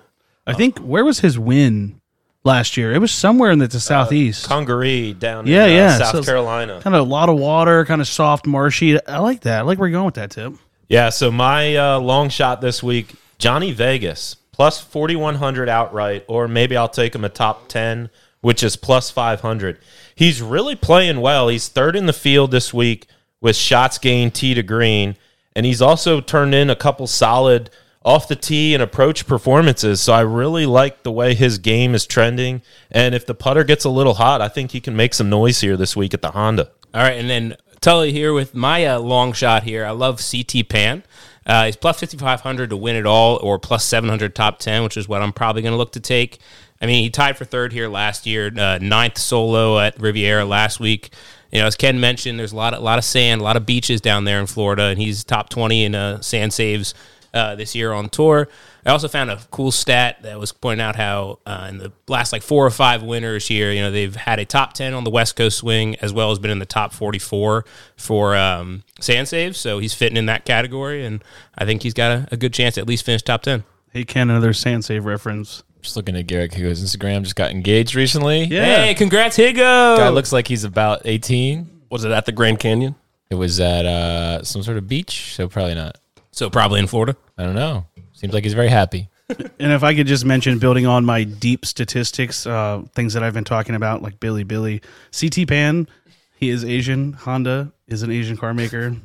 I 0.46 0.54
think 0.54 0.78
where 0.78 1.04
was 1.04 1.20
his 1.20 1.38
win 1.38 2.00
last 2.44 2.76
year? 2.78 2.92
It 2.94 2.98
was 3.00 3.12
somewhere 3.12 3.50
in 3.50 3.58
the, 3.58 3.66
the 3.66 3.80
southeast. 3.80 4.46
Congaree 4.46 5.12
down 5.12 5.46
Yeah, 5.46 5.66
in 5.66 5.72
uh, 5.72 5.74
yeah. 5.74 5.98
South 5.98 6.12
So 6.12 6.22
Carolina. 6.22 6.80
kind 6.82 6.96
of 6.96 7.02
a 7.06 7.10
lot 7.10 7.28
of 7.28 7.36
water, 7.38 7.84
kind 7.84 8.00
of 8.00 8.08
soft, 8.08 8.46
marshy. 8.46 9.04
I 9.06 9.18
like 9.18 9.40
that. 9.40 9.58
I 9.58 9.62
like 9.62 9.78
where 9.78 9.88
you're 9.88 9.98
going 9.98 10.06
with 10.06 10.14
that, 10.14 10.30
Tip. 10.30 10.54
Yeah, 10.88 11.10
so 11.10 11.30
my 11.30 11.76
uh, 11.76 12.00
long 12.00 12.30
shot 12.30 12.62
this 12.62 12.82
week, 12.82 13.14
Johnny 13.38 13.72
Vegas, 13.72 14.36
plus 14.52 14.80
4,100 14.80 15.68
outright, 15.68 16.24
or 16.28 16.48
maybe 16.48 16.76
I'll 16.76 16.88
take 16.88 17.14
him 17.14 17.24
a 17.24 17.28
top 17.28 17.68
10, 17.68 18.08
which 18.40 18.62
is 18.62 18.76
plus 18.76 19.10
500. 19.10 19.78
He's 20.14 20.40
really 20.40 20.76
playing 20.76 21.20
well. 21.20 21.48
He's 21.48 21.68
third 21.68 21.94
in 21.94 22.06
the 22.06 22.14
field 22.14 22.50
this 22.50 22.72
week 22.72 23.06
with 23.40 23.54
shots 23.54 23.98
gained 23.98 24.34
tee 24.34 24.54
to 24.54 24.62
green, 24.62 25.16
and 25.54 25.66
he's 25.66 25.82
also 25.82 26.22
turned 26.22 26.54
in 26.54 26.70
a 26.70 26.76
couple 26.76 27.06
solid 27.06 27.68
off 28.02 28.26
the 28.26 28.36
tee 28.36 28.72
and 28.72 28.82
approach 28.82 29.26
performances. 29.26 30.00
So 30.00 30.14
I 30.14 30.20
really 30.20 30.64
like 30.64 31.02
the 31.02 31.12
way 31.12 31.34
his 31.34 31.58
game 31.58 31.94
is 31.94 32.06
trending. 32.06 32.62
And 32.90 33.14
if 33.14 33.26
the 33.26 33.34
putter 33.34 33.64
gets 33.64 33.84
a 33.84 33.90
little 33.90 34.14
hot, 34.14 34.40
I 34.40 34.48
think 34.48 34.70
he 34.70 34.80
can 34.80 34.96
make 34.96 35.12
some 35.12 35.28
noise 35.28 35.60
here 35.60 35.76
this 35.76 35.94
week 35.94 36.14
at 36.14 36.22
the 36.22 36.30
Honda. 36.30 36.70
All 36.94 37.02
right, 37.02 37.18
and 37.18 37.28
then 37.28 37.56
Tully 37.80 38.12
here 38.12 38.32
with 38.32 38.54
my 38.54 38.84
uh, 38.86 38.98
long 38.98 39.32
shot 39.32 39.62
here. 39.62 39.84
I 39.84 39.90
love 39.90 40.20
CT 40.20 40.68
Pan. 40.68 41.04
Uh, 41.46 41.66
he's 41.66 41.76
plus 41.76 42.00
5,500 42.00 42.70
to 42.70 42.76
win 42.76 42.96
it 42.96 43.06
all, 43.06 43.36
or 43.42 43.58
plus 43.58 43.84
700 43.84 44.34
top 44.34 44.58
10, 44.58 44.82
which 44.82 44.96
is 44.96 45.08
what 45.08 45.22
I'm 45.22 45.32
probably 45.32 45.62
going 45.62 45.72
to 45.72 45.78
look 45.78 45.92
to 45.92 46.00
take. 46.00 46.38
I 46.80 46.86
mean, 46.86 47.02
he 47.02 47.10
tied 47.10 47.36
for 47.36 47.44
third 47.44 47.72
here 47.72 47.88
last 47.88 48.26
year, 48.26 48.52
uh, 48.56 48.78
ninth 48.80 49.18
solo 49.18 49.78
at 49.78 49.98
Riviera 50.00 50.44
last 50.44 50.78
week. 50.78 51.10
You 51.50 51.60
know, 51.60 51.66
as 51.66 51.76
Ken 51.76 51.98
mentioned, 51.98 52.38
there's 52.38 52.52
a 52.52 52.56
lot, 52.56 52.74
a 52.74 52.80
lot 52.80 52.98
of 52.98 53.04
sand, 53.04 53.40
a 53.40 53.44
lot 53.44 53.56
of 53.56 53.64
beaches 53.64 54.00
down 54.00 54.24
there 54.24 54.40
in 54.40 54.46
Florida, 54.46 54.84
and 54.84 54.98
he's 55.00 55.24
top 55.24 55.48
20 55.48 55.84
in 55.84 55.94
uh, 55.94 56.20
sand 56.20 56.52
saves 56.52 56.94
uh, 57.34 57.54
this 57.54 57.74
year 57.74 57.92
on 57.92 58.08
tour. 58.08 58.48
I 58.86 58.90
also 58.90 59.08
found 59.08 59.30
a 59.30 59.38
cool 59.50 59.70
stat 59.70 60.22
that 60.22 60.38
was 60.38 60.52
pointing 60.52 60.82
out 60.82 60.96
how 60.96 61.40
uh, 61.44 61.66
in 61.68 61.78
the 61.78 61.92
last 62.06 62.32
like 62.32 62.42
four 62.42 62.64
or 62.64 62.70
five 62.70 63.02
winners 63.02 63.46
here, 63.46 63.70
you 63.70 63.80
know, 63.80 63.90
they've 63.90 64.14
had 64.14 64.38
a 64.38 64.44
top 64.44 64.72
10 64.72 64.94
on 64.94 65.04
the 65.04 65.10
West 65.10 65.36
Coast 65.36 65.58
swing 65.58 65.96
as 65.96 66.12
well 66.12 66.30
as 66.30 66.38
been 66.38 66.50
in 66.50 66.58
the 66.58 66.66
top 66.66 66.92
44 66.92 67.64
for 67.96 68.36
um, 68.36 68.82
sand 69.00 69.28
saves. 69.28 69.58
So 69.58 69.78
he's 69.78 69.94
fitting 69.94 70.16
in 70.16 70.26
that 70.26 70.44
category, 70.44 71.04
and 71.04 71.22
I 71.56 71.64
think 71.64 71.82
he's 71.82 71.94
got 71.94 72.10
a, 72.12 72.28
a 72.32 72.36
good 72.36 72.54
chance 72.54 72.76
to 72.76 72.80
at 72.80 72.88
least 72.88 73.04
finish 73.04 73.22
top 73.22 73.42
10. 73.42 73.64
Hey, 73.92 74.04
Ken, 74.04 74.30
another 74.30 74.52
sand 74.52 74.84
save 74.84 75.04
reference. 75.04 75.62
Just 75.82 75.96
looking 75.96 76.16
at 76.16 76.26
Garrick 76.26 76.52
Higgo's 76.52 76.82
Instagram. 76.82 77.22
Just 77.22 77.36
got 77.36 77.50
engaged 77.50 77.94
recently. 77.94 78.44
Yeah. 78.44 78.84
Hey, 78.84 78.94
congrats, 78.94 79.36
Higgo! 79.36 79.96
Guy 79.96 80.08
looks 80.08 80.32
like 80.32 80.48
he's 80.48 80.64
about 80.64 81.02
18. 81.04 81.82
Was 81.90 82.04
it 82.04 82.10
at 82.10 82.26
the 82.26 82.32
Grand 82.32 82.58
Canyon? 82.58 82.94
It 83.30 83.34
was 83.34 83.60
at 83.60 83.84
uh, 83.86 84.42
some 84.42 84.62
sort 84.62 84.78
of 84.78 84.88
beach, 84.88 85.34
so 85.34 85.48
probably 85.48 85.74
not. 85.74 85.98
So 86.38 86.48
probably 86.48 86.78
in 86.78 86.86
Florida. 86.86 87.16
I 87.36 87.44
don't 87.44 87.56
know. 87.56 87.86
Seems 88.12 88.32
like 88.32 88.44
he's 88.44 88.54
very 88.54 88.68
happy. 88.68 89.08
And 89.28 89.72
if 89.72 89.82
I 89.82 89.94
could 89.94 90.06
just 90.06 90.24
mention, 90.24 90.58
building 90.58 90.86
on 90.86 91.04
my 91.04 91.24
deep 91.24 91.66
statistics, 91.66 92.46
uh, 92.46 92.82
things 92.94 93.12
that 93.12 93.22
I've 93.22 93.34
been 93.34 93.44
talking 93.44 93.74
about, 93.74 94.02
like 94.02 94.18
Billy 94.20 94.44
Billy, 94.44 94.80
CT 95.18 95.46
Pan, 95.48 95.88
he 96.36 96.48
is 96.48 96.64
Asian. 96.64 97.12
Honda 97.12 97.72
is 97.88 98.02
an 98.02 98.10
Asian 98.10 98.36
car 98.36 98.54
maker. 98.54 98.96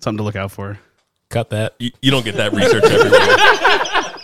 Something 0.00 0.16
to 0.18 0.24
look 0.24 0.36
out 0.36 0.50
for. 0.50 0.78
Cut 1.28 1.50
that. 1.50 1.74
You, 1.78 1.92
you 2.02 2.10
don't 2.10 2.24
get 2.24 2.36
that 2.36 2.52
research 2.52 2.84
everywhere. 2.84 4.06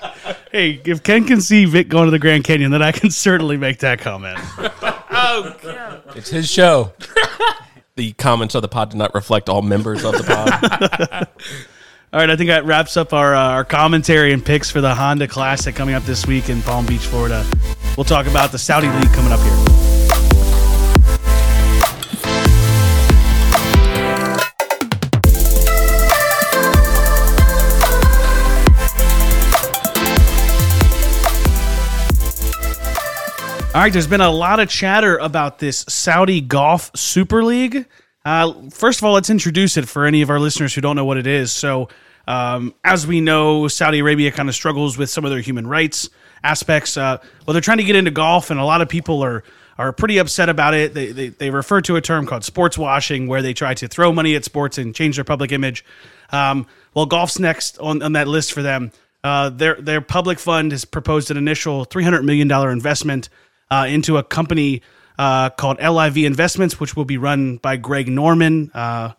Hey, 0.52 0.80
if 0.86 1.02
Ken 1.02 1.26
can 1.26 1.42
see 1.42 1.66
Vic 1.66 1.88
going 1.88 2.06
to 2.06 2.10
the 2.10 2.18
Grand 2.18 2.44
Canyon, 2.44 2.70
then 2.70 2.80
I 2.80 2.90
can 2.90 3.10
certainly 3.10 3.58
make 3.58 3.80
that 3.80 4.00
comment. 4.00 4.38
Oh, 4.58 5.54
It's 6.16 6.30
his 6.30 6.50
show. 6.50 6.92
The 7.96 8.12
comments 8.12 8.54
of 8.54 8.60
the 8.60 8.68
pod 8.68 8.90
do 8.90 8.98
not 8.98 9.14
reflect 9.14 9.48
all 9.48 9.62
members 9.62 10.04
of 10.04 10.12
the 10.12 10.22
pod. 10.22 11.28
All 12.16 12.22
right, 12.22 12.30
I 12.30 12.36
think 12.36 12.48
that 12.48 12.64
wraps 12.64 12.96
up 12.96 13.12
our 13.12 13.34
uh, 13.34 13.50
our 13.50 13.62
commentary 13.62 14.32
and 14.32 14.42
picks 14.42 14.70
for 14.70 14.80
the 14.80 14.94
Honda 14.94 15.28
Classic 15.28 15.74
coming 15.74 15.94
up 15.94 16.02
this 16.04 16.26
week 16.26 16.48
in 16.48 16.62
Palm 16.62 16.86
Beach, 16.86 17.02
Florida. 17.02 17.46
We'll 17.94 18.04
talk 18.04 18.26
about 18.26 18.52
the 18.52 18.58
Saudi 18.58 18.88
League 18.88 19.12
coming 19.12 19.32
up 19.32 19.40
here. 19.40 19.52
All 33.74 33.82
right, 33.82 33.92
there's 33.92 34.06
been 34.06 34.22
a 34.22 34.30
lot 34.30 34.58
of 34.58 34.70
chatter 34.70 35.18
about 35.18 35.58
this 35.58 35.84
Saudi 35.86 36.40
Golf 36.40 36.90
Super 36.96 37.44
League. 37.44 37.86
Uh, 38.26 38.68
first 38.70 38.98
of 38.98 39.04
all, 39.04 39.12
let's 39.12 39.30
introduce 39.30 39.76
it 39.76 39.88
for 39.88 40.04
any 40.04 40.20
of 40.20 40.30
our 40.30 40.40
listeners 40.40 40.74
who 40.74 40.80
don't 40.80 40.96
know 40.96 41.04
what 41.04 41.16
it 41.16 41.28
is. 41.28 41.52
So, 41.52 41.88
um, 42.26 42.74
as 42.82 43.06
we 43.06 43.20
know, 43.20 43.68
Saudi 43.68 44.00
Arabia 44.00 44.32
kind 44.32 44.48
of 44.48 44.54
struggles 44.56 44.98
with 44.98 45.08
some 45.08 45.24
of 45.24 45.30
their 45.30 45.40
human 45.40 45.64
rights 45.64 46.10
aspects. 46.42 46.96
Uh, 46.96 47.18
well, 47.46 47.52
they're 47.52 47.60
trying 47.60 47.78
to 47.78 47.84
get 47.84 47.94
into 47.94 48.10
golf, 48.10 48.50
and 48.50 48.58
a 48.58 48.64
lot 48.64 48.80
of 48.80 48.88
people 48.88 49.22
are 49.22 49.44
are 49.78 49.92
pretty 49.92 50.18
upset 50.18 50.48
about 50.48 50.74
it. 50.74 50.92
They, 50.92 51.12
they 51.12 51.28
they 51.28 51.50
refer 51.50 51.80
to 51.82 51.94
a 51.94 52.00
term 52.00 52.26
called 52.26 52.42
sports 52.42 52.76
washing, 52.76 53.28
where 53.28 53.42
they 53.42 53.54
try 53.54 53.74
to 53.74 53.86
throw 53.86 54.12
money 54.12 54.34
at 54.34 54.44
sports 54.44 54.76
and 54.76 54.92
change 54.92 55.14
their 55.14 55.24
public 55.24 55.52
image. 55.52 55.84
Um, 56.30 56.66
well, 56.94 57.06
golf's 57.06 57.38
next 57.38 57.78
on, 57.78 58.02
on 58.02 58.14
that 58.14 58.26
list 58.26 58.52
for 58.52 58.62
them. 58.62 58.90
Uh, 59.22 59.50
their 59.50 59.76
their 59.76 60.00
public 60.00 60.40
fund 60.40 60.72
has 60.72 60.84
proposed 60.84 61.30
an 61.30 61.36
initial 61.36 61.84
three 61.84 62.02
hundred 62.02 62.24
million 62.24 62.48
dollar 62.48 62.72
investment 62.72 63.28
uh, 63.70 63.86
into 63.88 64.16
a 64.16 64.24
company 64.24 64.82
uh, 65.18 65.50
called 65.50 65.78
LIV 65.80 66.18
Investments, 66.18 66.78
which 66.80 66.96
will 66.96 67.04
be 67.04 67.18
run 67.18 67.56
by 67.58 67.76
Greg 67.76 68.08
Norman. 68.08 68.70
Uh, 68.74 69.12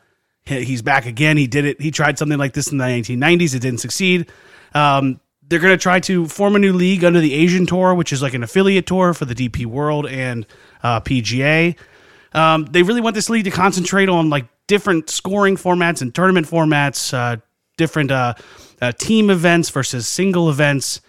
he's 0.46 0.82
back 0.82 1.06
again. 1.06 1.38
He 1.38 1.48
did 1.48 1.66
it. 1.66 1.82
He 1.82 1.92
tried 1.92 2.18
something 2.18 2.38
like 2.38 2.54
this 2.54 2.72
in 2.72 2.78
the 2.78 2.86
1990s. 2.86 3.56
It 3.56 3.60
didn't 3.60 3.80
succeed. 3.80 4.32
Um, 4.74 5.20
they're 5.48 5.60
going 5.60 5.74
to 5.74 5.82
try 5.82 6.00
to 6.02 6.28
form 6.28 6.56
a 6.56 6.60
new 6.60 6.74
league 6.74 7.04
under 7.04 7.20
the 7.20 7.34
Asian 7.34 7.66
Tour, 7.66 7.94
which 7.94 8.12
is 8.12 8.22
like 8.22 8.34
an 8.34 8.44
affiliate 8.44 8.86
tour 8.86 9.14
for 9.14 9.26
the 9.26 9.34
DP 9.34 9.66
World 9.66 10.06
and 10.08 10.46
uh, 10.84 11.00
PGA. 11.00 11.78
Um, 12.34 12.66
they 12.66 12.84
really 12.84 13.02
want 13.02 13.16
this 13.16 13.30
league 13.30 13.46
to 13.46 13.52
concentrate 13.52 14.10
on 14.10 14.30
like 14.30 14.46
different 14.68 15.10
scoring 15.10 15.56
formats 15.56 16.02
and 16.02 16.14
tournament 16.14 16.48
formats, 16.48 17.14
uh, 17.14 17.38
different 17.78 18.12
uh, 18.12 18.34
uh, 18.82 18.92
team 18.94 19.30
events 19.30 19.70
versus 19.70 20.08
single 20.08 20.50
events. 20.50 21.02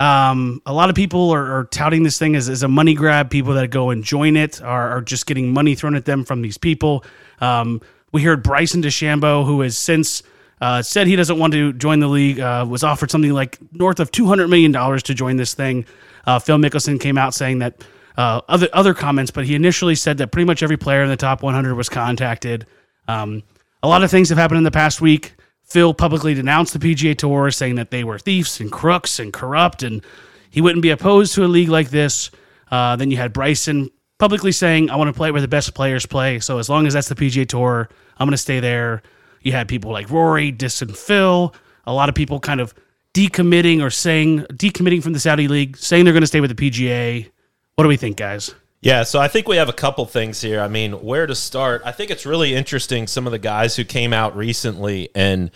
Um, 0.00 0.60
a 0.66 0.72
lot 0.72 0.90
of 0.90 0.96
people 0.96 1.30
are, 1.30 1.58
are 1.58 1.64
touting 1.66 2.02
this 2.02 2.18
thing 2.18 2.34
as, 2.34 2.48
as 2.48 2.62
a 2.62 2.68
money 2.68 2.94
grab. 2.94 3.30
People 3.30 3.54
that 3.54 3.68
go 3.68 3.90
and 3.90 4.02
join 4.02 4.36
it 4.36 4.60
are, 4.60 4.98
are 4.98 5.00
just 5.00 5.26
getting 5.26 5.52
money 5.52 5.74
thrown 5.74 5.94
at 5.94 6.04
them 6.04 6.24
from 6.24 6.42
these 6.42 6.58
people. 6.58 7.04
Um, 7.40 7.80
we 8.12 8.22
heard 8.22 8.42
Bryson 8.42 8.82
DeChambeau, 8.82 9.44
who 9.44 9.60
has 9.60 9.76
since 9.78 10.22
uh, 10.60 10.82
said 10.82 11.06
he 11.06 11.16
doesn't 11.16 11.38
want 11.38 11.52
to 11.52 11.72
join 11.72 12.00
the 12.00 12.08
league, 12.08 12.40
uh, 12.40 12.64
was 12.68 12.84
offered 12.84 13.10
something 13.10 13.32
like 13.32 13.58
north 13.72 14.00
of 14.00 14.10
$200 14.10 14.48
million 14.48 14.72
to 14.72 15.14
join 15.14 15.36
this 15.36 15.54
thing. 15.54 15.84
Uh, 16.26 16.38
Phil 16.38 16.58
Mickelson 16.58 17.00
came 17.00 17.18
out 17.18 17.34
saying 17.34 17.58
that 17.58 17.84
uh, 18.16 18.40
other 18.48 18.68
other 18.72 18.94
comments, 18.94 19.30
but 19.30 19.44
he 19.44 19.54
initially 19.54 19.94
said 19.94 20.18
that 20.18 20.28
pretty 20.28 20.46
much 20.46 20.62
every 20.62 20.76
player 20.76 21.02
in 21.02 21.08
the 21.08 21.16
top 21.16 21.42
100 21.42 21.74
was 21.74 21.88
contacted. 21.88 22.66
Um, 23.08 23.42
a 23.82 23.88
lot 23.88 24.02
of 24.02 24.10
things 24.10 24.28
have 24.28 24.38
happened 24.38 24.58
in 24.58 24.64
the 24.64 24.70
past 24.70 25.00
week. 25.00 25.34
Phil 25.64 25.94
publicly 25.94 26.34
denounced 26.34 26.72
the 26.72 26.78
PGA 26.78 27.16
Tour, 27.16 27.50
saying 27.50 27.74
that 27.76 27.90
they 27.90 28.04
were 28.04 28.18
thieves 28.18 28.60
and 28.60 28.70
crooks 28.70 29.18
and 29.18 29.32
corrupt, 29.32 29.82
and 29.82 30.04
he 30.50 30.60
wouldn't 30.60 30.82
be 30.82 30.90
opposed 30.90 31.34
to 31.34 31.44
a 31.44 31.48
league 31.48 31.68
like 31.68 31.90
this. 31.90 32.30
Uh, 32.70 32.96
then 32.96 33.10
you 33.10 33.16
had 33.16 33.32
Bryson 33.32 33.90
publicly 34.18 34.52
saying, 34.52 34.90
"I 34.90 34.96
want 34.96 35.08
to 35.08 35.16
play 35.16 35.30
where 35.30 35.40
the 35.40 35.48
best 35.48 35.74
players 35.74 36.06
play." 36.06 36.38
So 36.38 36.58
as 36.58 36.68
long 36.68 36.86
as 36.86 36.94
that's 36.94 37.08
the 37.08 37.14
PGA 37.14 37.46
Tour, 37.46 37.88
I'm 38.18 38.26
going 38.26 38.32
to 38.32 38.38
stay 38.38 38.60
there. 38.60 39.02
You 39.40 39.52
had 39.52 39.68
people 39.68 39.90
like 39.90 40.10
Rory, 40.10 40.50
Dis, 40.50 40.82
and 40.82 40.96
Phil. 40.96 41.54
A 41.86 41.92
lot 41.92 42.08
of 42.08 42.14
people 42.14 42.40
kind 42.40 42.60
of 42.60 42.74
decommitting 43.14 43.82
or 43.82 43.90
saying 43.90 44.40
decommitting 44.52 45.02
from 45.02 45.12
the 45.12 45.20
Saudi 45.20 45.48
League, 45.48 45.76
saying 45.76 46.04
they're 46.04 46.14
going 46.14 46.22
to 46.22 46.26
stay 46.26 46.40
with 46.40 46.54
the 46.54 46.70
PGA. 46.70 47.30
What 47.74 47.84
do 47.84 47.88
we 47.88 47.96
think, 47.96 48.16
guys? 48.16 48.54
Yeah, 48.84 49.04
so 49.04 49.18
I 49.18 49.28
think 49.28 49.48
we 49.48 49.56
have 49.56 49.70
a 49.70 49.72
couple 49.72 50.04
things 50.04 50.42
here. 50.42 50.60
I 50.60 50.68
mean, 50.68 50.92
where 51.02 51.26
to 51.26 51.34
start? 51.34 51.80
I 51.86 51.90
think 51.90 52.10
it's 52.10 52.26
really 52.26 52.54
interesting 52.54 53.06
some 53.06 53.24
of 53.26 53.30
the 53.30 53.38
guys 53.38 53.76
who 53.76 53.82
came 53.82 54.12
out 54.12 54.36
recently 54.36 55.08
and 55.14 55.50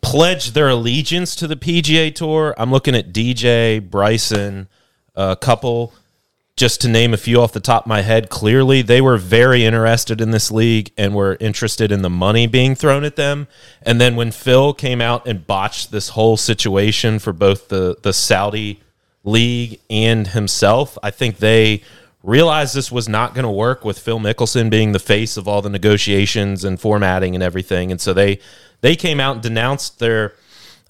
pledged 0.00 0.54
their 0.54 0.68
allegiance 0.68 1.36
to 1.36 1.46
the 1.46 1.54
PGA 1.54 2.12
Tour. 2.12 2.56
I'm 2.58 2.72
looking 2.72 2.96
at 2.96 3.12
DJ, 3.12 3.80
Bryson, 3.80 4.66
a 5.14 5.36
couple 5.36 5.92
just 6.56 6.80
to 6.80 6.88
name 6.88 7.14
a 7.14 7.16
few 7.16 7.40
off 7.40 7.52
the 7.52 7.60
top 7.60 7.84
of 7.84 7.86
my 7.86 8.00
head, 8.00 8.28
clearly 8.28 8.82
they 8.82 9.00
were 9.00 9.18
very 9.18 9.64
interested 9.64 10.20
in 10.20 10.32
this 10.32 10.50
league 10.50 10.90
and 10.98 11.14
were 11.14 11.36
interested 11.38 11.92
in 11.92 12.02
the 12.02 12.10
money 12.10 12.48
being 12.48 12.74
thrown 12.74 13.04
at 13.04 13.14
them. 13.14 13.46
And 13.82 14.00
then 14.00 14.16
when 14.16 14.32
Phil 14.32 14.74
came 14.74 15.00
out 15.00 15.28
and 15.28 15.46
botched 15.46 15.92
this 15.92 16.08
whole 16.08 16.36
situation 16.36 17.20
for 17.20 17.32
both 17.32 17.68
the, 17.68 17.96
the 18.02 18.12
Saudi 18.12 18.80
league 19.22 19.78
and 19.88 20.26
himself, 20.26 20.98
I 21.00 21.12
think 21.12 21.38
they 21.38 21.84
realized 22.22 22.74
this 22.74 22.90
was 22.90 23.08
not 23.08 23.34
going 23.34 23.44
to 23.44 23.50
work 23.50 23.84
with 23.84 23.98
Phil 23.98 24.18
Mickelson 24.18 24.70
being 24.70 24.92
the 24.92 24.98
face 24.98 25.36
of 25.36 25.46
all 25.46 25.62
the 25.62 25.70
negotiations 25.70 26.64
and 26.64 26.80
formatting 26.80 27.34
and 27.34 27.42
everything. 27.42 27.90
And 27.90 28.00
so 28.00 28.12
they 28.12 28.40
they 28.80 28.96
came 28.96 29.20
out 29.20 29.34
and 29.34 29.42
denounced 29.42 29.98
their 29.98 30.34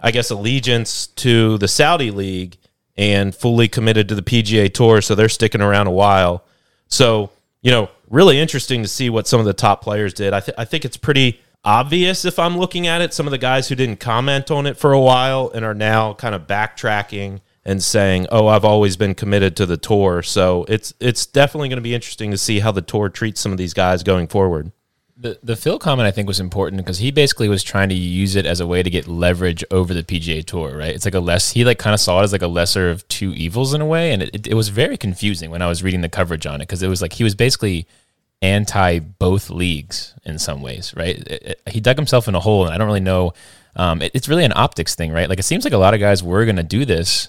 I 0.01 0.11
guess 0.11 0.31
allegiance 0.31 1.09
to 1.09 1.59
the 1.59 1.69
Saudi 1.69 2.11
league 2.11 2.57
and 2.97 3.35
fully 3.35 3.69
committed 3.69 4.09
to 4.09 4.14
the 4.14 4.23
PGA 4.23 4.73
Tour, 4.73 5.01
so 5.01 5.14
they're 5.14 5.29
sticking 5.29 5.61
around 5.61 5.87
a 5.87 5.93
while. 5.93 6.45
So, 6.88 7.31
you 7.62 7.71
know, 7.71 7.91
really 8.11 8.41
interesting 8.41 8.83
to 8.83 8.88
see 8.88 9.09
what 9.09 9.29
some 9.29 9.38
of 9.38 9.47
the 9.47 9.53
top 9.53 9.83
players 9.83 10.12
did. 10.12 10.33
I, 10.33 10.41
th- 10.41 10.57
I 10.59 10.64
think 10.64 10.85
it's 10.85 10.97
pretty 10.97 11.41
obvious 11.64 12.25
if 12.25 12.38
I'm 12.38 12.59
looking 12.59 12.88
at 12.88 13.01
it. 13.01 13.14
Some 13.14 13.27
of 13.27 13.31
the 13.31 13.38
guys 13.38 13.69
who 13.69 13.77
didn't 13.77 14.01
comment 14.01 14.51
on 14.51 14.67
it 14.67 14.77
for 14.77 14.93
a 14.93 15.01
while 15.01 15.51
and 15.55 15.64
are 15.64 15.75
now 15.75 16.14
kind 16.14 16.35
of 16.35 16.49
backtracking 16.49 17.41
and 17.64 17.83
saying, 17.83 18.27
"Oh, 18.31 18.47
I've 18.47 18.64
always 18.64 18.97
been 18.97 19.14
committed 19.14 19.57
to 19.57 19.66
the 19.66 19.77
tour." 19.77 20.23
So 20.23 20.64
it's 20.68 20.94
it's 21.01 21.27
definitely 21.27 21.68
going 21.68 21.77
to 21.79 21.83
be 21.83 21.94
interesting 21.94 22.31
to 22.31 22.38
see 22.38 22.61
how 22.61 22.73
the 22.73 22.83
tour 22.83 23.09
treats 23.09 23.40
some 23.40 23.53
of 23.53 23.59
these 23.59 23.75
guys 23.75 24.03
going 24.03 24.29
forward. 24.29 24.73
The 25.21 25.38
the 25.42 25.57
Phil 25.57 25.79
comment 25.81 26.07
I 26.07 26.12
think 26.12 26.29
was 26.29 26.38
important 26.38 26.81
because 26.81 26.99
he 26.99 27.11
basically 27.11 27.49
was 27.49 27.64
trying 27.64 27.88
to 27.88 27.94
use 27.94 28.37
it 28.37 28.47
as 28.47 28.61
a 28.61 28.66
way 28.66 28.83
to 28.85 28.90
get 28.90 29.09
leverage 29.09 29.64
over 29.71 29.92
the 29.92 30.05
PGA 30.05 30.44
Tour, 30.44 30.77
right? 30.79 30.94
It's 30.94 31.05
like 31.05 31.14
a 31.14 31.21
less 31.21 31.51
he 31.53 31.64
like 31.64 31.79
kind 31.79 31.92
of 31.94 31.99
saw 32.01 32.21
it 32.21 32.25
as 32.25 32.33
like 32.33 32.42
a 32.42 32.47
lesser 32.47 32.88
of 32.90 33.07
two 33.09 33.33
evils 33.35 33.75
in 33.75 33.81
a 33.81 33.87
way, 33.87 34.12
and 34.12 34.23
it, 34.23 34.47
it, 34.47 34.55
was 34.55 34.68
very 34.68 34.97
confusing 34.97 35.51
when 35.51 35.61
I 35.61 35.66
was 35.66 35.83
reading 35.83 36.03
the 36.03 36.09
coverage 36.09 36.47
on 36.47 36.57
it 36.57 36.68
because 36.68 36.83
it 36.85 36.88
was 36.88 37.03
like 37.03 37.14
he 37.14 37.25
was 37.25 37.35
basically 37.35 37.88
anti 38.42 39.01
both 39.01 39.51
leagues 39.51 40.14
in 40.25 40.38
some 40.38 40.62
ways, 40.62 40.94
right? 40.97 41.16
It- 41.27 41.61
he 41.68 41.81
dug 41.81 41.97
himself 41.97 42.29
in 42.29 42.37
a 42.37 42.40
hole, 42.40 42.64
and 42.66 42.73
I 42.75 42.79
don't 42.79 42.87
really 42.87 43.01
know. 43.01 43.33
Um, 43.75 44.03
it- 44.03 44.12
it's 44.14 44.29
really 44.29 44.44
an 44.44 44.53
optics 44.55 44.94
thing, 44.94 45.11
right? 45.11 45.29
Like 45.29 45.40
it 45.40 45.44
seems 45.44 45.64
like 45.64 45.73
a 45.73 45.79
lot 45.79 45.94
of 45.94 46.01
guys 46.01 46.23
were 46.23 46.44
going 46.44 46.57
to 46.57 46.62
do 46.62 46.85
this, 46.85 47.29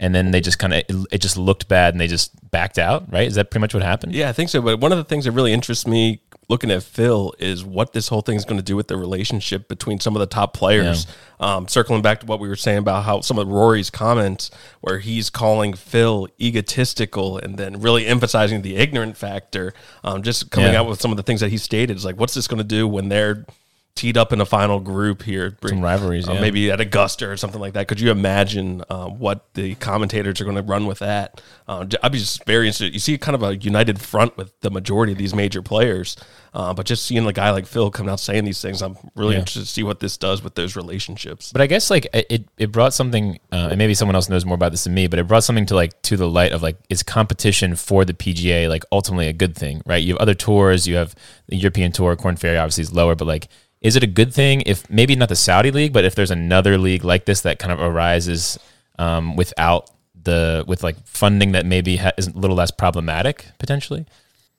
and 0.00 0.12
then 0.12 0.32
they 0.32 0.40
just 0.40 0.58
kind 0.58 0.72
of 0.74 0.78
it, 0.88 0.96
it 1.12 1.18
just 1.18 1.36
looked 1.36 1.68
bad, 1.68 1.94
and 1.94 2.00
they 2.00 2.08
just 2.08 2.32
backed 2.50 2.78
out, 2.78 3.04
right? 3.12 3.28
Is 3.28 3.36
that 3.36 3.50
pretty 3.52 3.60
much 3.60 3.74
what 3.74 3.84
happened? 3.84 4.12
Yeah, 4.14 4.28
I 4.28 4.32
think 4.32 4.48
so. 4.50 4.60
But 4.60 4.80
one 4.80 4.90
of 4.90 4.98
the 4.98 5.04
things 5.04 5.26
that 5.26 5.32
really 5.32 5.52
interests 5.52 5.86
me 5.86 6.20
looking 6.48 6.72
at 6.72 6.82
Phil 6.82 7.32
is 7.38 7.64
what 7.64 7.92
this 7.92 8.08
whole 8.08 8.22
thing 8.22 8.34
is 8.34 8.44
going 8.44 8.56
to 8.56 8.62
do 8.64 8.74
with 8.74 8.88
the 8.88 8.96
relationship 8.96 9.68
between 9.68 10.00
some 10.00 10.16
of 10.16 10.20
the 10.20 10.26
top 10.26 10.52
players. 10.52 11.06
Um, 11.38 11.68
circling 11.68 12.02
back 12.02 12.18
to 12.20 12.26
what 12.26 12.40
we 12.40 12.48
were 12.48 12.56
saying 12.56 12.78
about 12.78 13.04
how 13.04 13.20
some 13.20 13.38
of 13.38 13.46
Rory's 13.46 13.88
comments, 13.88 14.50
where 14.80 14.98
he's 14.98 15.30
calling 15.30 15.74
Phil 15.74 16.26
egotistical 16.40 17.38
and 17.38 17.56
then 17.56 17.80
really 17.80 18.04
emphasizing 18.06 18.62
the 18.62 18.76
ignorant 18.76 19.16
factor, 19.16 19.72
um, 20.02 20.22
just 20.22 20.50
coming 20.50 20.72
Yeah. 20.72 20.80
out 20.80 20.88
with 20.88 21.00
some 21.00 21.12
of 21.12 21.16
the 21.16 21.22
things 21.22 21.40
that 21.40 21.50
he 21.50 21.56
stated 21.56 21.96
is 21.96 22.04
like, 22.04 22.18
what's 22.18 22.34
this 22.34 22.48
going 22.48 22.58
to 22.58 22.64
do 22.64 22.86
when 22.88 23.08
they're 23.10 23.46
teed 23.94 24.16
up 24.16 24.32
in 24.32 24.40
a 24.40 24.46
final 24.46 24.80
group 24.80 25.22
here? 25.22 25.56
Some 25.66 25.80
rivalries, 25.82 26.28
uh, 26.28 26.32
yeah. 26.32 26.40
maybe 26.40 26.70
at 26.70 26.80
Augusta 26.80 27.28
or 27.28 27.36
something 27.36 27.60
like 27.60 27.74
that. 27.74 27.88
Could 27.88 28.00
you 28.00 28.10
imagine 28.10 28.82
uh, 28.88 29.06
what 29.08 29.52
the 29.54 29.74
commentators 29.76 30.40
are 30.40 30.44
going 30.44 30.56
to 30.56 30.62
run 30.62 30.86
with 30.86 31.00
that? 31.00 31.40
Uh, 31.68 31.86
I'd 32.02 32.12
be 32.12 32.18
just 32.18 32.44
very 32.44 32.66
interested. 32.66 32.92
You 32.92 33.00
see 33.00 33.16
kind 33.18 33.34
of 33.34 33.42
a 33.42 33.56
united 33.56 34.00
front 34.00 34.36
with 34.36 34.58
the 34.60 34.70
majority 34.70 35.12
of 35.12 35.18
these 35.18 35.34
major 35.34 35.62
players, 35.62 36.16
uh, 36.54 36.74
but 36.74 36.86
just 36.86 37.04
seeing 37.06 37.26
a 37.26 37.32
guy 37.32 37.50
like 37.50 37.66
Phil 37.66 37.90
come 37.90 38.08
out 38.08 38.20
saying 38.20 38.44
these 38.44 38.60
things, 38.60 38.82
I'm 38.82 38.96
really 39.14 39.34
Yeah. 39.34 39.40
interested 39.40 39.60
to 39.60 39.66
see 39.66 39.82
what 39.82 40.00
this 40.00 40.16
does 40.16 40.42
with 40.42 40.54
those 40.54 40.76
relationships. 40.76 41.52
But 41.52 41.60
I 41.60 41.66
guess 41.66 41.90
like 41.90 42.06
it, 42.12 42.48
it 42.58 42.72
brought 42.72 42.94
something, 42.94 43.38
uh, 43.52 43.68
and 43.70 43.78
maybe 43.78 43.94
someone 43.94 44.14
else 44.16 44.28
knows 44.28 44.44
more 44.44 44.54
about 44.56 44.72
this 44.72 44.84
than 44.84 44.94
me. 44.94 45.06
But 45.06 45.18
it 45.18 45.28
brought 45.28 45.44
something 45.44 45.66
to 45.66 45.74
like 45.74 46.00
to 46.02 46.16
the 46.16 46.28
light 46.28 46.52
of 46.52 46.62
like 46.62 46.76
is 46.88 47.02
competition 47.02 47.76
for 47.76 48.04
the 48.04 48.14
PGA 48.14 48.68
like 48.68 48.84
ultimately 48.90 49.28
a 49.28 49.32
good 49.32 49.54
thing, 49.54 49.82
right? 49.86 50.02
You 50.02 50.14
have 50.14 50.20
other 50.20 50.34
tours, 50.34 50.86
you 50.86 50.96
have 50.96 51.14
the 51.48 51.56
European 51.56 51.92
Tour, 51.92 52.16
Korn 52.16 52.36
Ferry 52.36 52.56
obviously 52.56 52.82
is 52.82 52.92
lower, 52.92 53.14
but 53.14 53.26
like 53.26 53.48
is 53.80 53.96
it 53.96 54.02
a 54.02 54.06
good 54.06 54.32
thing 54.34 54.62
if 54.66 54.88
maybe 54.90 55.16
not 55.16 55.28
the 55.28 55.36
Saudi 55.36 55.70
league, 55.70 55.92
but 55.92 56.04
if 56.04 56.14
there's 56.14 56.30
another 56.30 56.78
league 56.78 57.04
like 57.04 57.24
this 57.24 57.40
that 57.42 57.58
kind 57.58 57.72
of 57.72 57.80
arises 57.80 58.58
um, 58.98 59.36
without 59.36 59.90
the 60.22 60.64
with 60.66 60.82
like 60.82 60.96
funding 61.06 61.52
that 61.52 61.64
maybe 61.64 61.96
ha- 61.96 62.12
is 62.18 62.28
a 62.28 62.32
little 62.38 62.56
less 62.56 62.70
problematic 62.70 63.46
potentially? 63.58 64.06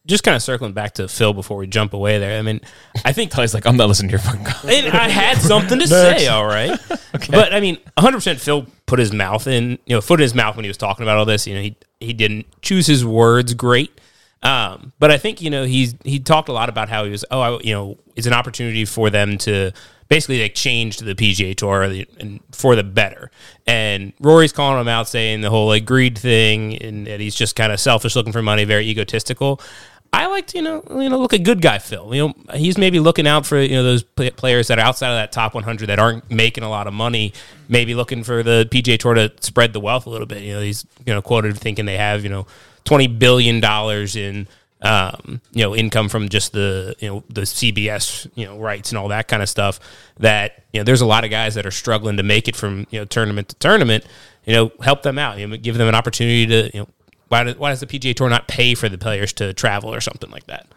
just 0.07 0.24
kind 0.24 0.36
of 0.36 0.41
circling 0.41 0.74
back 0.74 0.93
to 0.95 1.07
Phil 1.07 1.34
before 1.34 1.57
we 1.57 1.67
jump 1.67 1.93
away 1.93 2.17
there. 2.17 2.38
I 2.38 2.41
mean, 2.41 2.61
I 3.05 3.13
think 3.13 3.34
He's 3.34 3.53
like, 3.53 3.65
I'm 3.65 3.78
not 3.78 3.88
listening 3.88 4.09
to 4.09 4.13
your 4.13 4.19
fucking 4.19 4.43
call. 4.43 4.69
and 4.69 4.88
I 4.88 5.09
had 5.09 5.38
something 5.38 5.80
to 5.80 5.88
say, 5.88 6.28
all 6.28 6.45
right. 6.45 6.80
But 7.30 7.53
I 7.53 7.59
mean, 7.59 7.78
100% 7.97 8.39
Phil 8.39 8.65
put 8.86 8.97
his 8.97 9.11
mouth 9.13 9.45
in, 9.45 9.78
you 9.86 9.95
know, 9.95 10.01
foot 10.01 10.19
in 10.19 10.24
his 10.24 10.34
mouth 10.34 10.55
when 10.55 10.63
he 10.63 10.69
was 10.69 10.78
talking 10.78 11.03
about 11.03 11.17
all 11.17 11.26
this. 11.26 11.45
You 11.45 11.55
know, 11.55 11.61
he 11.61 11.76
he 11.99 12.13
didn't 12.13 12.47
choose 12.61 12.88
his 12.88 13.05
words 13.05 13.53
great. 13.53 13.91
Um, 14.43 14.91
but 14.97 15.11
I 15.11 15.17
think 15.17 15.41
you 15.41 15.49
know 15.49 15.65
he's 15.65 15.93
he 16.03 16.19
talked 16.19 16.49
a 16.49 16.53
lot 16.53 16.67
about 16.67 16.89
how 16.89 17.03
he 17.05 17.11
was 17.11 17.23
oh 17.29 17.41
I, 17.41 17.59
you 17.61 17.73
know 17.73 17.97
it's 18.15 18.25
an 18.25 18.33
opportunity 18.33 18.85
for 18.85 19.09
them 19.09 19.37
to 19.39 19.71
basically 20.11 20.41
like 20.41 20.53
change 20.53 20.97
the 20.97 21.15
PGA 21.15 21.55
Tour 21.55 21.83
and 21.83 22.41
for 22.51 22.75
the 22.75 22.83
better. 22.83 23.31
And 23.65 24.11
Rory's 24.19 24.51
calling 24.51 24.81
him 24.81 24.89
out 24.89 25.07
saying 25.07 25.39
the 25.39 25.49
whole 25.49 25.67
like 25.67 25.85
greed 25.85 26.17
thing 26.17 26.77
and 26.81 27.07
that 27.07 27.21
he's 27.21 27.33
just 27.33 27.55
kind 27.55 27.71
of 27.71 27.79
selfish, 27.79 28.13
looking 28.13 28.33
for 28.33 28.41
money, 28.41 28.65
very 28.65 28.85
egotistical. 28.87 29.61
I 30.11 30.25
like 30.25 30.47
to, 30.47 30.57
you 30.57 30.63
know, 30.63 30.83
you 30.89 31.07
know, 31.07 31.17
look 31.17 31.33
at 31.33 31.43
good 31.43 31.61
guy 31.61 31.77
Phil. 31.79 32.13
You 32.13 32.27
know, 32.27 32.33
he's 32.55 32.77
maybe 32.77 32.99
looking 32.99 33.25
out 33.25 33.45
for 33.45 33.57
you 33.61 33.75
know 33.75 33.83
those 33.83 34.03
players 34.03 34.67
that 34.67 34.77
are 34.77 34.85
outside 34.85 35.11
of 35.11 35.15
that 35.15 35.31
top 35.31 35.53
100 35.53 35.87
that 35.87 35.99
aren't 35.99 36.29
making 36.29 36.65
a 36.65 36.69
lot 36.69 36.87
of 36.87 36.93
money. 36.93 37.31
Maybe 37.69 37.95
looking 37.95 38.25
for 38.25 38.43
the 38.43 38.67
PGA 38.69 38.99
Tour 38.99 39.13
to 39.13 39.31
spread 39.39 39.71
the 39.71 39.79
wealth 39.79 40.07
a 40.07 40.09
little 40.09 40.27
bit. 40.27 40.41
You 40.41 40.55
know, 40.55 40.61
he's 40.61 40.85
you 41.05 41.13
know 41.13 41.21
quoted 41.21 41.57
thinking 41.57 41.85
they 41.85 41.95
have 41.95 42.23
you 42.23 42.29
know 42.29 42.47
20 42.86 43.07
billion 43.07 43.59
dollars 43.59 44.15
in 44.15 44.47
um, 44.82 45.41
you 45.51 45.63
know 45.63 45.75
income 45.75 46.09
from 46.09 46.29
just 46.29 46.53
the 46.53 46.95
you 46.99 47.07
know 47.07 47.23
the 47.29 47.41
CBS 47.41 48.29
you 48.36 48.45
know 48.45 48.57
rights 48.57 48.91
and 48.91 48.97
all 48.97 49.09
that 49.09 49.27
kind 49.27 49.43
of 49.43 49.49
stuff. 49.49 49.79
That 50.17 50.63
you 50.73 50.79
know, 50.79 50.84
there's 50.84 51.01
a 51.01 51.05
lot 51.05 51.23
of 51.23 51.29
guys 51.29 51.55
that 51.55 51.65
are 51.65 51.71
struggling 51.71 52.17
to 52.17 52.23
make 52.23 52.47
it 52.47 52.55
from 52.55 52.88
you 52.89 52.99
know 52.99 53.05
tournament 53.05 53.49
to 53.49 53.55
tournament. 53.55 54.05
You 54.45 54.53
know, 54.53 54.71
help 54.82 55.03
them 55.03 55.19
out. 55.19 55.38
You 55.38 55.47
know, 55.47 55.57
give 55.57 55.77
them 55.77 55.88
an 55.88 55.95
opportunity 55.95 56.47
to 56.47 56.71
you 56.73 56.79
know 56.82 56.88
why 57.27 57.43
does, 57.43 57.57
why 57.57 57.69
does 57.69 57.79
the 57.79 57.86
PGA 57.86 58.13
Tour 58.15 58.29
not 58.29 58.47
pay 58.47 58.75
for 58.75 58.89
the 58.89 58.97
players 58.97 59.32
to 59.34 59.53
travel 59.53 59.93
or 59.93 60.01
something 60.01 60.29
like 60.32 60.47
that? 60.47 60.67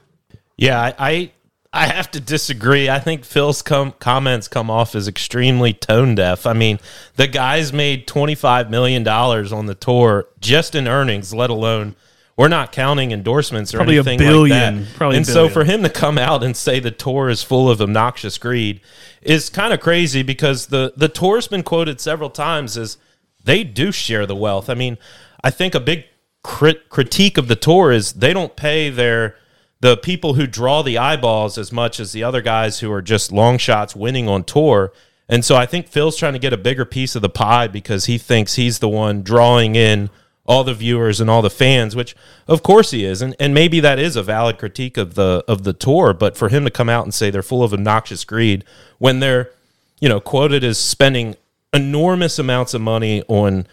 Yeah, 0.57 0.80
I, 0.80 0.94
I 0.98 1.32
I 1.77 1.87
have 1.87 2.11
to 2.12 2.20
disagree. 2.20 2.89
I 2.89 3.01
think 3.01 3.25
Phil's 3.25 3.61
com- 3.61 3.95
comments 3.99 4.47
come 4.47 4.70
off 4.70 4.95
as 4.95 5.09
extremely 5.09 5.72
tone 5.72 6.14
deaf. 6.14 6.47
I 6.47 6.53
mean, 6.53 6.79
the 7.16 7.27
guys 7.27 7.72
made 7.72 8.07
twenty 8.07 8.35
five 8.37 8.70
million 8.70 9.03
dollars 9.03 9.53
on 9.53 9.66
the 9.66 9.75
tour 9.75 10.29
just 10.41 10.75
in 10.75 10.87
earnings, 10.87 11.35
let 11.35 11.51
alone 11.51 11.97
we're 12.37 12.49
not 12.49 12.72
counting 12.72 13.12
endorsements 13.12 13.72
or 13.75 13.79
Probably 13.79 13.97
a 13.97 14.01
anything 14.01 14.18
billion. 14.18 14.77
like 14.79 14.87
that. 14.89 14.97
Probably 14.97 15.16
a 15.16 15.18
and 15.18 15.27
so 15.27 15.49
for 15.49 15.64
him 15.64 15.83
to 15.83 15.91
come 15.91 16.16
out 16.18 16.43
and 16.43 16.57
say 16.57 16.81
the 16.81 16.91
tour 16.91 17.29
is 17.29 17.43
full 17.43 17.70
of 17.70 17.81
obnoxious 17.81 18.39
greed 18.39 18.81
is 19.22 19.49
kind 19.51 19.72
of 19.72 19.81
crazy 19.81 20.22
because 20.22 20.66
the 20.66 20.93
the 20.97 21.09
tour's 21.09 21.49
been 21.49 21.62
quoted 21.64 22.01
several 22.01 22.31
times 22.31 22.77
as 22.77 22.99
they 23.43 23.64
do 23.64 23.91
share 23.93 24.27
the 24.27 24.37
wealth. 24.37 24.70
I 24.70 24.75
mean, 24.75 24.97
I 25.43 25.51
think 25.51 25.75
a 25.75 25.81
big 25.81 26.05
crit- 26.43 26.89
critique 26.89 27.37
of 27.37 27.49
the 27.49 27.57
tour 27.57 27.91
is 27.93 28.12
they 28.14 28.33
don't 28.33 28.55
pay 28.57 28.91
their 28.91 29.37
the 29.85 29.99
people 29.99 30.32
who 30.32 30.47
draw 30.47 30.80
the 30.80 30.97
eyeballs 30.97 31.59
as 31.59 31.70
much 31.70 32.01
as 32.01 32.12
the 32.12 32.24
other 32.24 32.41
guys 32.41 32.80
who 32.80 32.91
are 32.91 33.03
just 33.03 33.30
long 33.30 33.59
shots 33.59 33.95
winning 33.95 34.26
on 34.30 34.43
tour. 34.43 34.95
And 35.28 35.45
so 35.45 35.57
I 35.57 35.66
think 35.66 35.89
Phil's 35.89 36.16
trying 36.16 36.32
to 36.32 36.39
get 36.39 36.55
a 36.55 36.57
bigger 36.57 36.87
piece 36.87 37.14
of 37.14 37.20
the 37.20 37.28
pie 37.28 37.66
because 37.66 38.07
he 38.07 38.16
thinks 38.16 38.55
he's 38.55 38.78
the 38.78 38.89
one 38.89 39.22
drawing 39.22 39.74
in 39.74 40.09
all 40.47 40.64
the 40.64 40.72
viewers 40.72 41.20
and 41.20 41.28
all 41.28 41.43
the 41.43 41.51
fans, 41.51 41.95
which 41.95 42.16
of 42.49 42.62
course 42.62 42.93
he 42.93 43.05
is. 43.05 43.20
And 43.20 43.37
and 43.39 43.53
maybe 43.53 43.78
that 43.80 43.99
is 43.99 44.16
a 44.16 44.22
valid 44.22 44.57
critique 44.57 44.97
of 44.97 45.16
the 45.16 45.45
of 45.47 45.64
the 45.64 45.74
tour, 45.74 46.14
but 46.14 46.35
for 46.35 46.49
him 46.49 46.64
to 46.64 46.70
come 46.70 46.89
out 46.89 47.05
and 47.05 47.12
say 47.12 47.28
they're 47.28 47.43
full 47.43 47.62
of 47.62 47.74
obnoxious 47.74 48.24
greed 48.24 48.64
when 48.97 49.20
they're, 49.20 49.51
you 50.01 50.09
know, 50.09 50.18
quoted 50.18 50.64
as 50.64 50.78
spending 50.78 51.37
enormous 51.74 52.39
amounts 52.39 52.72
of 52.72 52.80
money 52.80 53.22
on 53.28 53.66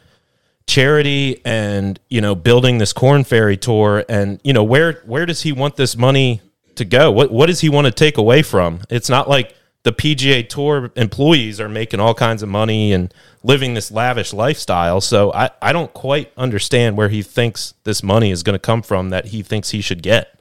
charity 0.68 1.42
and 1.46 2.00
you 2.10 2.22
know 2.22 2.36
building 2.36 2.78
this 2.78 2.94
Korn 2.94 3.24
Ferry 3.24 3.58
tour. 3.58 4.06
And 4.08 4.40
you 4.44 4.54
know 4.54 4.64
where 4.64 5.02
where 5.06 5.26
does 5.26 5.42
he 5.42 5.52
want 5.52 5.76
this 5.76 5.98
money 5.98 6.42
to 6.76 6.86
go? 6.86 7.12
What 7.12 7.32
what 7.32 7.48
does 7.48 7.62
he 7.62 7.70
want 7.70 7.86
to 7.86 7.92
take 7.92 8.18
away 8.18 8.42
from? 8.42 8.82
It's 8.90 9.10
not 9.10 9.30
like 9.30 9.56
the 9.84 9.92
PGA 9.92 10.48
Tour 10.48 10.92
employees 10.96 11.60
are 11.60 11.70
making 11.70 12.00
all 12.00 12.14
kinds 12.14 12.44
of 12.44 12.50
money 12.50 12.94
and 12.94 13.14
living 13.44 13.74
this 13.74 13.92
lavish 13.92 14.34
lifestyle. 14.34 15.02
So 15.02 15.34
I 15.34 15.50
I 15.62 15.74
don't 15.74 15.94
quite 15.94 16.32
understand 16.38 16.98
where 16.98 17.10
he 17.10 17.22
thinks 17.22 17.74
this 17.84 18.04
money 18.04 18.32
is 18.32 18.44
going 18.44 18.56
to 18.56 18.60
come 18.60 18.82
from 18.82 19.10
that 19.10 19.28
he 19.28 19.42
thinks 19.42 19.72
he 19.72 19.82
should 19.82 20.04
get. 20.04 20.40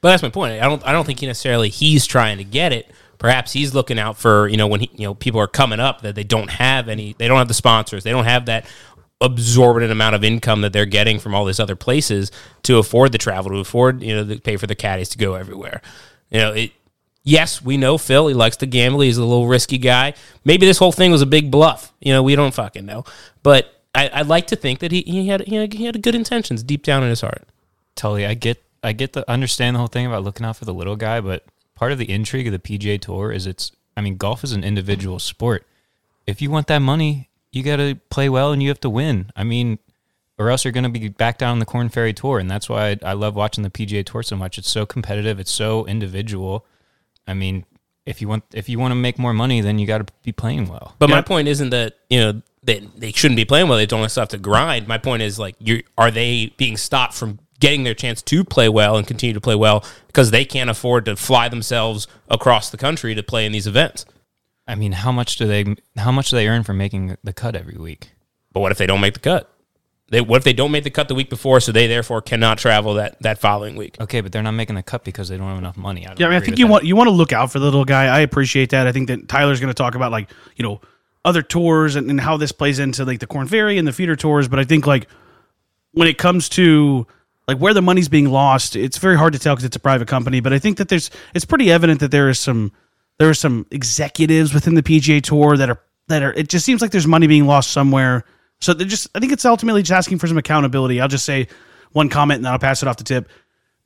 But 0.00 0.10
that's 0.10 0.22
my 0.22 0.30
point. 0.30 0.62
I 0.62 0.66
don't 0.66 0.86
I 0.86 0.92
don't 0.92 1.06
think 1.06 1.20
he 1.20 1.26
necessarily 1.26 1.68
he's 1.68 2.06
trying 2.06 2.38
to 2.38 2.44
get 2.44 2.72
it. 2.72 2.90
Perhaps 3.18 3.52
he's 3.52 3.74
looking 3.74 3.98
out 3.98 4.18
for 4.18 4.46
you 4.46 4.58
know 4.58 4.66
when 4.66 4.80
he, 4.80 4.90
you 4.94 5.06
know 5.06 5.14
people 5.14 5.40
are 5.40 5.46
coming 5.46 5.80
up 5.80 6.02
that 6.02 6.14
they 6.14 6.24
don't 6.24 6.50
have 6.50 6.88
any 6.88 7.14
they 7.18 7.28
don't 7.28 7.38
have 7.38 7.48
the 7.48 7.54
sponsors 7.54 8.04
they 8.04 8.10
don't 8.10 8.26
have 8.26 8.46
that 8.46 8.66
absorbent 9.20 9.90
amount 9.90 10.14
of 10.14 10.22
income 10.22 10.60
that 10.60 10.72
they're 10.72 10.84
getting 10.84 11.18
from 11.18 11.34
all 11.34 11.44
these 11.44 11.60
other 11.60 11.76
places 11.76 12.30
to 12.62 12.76
afford 12.76 13.12
the 13.12 13.18
travel 13.18 13.50
to 13.50 13.58
afford 13.58 14.02
you 14.02 14.14
know 14.14 14.26
to 14.26 14.38
pay 14.40 14.56
for 14.56 14.66
the 14.66 14.74
caddies 14.74 15.08
to 15.10 15.18
go 15.18 15.34
everywhere. 15.34 15.80
You 16.30 16.38
know 16.38 16.52
it. 16.52 16.72
Yes, 17.22 17.60
we 17.60 17.76
know 17.76 17.98
Phil. 17.98 18.28
He 18.28 18.34
likes 18.34 18.56
to 18.58 18.66
gamble. 18.66 19.00
He's 19.00 19.16
a 19.16 19.24
little 19.24 19.48
risky 19.48 19.78
guy. 19.78 20.14
Maybe 20.44 20.64
this 20.64 20.78
whole 20.78 20.92
thing 20.92 21.10
was 21.10 21.22
a 21.22 21.26
big 21.26 21.50
bluff. 21.50 21.92
You 22.00 22.12
know, 22.12 22.22
we 22.22 22.36
don't 22.36 22.54
fucking 22.54 22.86
know. 22.86 23.04
But 23.42 23.74
I, 23.96 24.08
I'd 24.12 24.28
like 24.28 24.46
to 24.48 24.56
think 24.56 24.78
that 24.78 24.92
he, 24.92 25.02
he 25.02 25.26
had 25.26 25.40
he 25.40 25.56
had, 25.56 25.72
he 25.72 25.86
had 25.86 26.00
good 26.02 26.14
intentions 26.14 26.62
deep 26.62 26.84
down 26.84 27.02
in 27.02 27.08
his 27.08 27.22
heart. 27.22 27.48
Tully, 27.96 28.24
I 28.26 28.34
get 28.34 28.62
I 28.82 28.92
get 28.92 29.14
the 29.14 29.28
understand 29.30 29.74
the 29.74 29.78
whole 29.78 29.88
thing 29.88 30.06
about 30.06 30.22
looking 30.22 30.46
out 30.46 30.56
for 30.56 30.66
the 30.66 30.74
little 30.74 30.94
guy, 30.94 31.20
but 31.20 31.44
part 31.74 31.90
of 31.90 31.98
the 31.98 32.10
intrigue 32.10 32.46
of 32.46 32.52
the 32.52 32.58
PGA 32.58 33.00
Tour 33.00 33.32
is 33.32 33.46
it's 33.46 33.72
I 33.96 34.02
mean, 34.02 34.16
golf 34.18 34.44
is 34.44 34.52
an 34.52 34.62
individual 34.62 35.18
sport. 35.18 35.66
If 36.26 36.42
you 36.42 36.50
want 36.50 36.66
that 36.66 36.80
money, 36.80 37.30
you 37.56 37.62
got 37.62 37.76
to 37.76 37.98
play 38.10 38.28
well 38.28 38.52
and 38.52 38.62
you 38.62 38.68
have 38.68 38.80
to 38.80 38.90
win. 38.90 39.30
I 39.34 39.42
mean, 39.42 39.78
or 40.38 40.50
else 40.50 40.64
you're 40.64 40.72
going 40.72 40.84
to 40.84 40.90
be 40.90 41.08
back 41.08 41.38
down 41.38 41.52
on 41.52 41.58
the 41.58 41.64
Korn 41.64 41.88
Ferry 41.88 42.12
Tour, 42.12 42.38
and 42.38 42.50
that's 42.50 42.68
why 42.68 42.90
I, 42.90 42.98
I 43.02 43.12
love 43.14 43.34
watching 43.34 43.64
the 43.64 43.70
PGA 43.70 44.04
Tour 44.04 44.22
so 44.22 44.36
much. 44.36 44.58
It's 44.58 44.68
so 44.68 44.84
competitive. 44.84 45.40
It's 45.40 45.50
so 45.50 45.86
individual. 45.86 46.66
I 47.26 47.32
mean, 47.32 47.64
if 48.04 48.20
you 48.20 48.28
want 48.28 48.44
if 48.52 48.68
you 48.68 48.78
want 48.78 48.92
to 48.92 48.96
make 48.96 49.18
more 49.18 49.32
money, 49.32 49.62
then 49.62 49.78
you 49.78 49.86
got 49.86 50.06
to 50.06 50.12
be 50.22 50.32
playing 50.32 50.68
well. 50.68 50.94
But 50.98 51.08
my 51.08 51.22
point 51.22 51.48
isn't 51.48 51.70
that 51.70 51.96
you 52.10 52.20
know 52.20 52.42
they 52.62 52.80
they 52.96 53.12
shouldn't 53.12 53.36
be 53.36 53.46
playing 53.46 53.68
well. 53.68 53.78
They 53.78 53.86
don't 53.86 54.12
have 54.14 54.28
to 54.28 54.38
grind. 54.38 54.86
My 54.86 54.98
point 54.98 55.22
is 55.22 55.38
like 55.38 55.56
you 55.58 55.82
are 55.96 56.10
they 56.10 56.52
being 56.58 56.76
stopped 56.76 57.14
from 57.14 57.38
getting 57.58 57.84
their 57.84 57.94
chance 57.94 58.20
to 58.20 58.44
play 58.44 58.68
well 58.68 58.98
and 58.98 59.06
continue 59.06 59.32
to 59.32 59.40
play 59.40 59.54
well 59.54 59.82
because 60.08 60.30
they 60.30 60.44
can't 60.44 60.68
afford 60.68 61.06
to 61.06 61.16
fly 61.16 61.48
themselves 61.48 62.06
across 62.28 62.68
the 62.68 62.76
country 62.76 63.14
to 63.14 63.22
play 63.22 63.46
in 63.46 63.52
these 63.52 63.66
events. 63.66 64.04
I 64.66 64.74
mean, 64.74 64.92
how 64.92 65.12
much 65.12 65.36
do 65.36 65.46
they 65.46 65.76
how 65.96 66.10
much 66.12 66.30
do 66.30 66.36
they 66.36 66.48
earn 66.48 66.62
for 66.64 66.72
making 66.72 67.16
the 67.22 67.32
cut 67.32 67.54
every 67.54 67.76
week? 67.76 68.10
But 68.52 68.60
what 68.60 68.72
if 68.72 68.78
they 68.78 68.86
don't 68.86 69.00
make 69.00 69.14
the 69.14 69.20
cut? 69.20 69.52
They 70.08 70.20
what 70.20 70.38
if 70.38 70.44
they 70.44 70.52
don't 70.52 70.70
make 70.70 70.84
the 70.84 70.90
cut 70.90 71.08
the 71.08 71.14
week 71.14 71.30
before, 71.30 71.60
so 71.60 71.72
they 71.72 71.86
therefore 71.86 72.22
cannot 72.22 72.58
travel 72.58 72.94
that 72.94 73.20
that 73.22 73.38
following 73.38 73.76
week? 73.76 73.96
Okay, 74.00 74.20
but 74.20 74.32
they're 74.32 74.42
not 74.42 74.52
making 74.52 74.76
the 74.76 74.82
cut 74.82 75.04
because 75.04 75.28
they 75.28 75.36
don't 75.36 75.48
have 75.48 75.58
enough 75.58 75.76
money. 75.76 76.06
I 76.06 76.14
Yeah, 76.16 76.26
I 76.26 76.30
mean, 76.30 76.42
I 76.42 76.44
think 76.44 76.58
you 76.58 76.66
that. 76.66 76.72
want 76.72 76.84
you 76.84 76.96
want 76.96 77.08
to 77.08 77.12
look 77.12 77.32
out 77.32 77.50
for 77.52 77.58
the 77.58 77.64
little 77.64 77.84
guy. 77.84 78.06
I 78.06 78.20
appreciate 78.20 78.70
that. 78.70 78.86
I 78.86 78.92
think 78.92 79.08
that 79.08 79.28
Tyler's 79.28 79.60
going 79.60 79.70
to 79.70 79.74
talk 79.74 79.94
about 79.94 80.12
like 80.12 80.30
you 80.56 80.62
know 80.62 80.80
other 81.24 81.42
tours 81.42 81.96
and, 81.96 82.08
and 82.08 82.20
how 82.20 82.36
this 82.36 82.52
plays 82.52 82.78
into 82.78 83.04
like 83.04 83.18
the 83.18 83.26
Korn 83.26 83.48
Ferry 83.48 83.78
and 83.78 83.86
the 83.86 83.92
feeder 83.92 84.14
tours. 84.14 84.46
But 84.46 84.60
I 84.60 84.64
think 84.64 84.86
like 84.86 85.08
when 85.90 86.06
it 86.06 86.18
comes 86.18 86.48
to 86.50 87.06
like 87.48 87.58
where 87.58 87.74
the 87.74 87.82
money's 87.82 88.08
being 88.08 88.30
lost, 88.30 88.76
it's 88.76 88.98
very 88.98 89.16
hard 89.16 89.32
to 89.32 89.38
tell 89.38 89.54
because 89.54 89.64
it's 89.64 89.76
a 89.76 89.80
private 89.80 90.06
company. 90.06 90.40
But 90.40 90.52
I 90.52 90.60
think 90.60 90.78
that 90.78 90.88
there's 90.88 91.10
it's 91.34 91.44
pretty 91.44 91.70
evident 91.70 92.00
that 92.00 92.12
there 92.12 92.28
is 92.28 92.38
some 92.38 92.72
there 93.18 93.28
are 93.28 93.34
some 93.34 93.66
executives 93.70 94.52
within 94.52 94.74
the 94.74 94.82
PGA 94.82 95.22
Tour 95.22 95.56
that 95.56 95.70
are 95.70 95.80
that 96.08 96.22
are. 96.22 96.32
It 96.32 96.48
just 96.48 96.64
seems 96.64 96.82
like 96.82 96.90
there's 96.90 97.06
money 97.06 97.26
being 97.26 97.46
lost 97.46 97.70
somewhere. 97.70 98.24
So 98.60 98.72
they're 98.74 98.86
just 98.86 99.08
I 99.14 99.20
think 99.20 99.32
it's 99.32 99.44
ultimately 99.44 99.82
just 99.82 99.92
asking 99.92 100.18
for 100.18 100.26
some 100.26 100.38
accountability. 100.38 101.00
I'll 101.00 101.08
just 101.08 101.24
say 101.24 101.48
one 101.92 102.08
comment 102.08 102.38
and 102.38 102.44
then 102.44 102.52
I'll 102.52 102.58
pass 102.58 102.82
it 102.82 102.88
off 102.88 102.96
to 102.96 103.04
Tip 103.04 103.28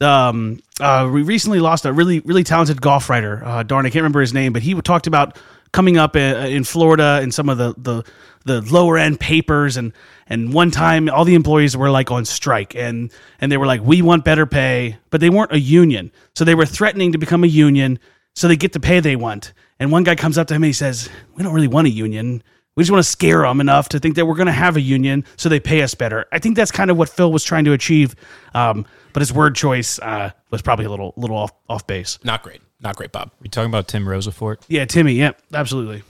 um, 0.00 0.60
uh, 0.80 1.08
we 1.12 1.22
recently 1.22 1.60
lost 1.60 1.84
a 1.84 1.92
really, 1.92 2.20
really 2.20 2.44
talented 2.44 2.80
golf 2.80 3.10
writer. 3.10 3.42
Uh, 3.44 3.62
darn, 3.62 3.86
I 3.86 3.90
can't 3.90 4.02
remember 4.02 4.20
his 4.20 4.32
name, 4.32 4.52
but 4.52 4.62
he 4.62 4.74
talked 4.80 5.06
about 5.06 5.38
coming 5.72 5.98
up 5.98 6.16
in, 6.16 6.36
in 6.46 6.64
Florida 6.64 7.20
and 7.22 7.32
some 7.32 7.48
of 7.48 7.58
the, 7.58 7.74
the 7.76 8.04
the 8.46 8.62
lower 8.62 8.96
end 8.96 9.20
papers 9.20 9.76
and 9.76 9.92
and 10.26 10.54
one 10.54 10.70
time 10.70 11.10
all 11.10 11.26
the 11.26 11.34
employees 11.34 11.76
were 11.76 11.90
like 11.90 12.10
on 12.10 12.24
strike 12.24 12.74
and 12.74 13.12
and 13.38 13.52
they 13.52 13.58
were 13.58 13.66
like 13.66 13.82
we 13.82 14.00
want 14.00 14.24
better 14.24 14.46
pay 14.46 14.96
but 15.10 15.20
they 15.20 15.28
weren't 15.28 15.52
a 15.52 15.60
union 15.60 16.10
so 16.34 16.42
they 16.42 16.54
were 16.54 16.64
threatening 16.64 17.12
to 17.12 17.18
become 17.18 17.44
a 17.44 17.46
union 17.46 17.98
so 18.34 18.48
they 18.48 18.56
get 18.56 18.72
the 18.72 18.80
pay 18.80 19.00
they 19.00 19.16
want 19.16 19.52
and 19.78 19.90
one 19.92 20.04
guy 20.04 20.14
comes 20.14 20.38
up 20.38 20.46
to 20.46 20.54
him 20.54 20.62
and 20.62 20.68
he 20.68 20.72
says 20.72 21.08
we 21.34 21.42
don't 21.42 21.54
really 21.54 21.68
want 21.68 21.86
a 21.86 21.90
union 21.90 22.42
we 22.76 22.84
just 22.84 22.92
want 22.92 23.04
to 23.04 23.10
scare 23.10 23.42
them 23.42 23.60
enough 23.60 23.88
to 23.90 23.98
think 23.98 24.16
that 24.16 24.26
we're 24.26 24.36
going 24.36 24.46
to 24.46 24.52
have 24.52 24.76
a 24.76 24.80
union 24.80 25.24
so 25.36 25.48
they 25.48 25.60
pay 25.60 25.82
us 25.82 25.94
better. 25.94 26.26
I 26.32 26.38
think 26.38 26.56
that's 26.56 26.70
kind 26.70 26.90
of 26.90 26.96
what 26.96 27.08
Phil 27.08 27.30
was 27.30 27.44
trying 27.44 27.64
to 27.64 27.72
achieve, 27.72 28.14
um, 28.54 28.86
but 29.12 29.20
his 29.20 29.32
word 29.32 29.56
choice 29.56 29.98
uh, 29.98 30.30
was 30.50 30.62
probably 30.62 30.84
a 30.84 30.88
little 30.88 31.12
little 31.16 31.36
off 31.36 31.52
off 31.68 31.86
base. 31.86 32.18
Not 32.24 32.42
great, 32.42 32.62
not 32.80 32.96
great, 32.96 33.12
Bob. 33.12 33.32
You 33.42 33.50
talking 33.50 33.70
about 33.70 33.88
Tim 33.88 34.06
Rosaforte? 34.06 34.62
Yeah, 34.68 34.84
Timmy. 34.84 35.12
Yeah, 35.14 35.32
absolutely. 35.52 36.04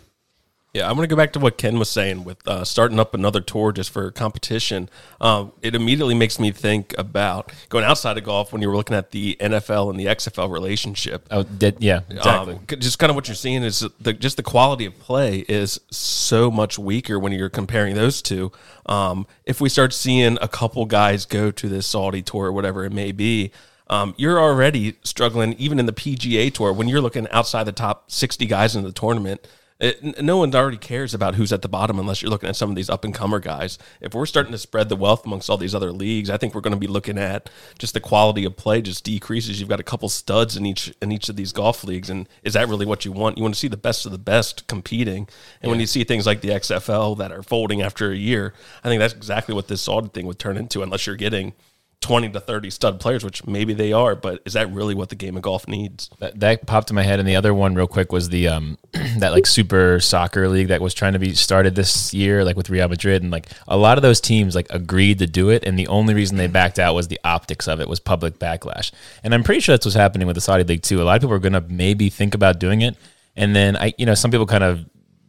Yeah, 0.73 0.89
I'm 0.89 0.95
going 0.95 1.09
to 1.09 1.13
go 1.13 1.17
back 1.17 1.33
to 1.33 1.41
what 1.41 1.59
Ken 1.59 1.81
was 1.81 1.91
saying 1.91 2.23
with 2.23 2.47
uh, 2.47 2.65
starting 2.65 3.01
up 3.01 3.13
another 3.13 3.41
tour 3.41 3.73
just 3.73 3.91
for 3.91 4.13
competition. 4.13 4.89
Um, 5.21 5.51
it 5.63 5.75
immediately 5.75 6.15
makes 6.15 6.39
me 6.39 6.53
think 6.53 6.95
about 6.97 7.53
going 7.71 7.85
outside 7.85 8.17
of 8.17 8.23
golf 8.23 8.53
when 8.53 8.63
you 8.63 8.69
were 8.69 8.77
looking 8.77 8.97
at 8.97 9.11
the 9.11 9.37
NFL 9.41 9.91
and 9.91 9.99
the 9.99 10.07
XFL 10.07 10.49
relationship. 10.49 11.27
Oh, 11.29 11.43
did, 11.43 11.79
yeah, 11.81 12.03
exactly. 12.09 12.55
Um, 12.55 12.67
just 12.79 13.01
kind 13.01 13.11
of 13.11 13.17
what 13.17 13.27
you're 13.27 13.35
seeing 13.35 13.65
is 13.65 13.85
the, 14.01 14.13
just 14.13 14.37
the 14.37 14.45
quality 14.45 14.87
of 14.87 14.97
play 15.01 15.41
is 15.49 15.81
so 15.91 16.53
much 16.53 16.79
weaker 16.79 17.19
when 17.19 17.33
you're 17.33 17.49
comparing 17.49 17.97
those 17.97 18.23
two. 18.23 18.53
Um, 18.87 19.27
if 19.45 19.61
we 19.61 19.69
start 19.69 19.93
seeing 19.93 20.39
a 20.41 20.49
couple 20.49 20.87
guys 20.87 21.25
go 21.25 21.51
to 21.51 21.69
this 21.69 21.89
Saudi 21.89 22.23
tour 22.23 22.47
or 22.47 22.53
whatever 22.53 22.85
it 22.85 22.93
may 22.93 23.11
be, 23.11 23.51
um, 23.89 24.15
you're 24.17 24.39
already 24.39 24.97
struggling 25.03 25.55
even 25.55 25.81
in 25.81 25.87
the 25.87 25.93
PGA 25.93 26.55
Tour 26.55 26.73
when 26.73 26.87
you're 26.87 27.01
looking 27.01 27.27
outside 27.31 27.65
the 27.65 27.73
top 27.73 28.09
60 28.09 28.47
guys 28.47 28.77
in 28.77 28.85
the 28.85 28.93
tournament. 28.93 29.45
It, 29.81 30.23
no 30.23 30.37
one 30.37 30.55
already 30.55 30.77
cares 30.77 31.15
about 31.15 31.37
who's 31.37 31.55
at 31.55 31.63
the 31.63 31.69
bottom 31.69 31.99
unless 31.99 32.21
you're 32.21 32.31
looking 32.31 32.51
at 32.51 32.57
some 32.57 32.69
of 32.69 32.77
these 32.77 32.91
up 32.91 33.03
and 33.03 33.15
comer 33.15 33.39
guys. 33.39 33.79
If 34.03 34.15
we're 34.15 34.27
starting 34.27 34.53
to 34.53 34.59
spread 34.59 34.91
the 34.91 34.97
wealth 34.97 35.25
amongst 35.25 35.49
all 35.49 35.57
these 35.57 35.75
other 35.75 35.91
leagues, 35.91 36.29
I 36.29 36.37
think 36.37 36.55
we're 36.55 36.61
going 36.61 36.75
to 36.75 36.79
be 36.79 36.87
looking 36.87 37.17
at 37.17 37.49
just 37.79 37.95
the 37.95 38.01
quality 38.01 38.45
of 38.45 38.57
play 38.57 38.83
just 38.83 39.05
decreases. 39.05 39.59
You've 39.59 39.71
got 39.71 39.81
a 39.81 39.85
couple 39.85 40.11
studs 40.11 40.55
in 40.55 40.67
each 40.67 40.93
in 41.01 41.13
each 41.13 41.31
of 41.31 41.37
these 41.37 41.53
golf 41.53 41.83
leagues, 41.83 42.11
and 42.11 42.29
is 42.43 42.53
that 42.53 42.69
really 42.69 42.85
what 42.85 43.07
you 43.07 43.13
want? 43.13 43.39
You 43.39 43.43
want 43.43 43.55
to 43.55 43.61
see 43.61 43.69
the 43.69 43.79
best 43.79 44.05
of 44.05 44.13
the 44.13 44.19
best 44.19 44.67
competing, 44.67 45.29
and 45.63 45.71
when 45.71 45.81
you 45.81 45.87
see 45.87 46.05
things 46.05 46.27
like 46.27 46.43
the 46.43 46.51
XFL 46.51 47.17
that 47.17 47.33
are 47.33 47.43
folding 47.43 47.81
after 47.81 48.13
a 48.13 48.17
year, 48.17 48.53
I 48.85 48.89
think 48.89 49.01
that's 49.01 49.15
exactly 49.15 49.55
what 49.55 49.69
this 49.69 49.81
Saudi 49.81 50.09
thing 50.09 50.27
would 50.27 50.39
turn 50.39 50.59
into. 50.59 50.83
Unless 50.83 51.07
you're 51.07 51.17
getting 51.17 51.55
20 52.01 52.31
to 52.31 52.41
30 52.41 52.71
stud 52.71 52.99
players, 52.99 53.23
which 53.23 53.47
maybe 53.47 53.75
they 53.75 53.93
are, 53.93 54.15
but 54.17 54.41
is 54.47 54.55
that 54.55 54.71
really 54.73 54.95
what 54.95 55.11
the 55.11 55.15
game 55.15 55.37
of 55.37 55.43
golf 55.43 55.69
needs? 55.69 56.09
That, 56.19 56.41
that 56.41 56.67
popped 56.67 56.89
in 56.89 56.97
my 56.97 57.03
head, 57.03 57.19
and 57.19 57.29
the 57.29 57.37
other 57.37 57.53
one, 57.53 57.75
real 57.75 57.87
quick, 57.87 58.11
was 58.11 58.31
the 58.31 58.49
um 58.49 58.79
that 59.19 59.33
like 59.33 59.47
super 59.47 60.01
soccer 60.01 60.49
league 60.49 60.69
that 60.69 60.81
was 60.81 60.95
trying 60.95 61.13
to 61.13 61.19
be 61.19 61.35
started 61.35 61.75
this 61.75 62.15
year, 62.15 62.43
like 62.43 62.57
with 62.57 62.71
Real 62.71 62.89
Madrid, 62.89 63.23
and 63.23 63.31
like 63.31 63.49
a 63.69 63.77
lot 63.77 63.99
of 63.99 64.03
those 64.03 64.21
teams 64.21 64.55
like 64.55 64.67
agreed 64.71 65.19
to 65.19 65.27
do 65.27 65.51
it, 65.51 65.63
and 65.65 65.79
the 65.79 65.89
only 65.89 66.15
reason 66.15 66.39
they 66.39 66.47
backed 66.47 66.79
out 66.79 66.95
was 66.95 67.09
the 67.09 67.21
optics 67.23 67.69
of 67.69 67.81
it 67.81 67.89
was 67.89 68.01
public 68.01 68.39
backlash, 68.39 68.93
and 69.23 69.35
I'm 69.35 69.45
pretty 69.45 69.61
sure 69.61 69.75
that's 69.75 69.85
what's 69.85 69.95
happening 69.95 70.27
with 70.27 70.37
the 70.37 70.41
Saudi 70.41 70.65
league 70.65 70.83
too. 70.83 71.03
A 71.03 71.05
lot 71.05 71.17
of 71.17 71.23
people 71.23 71.35
are 71.35 71.39
going 71.39 71.53
to 71.53 71.61
maybe 71.61 72.09
think 72.09 72.35
about 72.35 72.59
doing 72.59 72.81
it, 72.81 72.97
and 73.37 73.55
then 73.55 73.77
I, 73.77 73.93
you 73.99 74.07
know, 74.07 74.15
some 74.15 74.31
people 74.31 74.47
kind 74.47 74.65
of 74.65 74.87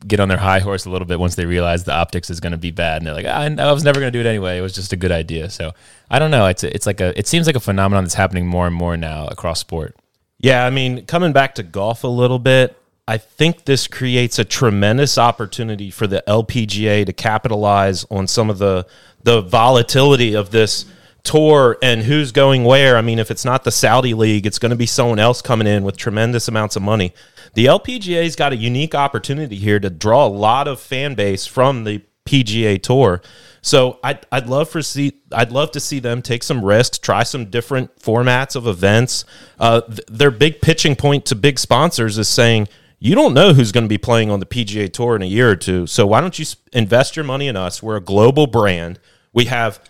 get 0.08 0.20
on 0.20 0.30
their 0.30 0.38
high 0.38 0.60
horse 0.60 0.86
a 0.86 0.90
little 0.90 1.08
bit 1.08 1.20
once 1.20 1.36
they 1.36 1.46
realize 1.46 1.84
the 1.84 1.94
optics 1.94 2.30
is 2.30 2.40
going 2.40 2.52
to 2.52 2.58
be 2.58 2.72
bad, 2.72 2.98
and 2.98 3.08
they're 3.08 3.14
like, 3.14 3.26
ah, 3.28 3.64
I 3.64 3.72
was 3.72 3.84
never 3.84 4.00
going 4.00 4.12
to 4.12 4.18
do 4.18 4.26
it 4.26 4.30
anyway. 4.30 4.58
It 4.58 4.62
was 4.62 4.74
just 4.74 4.94
a 4.94 4.96
good 4.96 5.12
idea. 5.12 5.50
So 5.50 5.72
I 6.10 6.20
don't 6.20 6.32
know. 6.32 6.48
It's 6.48 6.64
it's 6.64 6.86
like 6.86 7.02
a 7.02 7.18
it 7.18 7.28
seems 7.28 7.48
like 7.48 7.56
a 7.56 7.62
phenomenon 7.62 8.04
that's 8.04 8.16
happening 8.16 8.48
more 8.48 8.68
and 8.68 8.76
more 8.76 8.98
now 8.98 9.28
across 9.28 9.60
sport. 9.60 9.96
Yeah, 10.40 10.66
I 10.66 10.72
mean, 10.72 11.06
coming 11.06 11.34
back 11.34 11.56
to 11.56 11.64
golf 11.64 12.04
a 12.04 12.08
little 12.08 12.40
bit, 12.40 12.76
I 13.08 13.18
think 13.18 13.66
this 13.66 13.88
creates 13.88 14.40
a 14.40 14.46
tremendous 14.46 15.18
opportunity 15.18 15.92
for 15.92 16.08
the 16.08 16.24
LPGA 16.28 17.06
to 17.06 17.14
capitalize 17.14 18.06
on 18.10 18.28
some 18.28 18.50
of 18.50 18.58
the 18.58 18.88
the 19.24 19.42
volatility 19.42 20.34
of 20.34 20.52
this 20.52 20.86
tour 21.24 21.78
and 21.82 22.04
who's 22.04 22.32
going 22.32 22.64
where. 22.64 22.98
I 22.98 23.02
mean, 23.02 23.20
if 23.20 23.32
it's 23.32 23.46
not 23.46 23.64
the 23.64 23.72
Saudi 23.72 24.14
league, 24.14 24.46
it's 24.46 24.60
going 24.60 24.72
to 24.72 24.76
be 24.76 24.86
someone 24.86 25.20
else 25.20 25.42
coming 25.42 25.68
in 25.68 25.84
with 25.84 25.98
tremendous 25.98 26.48
amounts 26.48 26.76
of 26.76 26.82
money. 26.82 27.14
The 27.54 27.66
LPGA's 27.66 28.36
got 28.36 28.54
a 28.54 28.58
unique 28.58 28.96
opportunity 28.96 29.58
here 29.58 29.80
to 29.80 29.90
draw 29.90 30.26
a 30.26 30.30
lot 30.30 30.68
of 30.68 30.80
fan 30.80 31.16
base 31.16 31.46
from 31.46 31.84
the 31.84 32.02
PGA 32.26 32.82
Tour. 32.82 33.22
So 33.62 34.00
I'd, 34.04 34.26
I'd 34.32 34.48
love 34.48 34.70
for 34.70 34.82
see 34.82 35.14
I'd 35.32 35.52
love 35.52 35.72
to 35.72 35.80
see 35.80 36.00
them 36.00 36.22
take 36.22 36.44
some 36.44 36.64
risks, 36.64 36.98
try 36.98 37.24
some 37.24 37.46
different 37.46 37.96
formats 38.00 38.56
of 38.56 38.68
events. 38.68 39.26
Uh, 39.60 39.82
th- 39.82 40.02
their 40.08 40.32
big 40.32 40.62
pitching 40.62 40.96
point 40.96 41.26
to 41.28 41.36
big 41.36 41.60
sponsors 41.60 42.18
is 42.18 42.28
saying 42.28 42.68
you 43.00 43.16
don't 43.16 43.34
know 43.34 43.54
who's 43.54 43.72
going 43.72 43.84
to 43.84 43.90
be 43.90 43.98
playing 43.98 44.30
on 44.30 44.40
the 44.40 44.46
PGA 44.46 44.92
Tour 44.92 45.16
in 45.16 45.22
a 45.22 45.26
year 45.26 45.50
or 45.50 45.56
two. 45.56 45.88
So 45.88 46.06
why 46.06 46.22
don't 46.22 46.38
you 46.38 46.46
invest 46.72 47.16
your 47.16 47.26
money 47.26 47.48
in 47.48 47.56
us? 47.56 47.82
We're 47.82 47.98
a 47.98 48.02
global 48.02 48.48
brand. 48.48 49.00
We 49.34 49.46
have 49.46 49.84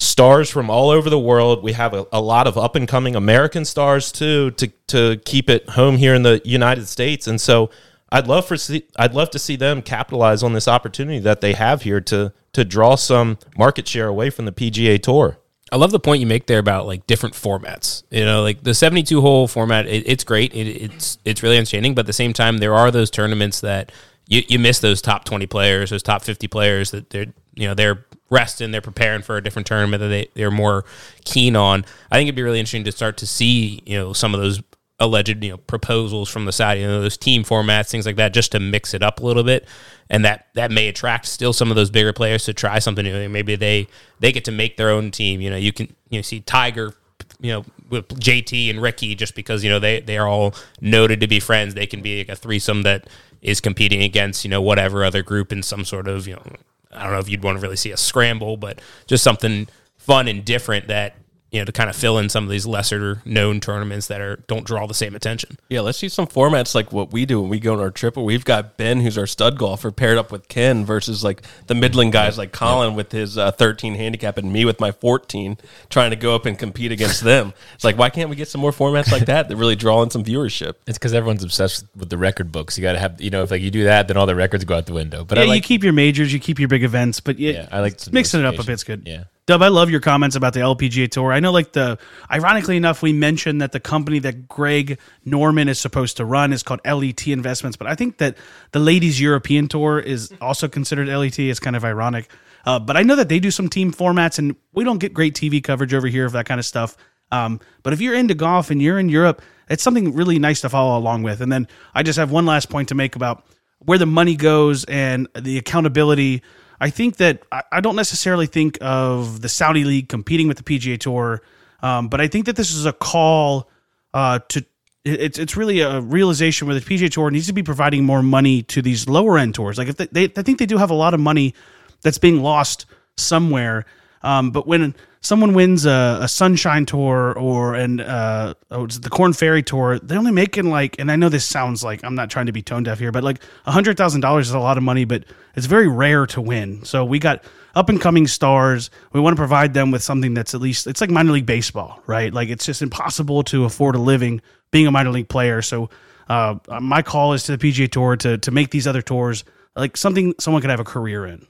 stars 0.00 0.50
from 0.50 0.70
all 0.70 0.90
over 0.90 1.08
the 1.08 1.18
world. 1.18 1.62
We 1.62 1.72
have 1.74 1.94
a, 1.94 2.06
a 2.10 2.20
lot 2.20 2.46
of 2.46 2.58
up 2.58 2.74
and 2.74 2.88
coming 2.88 3.14
American 3.14 3.64
stars 3.64 4.10
too 4.10 4.50
to 4.52 4.68
to 4.88 5.20
keep 5.24 5.48
it 5.48 5.68
home 5.70 5.98
here 5.98 6.14
in 6.14 6.22
the 6.22 6.40
United 6.44 6.88
States. 6.88 7.26
And 7.26 7.40
so 7.40 7.70
I'd 8.10 8.26
love 8.26 8.46
for 8.46 8.56
see, 8.56 8.86
I'd 8.96 9.14
love 9.14 9.30
to 9.30 9.38
see 9.38 9.56
them 9.56 9.82
capitalize 9.82 10.42
on 10.42 10.54
this 10.54 10.66
opportunity 10.66 11.20
that 11.20 11.40
they 11.40 11.52
have 11.52 11.82
here 11.82 12.00
to 12.02 12.32
to 12.54 12.64
draw 12.64 12.96
some 12.96 13.38
market 13.56 13.86
share 13.86 14.08
away 14.08 14.30
from 14.30 14.46
the 14.46 14.52
PGA 14.52 15.00
Tour. 15.00 15.38
I 15.72 15.76
love 15.76 15.92
the 15.92 16.00
point 16.00 16.20
you 16.20 16.26
make 16.26 16.46
there 16.46 16.58
about 16.58 16.86
like 16.86 17.06
different 17.06 17.36
formats. 17.36 18.02
You 18.10 18.24
know, 18.24 18.42
like 18.42 18.64
the 18.64 18.74
72 18.74 19.20
hole 19.20 19.46
format, 19.46 19.86
it, 19.86 20.02
it's 20.06 20.24
great. 20.24 20.52
It, 20.52 20.66
it's 20.66 21.18
it's 21.24 21.42
really 21.42 21.58
entertaining, 21.58 21.94
but 21.94 22.00
at 22.00 22.06
the 22.06 22.12
same 22.12 22.32
time, 22.32 22.58
there 22.58 22.74
are 22.74 22.90
those 22.90 23.10
tournaments 23.10 23.60
that 23.60 23.92
you, 24.26 24.42
you 24.48 24.58
miss 24.58 24.80
those 24.80 25.02
top 25.02 25.24
20 25.24 25.46
players, 25.46 25.90
those 25.90 26.02
top 26.02 26.22
50 26.22 26.48
players 26.48 26.90
that 26.90 27.10
they're 27.10 27.26
you 27.54 27.68
know 27.68 27.74
they're 27.74 28.04
resting, 28.30 28.70
they're 28.70 28.80
preparing 28.80 29.22
for 29.22 29.36
a 29.36 29.42
different 29.42 29.66
tournament 29.66 30.00
that 30.00 30.08
they 30.08 30.28
they're 30.34 30.50
more 30.50 30.84
keen 31.24 31.56
on. 31.56 31.84
I 32.10 32.16
think 32.16 32.28
it'd 32.28 32.36
be 32.36 32.42
really 32.42 32.60
interesting 32.60 32.84
to 32.84 32.92
start 32.92 33.16
to 33.18 33.26
see 33.26 33.82
you 33.84 33.98
know 33.98 34.12
some 34.12 34.34
of 34.34 34.40
those 34.40 34.62
alleged 34.98 35.42
you 35.42 35.50
know 35.50 35.56
proposals 35.56 36.28
from 36.28 36.44
the 36.44 36.52
side, 36.52 36.78
you 36.78 36.86
know 36.86 37.00
those 37.00 37.16
team 37.16 37.42
formats, 37.42 37.90
things 37.90 38.06
like 38.06 38.16
that, 38.16 38.32
just 38.32 38.52
to 38.52 38.60
mix 38.60 38.94
it 38.94 39.02
up 39.02 39.20
a 39.20 39.26
little 39.26 39.42
bit, 39.42 39.66
and 40.08 40.24
that 40.24 40.46
that 40.54 40.70
may 40.70 40.88
attract 40.88 41.26
still 41.26 41.52
some 41.52 41.70
of 41.70 41.76
those 41.76 41.90
bigger 41.90 42.12
players 42.12 42.44
to 42.44 42.54
try 42.54 42.78
something 42.78 43.04
new. 43.04 43.28
Maybe 43.28 43.56
they 43.56 43.88
they 44.20 44.32
get 44.32 44.44
to 44.44 44.52
make 44.52 44.76
their 44.76 44.90
own 44.90 45.10
team. 45.10 45.40
You 45.40 45.50
know, 45.50 45.56
you 45.56 45.72
can 45.72 45.88
you 46.08 46.18
know 46.18 46.22
see 46.22 46.40
Tiger. 46.40 46.94
You 47.38 47.52
know, 47.52 47.64
with 47.90 48.08
JT 48.08 48.70
and 48.70 48.82
Rickie, 48.82 49.14
just 49.14 49.34
because 49.34 49.64
you 49.64 49.70
know 49.70 49.78
they 49.78 50.00
they 50.00 50.18
are 50.18 50.26
all 50.26 50.54
noted 50.80 51.20
to 51.20 51.26
be 51.26 51.40
friends, 51.40 51.74
they 51.74 51.86
can 51.86 52.02
be 52.02 52.18
like 52.18 52.28
a 52.28 52.36
threesome 52.36 52.82
that 52.82 53.08
is 53.42 53.60
competing 53.60 54.02
against 54.02 54.44
you 54.44 54.50
know 54.50 54.60
whatever 54.60 55.04
other 55.04 55.22
group 55.22 55.52
in 55.52 55.62
some 55.62 55.84
sort 55.84 56.08
of 56.08 56.26
you 56.26 56.34
know 56.34 56.42
I 56.90 57.04
don't 57.04 57.12
know 57.12 57.18
if 57.18 57.28
you'd 57.28 57.42
want 57.42 57.58
to 57.58 57.62
really 57.62 57.76
see 57.76 57.92
a 57.92 57.96
scramble, 57.96 58.56
but 58.56 58.80
just 59.06 59.22
something 59.22 59.68
fun 59.98 60.28
and 60.28 60.44
different 60.44 60.88
that 60.88 61.14
you 61.50 61.60
know 61.60 61.64
to 61.64 61.72
kind 61.72 61.90
of 61.90 61.96
fill 61.96 62.18
in 62.18 62.28
some 62.28 62.44
of 62.44 62.50
these 62.50 62.66
lesser 62.66 63.22
known 63.24 63.60
tournaments 63.60 64.06
that 64.06 64.20
are 64.20 64.36
don't 64.46 64.64
draw 64.64 64.86
the 64.86 64.94
same 64.94 65.14
attention. 65.14 65.58
Yeah, 65.68 65.80
let's 65.80 65.98
see 65.98 66.08
some 66.08 66.26
formats 66.26 66.74
like 66.74 66.92
what 66.92 67.12
we 67.12 67.26
do 67.26 67.40
when 67.40 67.50
we 67.50 67.58
go 67.58 67.74
on 67.74 67.80
our 67.80 67.90
trip. 67.90 68.16
Where 68.16 68.24
we've 68.24 68.44
got 68.44 68.76
Ben, 68.76 69.00
who's 69.00 69.18
our 69.18 69.26
stud 69.26 69.58
golfer, 69.58 69.90
paired 69.90 70.18
up 70.18 70.30
with 70.30 70.48
Ken, 70.48 70.84
versus 70.84 71.24
like 71.24 71.42
the 71.66 71.74
middling 71.74 72.10
guys 72.10 72.38
like 72.38 72.52
Colin 72.52 72.94
with 72.94 73.12
his 73.12 73.36
uh, 73.36 73.50
13 73.50 73.94
handicap 73.94 74.38
and 74.38 74.52
me 74.52 74.64
with 74.64 74.80
my 74.80 74.92
14, 74.92 75.58
trying 75.88 76.10
to 76.10 76.16
go 76.16 76.34
up 76.34 76.46
and 76.46 76.58
compete 76.58 76.92
against 76.92 77.22
them. 77.22 77.52
It's 77.74 77.84
like, 77.84 77.98
why 77.98 78.10
can't 78.10 78.30
we 78.30 78.36
get 78.36 78.48
some 78.48 78.60
more 78.60 78.72
formats 78.72 79.10
like 79.10 79.26
that 79.26 79.48
that 79.48 79.56
really 79.56 79.76
draw 79.76 80.02
in 80.02 80.10
some 80.10 80.24
viewership? 80.24 80.74
It's 80.86 80.98
because 80.98 81.14
everyone's 81.14 81.42
obsessed 81.42 81.84
with 81.96 82.10
the 82.10 82.18
record 82.18 82.52
books. 82.52 82.78
You 82.78 82.82
got 82.82 82.92
to 82.92 82.98
have, 82.98 83.20
you 83.20 83.30
know, 83.30 83.42
if 83.42 83.50
like 83.50 83.62
you 83.62 83.70
do 83.70 83.84
that, 83.84 84.08
then 84.08 84.16
all 84.16 84.26
the 84.26 84.34
records 84.34 84.64
go 84.64 84.76
out 84.76 84.86
the 84.86 84.92
window. 84.92 85.24
But 85.24 85.38
yeah, 85.38 85.44
I 85.44 85.46
like, 85.48 85.56
you 85.56 85.62
keep 85.62 85.82
your 85.82 85.92
majors, 85.92 86.32
you 86.32 86.38
keep 86.38 86.58
your 86.58 86.68
big 86.68 86.84
events, 86.84 87.20
but 87.20 87.38
you, 87.38 87.52
Yeah, 87.52 87.68
I 87.70 87.80
like 87.80 88.12
mixing 88.12 88.40
it 88.40 88.46
up 88.46 88.58
a 88.58 88.62
bit's 88.64 88.84
good. 88.84 89.02
Yeah. 89.06 89.24
Dub, 89.50 89.62
I 89.62 89.68
love 89.68 89.90
your 89.90 89.98
comments 89.98 90.36
about 90.36 90.54
the 90.54 90.60
LPGA 90.60 91.10
Tour. 91.10 91.32
I 91.32 91.40
know, 91.40 91.50
like 91.50 91.72
the 91.72 91.98
ironically 92.30 92.76
enough, 92.76 93.02
we 93.02 93.12
mentioned 93.12 93.60
that 93.60 93.72
the 93.72 93.80
company 93.80 94.20
that 94.20 94.46
Greg 94.46 94.96
Norman 95.24 95.68
is 95.68 95.80
supposed 95.80 96.18
to 96.18 96.24
run 96.24 96.52
is 96.52 96.62
called 96.62 96.78
LET 96.84 97.26
Investments, 97.26 97.76
but 97.76 97.88
I 97.88 97.96
think 97.96 98.18
that 98.18 98.36
the 98.70 98.78
Ladies 98.78 99.20
European 99.20 99.66
Tour 99.66 99.98
is 99.98 100.32
also 100.40 100.68
considered 100.68 101.08
LET. 101.08 101.36
It's 101.36 101.58
kind 101.58 101.74
of 101.74 101.84
ironic, 101.84 102.30
uh, 102.64 102.78
but 102.78 102.96
I 102.96 103.02
know 103.02 103.16
that 103.16 103.28
they 103.28 103.40
do 103.40 103.50
some 103.50 103.68
team 103.68 103.92
formats, 103.92 104.38
and 104.38 104.54
we 104.72 104.84
don't 104.84 104.98
get 104.98 105.12
great 105.12 105.34
TV 105.34 105.60
coverage 105.60 105.94
over 105.94 106.06
here 106.06 106.26
of 106.26 106.30
that 106.32 106.46
kind 106.46 106.60
of 106.60 106.64
stuff. 106.64 106.96
Um, 107.32 107.58
but 107.82 107.92
if 107.92 108.00
you're 108.00 108.14
into 108.14 108.34
golf 108.34 108.70
and 108.70 108.80
you're 108.80 109.00
in 109.00 109.08
Europe, 109.08 109.42
it's 109.68 109.82
something 109.82 110.14
really 110.14 110.38
nice 110.38 110.60
to 110.60 110.68
follow 110.68 110.96
along 110.96 111.24
with. 111.24 111.40
And 111.40 111.50
then 111.50 111.66
I 111.92 112.04
just 112.04 112.20
have 112.20 112.30
one 112.30 112.46
last 112.46 112.70
point 112.70 112.90
to 112.90 112.94
make 112.94 113.16
about 113.16 113.44
where 113.80 113.98
the 113.98 114.06
money 114.06 114.36
goes 114.36 114.84
and 114.84 115.26
the 115.36 115.58
accountability. 115.58 116.42
I 116.80 116.90
think 116.90 117.16
that 117.16 117.42
I, 117.52 117.62
I 117.72 117.80
don't 117.80 117.96
necessarily 117.96 118.46
think 118.46 118.78
of 118.80 119.42
the 119.42 119.48
Saudi 119.48 119.84
League 119.84 120.08
competing 120.08 120.48
with 120.48 120.56
the 120.56 120.62
PGA 120.62 120.98
Tour, 120.98 121.42
um, 121.82 122.08
but 122.08 122.20
I 122.20 122.28
think 122.28 122.46
that 122.46 122.56
this 122.56 122.72
is 122.72 122.86
a 122.86 122.92
call 122.92 123.68
uh, 124.14 124.40
to. 124.48 124.64
It's 125.02 125.38
it's 125.38 125.56
really 125.56 125.80
a 125.80 126.00
realization 126.00 126.66
where 126.68 126.78
the 126.78 126.82
PGA 126.82 127.10
Tour 127.10 127.30
needs 127.30 127.46
to 127.46 127.54
be 127.54 127.62
providing 127.62 128.04
more 128.04 128.22
money 128.22 128.62
to 128.64 128.82
these 128.82 129.08
lower 129.08 129.38
end 129.38 129.54
tours. 129.54 129.78
Like 129.78 129.88
if 129.88 129.96
they, 129.96 130.06
they 130.06 130.24
I 130.36 130.42
think 130.42 130.58
they 130.58 130.66
do 130.66 130.76
have 130.76 130.90
a 130.90 130.94
lot 130.94 131.14
of 131.14 131.20
money 131.20 131.54
that's 132.02 132.18
being 132.18 132.42
lost 132.42 132.84
somewhere. 133.16 133.86
Um, 134.22 134.50
but 134.50 134.66
when 134.66 134.94
someone 135.20 135.54
wins 135.54 135.86
a, 135.86 136.18
a 136.22 136.28
Sunshine 136.28 136.86
Tour 136.86 137.32
or 137.38 137.74
an 137.74 138.00
uh, 138.00 138.54
oh, 138.70 138.86
the 138.86 139.10
Korn 139.10 139.32
Ferry 139.32 139.62
Tour, 139.62 139.98
they're 139.98 140.18
only 140.18 140.32
making 140.32 140.70
like, 140.70 140.98
and 140.98 141.10
I 141.10 141.16
know 141.16 141.28
this 141.28 141.44
sounds 141.44 141.82
like 141.82 142.04
I'm 142.04 142.14
not 142.14 142.30
trying 142.30 142.46
to 142.46 142.52
be 142.52 142.62
tone 142.62 142.82
deaf 142.82 142.98
here, 142.98 143.12
but 143.12 143.24
like 143.24 143.42
hundred 143.64 143.96
thousand 143.96 144.20
dollars 144.20 144.48
is 144.48 144.54
a 144.54 144.58
lot 144.58 144.76
of 144.76 144.82
money, 144.82 145.04
but 145.04 145.24
it's 145.54 145.66
very 145.66 145.88
rare 145.88 146.26
to 146.26 146.40
win. 146.40 146.84
So 146.84 147.04
we 147.04 147.18
got 147.18 147.44
up 147.74 147.88
and 147.88 148.00
coming 148.00 148.26
stars. 148.26 148.90
We 149.12 149.20
want 149.20 149.36
to 149.36 149.40
provide 149.40 149.74
them 149.74 149.90
with 149.90 150.02
something 150.02 150.34
that's 150.34 150.54
at 150.54 150.60
least 150.60 150.86
it's 150.86 151.00
like 151.00 151.10
minor 151.10 151.32
league 151.32 151.46
baseball, 151.46 152.02
right? 152.06 152.32
Like 152.32 152.48
it's 152.48 152.66
just 152.66 152.82
impossible 152.82 153.42
to 153.44 153.64
afford 153.64 153.94
a 153.94 154.00
living 154.00 154.40
being 154.70 154.86
a 154.86 154.90
minor 154.90 155.10
league 155.10 155.28
player. 155.28 155.62
So 155.62 155.90
uh, 156.28 156.56
my 156.80 157.02
call 157.02 157.32
is 157.32 157.44
to 157.44 157.56
the 157.56 157.72
PGA 157.72 157.90
Tour 157.90 158.16
to 158.16 158.38
to 158.38 158.50
make 158.50 158.70
these 158.70 158.86
other 158.86 159.02
tours 159.02 159.44
like 159.76 159.96
something 159.96 160.34
someone 160.38 160.60
could 160.60 160.70
have 160.70 160.80
a 160.80 160.84
career 160.84 161.26
in. 161.26 161.46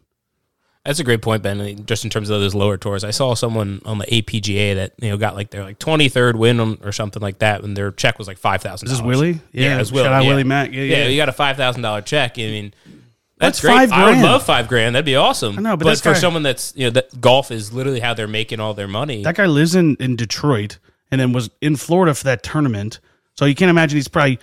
That's 0.84 0.98
a 0.98 1.04
great 1.04 1.20
point, 1.20 1.42
Ben. 1.42 1.84
Just 1.84 2.04
in 2.04 2.10
terms 2.10 2.30
of 2.30 2.40
those 2.40 2.54
lower 2.54 2.78
tours, 2.78 3.04
I 3.04 3.10
saw 3.10 3.34
someone 3.34 3.82
on 3.84 3.98
the 3.98 4.06
APGA 4.06 4.76
that 4.76 4.92
you 4.98 5.10
know 5.10 5.18
got 5.18 5.34
like 5.34 5.50
their 5.50 5.62
like 5.62 5.78
twenty 5.78 6.08
third 6.08 6.36
win 6.36 6.58
on, 6.58 6.78
or 6.82 6.90
something 6.90 7.20
like 7.20 7.40
that, 7.40 7.62
and 7.62 7.76
their 7.76 7.90
check 7.92 8.18
was 8.18 8.26
like 8.26 8.38
five 8.38 8.62
thousand. 8.62 8.86
Is 8.88 8.92
this 8.92 9.02
Willie? 9.02 9.40
Yeah, 9.52 9.66
Yeah, 9.66 9.76
it 9.76 9.78
was 9.78 9.92
Willie. 9.92 10.04
shout 10.06 10.12
out 10.14 10.22
yeah. 10.24 10.28
Willie 10.30 10.44
Mack. 10.44 10.72
Yeah, 10.72 10.82
yeah. 10.82 11.06
you 11.06 11.18
got 11.18 11.28
a 11.28 11.32
five 11.32 11.56
thousand 11.58 11.82
dollar 11.82 12.00
check. 12.00 12.38
I 12.38 12.42
mean, 12.42 12.72
That's 13.36 13.60
that's, 13.60 13.60
great. 13.60 13.90
five 13.90 13.92
I 13.92 14.10
would 14.10 14.18
love 14.24 14.42
five 14.42 14.68
grand. 14.68 14.94
That'd 14.94 15.04
be 15.04 15.16
awesome. 15.16 15.58
I 15.58 15.62
know, 15.62 15.76
but 15.76 15.84
but 15.84 15.98
for 15.98 16.14
guy- 16.14 16.18
someone 16.18 16.42
that's 16.42 16.72
you 16.74 16.84
know 16.86 16.90
that 16.90 17.20
golf 17.20 17.50
is 17.50 17.74
literally 17.74 18.00
how 18.00 18.14
they're 18.14 18.26
making 18.26 18.58
all 18.58 18.72
their 18.72 18.88
money. 18.88 19.22
That 19.22 19.36
guy 19.36 19.46
lives 19.46 19.74
in, 19.74 19.96
in 19.96 20.16
Detroit 20.16 20.78
and 21.10 21.20
then 21.20 21.32
was 21.34 21.50
in 21.60 21.76
Florida 21.76 22.14
for 22.14 22.24
that 22.24 22.42
tournament. 22.42 23.00
So 23.36 23.44
you 23.44 23.54
can't 23.54 23.70
imagine 23.70 23.96
he's 23.98 24.08
probably 24.08 24.38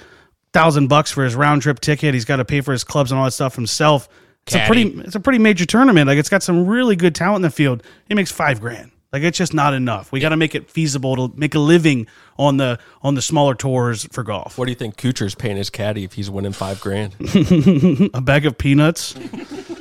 thousand 0.53 0.87
bucks 0.87 1.11
for 1.11 1.23
his 1.23 1.33
round 1.33 1.63
trip 1.63 1.79
ticket. 1.79 2.13
He's 2.13 2.25
got 2.25 2.35
to 2.35 2.45
pay 2.45 2.61
for 2.61 2.73
his 2.73 2.83
clubs 2.83 3.11
and 3.11 3.17
all 3.17 3.25
that 3.25 3.31
stuff 3.31 3.55
himself. 3.55 4.07
It's 4.47 4.55
a 4.55 4.65
pretty 4.65 4.89
it's 5.01 5.15
a 5.15 5.19
pretty 5.19 5.39
major 5.39 5.65
tournament. 5.65 6.07
Like 6.07 6.17
it's 6.17 6.29
got 6.29 6.43
some 6.43 6.65
really 6.67 6.95
good 6.95 7.15
talent 7.15 7.37
in 7.37 7.41
the 7.43 7.51
field. 7.51 7.83
He 8.07 8.15
makes 8.15 8.31
five 8.31 8.61
grand. 8.61 8.91
Like 9.11 9.21
Like 9.21 9.27
it's 9.29 9.37
just 9.37 9.53
not 9.53 9.73
enough. 9.73 10.11
We 10.11 10.19
got 10.19 10.29
to 10.29 10.37
make 10.37 10.53
it 10.53 10.69
feasible 10.69 11.15
to 11.29 11.37
make 11.37 11.55
a 11.55 11.59
living 11.59 12.07
on 12.37 12.57
the 12.57 12.77
on 13.01 13.15
the 13.15 13.21
smaller 13.21 13.55
tours 13.55 14.05
for 14.11 14.23
golf. 14.23 14.57
What 14.57 14.65
do 14.65 14.71
you 14.71 14.75
think 14.75 14.97
Kuchar's 14.97 15.33
paying 15.35 15.57
his 15.57 15.69
caddy 15.69 16.03
if 16.03 16.13
he's 16.13 16.29
winning 16.29 16.51
five 16.51 16.81
grand? 16.81 17.15
A 18.13 18.21
bag 18.21 18.45
of 18.45 18.57
peanuts. 18.57 19.15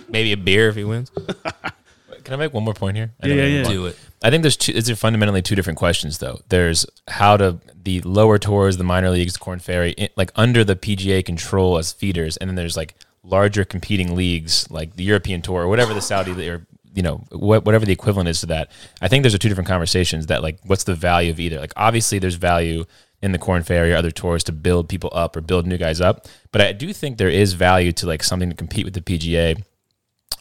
Maybe 0.08 0.32
a 0.32 0.36
beer 0.36 0.68
if 0.68 0.76
he 0.76 0.84
wins. 0.84 1.10
Can 2.24 2.34
I 2.34 2.36
make 2.36 2.52
one 2.52 2.64
more 2.64 2.74
point 2.74 2.96
here? 2.96 3.12
I 3.22 3.28
Yeah, 3.28 3.34
know 3.34 3.42
yeah, 3.42 3.62
yeah. 3.62 3.68
Do 3.68 3.86
it. 3.86 3.98
I 4.22 4.30
think 4.30 4.42
there's 4.42 4.56
two, 4.56 4.72
it's 4.74 4.90
fundamentally 4.98 5.42
two 5.42 5.54
different 5.54 5.78
questions 5.78 6.18
though. 6.18 6.40
There's 6.48 6.86
how 7.06 7.36
to 7.36 7.60
the 7.84 8.00
lower 8.00 8.38
tours, 8.38 8.78
the 8.78 8.84
minor 8.84 9.10
leagues, 9.10 9.34
the 9.34 9.38
Korn 9.38 9.60
Ferry, 9.60 9.94
like 10.16 10.32
under 10.34 10.64
the 10.64 10.74
PGA 10.74 11.24
control 11.24 11.78
as 11.78 11.92
feeders, 11.92 12.36
and 12.36 12.48
then 12.50 12.56
there's 12.56 12.76
like 12.76 12.94
larger 13.26 13.64
competing 13.64 14.14
leagues 14.14 14.70
like 14.70 14.96
the 14.96 15.04
European 15.04 15.42
Tour 15.42 15.62
or 15.62 15.68
whatever 15.68 15.94
the 15.94 16.00
Saudi 16.00 16.48
or 16.48 16.66
you 16.94 17.02
know 17.02 17.24
what, 17.30 17.64
whatever 17.64 17.84
the 17.84 17.92
equivalent 17.92 18.28
is 18.28 18.40
to 18.40 18.46
that. 18.46 18.70
I 19.02 19.08
think 19.08 19.22
there's 19.22 19.34
a 19.34 19.38
two 19.38 19.48
different 19.48 19.68
conversations 19.68 20.26
that 20.26 20.42
like 20.42 20.58
what's 20.64 20.84
the 20.84 20.94
value 20.94 21.30
of 21.30 21.40
either. 21.40 21.60
Like 21.60 21.72
obviously 21.76 22.18
there's 22.18 22.36
value 22.36 22.84
in 23.22 23.32
the 23.32 23.38
Korn 23.38 23.62
Ferry 23.62 23.92
or 23.92 23.96
other 23.96 24.10
tours 24.10 24.44
to 24.44 24.52
build 24.52 24.88
people 24.88 25.10
up 25.12 25.36
or 25.36 25.40
build 25.40 25.66
new 25.66 25.78
guys 25.78 26.00
up, 26.00 26.26
but 26.52 26.60
I 26.60 26.72
do 26.72 26.92
think 26.92 27.18
there 27.18 27.28
is 27.28 27.54
value 27.54 27.92
to 27.92 28.06
like 28.06 28.22
something 28.22 28.50
to 28.50 28.56
compete 28.56 28.84
with 28.84 28.94
the 28.94 29.00
PGA 29.00 29.62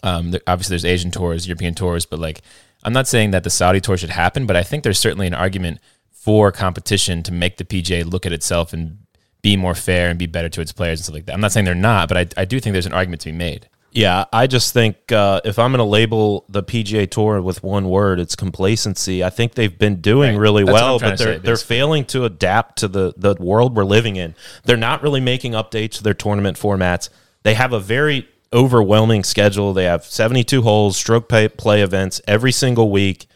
um, 0.05 0.35
obviously, 0.45 0.73
there's 0.73 0.85
Asian 0.85 1.09
tours, 1.09 1.47
European 1.47 1.73
tours, 1.73 2.05
but 2.05 2.19
like, 2.19 2.41
I'm 2.83 2.93
not 2.93 3.07
saying 3.07 3.31
that 3.31 3.43
the 3.43 3.49
Saudi 3.49 3.81
tour 3.81 3.97
should 3.97 4.11
happen, 4.11 4.45
but 4.45 4.55
I 4.55 4.61
think 4.61 4.83
there's 4.83 4.99
certainly 4.99 5.25
an 5.25 5.33
argument 5.33 5.79
for 6.11 6.51
competition 6.51 7.23
to 7.23 7.31
make 7.31 7.57
the 7.57 7.65
PGA 7.65 8.05
look 8.05 8.25
at 8.25 8.31
itself 8.31 8.71
and 8.71 8.99
be 9.45 9.55
more 9.55 9.75
fair 9.75 10.09
and 10.09 10.17
be 10.17 10.25
better 10.25 10.49
to 10.49 10.59
its 10.59 10.71
players 10.71 10.99
and 10.99 11.03
stuff 11.05 11.13
like 11.13 11.25
that. 11.27 11.33
I'm 11.33 11.39
not 11.39 11.51
saying 11.51 11.65
they're 11.65 11.75
not, 11.75 12.07
but 12.09 12.17
I, 12.17 12.41
I 12.41 12.45
do 12.45 12.59
think 12.59 12.73
there's 12.73 12.87
an 12.87 12.93
argument 12.93 13.21
to 13.21 13.29
be 13.31 13.37
made. 13.37 13.69
Yeah, 13.91 14.25
I 14.33 14.47
just 14.47 14.73
think 14.73 15.11
uh, 15.11 15.39
if 15.45 15.59
I'm 15.59 15.71
going 15.71 15.77
to 15.77 15.83
label 15.83 16.45
the 16.49 16.63
PGA 16.63 17.07
Tour 17.07 17.39
with 17.43 17.61
one 17.61 17.87
word, 17.87 18.19
it's 18.19 18.35
complacency. 18.35 19.23
I 19.23 19.29
think 19.29 19.53
they've 19.53 19.77
been 19.77 20.01
doing 20.01 20.31
Right. 20.33 20.41
really 20.41 20.63
That's 20.63 20.73
well, 20.73 20.97
but 20.97 21.19
they're 21.19 21.35
say, 21.35 21.37
they're 21.37 21.57
failing 21.57 22.05
to 22.05 22.25
adapt 22.25 22.79
to 22.79 22.87
the 22.87 23.13
the 23.15 23.35
world 23.39 23.75
we're 23.75 23.83
living 23.85 24.15
in. 24.15 24.33
They're 24.63 24.77
not 24.77 25.03
really 25.03 25.21
making 25.21 25.51
updates 25.51 25.91
to 25.97 26.03
their 26.03 26.15
tournament 26.15 26.57
formats. 26.57 27.09
They 27.43 27.53
have 27.53 27.71
a 27.71 27.79
very 27.79 28.27
overwhelming 28.51 29.23
schedule. 29.23 29.73
They 29.73 29.85
have 29.85 30.03
72 30.05 30.63
holes, 30.63 30.97
stroke 30.97 31.29
play, 31.29 31.47
play 31.49 31.83
events 31.83 32.19
every 32.27 32.51
single 32.51 32.89
week. 32.89 33.27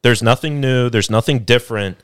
There's 0.00 0.22
nothing 0.22 0.60
new. 0.62 0.88
There's 0.88 1.10
nothing 1.10 1.40
different. 1.40 1.98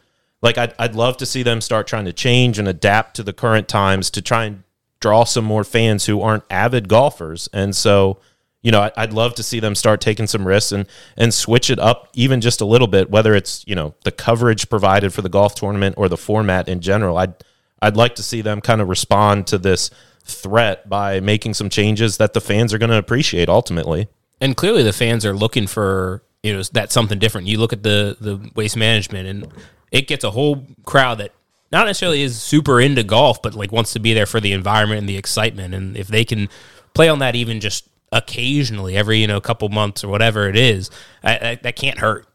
Like 0.45 0.59
I'd, 0.59 0.75
I'd 0.79 0.95
love 0.95 1.17
to 1.17 1.27
see 1.27 1.43
them 1.43 1.63
start 1.63 1.87
trying 1.87 2.05
to 2.05 2.13
change 2.13 2.59
and 2.59 2.69
adapt 2.69 3.17
to 3.17 3.23
the 3.23 3.33
current 3.33 3.67
times 3.67 4.11
to 4.11 4.21
try 4.21 4.45
and 4.45 4.63
draw 5.01 5.25
some 5.25 5.45
more 5.45 5.65
fans 5.65 6.05
who 6.05 6.21
aren't 6.21 6.45
avid 6.51 6.87
golfers. 6.87 7.49
And 7.55 7.75
so, 7.75 8.21
you 8.63 8.71
know, 8.71 8.91
I'd 8.95 9.15
love 9.15 9.35
to 9.37 9.43
see 9.43 9.59
them 9.59 9.75
start 9.75 10.03
taking 10.03 10.27
some 10.27 10.47
risks 10.47 10.71
and 10.71 10.87
and 11.17 11.33
switch 11.33 11.71
it 11.71 11.79
up 11.79 12.11
even 12.13 12.43
just 12.43 12.61
a 12.61 12.67
little 12.67 12.87
bit, 12.87 13.09
whether 13.11 13.35
it's 13.35 13.65
you 13.67 13.75
know 13.75 13.95
the 14.05 14.13
coverage 14.13 14.69
provided 14.69 15.15
for 15.15 15.23
the 15.23 15.31
golf 15.31 15.55
tournament 15.55 15.95
or 15.97 16.11
the 16.11 16.19
format 16.19 16.69
in 16.69 16.81
general. 16.81 17.17
I'd 17.17 17.35
I'd 17.81 17.97
like 17.97 18.15
to 18.17 18.23
see 18.23 18.43
them 18.43 18.61
kind 18.61 18.83
of 18.83 18.89
respond 18.91 19.47
to 19.47 19.57
this 19.57 19.91
threat 20.25 20.89
by 20.91 21.21
making 21.21 21.55
some 21.55 21.71
changes 21.71 22.19
that 22.19 22.35
the 22.35 22.41
fans 22.41 22.75
are 22.75 22.79
going 22.79 22.91
to 22.91 22.99
appreciate 22.99 23.49
ultimately. 23.49 24.09
and 24.43 24.57
clearly 24.57 24.83
the 24.83 24.93
fans 24.93 25.25
are 25.25 25.35
looking 25.35 25.67
for 25.67 26.23
you 26.43 26.55
know 26.55 26.63
that 26.73 26.93
something 26.93 27.19
different. 27.19 27.47
You 27.47 27.59
look 27.59 27.73
at 27.73 27.83
the 27.83 28.17
the 28.21 28.51
waste 28.55 28.77
management, 28.77 29.27
and 29.27 29.53
it 29.95 30.09
gets 30.09 30.25
a 30.25 30.33
whole 30.33 30.67
crowd 30.85 31.19
that 31.19 31.31
not 31.71 31.87
necessarily 31.87 32.23
is 32.23 32.43
super 32.43 32.81
into 32.81 33.05
golf, 33.05 33.41
but 33.41 33.55
like 33.55 33.71
wants 33.71 33.93
to 33.93 34.01
be 34.01 34.13
there 34.13 34.27
for 34.27 34.41
the 34.41 34.53
environment 34.53 34.99
and 34.99 35.09
the 35.09 35.17
excitement. 35.17 35.73
And 35.73 35.97
if 35.97 36.09
they 36.09 36.25
can 36.25 36.49
play 36.95 37.09
on 37.09 37.21
that, 37.21 37.37
even 37.37 37.61
just 37.61 37.89
occasionally, 38.11 38.97
every 38.97 39.19
you 39.19 39.29
know 39.29 39.41
couple 39.41 39.69
months 39.69 40.03
or 40.03 40.09
whatever 40.09 40.49
it 40.49 40.57
is, 40.57 40.91
I, 41.23 41.39
I, 41.39 41.55
that 41.63 41.77
can't 41.77 42.01
hurt. 42.01 42.27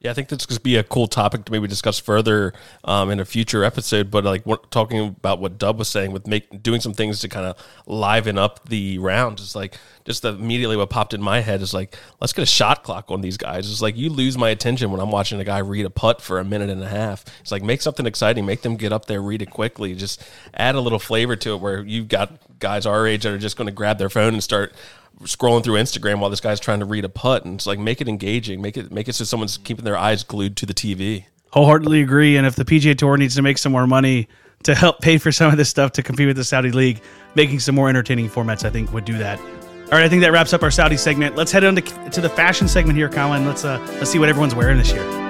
Yeah, 0.00 0.12
I 0.12 0.14
think 0.14 0.28
this 0.30 0.46
could 0.46 0.62
be 0.62 0.76
a 0.76 0.82
cool 0.82 1.08
topic 1.08 1.44
to 1.44 1.52
maybe 1.52 1.68
discuss 1.68 1.98
further 1.98 2.54
um, 2.84 3.10
in 3.10 3.20
a 3.20 3.26
future 3.26 3.62
episode. 3.62 4.10
But 4.10 4.24
like 4.24 4.44
talking 4.70 5.08
about 5.08 5.40
what 5.40 5.58
Dub 5.58 5.78
was 5.78 5.88
saying 5.88 6.12
with 6.12 6.26
make 6.26 6.62
doing 6.62 6.80
some 6.80 6.94
things 6.94 7.20
to 7.20 7.28
kind 7.28 7.44
of 7.44 7.58
liven 7.84 8.38
up 8.38 8.66
the 8.66 8.96
rounds, 8.96 9.42
is 9.42 9.54
like 9.54 9.76
just 10.06 10.24
immediately 10.24 10.78
what 10.78 10.88
popped 10.88 11.12
in 11.12 11.20
my 11.20 11.40
head 11.40 11.60
is 11.60 11.74
like 11.74 11.98
let's 12.18 12.32
get 12.32 12.42
a 12.42 12.46
shot 12.46 12.82
clock 12.82 13.10
on 13.10 13.20
these 13.20 13.36
guys. 13.36 13.70
It's 13.70 13.82
like 13.82 13.94
you 13.94 14.08
lose 14.08 14.38
my 14.38 14.48
attention 14.48 14.90
when 14.90 15.02
I'm 15.02 15.10
watching 15.10 15.38
a 15.38 15.44
guy 15.44 15.58
read 15.58 15.84
a 15.84 15.90
putt 15.90 16.22
for 16.22 16.38
a 16.38 16.44
minute 16.44 16.70
and 16.70 16.82
a 16.82 16.88
half. 16.88 17.22
It's 17.42 17.52
like 17.52 17.62
make 17.62 17.82
something 17.82 18.06
exciting, 18.06 18.46
make 18.46 18.62
them 18.62 18.76
get 18.76 18.94
up 18.94 19.04
there, 19.04 19.20
read 19.20 19.42
it 19.42 19.50
quickly, 19.50 19.94
just 19.94 20.24
add 20.54 20.76
a 20.76 20.80
little 20.80 20.98
flavor 20.98 21.36
to 21.36 21.56
it. 21.56 21.60
Where 21.60 21.82
you've 21.82 22.08
got 22.08 22.32
guys 22.60 22.86
our 22.86 23.06
age 23.06 23.24
that 23.24 23.32
are 23.32 23.38
just 23.38 23.56
going 23.56 23.66
to 23.66 23.72
grab 23.72 23.98
their 23.98 24.10
phone 24.10 24.34
and 24.34 24.42
start 24.42 24.74
scrolling 25.22 25.62
through 25.62 25.74
Instagram 25.74 26.20
while 26.20 26.30
this 26.30 26.40
guy's 26.40 26.60
trying 26.60 26.80
to 26.80 26.84
read 26.84 27.04
a 27.04 27.08
putt, 27.08 27.44
and 27.44 27.54
it's 27.56 27.66
like 27.66 27.78
make 27.78 28.00
it 28.00 28.08
engaging, 28.08 28.60
make 28.60 28.76
it 28.76 28.92
make 28.92 29.08
it 29.08 29.14
so 29.14 29.24
someone's 29.24 29.58
keeping 29.58 29.84
their 29.84 29.96
eyes 29.96 30.22
glued 30.22 30.56
to 30.58 30.66
the 30.66 30.74
TV. 30.74 31.24
Wholeheartedly 31.52 32.00
agree. 32.00 32.36
And 32.36 32.46
if 32.46 32.54
the 32.54 32.64
PGA 32.64 32.96
Tour 32.96 33.16
needs 33.16 33.34
to 33.34 33.42
make 33.42 33.58
some 33.58 33.72
more 33.72 33.86
money 33.86 34.28
to 34.62 34.74
help 34.74 35.00
pay 35.00 35.18
for 35.18 35.32
some 35.32 35.50
of 35.50 35.56
this 35.56 35.68
stuff 35.68 35.92
to 35.92 36.02
compete 36.02 36.28
with 36.28 36.36
the 36.36 36.44
Saudi 36.44 36.70
League, 36.70 37.00
making 37.34 37.58
some 37.58 37.74
more 37.74 37.88
entertaining 37.88 38.28
formats, 38.28 38.64
I 38.64 38.70
think 38.70 38.92
would 38.92 39.04
do 39.04 39.18
that. 39.18 39.40
All 39.40 39.98
right, 39.98 40.04
I 40.04 40.08
think 40.08 40.22
that 40.22 40.30
wraps 40.30 40.52
up 40.52 40.62
our 40.62 40.70
Saudi 40.70 40.96
segment. 40.96 41.34
Let's 41.34 41.50
head 41.50 41.64
on 41.64 41.74
to, 41.74 42.10
to 42.10 42.20
the 42.20 42.28
fashion 42.28 42.68
segment 42.68 42.96
here, 42.96 43.08
Colin. 43.08 43.44
Let's 43.44 43.64
uh, 43.64 43.84
let's 43.94 44.10
see 44.10 44.20
what 44.20 44.28
everyone's 44.28 44.54
wearing 44.54 44.78
this 44.78 44.92
year. 44.92 45.29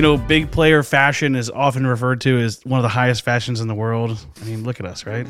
You 0.00 0.02
know, 0.02 0.16
big 0.16 0.50
player 0.50 0.82
fashion 0.82 1.36
is 1.36 1.50
often 1.50 1.86
referred 1.86 2.22
to 2.22 2.38
as 2.38 2.64
one 2.64 2.78
of 2.78 2.82
the 2.82 2.88
highest 2.88 3.20
fashions 3.20 3.60
in 3.60 3.68
the 3.68 3.74
world. 3.74 4.18
I 4.40 4.44
mean, 4.46 4.64
look 4.64 4.80
at 4.80 4.86
us, 4.86 5.04
right? 5.04 5.26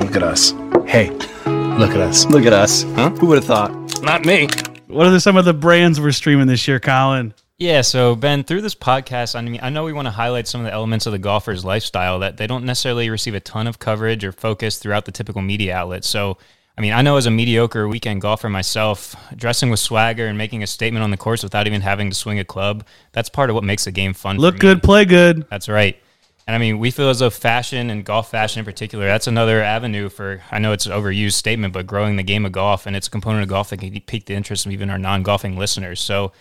Look 0.00 0.16
at 0.16 0.24
us. 0.24 0.50
Hey, 0.84 1.10
look 1.46 1.92
at 1.92 2.00
us. 2.00 2.26
Look 2.26 2.44
at 2.44 2.52
us. 2.52 2.82
Huh? 2.82 3.10
Who 3.10 3.26
would 3.26 3.36
have 3.36 3.44
thought? 3.44 4.02
Not 4.02 4.24
me. 4.24 4.48
What 4.88 5.06
are 5.06 5.10
the, 5.10 5.20
some 5.20 5.36
of 5.36 5.44
the 5.44 5.54
brands 5.54 6.00
we're 6.00 6.10
streaming 6.10 6.48
this 6.48 6.66
year, 6.66 6.80
Colin? 6.80 7.34
Yeah, 7.58 7.82
so 7.82 8.16
Ben, 8.16 8.42
through 8.42 8.62
this 8.62 8.74
podcast, 8.74 9.36
I 9.36 9.42
mean, 9.42 9.60
I 9.62 9.70
know 9.70 9.84
we 9.84 9.92
want 9.92 10.06
to 10.06 10.10
highlight 10.10 10.48
some 10.48 10.60
of 10.60 10.64
the 10.64 10.72
elements 10.72 11.06
of 11.06 11.12
the 11.12 11.20
golfer's 11.20 11.64
lifestyle 11.64 12.18
that 12.18 12.36
they 12.36 12.48
don't 12.48 12.64
necessarily 12.64 13.10
receive 13.10 13.36
a 13.36 13.40
ton 13.40 13.68
of 13.68 13.78
coverage 13.78 14.24
or 14.24 14.32
focus 14.32 14.78
throughout 14.78 15.04
the 15.04 15.12
typical 15.12 15.40
media 15.40 15.76
outlets. 15.76 16.08
So, 16.08 16.36
I 16.80 16.82
mean, 16.82 16.94
I 16.94 17.02
know 17.02 17.18
as 17.18 17.26
a 17.26 17.30
mediocre 17.30 17.86
weekend 17.86 18.22
golfer 18.22 18.48
myself, 18.48 19.14
dressing 19.36 19.68
with 19.68 19.80
swagger 19.80 20.26
and 20.26 20.38
making 20.38 20.62
a 20.62 20.66
statement 20.66 21.02
on 21.02 21.10
the 21.10 21.18
course 21.18 21.42
without 21.42 21.66
even 21.66 21.82
having 21.82 22.08
to 22.08 22.16
swing 22.16 22.38
a 22.38 22.44
club, 22.44 22.86
that's 23.12 23.28
part 23.28 23.50
of 23.50 23.54
what 23.54 23.64
makes 23.64 23.84
the 23.84 23.90
game 23.90 24.14
fun. 24.14 24.36
for 24.36 24.40
Look 24.40 24.58
good, 24.58 24.82
play 24.82 25.04
good. 25.04 25.46
That's 25.50 25.68
right. 25.68 26.00
And 26.46 26.56
I 26.56 26.58
mean, 26.58 26.78
we 26.78 26.90
feel 26.90 27.10
as 27.10 27.18
though 27.18 27.28
fashion 27.28 27.90
and 27.90 28.02
golf 28.02 28.30
fashion 28.30 28.60
in 28.60 28.64
particular, 28.64 29.04
that's 29.04 29.26
another 29.26 29.60
avenue 29.62 30.08
for, 30.08 30.40
I 30.50 30.58
know 30.58 30.72
it's 30.72 30.86
an 30.86 30.92
overused 30.92 31.34
statement, 31.34 31.74
but 31.74 31.86
growing 31.86 32.16
the 32.16 32.22
game 32.22 32.46
of 32.46 32.52
golf 32.52 32.86
and 32.86 32.96
it's 32.96 33.08
a 33.08 33.10
component 33.10 33.42
of 33.42 33.50
golf 33.50 33.68
that 33.68 33.80
can 33.80 34.00
pique 34.00 34.24
the 34.24 34.34
interest 34.34 34.64
of 34.64 34.72
even 34.72 34.88
our 34.88 34.96
non 34.96 35.22
golfing 35.22 35.58
listeners. 35.58 36.00
So, 36.00 36.32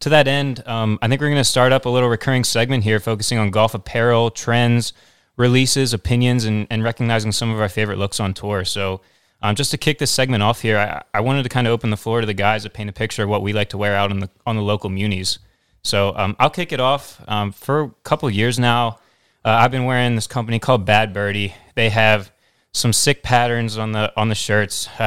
to 0.00 0.10
that 0.10 0.28
end, 0.28 0.62
um, 0.68 0.98
I 1.00 1.08
think 1.08 1.22
we're 1.22 1.28
going 1.28 1.40
to 1.40 1.44
start 1.44 1.72
up 1.72 1.86
a 1.86 1.88
little 1.88 2.10
recurring 2.10 2.44
segment 2.44 2.84
here 2.84 3.00
focusing 3.00 3.38
on 3.38 3.50
golf 3.50 3.72
apparel, 3.72 4.30
trends, 4.30 4.92
releases, 5.38 5.94
opinions, 5.94 6.44
and, 6.44 6.66
and 6.68 6.84
recognizing 6.84 7.32
some 7.32 7.50
of 7.50 7.58
our 7.58 7.70
favorite 7.70 7.96
looks 7.96 8.20
on 8.20 8.34
tour. 8.34 8.62
So, 8.66 9.00
um, 9.42 9.54
just 9.54 9.70
to 9.72 9.78
kick 9.78 9.98
this 9.98 10.10
segment 10.10 10.42
off 10.42 10.62
here, 10.62 10.78
I, 10.78 11.02
I 11.18 11.20
wanted 11.20 11.42
to 11.42 11.48
kind 11.48 11.66
of 11.66 11.72
open 11.72 11.90
the 11.90 11.96
floor 11.96 12.20
to 12.20 12.26
the 12.26 12.34
guys 12.34 12.62
to 12.62 12.70
paint 12.70 12.90
a 12.90 12.92
picture 12.92 13.22
of 13.22 13.28
what 13.28 13.42
we 13.42 13.52
like 13.52 13.70
to 13.70 13.78
wear 13.78 13.94
out 13.94 14.10
on 14.10 14.20
the 14.20 14.30
on 14.46 14.56
the 14.56 14.62
local 14.62 14.90
munis. 14.90 15.38
So 15.82 16.14
um, 16.16 16.36
I'll 16.38 16.50
kick 16.50 16.72
it 16.72 16.80
off. 16.80 17.22
Um, 17.28 17.52
for 17.52 17.82
a 17.82 17.90
couple 18.02 18.28
years 18.30 18.58
now, 18.58 18.98
uh, 19.44 19.50
I've 19.50 19.70
been 19.70 19.84
wearing 19.84 20.16
this 20.16 20.26
company 20.26 20.58
called 20.58 20.84
Bad 20.84 21.12
Birdie. 21.12 21.54
They 21.74 21.90
have 21.90 22.32
some 22.72 22.92
sick 22.92 23.22
patterns 23.22 23.78
on 23.78 23.92
the 23.92 24.12
on 24.16 24.28
the 24.28 24.34
shirts. 24.34 24.88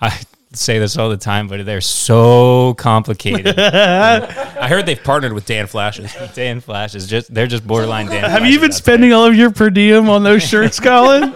I 0.00 0.20
say 0.56 0.78
this 0.78 0.96
all 0.96 1.10
the 1.10 1.16
time, 1.16 1.48
but 1.48 1.64
they're 1.66 1.80
so 1.80 2.74
complicated. 2.74 3.58
I 3.58 4.68
heard 4.68 4.86
they've 4.86 5.02
partnered 5.02 5.32
with 5.32 5.46
Dan 5.46 5.66
Flashes. 5.66 6.14
Dan 6.34 6.60
Flashes, 6.60 7.06
just 7.06 7.32
they're 7.32 7.46
just 7.46 7.66
borderline 7.66 8.06
Dan. 8.06 8.30
Have 8.30 8.44
you 8.44 8.60
been 8.60 8.70
Flashes, 8.70 8.76
I'd 8.76 8.82
spending 8.82 9.12
all 9.12 9.26
of 9.26 9.34
your 9.34 9.50
per 9.50 9.70
diem 9.70 10.08
on 10.08 10.22
those 10.22 10.42
shirts, 10.42 10.80
Colin? 10.80 11.32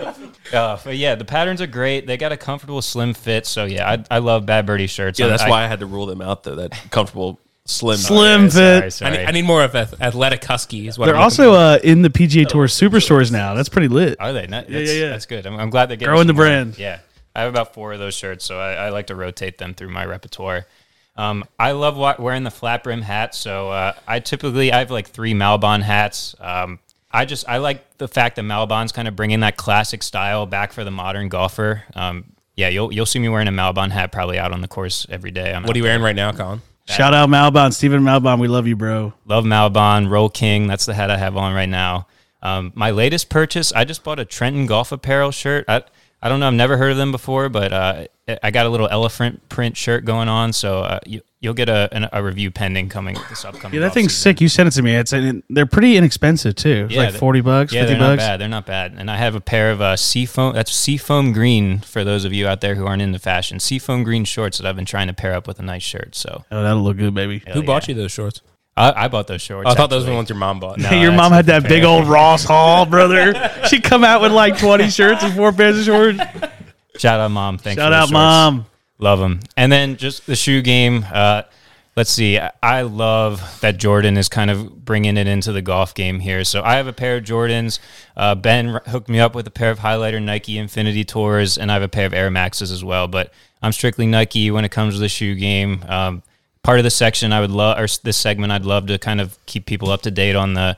Uh, 0.53 0.79
but 0.85 0.97
yeah, 0.97 1.15
the 1.15 1.25
patterns 1.25 1.61
are 1.61 1.67
great. 1.67 2.07
They 2.07 2.17
got 2.17 2.33
a 2.33 2.37
comfortable 2.37 2.83
slim 2.83 3.15
fit. 3.15 3.47
So 3.47 3.65
yeah, 3.65 3.89
I, 4.11 4.17
I 4.17 4.19
love 4.19 4.47
Bad 4.47 4.67
Birdie 4.67 4.87
shirts. 4.87 5.19
Yeah, 5.19 5.27
I'm- 5.27 5.31
that's 5.33 5.43
I- 5.45 5.51
why 5.51 5.65
I 5.65 5.67
had 5.67 5.81
to 5.81 5.87
rule 5.87 6.07
them 6.07 6.21
out 6.21 6.43
though. 6.45 6.57
That 6.57 6.73
comfortable 6.91 7.39
slim. 7.67 7.97
Slim 7.99 8.51
Sorry, 8.51 8.81
fit. 8.83 8.93
sorry. 8.93 9.13
I, 9.13 9.17
need, 9.19 9.27
I 9.27 9.31
need 9.33 9.43
more 9.45 9.63
of 9.63 9.75
ath- 9.75 10.01
athletic 10.01 10.43
husky. 10.45 10.89
Is 10.89 10.99
what 10.99 11.07
They're 11.07 11.17
I'm 11.17 11.23
also 11.23 11.53
uh, 11.53 11.79
in 11.85 12.03
the 12.03 12.11
PGA 12.11 12.47
Tour 12.49 12.67
superstores 12.67 13.31
now. 13.31 13.55
That's 13.55 13.69
pretty 13.69 13.89
lit. 13.89 14.17
Are 14.21 14.33
they? 14.33 14.47
Not, 14.47 14.69
Yeah, 14.71 14.79
that's, 14.79 14.93
yeah, 14.93 15.01
yeah. 15.05 15.09
That's 15.11 15.27
good. 15.27 15.47
I'm, 15.47 15.57
I'm 15.59 15.71
glad 15.71 15.87
they're 15.91 15.97
getting 15.97 16.11
Growing 16.13 16.27
the 16.27 16.31
some 16.33 16.37
more. 16.37 16.45
brand. 16.47 16.79
Yeah, 16.79 17.01
I 17.37 17.41
have 17.43 17.51
about 17.51 17.75
four 17.75 17.93
of 17.93 17.99
those 17.99 18.15
shirts, 18.15 18.45
so 18.45 18.59
I, 18.59 18.73
I 18.73 18.89
like 18.89 19.09
to 19.09 19.15
rotate 19.15 19.59
them 19.59 19.75
through 19.75 19.91
my 19.91 20.05
repertoire. 20.07 20.67
Um, 21.17 21.45
I 21.59 21.73
love 21.73 21.97
wa- 21.97 22.15
wearing 22.19 22.45
the 22.45 22.51
flat 22.51 22.85
brim 22.85 23.03
hat, 23.03 23.35
so 23.35 23.71
uh, 23.71 23.93
I 24.07 24.21
typically 24.21 24.73
I 24.73 24.79
have 24.79 24.91
like 24.93 25.09
three 25.09 25.35
Malbon 25.35 25.83
hats. 25.83 26.35
Um, 26.41 26.79
I 27.11 27.25
just 27.25 27.49
I 27.49 27.59
like 27.59 27.97
the 27.99 28.09
fact 28.09 28.37
that 28.37 28.43
Malbon's 28.43 28.93
kind 28.93 29.09
of 29.09 29.17
bringing 29.17 29.41
that 29.41 29.57
classic 29.57 30.03
style 30.03 30.47
back 30.47 30.73
for 30.73 30.85
the 30.85 30.91
modern 30.91 31.29
golfer. 31.29 31.85
Um, 31.95 32.33
yeah, 32.57 32.69
you'll 32.69 32.93
you'll 32.93 33.07
see 33.07 33.19
me 33.19 33.29
wearing 33.29 33.49
a 33.49 33.53
Malbon 33.53 33.91
hat 33.91 34.13
probably 34.13 34.39
out 34.39 34.53
on 34.53 34.61
the 34.61 34.69
course 34.69 35.07
every 35.09 35.31
day. 35.31 35.53
I'm 35.55 35.63
What 35.63 35.75
are 35.75 35.79
you 35.79 35.85
wearing 35.85 36.03
right 36.03 36.17
now, 36.17 36.33
Colin? 36.33 36.61
Shout 36.87 37.13
out 37.13 37.29
Malbon, 37.29 37.75
Stephen 37.75 38.03
Malbon. 38.03 38.41
We 38.41 38.49
love 38.49 38.67
you, 38.67 38.75
bro. 38.75 39.13
Love 39.27 39.45
Malbon, 39.45 40.09
Roll 40.09 40.31
King. 40.31 40.67
That's 40.67 40.87
the 40.87 40.95
hat 40.95 41.11
I 41.11 41.19
have 41.19 41.37
on 41.37 41.55
right 41.55 41.69
now. 41.69 42.07
Um, 42.43 42.73
my 42.75 42.91
latest 42.91 43.29
purchase, 43.29 43.73
I 43.73 43.85
just 43.85 44.05
bought 44.05 44.19
a 44.19 44.25
Trenton 44.25 44.67
Golf 44.67 44.91
Apparel 44.91 45.31
shirt. 45.31 45.65
I, 45.69 45.83
I 46.23 46.29
don't 46.29 46.41
know, 46.41 46.47
I've 46.47 46.55
never 46.55 46.77
heard 46.77 46.93
of 46.93 46.97
them 46.97 47.13
before, 47.13 47.49
but 47.49 47.73
uh, 47.73 48.07
I 48.43 48.51
got 48.51 48.67
a 48.67 48.69
little 48.69 48.89
elephant 48.89 49.49
print 49.49 49.77
shirt 49.77 50.05
going 50.05 50.29
on, 50.29 50.53
so 50.53 50.81
uh, 50.81 51.01
you, 51.05 51.21
you'll 51.41 51.55
get 51.55 51.69
a, 51.69 51.89
an, 51.93 52.09
a 52.13 52.23
review 52.23 52.51
pending 52.51 52.89
coming 52.89 53.17
this 53.29 53.45
upcoming. 53.45 53.75
Yeah, 53.75 53.87
that 53.87 53.95
thing's 53.95 54.13
season. 54.13 54.33
sick. 54.35 54.41
You 54.41 54.49
sent 54.49 54.67
it 54.69 54.71
to 54.73 54.83
me. 54.83 54.95
It's 54.97 55.13
they're 55.51 55.67
pretty 55.67 55.97
inexpensive 55.97 56.55
too. 56.57 56.87
It's 56.87 56.95
Yeah, 56.95 57.03
like 57.05 57.15
forty 57.15 57.41
bucks, 57.41 57.73
Yeah, 57.73 57.83
fifty 57.83 57.95
they're 57.95 58.03
not 58.03 58.13
bucks. 58.17 58.23
bad. 58.25 58.41
They're 58.41 58.49
not 58.49 58.67
bad. 58.67 58.95
And 58.99 59.11
I 59.11 59.17
have 59.17 59.35
a 59.35 59.41
pair 59.41 59.71
of 59.71 59.81
uh, 59.81 59.97
seafoam. 59.97 60.55
That's 60.55 60.73
seafoam 60.73 61.33
green 61.33 61.79
for 61.81 62.05
those 62.05 62.25
of 62.25 62.33
you 62.33 62.47
out 62.49 62.61
there 62.61 62.75
who 62.75 62.87
aren't 62.87 63.03
into 63.03 63.19
fashion. 63.19 63.61
Seafoam 63.61 64.03
green 64.05 64.25
shorts 64.25 64.59
that 64.59 64.67
I've 64.67 64.77
been 64.77 64.85
trying 64.85 65.07
to 65.09 65.15
pair 65.15 65.35
up 65.35 65.47
with 65.47 65.59
a 65.59 65.63
nice 65.63 65.83
shirt. 65.83 66.15
So 66.15 66.45
Oh, 66.51 66.63
that'll 66.63 66.83
look 66.83 66.97
good, 66.97 67.15
baby. 67.15 67.43
Who 67.53 67.63
bought 67.63 67.89
you 67.89 67.95
those 67.95 68.13
shorts? 68.13 68.41
I, 68.77 69.05
I 69.05 69.09
bought 69.09 69.27
those 69.27 69.43
shorts. 69.43 69.69
I 69.69 69.75
thought 69.75 69.91
those 69.91 70.05
were 70.05 70.11
the 70.11 70.17
ones 70.17 70.29
your 70.29 70.39
mom 70.39 70.61
bought. 70.61 70.79
No, 70.81 70.91
Your 70.93 71.11
mom 71.11 71.33
had 71.33 71.47
that 71.47 71.65
big 71.65 71.83
old 71.83 72.07
Ross 72.07 72.45
haul, 72.45 72.87
brother. 72.87 73.35
she 73.69 73.81
come 73.81 74.05
out 74.05 74.21
with 74.21 74.31
like 74.31 74.57
twenty 74.59 74.89
shirts 74.89 75.25
and 75.25 75.35
four 75.35 75.53
pairs 75.53 75.79
of 75.81 75.85
shorts. 75.85 76.19
Shout 76.97 77.19
out, 77.19 77.31
mom. 77.33 77.59
Thanks. 77.59 77.81
Shout 77.81 77.91
for 77.91 77.97
out, 77.97 78.01
shorts. 78.03 78.13
mom. 78.13 78.67
Love 78.99 79.19
them. 79.21 79.41
And 79.57 79.71
then 79.71 79.97
just 79.97 80.27
the 80.27 80.35
shoe 80.37 80.61
game. 80.63 81.07
Uh, 81.13 81.43
let's 81.97 82.11
see. 82.11 82.39
I- 82.39 82.51
I 82.63 82.83
love 82.83 83.59
that 83.61 83.77
Jordan 83.79 84.17
is 84.17 84.29
kind 84.29 84.51
of 84.51 84.85
bringing 84.85 85.17
it 85.17 85.27
into 85.27 85.53
the 85.53 85.63
golf 85.63 85.95
game 85.95 86.21
here. 86.21 86.43
So 86.45 86.63
I 86.63 86.77
have 86.77 86.87
a 86.87 86.93
pair 86.93 87.17
of 87.17 87.25
Jordans. 87.25 87.79
Uh, 88.17 88.35
ben 88.35 88.81
hooked 88.87 89.09
me 89.09 89.21
up 89.21 89.35
with 89.35 89.47
a 89.47 89.51
pair 89.51 89.71
of 89.71 89.81
highlighter 89.81 90.21
Nike 90.23 90.59
Infinity 90.59 91.05
Tours, 91.05 91.57
and 91.59 91.71
I 91.71 91.75
have 91.75 91.83
a 91.83 91.89
pair 91.89 92.07
of 92.07 92.15
Air 92.15 92.31
Maxes 92.31 92.71
as 92.73 92.83
well. 92.83 93.07
But 93.09 93.33
I'm 93.63 93.73
strictly 93.73 94.07
Nike 94.07 94.51
when 94.51 94.65
it 94.65 94.71
comes 94.71 94.95
to 94.95 95.01
the 95.01 95.09
shoe 95.09 95.35
game. 95.35 95.85
Um, 95.89 96.23
part 96.63 96.79
of 96.79 96.85
the 96.85 96.91
section 96.91 97.33
I 97.33 97.41
would 97.41 97.51
love, 97.53 97.79
or 97.79 97.87
this 98.03 98.17
segment, 98.17 98.53
I'd 98.53 98.65
love 98.65 98.87
to 98.89 98.99
kind 98.99 99.21
of 99.21 99.39
keep 99.47 99.67
people 99.67 99.91
up 99.91 100.03
to 100.03 100.11
date 100.11 100.35
on 100.37 100.55
the 100.55 100.77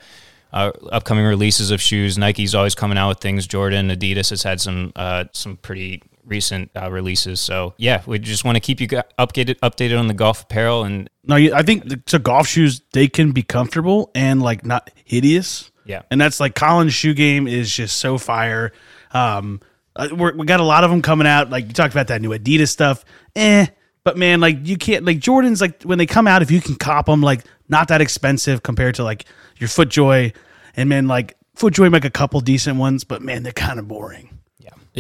uh, 0.53 0.73
upcoming 0.93 1.25
releases 1.25 1.71
of 1.71 1.81
shoes. 1.81 2.19
Nike's 2.19 2.55
always 2.55 2.75
coming 2.75 2.99
out 2.99 3.09
with 3.09 3.19
things. 3.19 3.47
Jordan, 3.47 3.89
Adidas 3.89 4.31
has 4.31 4.43
had 4.43 4.61
some 4.61 4.93
uh, 4.97 5.25
some 5.33 5.57
pretty 5.57 6.03
recent 6.25 6.71
uh, 6.77 6.91
releases. 6.91 7.41
So 7.41 7.75
yeah, 7.77 8.03
we 8.07 8.19
just 8.19 8.45
want 8.45 8.57
to 8.57 8.61
keep 8.61 8.81
you 8.81 8.89
updated 8.89 9.59
updated 9.61 9.99
on 9.99 10.07
the 10.07 10.15
golf 10.15 10.43
apparel 10.43 10.85
and 10.85 11.09
No, 11.25 11.37
I 11.37 11.63
think 11.63 11.89
the, 11.89 11.97
to 11.97 12.19
golf 12.19 12.47
shoes 12.47 12.83
they 12.93 13.09
can 13.09 13.33
be 13.33 13.43
comfortable 13.43 14.11
and 14.15 14.43
like 14.43 14.65
not 14.65 14.91
hideous. 15.05 15.71
Yeah. 15.87 16.03
and 16.11 16.21
that's 16.21 16.39
like 16.39 16.55
Colin's 16.55 16.95
shoe 16.95 17.15
game 17.15 17.49
is 17.49 17.75
just 17.75 17.97
so 17.97 18.17
fire. 18.17 18.73
Um, 19.13 19.61
uh, 19.97 20.09
we're, 20.13 20.37
we 20.37 20.47
got 20.47 20.61
a 20.61 20.65
lot 20.65 20.85
of 20.85 20.91
them 20.91 21.03
coming 21.03 21.27
out. 21.27 21.51
Like 21.51 21.67
you 21.67 21.73
talked 21.73 21.93
about 21.93 22.09
that 22.09 22.23
new 22.23 22.31
Adidas 22.31 22.69
stuff, 22.69 23.05
eh? 23.35 23.67
But 24.05 24.17
man, 24.17 24.41
like 24.41 24.67
you 24.67 24.77
can't 24.77 25.05
like 25.05 25.19
Jordans. 25.19 25.61
Like 25.61 25.83
when 25.83 25.99
they 25.99 26.07
come 26.07 26.27
out, 26.27 26.43
if 26.43 26.51
you 26.51 26.61
can 26.61 26.77
cop 26.77 27.07
them, 27.07 27.23
like 27.23 27.45
not 27.69 27.89
that 27.89 28.01
expensive 28.01 28.63
compared 28.63 28.95
to 28.97 29.05
like 29.05 29.27
your 29.59 29.69
FootJoy, 29.69 30.35
and 30.77 30.89
man, 30.89 31.09
like 31.09 31.37
FootJoy 31.57 31.91
make 31.91 32.05
a 32.05 32.11
couple 32.11 32.41
decent 32.41 32.79
ones, 32.79 33.05
but 33.05 33.21
man, 33.21 33.43
they're 33.43 33.53
kind 33.53 33.79
of 33.79 33.89
boring. 33.89 34.40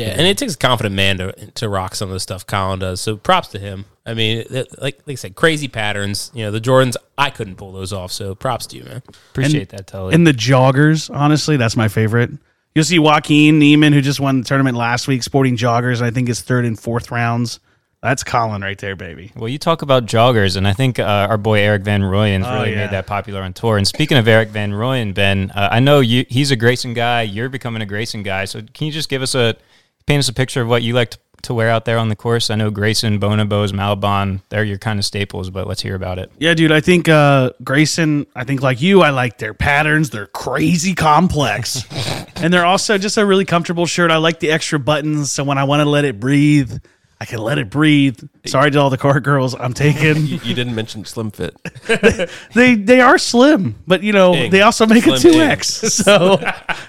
Yeah, 0.00 0.08
and 0.08 0.22
it 0.22 0.38
takes 0.38 0.54
a 0.54 0.58
confident 0.58 0.94
man 0.94 1.18
to 1.18 1.32
to 1.32 1.68
rock 1.68 1.94
some 1.94 2.08
of 2.08 2.12
the 2.14 2.20
stuff 2.20 2.46
Colin 2.46 2.78
does. 2.78 3.00
So 3.00 3.16
props 3.16 3.48
to 3.48 3.58
him. 3.58 3.84
I 4.06 4.14
mean, 4.14 4.44
like 4.50 4.72
like 4.80 5.00
I 5.08 5.14
said, 5.14 5.34
crazy 5.36 5.68
patterns. 5.68 6.30
You 6.34 6.44
know, 6.44 6.50
the 6.50 6.60
Jordans, 6.60 6.96
I 7.18 7.30
couldn't 7.30 7.56
pull 7.56 7.72
those 7.72 7.92
off. 7.92 8.12
So 8.12 8.34
props 8.34 8.66
to 8.68 8.76
you, 8.76 8.84
man. 8.84 9.02
appreciate 9.30 9.68
that, 9.70 9.86
Tully. 9.86 10.14
And 10.14 10.26
the 10.26 10.32
joggers, 10.32 11.14
honestly, 11.14 11.56
that's 11.56 11.76
my 11.76 11.88
favorite. 11.88 12.30
You'll 12.74 12.84
see 12.84 12.98
Joaquin 13.00 13.58
Niemann, 13.58 13.92
who 13.92 14.00
just 14.00 14.20
won 14.20 14.38
the 14.40 14.44
tournament 14.44 14.76
last 14.76 15.08
week, 15.08 15.22
sporting 15.24 15.56
joggers, 15.56 15.96
and 15.98 16.06
I 16.06 16.10
think 16.10 16.28
his 16.28 16.40
third 16.40 16.64
and 16.64 16.78
fourth 16.78 17.10
rounds. 17.10 17.58
That's 18.02 18.24
Colin 18.24 18.62
right 18.62 18.78
there, 18.78 18.96
baby. 18.96 19.30
well, 19.36 19.48
you 19.48 19.58
talk 19.58 19.82
about 19.82 20.06
joggers, 20.06 20.56
and 20.56 20.66
I 20.66 20.72
think 20.72 20.98
uh, 20.98 21.02
our 21.28 21.36
boy 21.36 21.58
Erik 21.60 21.82
van 21.82 22.00
Rooyen's 22.00 22.46
Oh, 22.46 22.54
really 22.54 22.70
yeah. 22.70 22.76
made 22.86 22.90
that 22.92 23.06
popular 23.06 23.42
on 23.42 23.52
tour. 23.52 23.76
And 23.76 23.86
speaking 23.86 24.16
of 24.16 24.26
Erik 24.26 24.48
van 24.48 24.72
Rooyen, 24.72 25.12
Ben, 25.12 25.50
uh, 25.54 25.68
I 25.70 25.80
know 25.80 26.00
you 26.00 26.24
he's 26.28 26.50
a 26.50 26.56
Greyson 26.56 26.94
guy. 26.94 27.22
You're 27.22 27.50
becoming 27.50 27.82
a 27.82 27.86
Greyson 27.86 28.24
guy. 28.24 28.46
So 28.46 28.62
can 28.72 28.86
you 28.86 28.92
just 28.92 29.10
give 29.10 29.20
us 29.20 29.34
a 29.34 29.54
paint 30.10 30.18
us 30.18 30.28
a 30.28 30.32
picture 30.34 30.60
of 30.60 30.66
what 30.66 30.82
you 30.82 30.92
like 30.92 31.10
to, 31.10 31.18
to 31.42 31.54
wear 31.54 31.70
out 31.70 31.84
there 31.84 31.96
on 31.96 32.08
the 32.08 32.16
course? 32.16 32.50
I 32.50 32.56
know 32.56 32.72
Greyson, 32.72 33.20
Bonobos, 33.20 33.70
Malbon, 33.70 34.42
they're 34.48 34.64
your 34.64 34.76
kind 34.76 34.98
of 34.98 35.04
staples, 35.04 35.50
but 35.50 35.68
let's 35.68 35.80
hear 35.80 35.94
about 35.94 36.18
it. 36.18 36.32
Yeah, 36.36 36.52
dude. 36.54 36.72
I 36.72 36.80
think 36.80 37.08
uh, 37.08 37.52
Greyson. 37.62 38.26
I 38.34 38.42
think 38.42 38.60
like 38.60 38.82
you, 38.82 39.02
I 39.02 39.10
like 39.10 39.38
their 39.38 39.54
patterns. 39.54 40.10
They're 40.10 40.26
crazy 40.26 40.96
complex, 40.96 41.84
and 42.36 42.52
they're 42.52 42.66
also 42.66 42.98
just 42.98 43.18
a 43.18 43.24
really 43.24 43.44
comfortable 43.44 43.86
shirt. 43.86 44.10
I 44.10 44.16
like 44.16 44.40
the 44.40 44.50
extra 44.50 44.80
buttons, 44.80 45.30
so 45.30 45.44
when 45.44 45.58
I 45.58 45.64
want 45.64 45.78
to 45.78 45.88
let 45.88 46.04
it 46.04 46.18
breathe, 46.18 46.78
I 47.20 47.26
can 47.26 47.38
let 47.40 47.58
it 47.58 47.68
breathe. 47.68 48.18
Sorry 48.46 48.70
to 48.70 48.78
all 48.78 48.88
the 48.88 48.96
court 48.96 49.22
girls. 49.22 49.54
I'm 49.54 49.74
taking. 49.74 50.00
You, 50.30 50.38
you 50.42 50.54
didn't 50.54 50.74
mention 50.74 51.04
Slim 51.04 51.30
Fit. 51.30 51.56
they 52.54 52.74
they 52.74 53.00
are 53.00 53.18
slim, 53.18 53.76
but 53.86 54.02
you 54.02 54.12
know 54.12 54.34
Ing. 54.34 54.50
they 54.50 54.62
also 54.62 54.86
make 54.86 55.06
a 55.06 55.18
two 55.18 55.40
X, 55.40 55.66
so 55.94 56.38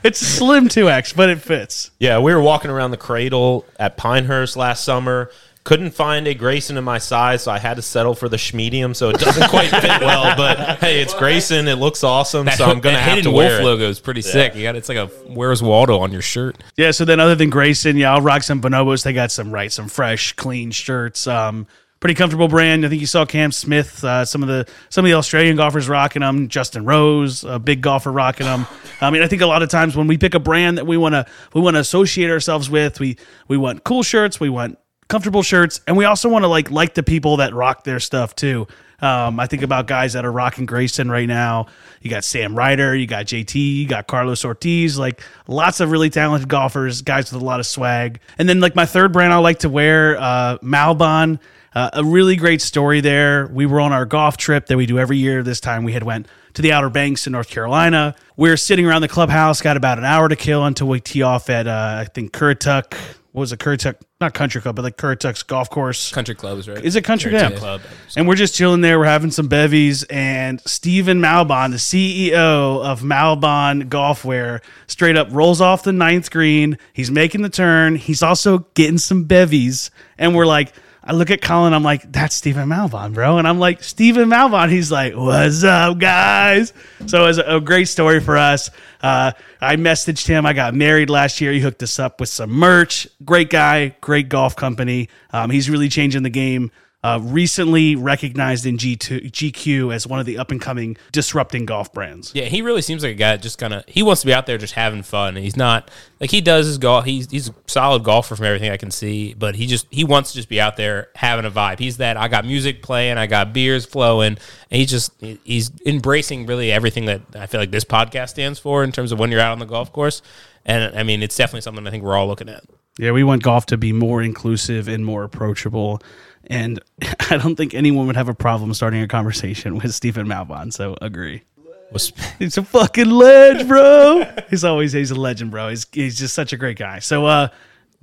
it's 0.04 0.22
a 0.22 0.26
slim 0.26 0.68
two 0.68 0.90
X, 0.90 1.14
but 1.14 1.30
it 1.30 1.42
fits. 1.42 1.92
Yeah, 2.00 2.20
we 2.20 2.34
were 2.34 2.42
walking 2.42 2.70
around 2.70 2.92
the 2.92 2.98
cradle 2.98 3.66
at 3.80 3.98
Pinehurst 3.98 4.58
last 4.58 4.84
summer. 4.84 5.32
Couldn't 5.64 5.92
find 5.92 6.28
a 6.28 6.34
Greyson 6.34 6.76
in 6.76 6.84
my 6.84 6.98
size, 6.98 7.44
so 7.44 7.52
I 7.52 7.60
had 7.60 7.76
to 7.76 7.84
settle 7.84 8.16
for 8.16 8.28
the 8.28 8.38
schmedium. 8.38 8.96
So 8.96 9.10
it 9.10 9.20
doesn't 9.20 9.48
quite 9.50 9.70
fit 9.82 10.02
well, 10.02 10.36
but 10.36 10.80
hey, 10.80 11.02
it's 11.02 11.14
Greyson. 11.14 11.68
It 11.68 11.76
looks 11.76 12.04
awesome, 12.04 12.48
so 12.50 12.66
I'm 12.66 12.80
gonna 12.80 12.98
that 12.98 13.04
have 13.04 13.18
hidden 13.18 13.32
to 13.32 13.38
wear 13.38 13.50
wolf 13.50 13.62
it. 13.62 13.64
logo 13.66 13.90
is 13.90 14.00
pretty 14.00 14.24
sick. 14.24 14.56
You 14.56 14.64
got 14.64 14.76
it's 14.76 14.90
like 14.90 14.98
a 14.98 15.06
Where's 15.28 15.62
Waldo 15.62 16.00
on 16.00 16.12
your 16.12 16.24
shirt. 16.24 16.58
Yeah, 16.78 16.90
so 16.92 17.06
then 17.06 17.20
other 17.20 17.36
than 17.36 17.52
Greyson, 17.52 17.96
yeah, 17.96 18.14
I'll 18.14 18.22
rock 18.22 18.42
some 18.42 18.60
bonobos. 18.60 19.04
They 19.04 19.14
got 19.14 19.32
some 19.32 19.52
right, 19.52 19.72
some 19.72 19.88
fresh, 19.88 20.34
clean 20.34 20.72
shirts. 20.72 21.28
Um, 21.28 21.68
pretty 22.00 22.16
comfortable 22.16 22.48
brand. 22.48 22.84
I 22.84 22.90
think 22.90 23.00
you 23.00 23.06
saw 23.06 23.26
Cam 23.26 23.52
Smith, 23.52 24.04
uh, 24.04 24.26
some 24.26 24.42
of 24.42 24.50
the 24.50 24.68
some 24.90 25.06
of 25.06 25.10
the 25.10 25.16
Australian 25.16 25.56
golfers 25.58 25.88
rocking 25.88 26.22
them. 26.22 26.48
Justin 26.50 26.86
Rose, 26.86 27.44
a 27.44 27.60
big 27.60 27.82
golfer 27.82 28.12
rocking 28.12 28.48
them. 28.48 28.66
I 29.00 29.12
mean, 29.12 29.22
I 29.22 29.28
think 29.28 29.44
a 29.44 29.48
lot 29.48 29.62
of 29.62 29.70
times 29.70 29.96
when 29.96 30.08
we 30.08 30.18
pick 30.18 30.34
a 30.34 30.40
brand 30.40 30.80
that 30.80 30.88
we 30.88 30.98
want 30.98 31.14
to 31.14 31.26
we 31.54 31.62
want 31.62 31.76
to 31.76 31.80
associate 31.80 32.32
ourselves 32.32 32.70
with, 32.70 33.00
we 33.00 33.18
we 33.48 33.58
want 33.58 33.84
cool 33.84 34.02
shirts, 34.04 34.40
we 34.40 34.50
want 34.50 34.80
comfortable 35.12 35.44
shirts, 35.44 35.82
and 35.88 35.98
we 35.98 36.06
also 36.06 36.30
want 36.30 36.44
to 36.44 36.48
like 36.48 36.72
like 36.72 36.94
the 36.94 37.04
people 37.04 37.38
that 37.38 37.54
rock 37.54 37.84
their 37.84 38.00
stuff 38.00 38.34
too. 38.34 38.66
Um, 39.02 39.40
I 39.40 39.48
think 39.48 39.62
about 39.62 39.88
guys 39.88 40.14
that 40.14 40.26
are 40.26 40.32
rocking 40.32 40.66
Greyson 40.66 41.12
right 41.12 41.28
now. 41.28 41.66
You 42.02 42.10
got 42.10 42.24
Sam 42.24 42.56
Ryder, 42.56 42.96
you 42.96 43.08
got 43.08 43.26
JT, 43.26 43.56
you 43.56 43.88
got 43.88 44.08
Carlos 44.08 44.46
Ortiz, 44.46 44.98
like 44.98 45.22
lots 45.48 45.80
of 45.80 45.92
really 45.92 46.10
talented 46.10 46.48
golfers, 46.48 47.02
guys 47.02 47.32
with 47.32 47.42
a 47.42 47.46
lot 47.46 47.60
of 47.60 47.66
swag. 47.66 48.20
And 48.38 48.48
then 48.48 48.60
like 48.62 48.76
my 48.76 48.86
third 48.86 49.12
brand 49.12 49.34
I 49.34 49.38
like 49.38 49.60
to 49.60 49.70
wear, 49.70 50.18
uh, 50.18 50.58
Malbon. 50.60 51.40
Uh, 51.74 51.90
a 51.94 52.04
really 52.04 52.36
great 52.36 52.62
story 52.62 53.00
there. 53.00 53.48
We 53.48 53.66
were 53.66 53.80
on 53.80 53.94
our 53.94 54.04
golf 54.04 54.36
trip 54.36 54.66
that 54.66 54.76
we 54.76 54.86
do 54.86 55.00
every 55.00 55.16
year. 55.16 55.42
This 55.42 55.62
time 55.62 55.86
we 55.86 55.94
had 55.94 56.04
went 56.04 56.28
to 56.54 56.62
the 56.62 56.72
Outer 56.72 56.90
Banks 56.90 57.28
in 57.28 57.34
North 57.34 57.50
Carolina. 57.50 58.16
We're 58.36 58.58
sitting 58.58 58.86
around 58.86 59.02
the 59.02 59.08
clubhouse, 59.08 59.62
got 59.62 59.78
about 59.78 59.98
an 59.98 60.06
hour 60.06 60.30
to 60.30 60.36
kill 60.36 60.66
until 60.66 60.88
we 60.88 61.00
tee 61.00 61.22
off 61.22 61.50
at 61.50 61.68
uh, 61.68 61.98
I 62.00 62.06
think 62.06 62.32
Currituck. 62.32 62.94
What 63.34 63.42
was 63.42 63.54
it? 63.54 63.60
Currituck, 63.60 63.96
not 64.20 64.34
Country 64.34 64.60
Club, 64.62 64.76
but 64.76 64.82
like 64.82 64.98
Currituck's 64.98 65.44
golf 65.44 65.70
course. 65.70 66.12
Country 66.12 66.36
clubs, 66.36 66.68
right? 66.68 66.84
Is 66.84 66.98
it 66.98 67.06
Country 67.06 67.32
Country 67.32 67.58
Club? 67.58 67.80
And 68.18 68.28
we're 68.28 68.36
just 68.36 68.56
chilling 68.56 68.82
there. 68.82 69.00
We're 69.00 69.06
having 69.06 69.32
some 69.32 69.48
bevies, 69.48 70.04
and 70.04 70.60
Stephen 70.62 71.22
Malbon, 71.22 71.72
the 71.72 71.78
CEO 71.78 72.84
of 72.84 73.04
Malbon 73.04 73.88
Golfwear, 73.88 74.62
straight 74.88 75.16
up 75.16 75.30
rolls 75.32 75.62
off 75.62 75.84
the 75.84 75.94
ninth 75.94 76.30
green. 76.30 76.78
He's 76.92 77.10
making 77.10 77.42
the 77.42 77.50
turn. 77.50 77.96
He's 77.96 78.22
also 78.22 78.68
getting 78.74 78.98
some 78.98 79.24
bevies, 79.26 79.92
and 80.18 80.36
we're 80.36 80.46
like. 80.46 80.74
I 81.04 81.14
look 81.14 81.32
at 81.32 81.42
Colin. 81.42 81.74
I'm 81.74 81.84
like, 81.84 82.12
that's 82.12 82.36
Stephen 82.36 82.70
Malbon, 82.70 83.14
bro. 83.14 83.40
And 83.40 83.48
I'm 83.48 83.58
like, 83.58 83.82
Stephen 83.82 84.30
Malbon. 84.30 84.70
He's 84.70 84.92
like, 84.92 85.16
what's 85.16 85.64
up, 85.64 85.98
guys? 85.98 86.74
So 87.08 87.24
it 87.24 87.28
was 87.28 87.38
a 87.40 87.60
great 87.60 87.86
story 87.86 88.20
for 88.20 88.38
us. 88.38 88.70
Uh, 89.02 89.32
I 89.60 89.78
messaged 89.78 90.28
him. 90.28 90.46
I 90.46 90.54
got 90.54 90.76
married 90.76 91.10
last 91.10 91.42
year. 91.42 91.52
He 91.54 91.60
hooked 91.60 91.82
us 91.82 91.98
up 91.98 92.20
with 92.20 92.30
some 92.30 92.52
merch. 92.52 93.08
Great 93.26 93.50
guy, 93.50 93.96
great 94.00 94.30
golf 94.30 94.56
company. 94.56 95.10
Um, 95.32 95.50
he's 95.50 95.72
really 95.72 95.90
changing 95.90 96.22
the 96.22 96.30
game 96.30 96.70
uh, 97.04 97.20
recently 97.22 97.96
recognized 97.96 98.66
in 98.66 98.78
G2, 98.78 99.32
GQ 99.32 99.94
as 99.94 100.06
one 100.06 100.20
of 100.20 100.26
the 100.28 100.38
up 100.38 100.52
and 100.52 100.62
coming 100.62 100.98
disrupting 101.12 101.66
golf 101.66 101.92
brands. 101.92 102.32
Yeah, 102.36 102.46
he 102.46 102.62
really 102.62 102.84
seems 102.84 103.02
like 103.02 103.14
a 103.14 103.16
guy 103.16 103.38
just 103.38 103.58
kind 103.58 103.74
of 103.74 103.84
he 103.88 104.04
wants 104.04 104.22
to 104.22 104.28
be 104.28 104.34
out 104.34 104.46
there 104.46 104.60
just 104.60 104.74
having 104.74 105.02
fun. 105.02 105.36
He's 105.36 105.58
not 105.58 105.90
like 106.20 106.30
he 106.30 106.42
does 106.42 106.68
his 106.68 106.78
golf. 106.78 107.06
He's 107.06 107.30
he's 107.32 107.50
a 107.50 107.56
solid 107.66 108.04
golfer 108.04 108.36
from 108.36 108.46
everything 108.46 108.72
I 108.72 108.78
can 108.78 108.92
see, 108.92 109.34
but 109.34 109.56
he 109.56 109.66
just 109.66 109.88
he 109.90 110.04
wants 110.04 110.32
to 110.32 110.38
just 110.38 110.50
be 110.50 110.62
out 110.62 110.78
there 110.78 111.10
having 111.16 111.46
a 111.46 111.52
vibe. 111.52 111.80
He's 111.80 111.98
that 111.98 112.18
I 112.18 112.28
got 112.28 112.46
music 112.46 112.84
playing, 112.84 113.18
I 113.18 113.26
got 113.26 113.52
beers 113.52 113.86
flowing, 113.86 114.38
and 114.70 114.80
he's 114.80 114.92
just 114.92 115.12
he's 115.44 115.72
embracing 115.86 116.46
really 116.46 116.72
everything 116.72 117.06
that 117.06 117.22
I 117.34 117.48
feel 117.48 117.60
like 117.60 117.72
this 117.72 117.86
podcast 117.86 118.30
stands 118.30 118.60
for 118.60 118.84
in 118.84 118.92
terms 118.92 119.12
of 119.12 119.18
when 119.18 119.32
you're 119.32 119.42
out 119.42 119.54
on 119.54 119.60
the 119.60 119.66
golf 119.66 119.92
course. 119.92 120.22
And 120.66 120.96
I 120.96 121.02
mean, 121.02 121.24
it's 121.24 121.36
definitely 121.36 121.62
something 121.62 121.88
I 121.88 121.90
think 121.90 122.04
we're 122.04 122.16
all 122.16 122.28
looking 122.28 122.48
at. 122.48 122.64
Yeah, 123.00 123.12
we 123.12 123.24
want 123.24 123.42
golf 123.42 123.66
to 123.68 123.78
be 123.78 123.94
more 123.94 124.22
inclusive 124.22 124.88
and 124.88 125.04
more 125.04 125.24
approachable. 125.24 126.02
And 126.48 126.80
I 127.30 127.38
don't 127.38 127.56
think 127.56 127.74
anyone 127.74 128.08
would 128.08 128.16
have 128.16 128.30
a 128.30 128.34
problem 128.34 128.74
starting 128.74 129.02
a 129.02 129.08
conversation 129.08 129.76
with 129.82 129.94
Stephen 129.94 130.28
Malbon. 130.28 130.74
So 130.74 130.96
agree. 131.02 131.44
Was 131.92 132.14
He's 132.40 132.58
a 132.58 132.64
fucking 132.64 133.10
ledge, 133.10 133.68
bro. 133.68 134.24
he's 134.50 134.64
always 134.64 134.94
he's 134.94 135.12
a 135.12 135.16
legend, 135.16 135.52
bro. 135.52 135.70
He's 135.70 135.86
he's 135.92 136.18
just 136.18 136.34
such 136.34 136.54
a 136.54 136.58
great 136.58 136.78
guy. 136.78 137.00
So 137.00 137.26
uh 137.26 137.50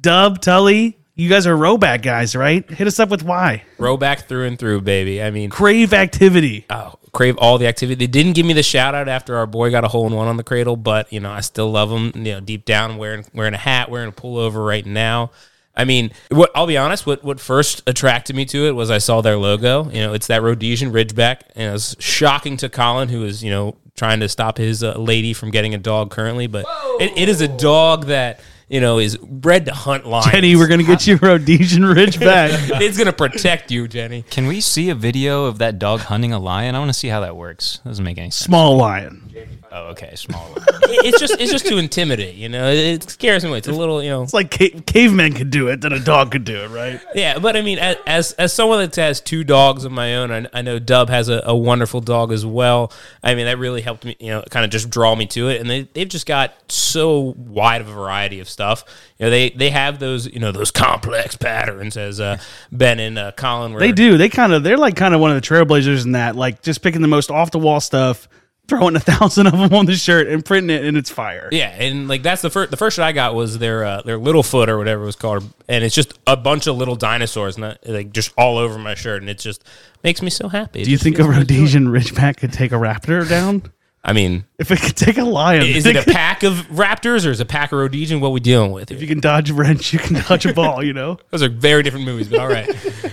Dub, 0.01 0.41
Tully, 0.41 0.97
you 1.17 1.29
guys 1.29 1.47
are 1.47 1.57
Rhoback 1.57 2.03
guys, 2.03 2.37
right? 2.37 2.69
Hit 2.71 2.87
us 2.87 3.01
up 3.01 3.09
with 3.09 3.25
why. 3.25 3.65
Rhoback 3.79 4.29
through 4.29 4.45
and 4.47 4.57
through, 4.59 4.83
baby. 4.83 5.21
I 5.21 5.31
mean, 5.33 5.51
Crave 5.51 5.93
activity. 5.93 6.65
oh, 6.71 6.95
crave 7.13 7.37
all 7.39 7.59
the 7.59 7.67
activity. 7.67 8.07
They 8.07 8.11
didn't 8.11 8.35
give 8.35 8.47
me 8.47 8.53
the 8.53 8.63
shout 8.63 8.95
out 8.95 9.09
after 9.09 9.37
our 9.37 9.47
boy 9.47 9.71
got 9.73 9.83
a 9.85 9.89
hole 9.89 10.07
in 10.07 10.15
one 10.15 10.29
on 10.29 10.37
the 10.37 10.45
cradle, 10.45 10.77
but 10.77 11.13
you 11.13 11.19
know, 11.19 11.31
I 11.33 11.41
still 11.41 11.69
love 11.71 11.91
him. 11.91 12.13
You 12.15 12.35
know, 12.35 12.41
deep 12.41 12.65
down, 12.65 12.97
wearing 12.99 13.25
wearing 13.35 13.55
a 13.55 13.59
hat, 13.59 13.91
wearing 13.91 14.11
a 14.11 14.13
pullover 14.13 14.65
right 14.65 14.87
now. 14.87 15.31
I 15.79 15.85
mean, 15.85 16.11
what 16.31 16.51
I'll 16.57 16.67
be 16.67 16.77
honest, 16.77 17.07
what 17.07 17.23
what 17.23 17.39
first 17.39 17.83
attracted 17.87 18.35
me 18.35 18.45
to 18.47 18.67
it 18.67 18.73
was 18.73 18.91
I 18.91 18.99
saw 18.99 19.21
their 19.21 19.37
logo. 19.37 19.89
You 19.91 20.01
know, 20.01 20.13
it's 20.13 20.27
that 20.27 20.43
Rhodesian 20.43 20.93
Ridgeback, 20.93 21.43
and 21.55 21.71
it 21.71 21.73
was 21.73 21.97
shocking 22.01 22.57
to 22.59 22.69
Colin, 22.69 23.09
who 23.09 23.25
is 23.25 23.45
you 23.45 23.51
know 23.51 23.77
trying 23.95 24.19
to 24.21 24.29
stop 24.29 24.59
his 24.59 24.83
uh, 24.83 24.99
lady 24.99 25.33
from 25.33 25.51
getting 25.53 25.75
a 25.75 25.79
dog 25.79 26.11
currently. 26.11 26.49
But 26.49 26.67
it, 27.01 27.17
it 27.17 27.29
is 27.29 27.41
a 27.41 27.49
dog 27.49 28.07
that 28.07 28.41
you 28.69 28.81
know 28.81 28.99
is 28.99 29.17
bred 29.19 29.67
to 29.67 29.73
hunt 29.73 30.05
lions. 30.05 30.33
Jenny, 30.33 30.57
we're 30.57 30.67
gonna 30.67 30.83
get 30.83 31.07
you 31.07 31.17
Rhodesian 31.23 31.85
Ridgeback. 31.85 32.51
it's 32.81 32.99
gonna 32.99 33.13
protect 33.13 33.71
you, 33.71 33.87
Jenny. 33.87 34.23
Can 34.23 34.49
we 34.49 34.61
see 34.61 34.91
a 34.91 34.97
video 34.97 35.45
of 35.45 35.59
that 35.59 35.79
dog 35.79 36.01
hunting 36.01 36.33
a 36.33 36.41
lion? 36.41 36.75
I 36.75 36.81
want 36.81 36.89
to 36.89 36.99
see 36.99 37.09
how 37.09 37.21
that 37.21 37.37
works. 37.37 37.79
Doesn't 37.85 38.05
make 38.05 38.19
any 38.19 38.31
sense. 38.31 38.47
Small 38.47 38.77
lion. 38.77 39.33
Oh, 39.71 39.89
okay, 39.89 40.13
small. 40.17 40.49
lion. 40.49 40.57
It- 40.85 41.07
it's 41.07 41.21
just 41.21 41.39
it's 41.39 41.53
just 41.53 41.67
to 41.67 41.77
intimidate. 41.79 42.35
You 42.35 42.49
know, 42.49 42.69
it, 42.71 42.79
it 42.79 43.11
scares 43.11 43.45
me. 43.45 43.53
It's 43.57 43.69
a 43.69 43.73
little 43.73 44.03
you 44.03 44.09
know. 44.11 44.23
It's 44.23 44.33
like 44.33 44.51
ca- 44.57 44.81
cavemen 44.87 45.35
could 45.35 45.51
do 45.51 45.69
it, 45.69 45.81
then 45.83 45.93
a 45.93 46.01
dog 46.01 46.31
could 46.33 46.45
do 46.45 46.57
it, 46.63 46.69
right? 46.69 47.01
Yeah, 47.15 47.39
but 47.39 47.57
I 47.57 47.63
mean, 47.63 47.79
as 47.79 47.97
as, 48.07 48.33
as 48.33 48.53
someone 48.53 48.79
that 48.79 48.97
has 48.97 49.21
two 49.21 49.45
dogs 49.45 49.85
of 49.85 49.93
my 49.93 50.17
own, 50.17 50.31
I, 50.31 50.47
I 50.55 50.63
know 50.63 50.79
Dub 50.79 51.11
has 51.11 51.29
a, 51.29 51.43
a 51.45 51.55
wonderful 51.57 52.01
dog 52.01 52.33
as 52.33 52.47
well. 52.47 52.93
I 53.23 53.35
mean, 53.35 53.45
that 53.47 53.59
really 53.59 53.83
helped 53.83 54.05
me, 54.05 54.17
you 54.19 54.29
know, 54.31 54.43
kind 54.51 54.65
of 54.65 54.71
just 54.71 54.89
draw 54.91 55.15
me 55.15 55.27
to 55.27 55.49
it. 55.49 55.61
And 55.61 55.69
they 55.69 55.83
they've 55.93 56.09
just 56.09 56.27
got 56.27 56.55
so 56.73 57.35
wide 57.37 57.81
of 57.83 57.89
a 57.89 57.93
variety 57.93 58.41
of 58.41 58.49
stuff. 58.49 58.85
You 59.19 59.27
know, 59.27 59.31
they 59.31 59.51
they 59.51 59.71
have 59.71 59.99
those 59.99 60.27
you 60.27 60.41
know 60.41 60.53
those 60.53 60.71
complex 60.71 61.37
patterns 61.37 61.97
as 61.97 62.21
uh, 62.21 62.39
Ben 62.73 62.99
and 62.99 63.19
uh, 63.19 63.33
Colin 63.33 63.73
were. 63.75 63.81
They 63.81 63.93
do. 63.93 64.17
They 64.17 64.29
kind 64.31 64.53
of 64.53 64.63
they're 64.63 64.79
like 64.79 64.97
kind 64.97 65.15
of 65.15 65.21
one 65.21 65.31
of 65.31 65.41
the 65.41 65.47
trailblazers 65.47 66.05
in 66.07 66.13
that, 66.13 66.37
like 66.37 66.63
just 66.63 66.83
picking 66.83 67.03
the 67.03 67.09
most 67.09 67.31
off 67.31 67.51
the 67.51 67.59
wall 67.59 67.81
stuff, 67.81 68.29
throwing 68.69 68.95
a 68.95 69.01
thousand 69.01 69.47
of 69.47 69.55
them 69.55 69.73
on 69.73 69.87
the 69.87 69.95
shirt 69.95 70.29
and 70.29 70.45
printing 70.45 70.77
it, 70.77 70.85
and 70.85 70.97
it's 70.97 71.11
fire. 71.11 71.49
Yeah, 71.51 71.71
and 71.71 72.07
like 72.07 72.23
that's 72.23 72.43
the 72.43 72.51
first 72.51 72.71
the 72.71 72.77
first 72.77 72.97
shot 72.97 73.07
I 73.07 73.13
got 73.13 73.35
was 73.35 73.59
their 73.59 73.85
uh, 73.85 74.03
their 74.03 74.19
little 74.19 74.43
foot 74.43 74.69
or 74.69 74.79
whatever 74.79 75.03
it 75.03 75.07
was 75.07 75.17
called, 75.17 75.45
and 75.69 75.83
it's 75.85 75.95
just 75.95 76.19
a 76.27 76.37
bunch 76.37 76.67
of 76.67 76.77
little 76.77 76.97
dinosaurs, 76.97 77.59
not 77.59 77.79
like 77.87 78.13
just 78.13 78.33
all 78.37 78.59
over 78.59 78.79
my 78.79 78.95
shirt, 78.95 79.23
and 79.23 79.31
it 79.31 79.39
just 79.39 79.65
makes 80.05 80.23
me 80.23 80.31
so 80.31 80.49
happy. 80.49 80.83
It 80.83 80.85
Do 80.85 80.91
you 80.91 80.99
think 80.99 81.17
a 81.17 81.25
feels 81.25 81.35
good 81.35 81.41
to 81.41 81.45
do 81.47 81.55
it. 81.55 81.59
Rhodesian 81.59 81.89
Ridgeback 81.89 82.37
could 82.37 82.53
take 82.53 82.73
a 82.73 82.77
raptor 82.77 83.29
down? 83.29 83.73
I 84.05 84.13
mean, 84.13 84.45
If 84.59 84.73
it 84.73 84.81
could 84.81 84.97
take 84.97 85.19
a 85.19 85.25
lion, 85.25 85.63
is 85.63 85.87
it 85.87 85.95
a 85.95 86.03
pack 86.03 86.43
of 86.43 86.55
raptors 86.71 87.25
or 87.25 87.31
is 87.31 87.39
it 87.39 87.45
a 87.45 87.47
pack 87.47 87.71
of 87.71 87.79
Rhodesian? 87.79 88.19
What 88.19 88.33
we 88.33 88.41
dealing 88.41 88.73
with? 88.73 88.91
if 88.91 88.99
here? 88.99 89.03
you 89.03 89.07
can 89.07 89.21
dodge 89.21 89.51
a 89.51 89.55
wrench, 89.55 89.93
you 89.93 90.01
can 90.01 90.15
dodge 90.15 90.47
a 90.47 90.53
ball. 90.53 90.83
You 90.83 90.93
know. 90.93 91.19
Those 91.31 91.45
are 91.45 91.49
very 91.49 91.85
different 91.85 92.05
movies, 92.05 92.29
but 92.29 92.41
all 92.41 92.49
right. 92.49 92.69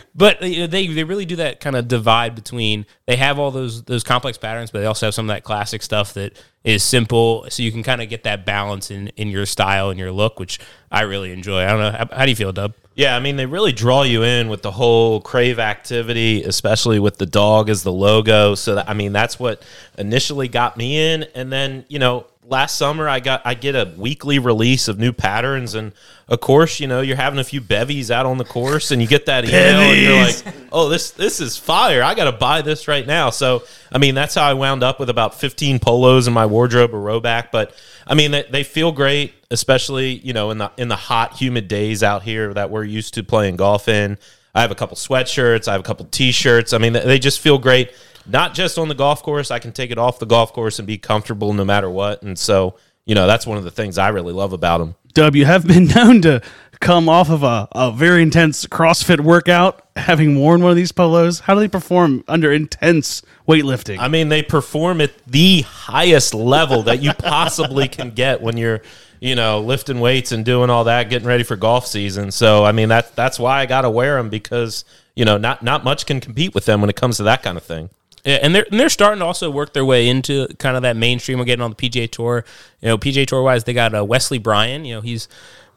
but 0.15 0.41
you 0.41 0.61
know, 0.61 0.67
they 0.67 0.87
they 0.87 1.03
really 1.03 1.25
do 1.25 1.35
that 1.35 1.59
kind 1.59 1.75
of 1.75 1.87
divide 1.87 2.33
between 2.33 2.87
they 3.05 3.15
have 3.17 3.37
all 3.37 3.51
those 3.51 3.83
those 3.83 4.03
complex 4.03 4.39
patterns, 4.39 4.71
but 4.71 4.79
they 4.79 4.87
also 4.87 5.05
have 5.05 5.13
some 5.13 5.29
of 5.29 5.35
that 5.35 5.43
classic 5.43 5.83
stuff 5.83 6.15
that 6.15 6.35
is 6.63 6.81
simple, 6.81 7.45
so 7.49 7.61
you 7.61 7.71
can 7.71 7.83
kind 7.83 8.01
of 8.01 8.09
get 8.09 8.23
that 8.23 8.43
balance 8.43 8.89
in 8.89 9.09
in 9.09 9.29
your 9.29 9.45
style 9.45 9.91
and 9.91 9.99
your 9.99 10.11
look, 10.11 10.39
which 10.39 10.59
I 10.89 11.01
really 11.01 11.31
enjoy. 11.31 11.63
I 11.63 11.67
don't 11.67 11.79
know 11.79 11.91
how, 11.91 12.07
how 12.11 12.25
do 12.25 12.31
you 12.31 12.35
feel, 12.35 12.53
Dub? 12.53 12.73
Yeah, 12.95 13.17
I 13.17 13.19
mean, 13.19 13.35
they 13.35 13.45
really 13.45 13.73
draw 13.73 14.03
you 14.03 14.23
in 14.23 14.47
with 14.47 14.61
the 14.61 14.71
whole 14.71 15.19
Crave 15.19 15.59
activity, 15.59 16.43
especially 16.43 16.97
with 16.97 17.17
the 17.17 17.25
dog 17.25 17.69
as 17.69 17.83
the 17.83 17.91
logo. 17.91 18.55
So, 18.55 18.75
that, 18.75 18.89
I 18.89 18.93
mean, 18.93 19.11
that's 19.11 19.37
what 19.37 19.63
initially 19.97 20.47
got 20.47 20.77
me 20.77 21.13
in. 21.13 21.25
And 21.36 21.51
then, 21.51 21.86
you 21.89 21.99
know, 21.99 22.25
last 22.47 22.77
summer 22.77 23.09
I 23.09 23.19
got 23.19 23.41
I 23.45 23.53
get 23.55 23.75
a 23.75 23.93
weekly 23.97 24.39
release 24.39 24.88
of 24.88 24.97
new 24.97 25.11
patterns, 25.11 25.75
and 25.75 25.91
of 26.27 26.39
course, 26.39 26.79
you 26.79 26.88
know, 26.88 27.01
you're 27.01 27.15
having 27.15 27.39
a 27.39 27.43
few 27.43 27.61
bevies 27.61 28.09
out 28.11 28.25
on 28.25 28.38
the 28.38 28.45
course, 28.45 28.91
and 28.91 29.01
you 29.01 29.07
get 29.07 29.25
that 29.25 29.45
email, 29.45 29.81
and 29.81 30.01
you're 30.01 30.23
like, 30.23 30.43
oh, 30.71 30.89
this 30.89 31.11
this 31.11 31.39
is 31.39 31.57
fire! 31.57 32.01
I 32.01 32.15
got 32.15 32.25
to 32.25 32.31
buy 32.31 32.61
this 32.61 32.88
right 32.88 33.05
now. 33.05 33.29
So, 33.29 33.63
I 33.91 33.97
mean, 33.97 34.15
that's 34.15 34.36
how 34.36 34.43
I 34.43 34.53
wound 34.53 34.83
up 34.83 34.99
with 34.99 35.09
about 35.09 35.36
15 35.36 35.79
polos 35.79 36.27
in 36.27 36.33
my 36.33 36.45
wardrobe, 36.45 36.93
a 36.93 36.97
Rhoback. 36.97 37.51
But 37.51 37.75
I 38.07 38.13
mean, 38.13 38.31
they, 38.31 38.43
they 38.43 38.63
feel 38.63 38.91
great, 38.91 39.33
especially 39.51 40.13
you 40.13 40.33
know 40.33 40.51
in 40.51 40.57
the 40.57 40.71
in 40.77 40.88
the 40.88 40.95
hot, 40.95 41.33
humid 41.33 41.67
days 41.67 42.03
out 42.03 42.23
here 42.23 42.53
that 42.53 42.69
we're 42.69 42.83
used 42.83 43.13
to 43.15 43.23
playing 43.23 43.57
golf 43.57 43.88
in. 43.88 44.17
I 44.53 44.61
have 44.61 44.71
a 44.71 44.75
couple 44.75 44.95
sweatshirts, 44.95 45.67
I 45.67 45.73
have 45.73 45.81
a 45.81 45.83
couple 45.83 46.05
t-shirts. 46.05 46.71
I 46.71 46.77
mean, 46.77 46.93
they 46.93 47.19
just 47.19 47.41
feel 47.41 47.57
great. 47.57 47.91
Not 48.28 48.53
just 48.53 48.78
on 48.78 48.88
the 48.88 48.95
golf 48.95 49.21
course, 49.23 49.51
I 49.51 49.59
can 49.59 49.71
take 49.71 49.91
it 49.91 49.97
off 49.97 50.19
the 50.19 50.26
golf 50.26 50.53
course 50.53 50.80
and 50.80 50.88
be 50.88 50.97
comfortable 50.97 51.53
no 51.53 51.65
matter 51.65 51.89
what. 51.89 52.23
And 52.23 52.38
so, 52.38 52.76
you 53.05 53.15
know, 53.15 53.28
that's 53.28 53.45
one 53.45 53.57
of 53.57 53.63
the 53.63 53.71
things 53.71 53.97
I 53.97 54.09
really 54.09 54.34
love 54.34 54.53
about 54.53 54.80
them. 54.80 54.95
Dub, 55.13 55.36
you 55.36 55.45
have 55.45 55.65
been 55.65 55.86
known 55.95 56.21
to 56.23 56.41
come 56.80 57.07
off 57.07 57.30
of 57.30 57.43
a, 57.43 57.67
a 57.71 57.91
very 57.91 58.21
intense 58.21 58.65
CrossFit 58.65 59.21
workout, 59.21 59.88
having 59.95 60.38
worn 60.38 60.61
one 60.61 60.71
of 60.71 60.76
these 60.76 60.91
polos. 60.91 61.39
How 61.41 61.53
do 61.53 61.61
they 61.61 61.67
perform 61.67 62.23
under 62.28 62.51
intense 62.51 63.21
weightlifting? 63.47 63.97
I 63.99 64.07
mean, 64.07 64.30
they 64.30 64.43
perform 64.43 65.01
at 65.01 65.11
the 65.26 65.61
highest 65.61 66.34
level 66.34 66.84
that 66.84 67.01
you 67.01 67.13
possibly 67.13 67.88
can 67.88 68.11
get 68.11 68.41
when 68.41 68.57
you're, 68.57 68.82
you 69.19 69.36
know, 69.36 69.61
lifting 69.61 69.99
weights 69.99 70.32
and 70.32 70.43
doing 70.43 70.69
all 70.69 70.86
that, 70.86 71.09
getting 71.09 71.28
ready 71.28 71.43
for 71.43 71.55
golf 71.55 71.88
season. 71.88 72.32
So, 72.32 72.65
I 72.65 72.71
mean, 72.71 72.89
that 72.89 73.15
that's 73.15 73.39
why 73.39 73.61
I 73.61 73.65
got 73.67 73.82
to 73.82 73.89
wear 73.89 74.17
them 74.17 74.30
because 74.30 74.84
you 75.15 75.23
know, 75.23 75.38
not 75.38 75.63
not 75.63 75.84
much 75.84 76.05
can 76.05 76.19
compete 76.19 76.53
with 76.53 76.65
them 76.65 76.82
when 76.82 76.89
it 76.89 76.95
comes 76.95 77.17
to 77.17 77.23
that 77.23 77.41
kind 77.41 77.57
of 77.57 77.63
thing. 77.63 77.89
Yeah, 78.26 78.39
and 78.41 78.55
they're 78.55 78.65
and 78.71 78.80
they're 78.80 78.89
starting 78.89 79.19
to 79.19 79.26
also 79.26 79.51
work 79.51 79.73
their 79.73 79.86
way 79.86 80.09
into 80.09 80.47
kind 80.57 80.76
of 80.76 80.82
that 80.82 80.97
mainstream 80.97 81.39
of 81.39 81.45
getting 81.45 81.63
on 81.63 81.71
the 81.71 81.76
PGA 81.76 82.09
Tour. 82.09 82.43
You 82.82 82.89
know, 82.89 82.97
PGA 82.97 83.28
Tour 83.28 83.43
wise, 83.43 83.63
they 83.63 83.73
got 83.73 83.95
uh, 83.95 84.03
Wesley 84.03 84.39
Bryan. 84.39 84.84
You 84.84 84.95
know, 84.95 85.01
he's 85.01 85.28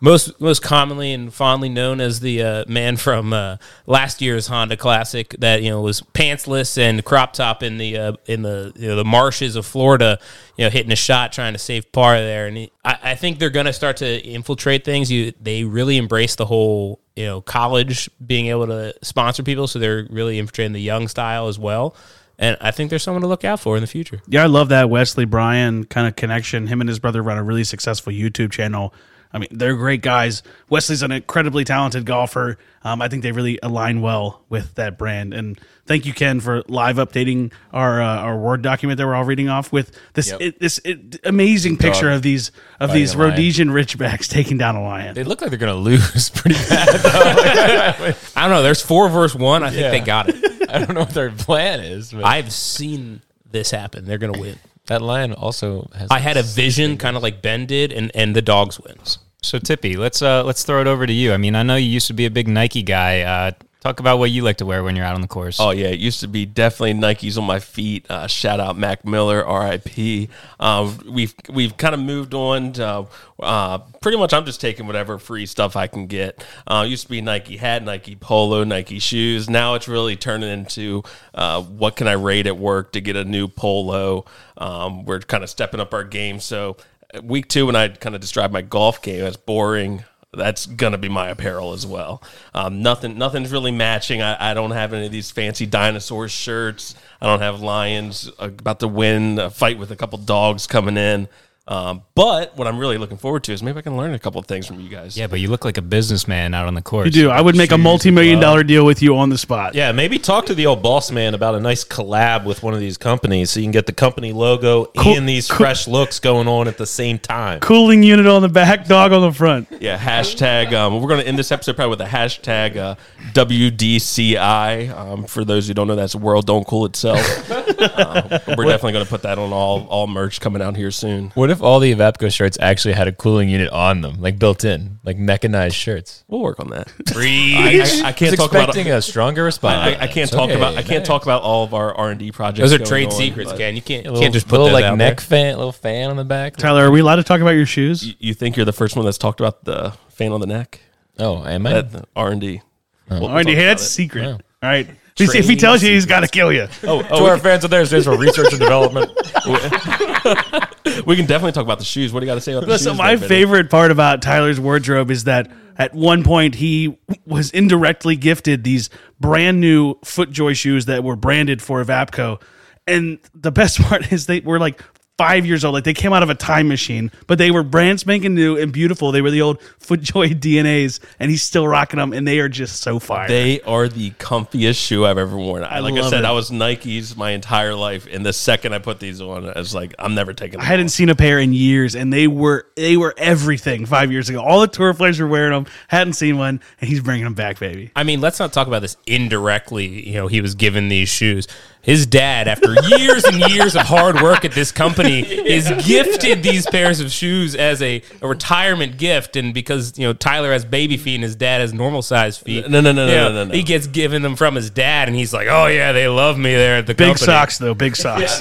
most 0.00 0.40
most 0.40 0.62
commonly 0.62 1.12
and 1.12 1.32
fondly 1.32 1.68
known 1.68 2.00
as 2.00 2.20
the 2.20 2.42
uh, 2.42 2.64
man 2.68 2.96
from 2.96 3.32
uh, 3.32 3.56
last 3.86 4.22
year's 4.22 4.46
Honda 4.46 4.76
Classic 4.76 5.34
that 5.40 5.62
you 5.62 5.70
know 5.70 5.82
was 5.82 6.00
pantsless 6.00 6.78
and 6.78 7.04
crop 7.04 7.32
top 7.32 7.62
in 7.62 7.78
the 7.78 7.98
uh, 7.98 8.12
in 8.26 8.42
the 8.42 8.72
you 8.76 8.88
know, 8.88 8.96
the 8.96 9.04
marshes 9.04 9.56
of 9.56 9.66
Florida. 9.66 10.18
You 10.56 10.64
know, 10.64 10.70
hitting 10.70 10.92
a 10.92 10.96
shot 10.96 11.32
trying 11.32 11.52
to 11.52 11.58
save 11.58 11.92
par 11.92 12.16
there, 12.16 12.46
and 12.46 12.56
he, 12.56 12.72
I, 12.84 12.98
I 13.02 13.14
think 13.14 13.38
they're 13.38 13.50
going 13.50 13.66
to 13.66 13.72
start 13.72 13.98
to 13.98 14.20
infiltrate 14.26 14.84
things. 14.84 15.10
You 15.10 15.32
they 15.40 15.64
really 15.64 15.96
embrace 15.96 16.36
the 16.36 16.46
whole 16.46 17.00
you 17.14 17.26
know 17.26 17.40
college 17.40 18.08
being 18.24 18.46
able 18.46 18.66
to 18.68 18.94
sponsor 19.02 19.42
people, 19.42 19.66
so 19.66 19.78
they're 19.78 20.06
really 20.08 20.38
infiltrating 20.38 20.72
the 20.72 20.80
young 20.80 21.08
style 21.08 21.48
as 21.48 21.58
well. 21.58 21.94
And 22.38 22.56
I 22.60 22.70
think 22.70 22.90
there's 22.90 23.02
someone 23.02 23.22
to 23.22 23.28
look 23.28 23.44
out 23.44 23.58
for 23.60 23.76
in 23.76 23.80
the 23.80 23.88
future. 23.88 24.20
yeah, 24.28 24.44
I 24.44 24.46
love 24.46 24.68
that 24.68 24.88
Wesley 24.88 25.24
Bryan 25.24 25.84
kind 25.84 26.06
of 26.06 26.14
connection. 26.14 26.68
Him 26.68 26.80
and 26.80 26.88
his 26.88 26.98
brother 27.00 27.22
run 27.22 27.36
a 27.36 27.42
really 27.42 27.64
successful 27.64 28.12
YouTube 28.12 28.52
channel. 28.52 28.94
I 29.32 29.38
mean, 29.38 29.48
they're 29.52 29.74
great 29.76 30.00
guys. 30.00 30.42
Wesley's 30.70 31.02
an 31.02 31.12
incredibly 31.12 31.64
talented 31.64 32.06
golfer. 32.06 32.56
Um, 32.82 33.02
I 33.02 33.08
think 33.08 33.22
they 33.22 33.32
really 33.32 33.58
align 33.62 34.00
well 34.00 34.44
with 34.48 34.74
that 34.76 34.96
brand. 34.96 35.34
And 35.34 35.60
thank 35.84 36.06
you, 36.06 36.14
Ken, 36.14 36.40
for 36.40 36.62
live 36.68 36.96
updating 36.96 37.52
our 37.72 38.00
uh, 38.00 38.16
our 38.18 38.38
word 38.38 38.62
document 38.62 38.96
that 38.98 39.06
we're 39.06 39.14
all 39.14 39.24
reading 39.24 39.48
off 39.48 39.70
with 39.72 39.94
this 40.14 40.32
it, 40.40 40.58
this 40.60 40.78
it, 40.84 41.20
amazing 41.24 41.76
picture 41.76 42.10
of 42.10 42.22
these 42.22 42.52
of 42.80 42.92
these. 42.92 43.14
Rhodesian 43.16 43.68
Ridgebacks 43.68 44.28
taking 44.30 44.56
down 44.56 44.76
a 44.76 44.82
lion. 44.82 45.14
They 45.14 45.24
look 45.24 45.40
like 45.42 45.50
they're 45.50 45.58
gonna 45.58 45.74
lose 45.74 46.30
pretty 46.34 46.56
bad. 46.68 46.96
I 48.36 48.42
don't 48.42 48.50
know. 48.50 48.62
There's 48.62 48.82
four 48.82 49.08
verse 49.08 49.34
one. 49.34 49.62
I 49.62 49.70
think 49.70 49.82
Yeah. 49.82 49.90
they 49.90 50.00
got 50.00 50.28
it. 50.28 50.70
I 50.70 50.78
don't 50.78 50.94
know 50.94 51.00
what 51.00 51.10
their 51.10 51.30
plan 51.30 51.80
is. 51.80 52.12
But 52.12 52.24
I've 52.24 52.52
seen 52.52 53.22
this 53.50 53.70
happen. 53.70 54.04
They're 54.04 54.18
going 54.18 54.34
to 54.34 54.40
win. 54.40 54.58
That 54.88 55.00
lion 55.00 55.32
also 55.32 55.88
has. 55.94 56.08
I 56.10 56.18
had 56.18 56.36
a 56.36 56.42
vision, 56.42 56.98
kind 56.98 57.16
of 57.16 57.22
like 57.22 57.40
Ben 57.40 57.66
did, 57.66 57.92
and, 57.92 58.10
and 58.14 58.34
the 58.34 58.42
dogs 58.42 58.80
wins. 58.80 59.18
So 59.42 59.58
Tippy, 59.58 59.96
let's 59.96 60.20
uh 60.20 60.42
let's 60.42 60.64
throw 60.64 60.80
it 60.80 60.86
over 60.86 61.06
to 61.06 61.12
you. 61.12 61.32
I 61.32 61.36
mean, 61.36 61.54
I 61.54 61.62
know 61.62 61.76
you 61.76 61.88
used 61.88 62.08
to 62.08 62.12
be 62.12 62.26
a 62.26 62.30
big 62.30 62.48
Nike 62.48 62.82
guy. 62.82 63.20
Uh, 63.20 63.52
talk 63.80 64.00
about 64.00 64.18
what 64.18 64.30
you 64.30 64.42
like 64.42 64.56
to 64.58 64.66
wear 64.66 64.82
when 64.82 64.96
you're 64.96 65.04
out 65.04 65.14
on 65.14 65.20
the 65.20 65.28
course. 65.28 65.60
Oh 65.60 65.70
yeah, 65.70 65.86
it 65.88 66.00
used 66.00 66.20
to 66.20 66.28
be 66.28 66.46
definitely 66.46 66.94
Nikes 66.94 67.38
on 67.38 67.44
my 67.44 67.60
feet. 67.60 68.10
Uh, 68.10 68.26
shout 68.26 68.60
out 68.60 68.76
Mac 68.76 69.04
Miller, 69.04 69.44
R.I.P. 69.44 70.28
Uh, 70.58 70.92
we've 71.08 71.34
we've 71.48 71.76
kind 71.76 71.94
of 71.94 72.00
moved 72.00 72.34
on. 72.34 72.72
To, 72.74 73.06
uh, 73.40 73.78
pretty 74.00 74.18
much, 74.18 74.32
I'm 74.32 74.44
just 74.44 74.60
taking 74.60 74.86
whatever 74.86 75.18
free 75.18 75.46
stuff 75.46 75.76
I 75.76 75.86
can 75.86 76.06
get. 76.06 76.44
Uh, 76.66 76.84
used 76.88 77.04
to 77.04 77.10
be 77.10 77.20
Nike 77.20 77.56
hat, 77.56 77.82
Nike 77.84 78.16
polo, 78.16 78.64
Nike 78.64 78.98
shoes. 78.98 79.48
Now 79.48 79.74
it's 79.74 79.88
really 79.88 80.16
turning 80.16 80.50
into 80.50 81.02
uh, 81.34 81.62
what 81.62 81.96
can 81.96 82.08
I 82.08 82.12
rate 82.12 82.46
at 82.46 82.58
work 82.58 82.92
to 82.92 83.00
get 83.00 83.16
a 83.16 83.24
new 83.24 83.48
polo. 83.48 84.24
Um, 84.56 85.04
we're 85.04 85.20
kind 85.20 85.44
of 85.44 85.50
stepping 85.50 85.80
up 85.80 85.94
our 85.94 86.04
game. 86.04 86.40
So 86.40 86.76
uh, 87.14 87.22
week 87.22 87.48
two, 87.48 87.66
when 87.66 87.76
I 87.76 87.88
kind 87.88 88.14
of 88.14 88.20
described 88.20 88.52
my 88.52 88.62
golf 88.62 89.00
game 89.02 89.24
as 89.24 89.36
boring 89.36 90.04
that's 90.32 90.66
gonna 90.66 90.98
be 90.98 91.08
my 91.08 91.28
apparel 91.28 91.72
as 91.72 91.86
well. 91.86 92.22
Um, 92.54 92.82
nothing, 92.82 93.16
nothing's 93.16 93.50
really 93.50 93.70
matching. 93.70 94.20
I, 94.20 94.50
I 94.50 94.54
don't 94.54 94.72
have 94.72 94.92
any 94.92 95.06
of 95.06 95.12
these 95.12 95.30
fancy 95.30 95.66
dinosaur 95.66 96.28
shirts. 96.28 96.94
I 97.20 97.26
don't 97.26 97.40
have 97.40 97.60
lions 97.60 98.30
about 98.38 98.80
to 98.80 98.88
win 98.88 99.38
a 99.38 99.50
fight 99.50 99.78
with 99.78 99.90
a 99.90 99.96
couple 99.96 100.18
dogs 100.18 100.66
coming 100.66 100.96
in. 100.96 101.28
Um, 101.68 102.02
but 102.14 102.56
what 102.56 102.66
I'm 102.66 102.78
really 102.78 102.96
looking 102.96 103.18
forward 103.18 103.44
to 103.44 103.52
is 103.52 103.62
maybe 103.62 103.78
I 103.78 103.82
can 103.82 103.94
learn 103.94 104.14
a 104.14 104.18
couple 104.18 104.40
of 104.40 104.46
things 104.46 104.66
from 104.66 104.80
you 104.80 104.88
guys. 104.88 105.18
Yeah, 105.18 105.26
but 105.26 105.38
you 105.38 105.48
look 105.48 105.66
like 105.66 105.76
a 105.76 105.82
businessman 105.82 106.54
out 106.54 106.66
on 106.66 106.72
the 106.72 106.80
course. 106.80 107.04
You 107.06 107.12
do. 107.12 107.30
I 107.30 107.42
would 107.42 107.56
make 107.56 107.72
a 107.72 107.78
multi-million 107.78 108.40
dollar 108.40 108.62
deal 108.62 108.86
with 108.86 109.02
you 109.02 109.16
on 109.18 109.28
the 109.28 109.36
spot. 109.36 109.74
Yeah, 109.74 109.92
maybe 109.92 110.18
talk 110.18 110.46
to 110.46 110.54
the 110.54 110.64
old 110.64 110.82
boss 110.82 111.10
man 111.10 111.34
about 111.34 111.54
a 111.54 111.60
nice 111.60 111.84
collab 111.84 112.46
with 112.46 112.62
one 112.62 112.72
of 112.72 112.80
these 112.80 112.96
companies 112.96 113.50
so 113.50 113.60
you 113.60 113.64
can 113.64 113.72
get 113.72 113.84
the 113.84 113.92
company 113.92 114.32
logo 114.32 114.86
Cool- 114.96 115.18
and 115.18 115.28
these 115.28 115.46
cool- 115.46 115.58
fresh 115.58 115.86
looks 115.86 116.18
going 116.18 116.48
on 116.48 116.68
at 116.68 116.78
the 116.78 116.86
same 116.86 117.18
time. 117.18 117.60
Cooling 117.60 118.02
unit 118.02 118.26
on 118.26 118.40
the 118.40 118.48
back, 118.48 118.86
dog 118.86 119.12
on 119.12 119.20
the 119.20 119.32
front. 119.32 119.68
Yeah, 119.78 119.98
hashtag. 119.98 120.72
Um, 120.72 121.02
we're 121.02 121.08
going 121.08 121.20
to 121.20 121.28
end 121.28 121.38
this 121.38 121.52
episode 121.52 121.76
probably 121.76 121.90
with 121.90 122.00
a 122.00 122.06
hashtag 122.06 122.76
uh, 122.78 122.94
WDCI. 123.34 124.90
Um, 124.96 125.24
for 125.24 125.44
those 125.44 125.68
who 125.68 125.74
don't 125.74 125.86
know, 125.86 125.96
that's 125.96 126.14
World 126.14 126.46
Don't 126.46 126.66
Cool 126.66 126.86
Itself. 126.86 127.20
Uh, 127.50 128.38
we're 128.56 128.64
definitely 128.64 128.92
going 128.92 129.04
to 129.04 129.10
put 129.10 129.22
that 129.22 129.38
on 129.38 129.52
all 129.52 129.86
all 129.88 130.06
merch 130.06 130.40
coming 130.40 130.62
out 130.62 130.74
here 130.76 130.90
soon. 130.90 131.30
What 131.34 131.50
if 131.50 131.57
all 131.62 131.80
the 131.80 131.92
Evapco 131.94 132.32
shirts 132.32 132.56
actually 132.60 132.94
had 132.94 133.08
a 133.08 133.12
cooling 133.12 133.48
unit 133.48 133.70
on 133.70 134.00
them, 134.00 134.20
like 134.20 134.38
built 134.38 134.64
in, 134.64 134.98
like 135.04 135.16
mechanized 135.18 135.74
shirts? 135.76 136.24
We'll 136.28 136.40
work 136.40 136.60
on 136.60 136.70
that. 136.70 136.92
Breathe. 137.12 137.56
I, 137.56 138.04
I, 138.04 138.08
I 138.08 138.12
can't 138.12 138.36
talk 138.36 138.50
about. 138.50 138.68
expecting 138.68 138.92
a 138.92 139.02
stronger 139.02 139.44
response. 139.44 139.76
I, 139.76 140.04
I 140.04 140.06
can't 140.06 140.18
It's 140.18 140.30
talk 140.30 140.50
okay, 140.50 140.54
about. 140.56 140.74
I 140.76 140.82
can't 140.82 141.00
nice. 141.00 141.06
talk 141.06 141.22
about 141.22 141.42
all 141.42 141.64
of 141.64 141.74
our 141.74 141.94
R 141.94 142.10
and 142.10 142.18
D 142.18 142.30
projects. 142.32 142.60
Those 142.60 142.72
are 142.74 142.78
going 142.78 142.88
trade 142.88 143.06
on, 143.06 143.12
secrets, 143.12 143.50
but 143.52 143.58
Ken. 143.58 143.76
You 143.76 143.82
can't, 143.82 144.04
you 144.04 144.10
little, 144.10 144.22
can't 144.22 144.34
just 144.34 144.48
put 144.48 144.60
a 144.60 144.62
little 144.62 144.76
those 144.76 144.82
like 144.82 144.90
out 144.92 144.98
neck 144.98 145.18
there. 145.18 145.26
fan, 145.26 145.56
little 145.56 145.72
fan 145.72 146.10
on 146.10 146.16
the 146.16 146.24
back. 146.24 146.56
Tyler, 146.56 146.84
are 146.86 146.90
we 146.90 147.00
allowed 147.00 147.16
to 147.16 147.24
talk 147.24 147.40
about 147.40 147.50
your 147.50 147.66
shoes? 147.66 148.06
You, 148.06 148.14
you 148.18 148.34
think 148.34 148.56
you're 148.56 148.66
the 148.66 148.72
first 148.72 148.96
one 148.96 149.04
that's 149.04 149.18
talked 149.18 149.40
about 149.40 149.64
the 149.64 149.94
fan 150.08 150.32
on 150.32 150.40
the 150.40 150.46
neck 150.46 150.80
Oh, 151.18 151.36
I 151.38 151.52
am 151.52 151.66
I? 151.66 151.72
at 151.78 152.08
R 152.14 152.30
and 152.30 152.40
D? 152.40 152.62
All 153.10 153.28
right, 153.30 153.46
hey, 153.46 153.54
that's 153.54 153.82
it. 153.82 153.86
secret. 153.86 154.22
Wow. 154.26 154.32
All 154.32 154.40
right. 154.70 154.88
If 155.20 155.32
he- 155.32 155.38
if 155.40 155.48
he 155.48 155.56
tells 155.56 155.82
you, 155.82 155.90
he's 155.90 156.06
got 156.06 156.20
to 156.20 156.28
kill 156.28 156.52
you. 156.52 156.68
Oh, 156.84 157.04
oh 157.10 157.18
to 157.18 157.24
our 157.30 157.38
fans 157.38 157.64
out 157.64 157.70
there, 157.70 157.84
stands 157.86 158.06
for 158.06 158.16
research 158.16 158.52
and 158.52 158.60
development. 158.60 159.10
we 161.08 161.16
can 161.16 161.24
definitely 161.24 161.52
talk 161.52 161.64
about 161.64 161.78
the 161.78 161.86
shoes. 161.86 162.12
What 162.12 162.20
do 162.20 162.26
you 162.26 162.30
got 162.30 162.34
to 162.34 162.42
say 162.42 162.52
about 162.52 162.66
the 162.66 162.66
Listen, 162.66 162.92
shoes? 162.92 162.98
my 162.98 163.16
there, 163.16 163.26
favorite 163.26 163.70
part 163.70 163.90
about 163.90 164.20
Tyler's 164.20 164.60
wardrobe 164.60 165.10
is 165.10 165.24
that 165.24 165.50
at 165.78 165.94
one 165.94 166.22
point 166.22 166.56
he 166.56 166.98
was 167.24 167.50
indirectly 167.50 168.14
gifted 168.14 168.62
these 168.62 168.90
brand 169.18 169.58
new 169.58 169.94
FootJoy 170.00 170.54
shoes 170.54 170.84
that 170.84 171.02
were 171.02 171.16
branded 171.16 171.62
for 171.62 171.82
Evapco. 171.82 172.42
And 172.86 173.18
the 173.34 173.50
best 173.50 173.80
part 173.82 174.12
is 174.12 174.26
they 174.26 174.40
were 174.40 174.58
like 174.58 174.84
five 175.18 175.44
years 175.44 175.64
old. 175.64 175.74
Like 175.74 175.84
they 175.84 175.92
came 175.92 176.12
out 176.12 176.22
of 176.22 176.30
a 176.30 176.34
time 176.34 176.68
machine, 176.68 177.10
but 177.26 177.36
they 177.38 177.50
were 177.50 177.64
brand 177.64 178.00
spanking 178.00 178.34
new 178.34 178.56
and 178.56 178.72
beautiful. 178.72 179.12
They 179.12 179.20
were 179.20 179.32
the 179.32 179.42
old 179.42 179.60
FootJoy 179.80 180.34
DNAs, 180.40 181.00
and 181.18 181.30
he's 181.30 181.42
still 181.42 181.66
rocking 181.66 181.98
them, 181.98 182.12
and 182.12 182.26
they 182.26 182.38
are 182.38 182.48
just 182.48 182.80
so 182.80 182.98
fire. 182.98 183.28
They 183.28 183.60
are 183.62 183.88
the 183.88 184.12
comfiest 184.12 184.76
shoe 184.86 185.04
I've 185.04 185.18
ever 185.18 185.36
worn. 185.36 185.64
I, 185.64 185.80
like 185.80 185.94
I 185.94 186.08
said, 186.08 186.20
it. 186.20 186.24
I 186.24 186.30
was 186.30 186.50
Nikes 186.50 187.16
my 187.16 187.32
entire 187.32 187.74
life, 187.74 188.06
and 188.10 188.24
the 188.24 188.32
second 188.32 188.72
I 188.72 188.78
put 188.78 189.00
these 189.00 189.20
on, 189.20 189.48
I 189.48 189.58
was 189.58 189.74
like, 189.74 189.94
I'm 189.98 190.14
never 190.14 190.32
taking. 190.32 190.52
Them. 190.52 190.60
I 190.62 190.64
hadn't 190.64 190.86
off. 190.86 190.92
seen 190.92 191.08
a 191.08 191.16
pair 191.16 191.38
in 191.38 191.52
years, 191.52 191.96
and 191.96 192.12
they 192.12 192.28
were 192.28 192.66
they 192.76 192.96
were 192.96 193.14
everything 193.18 193.84
five 193.84 194.12
years 194.12 194.30
ago. 194.30 194.40
All 194.40 194.60
the 194.60 194.68
tour 194.68 194.94
players 194.94 195.18
were 195.20 195.26
wearing 195.26 195.52
them. 195.52 195.66
Hadn't 195.88 196.12
seen 196.12 196.38
one, 196.38 196.60
and 196.80 196.88
he's 196.88 197.00
bringing 197.00 197.24
them 197.24 197.34
back, 197.34 197.58
baby. 197.58 197.90
I 197.96 198.04
mean, 198.04 198.20
let's 198.20 198.38
not 198.38 198.52
talk 198.52 198.68
about 198.68 198.82
this 198.82 198.96
indirectly. 199.06 200.08
You 200.08 200.14
know, 200.14 200.26
he 200.28 200.40
was 200.40 200.54
given 200.54 200.88
these 200.88 201.08
shoes. 201.08 201.48
His 201.88 202.04
dad, 202.04 202.48
after 202.48 202.74
years 202.98 203.24
and 203.24 203.38
years 203.50 203.74
of 203.74 203.82
hard 203.82 204.20
work 204.20 204.44
at 204.44 204.52
this 204.52 204.70
company, 204.70 205.20
is 205.22 205.70
gifted 205.86 206.42
these 206.42 206.66
pairs 206.66 207.00
of 207.00 207.10
shoes 207.10 207.54
as 207.54 207.80
a, 207.80 208.02
a 208.20 208.28
retirement 208.28 208.98
gift. 208.98 209.36
And 209.36 209.54
because, 209.54 209.98
you 209.98 210.06
know, 210.06 210.12
Tyler 210.12 210.52
has 210.52 210.66
baby 210.66 210.98
feet 210.98 211.14
and 211.14 211.24
his 211.24 211.34
dad 211.34 211.62
has 211.62 211.72
normal 211.72 212.02
size 212.02 212.36
feet. 212.36 212.68
No, 212.68 212.82
no, 212.82 212.92
no, 212.92 213.06
you 213.06 213.12
no, 213.12 213.16
know, 213.16 213.28
no, 213.28 213.34
no, 213.36 213.44
no. 213.44 213.54
He 213.54 213.62
gets 213.62 213.86
given 213.86 214.20
them 214.20 214.36
from 214.36 214.54
his 214.54 214.68
dad, 214.68 215.08
and 215.08 215.16
he's 215.16 215.32
like, 215.32 215.48
oh, 215.50 215.66
yeah, 215.66 215.92
they 215.92 216.08
love 216.08 216.36
me 216.36 216.52
there 216.52 216.76
at 216.76 216.86
the 216.86 216.94
Big 216.94 217.08
company. 217.08 217.24
socks 217.24 217.56
though, 217.56 217.72
big 217.72 217.96
socks. 217.96 218.38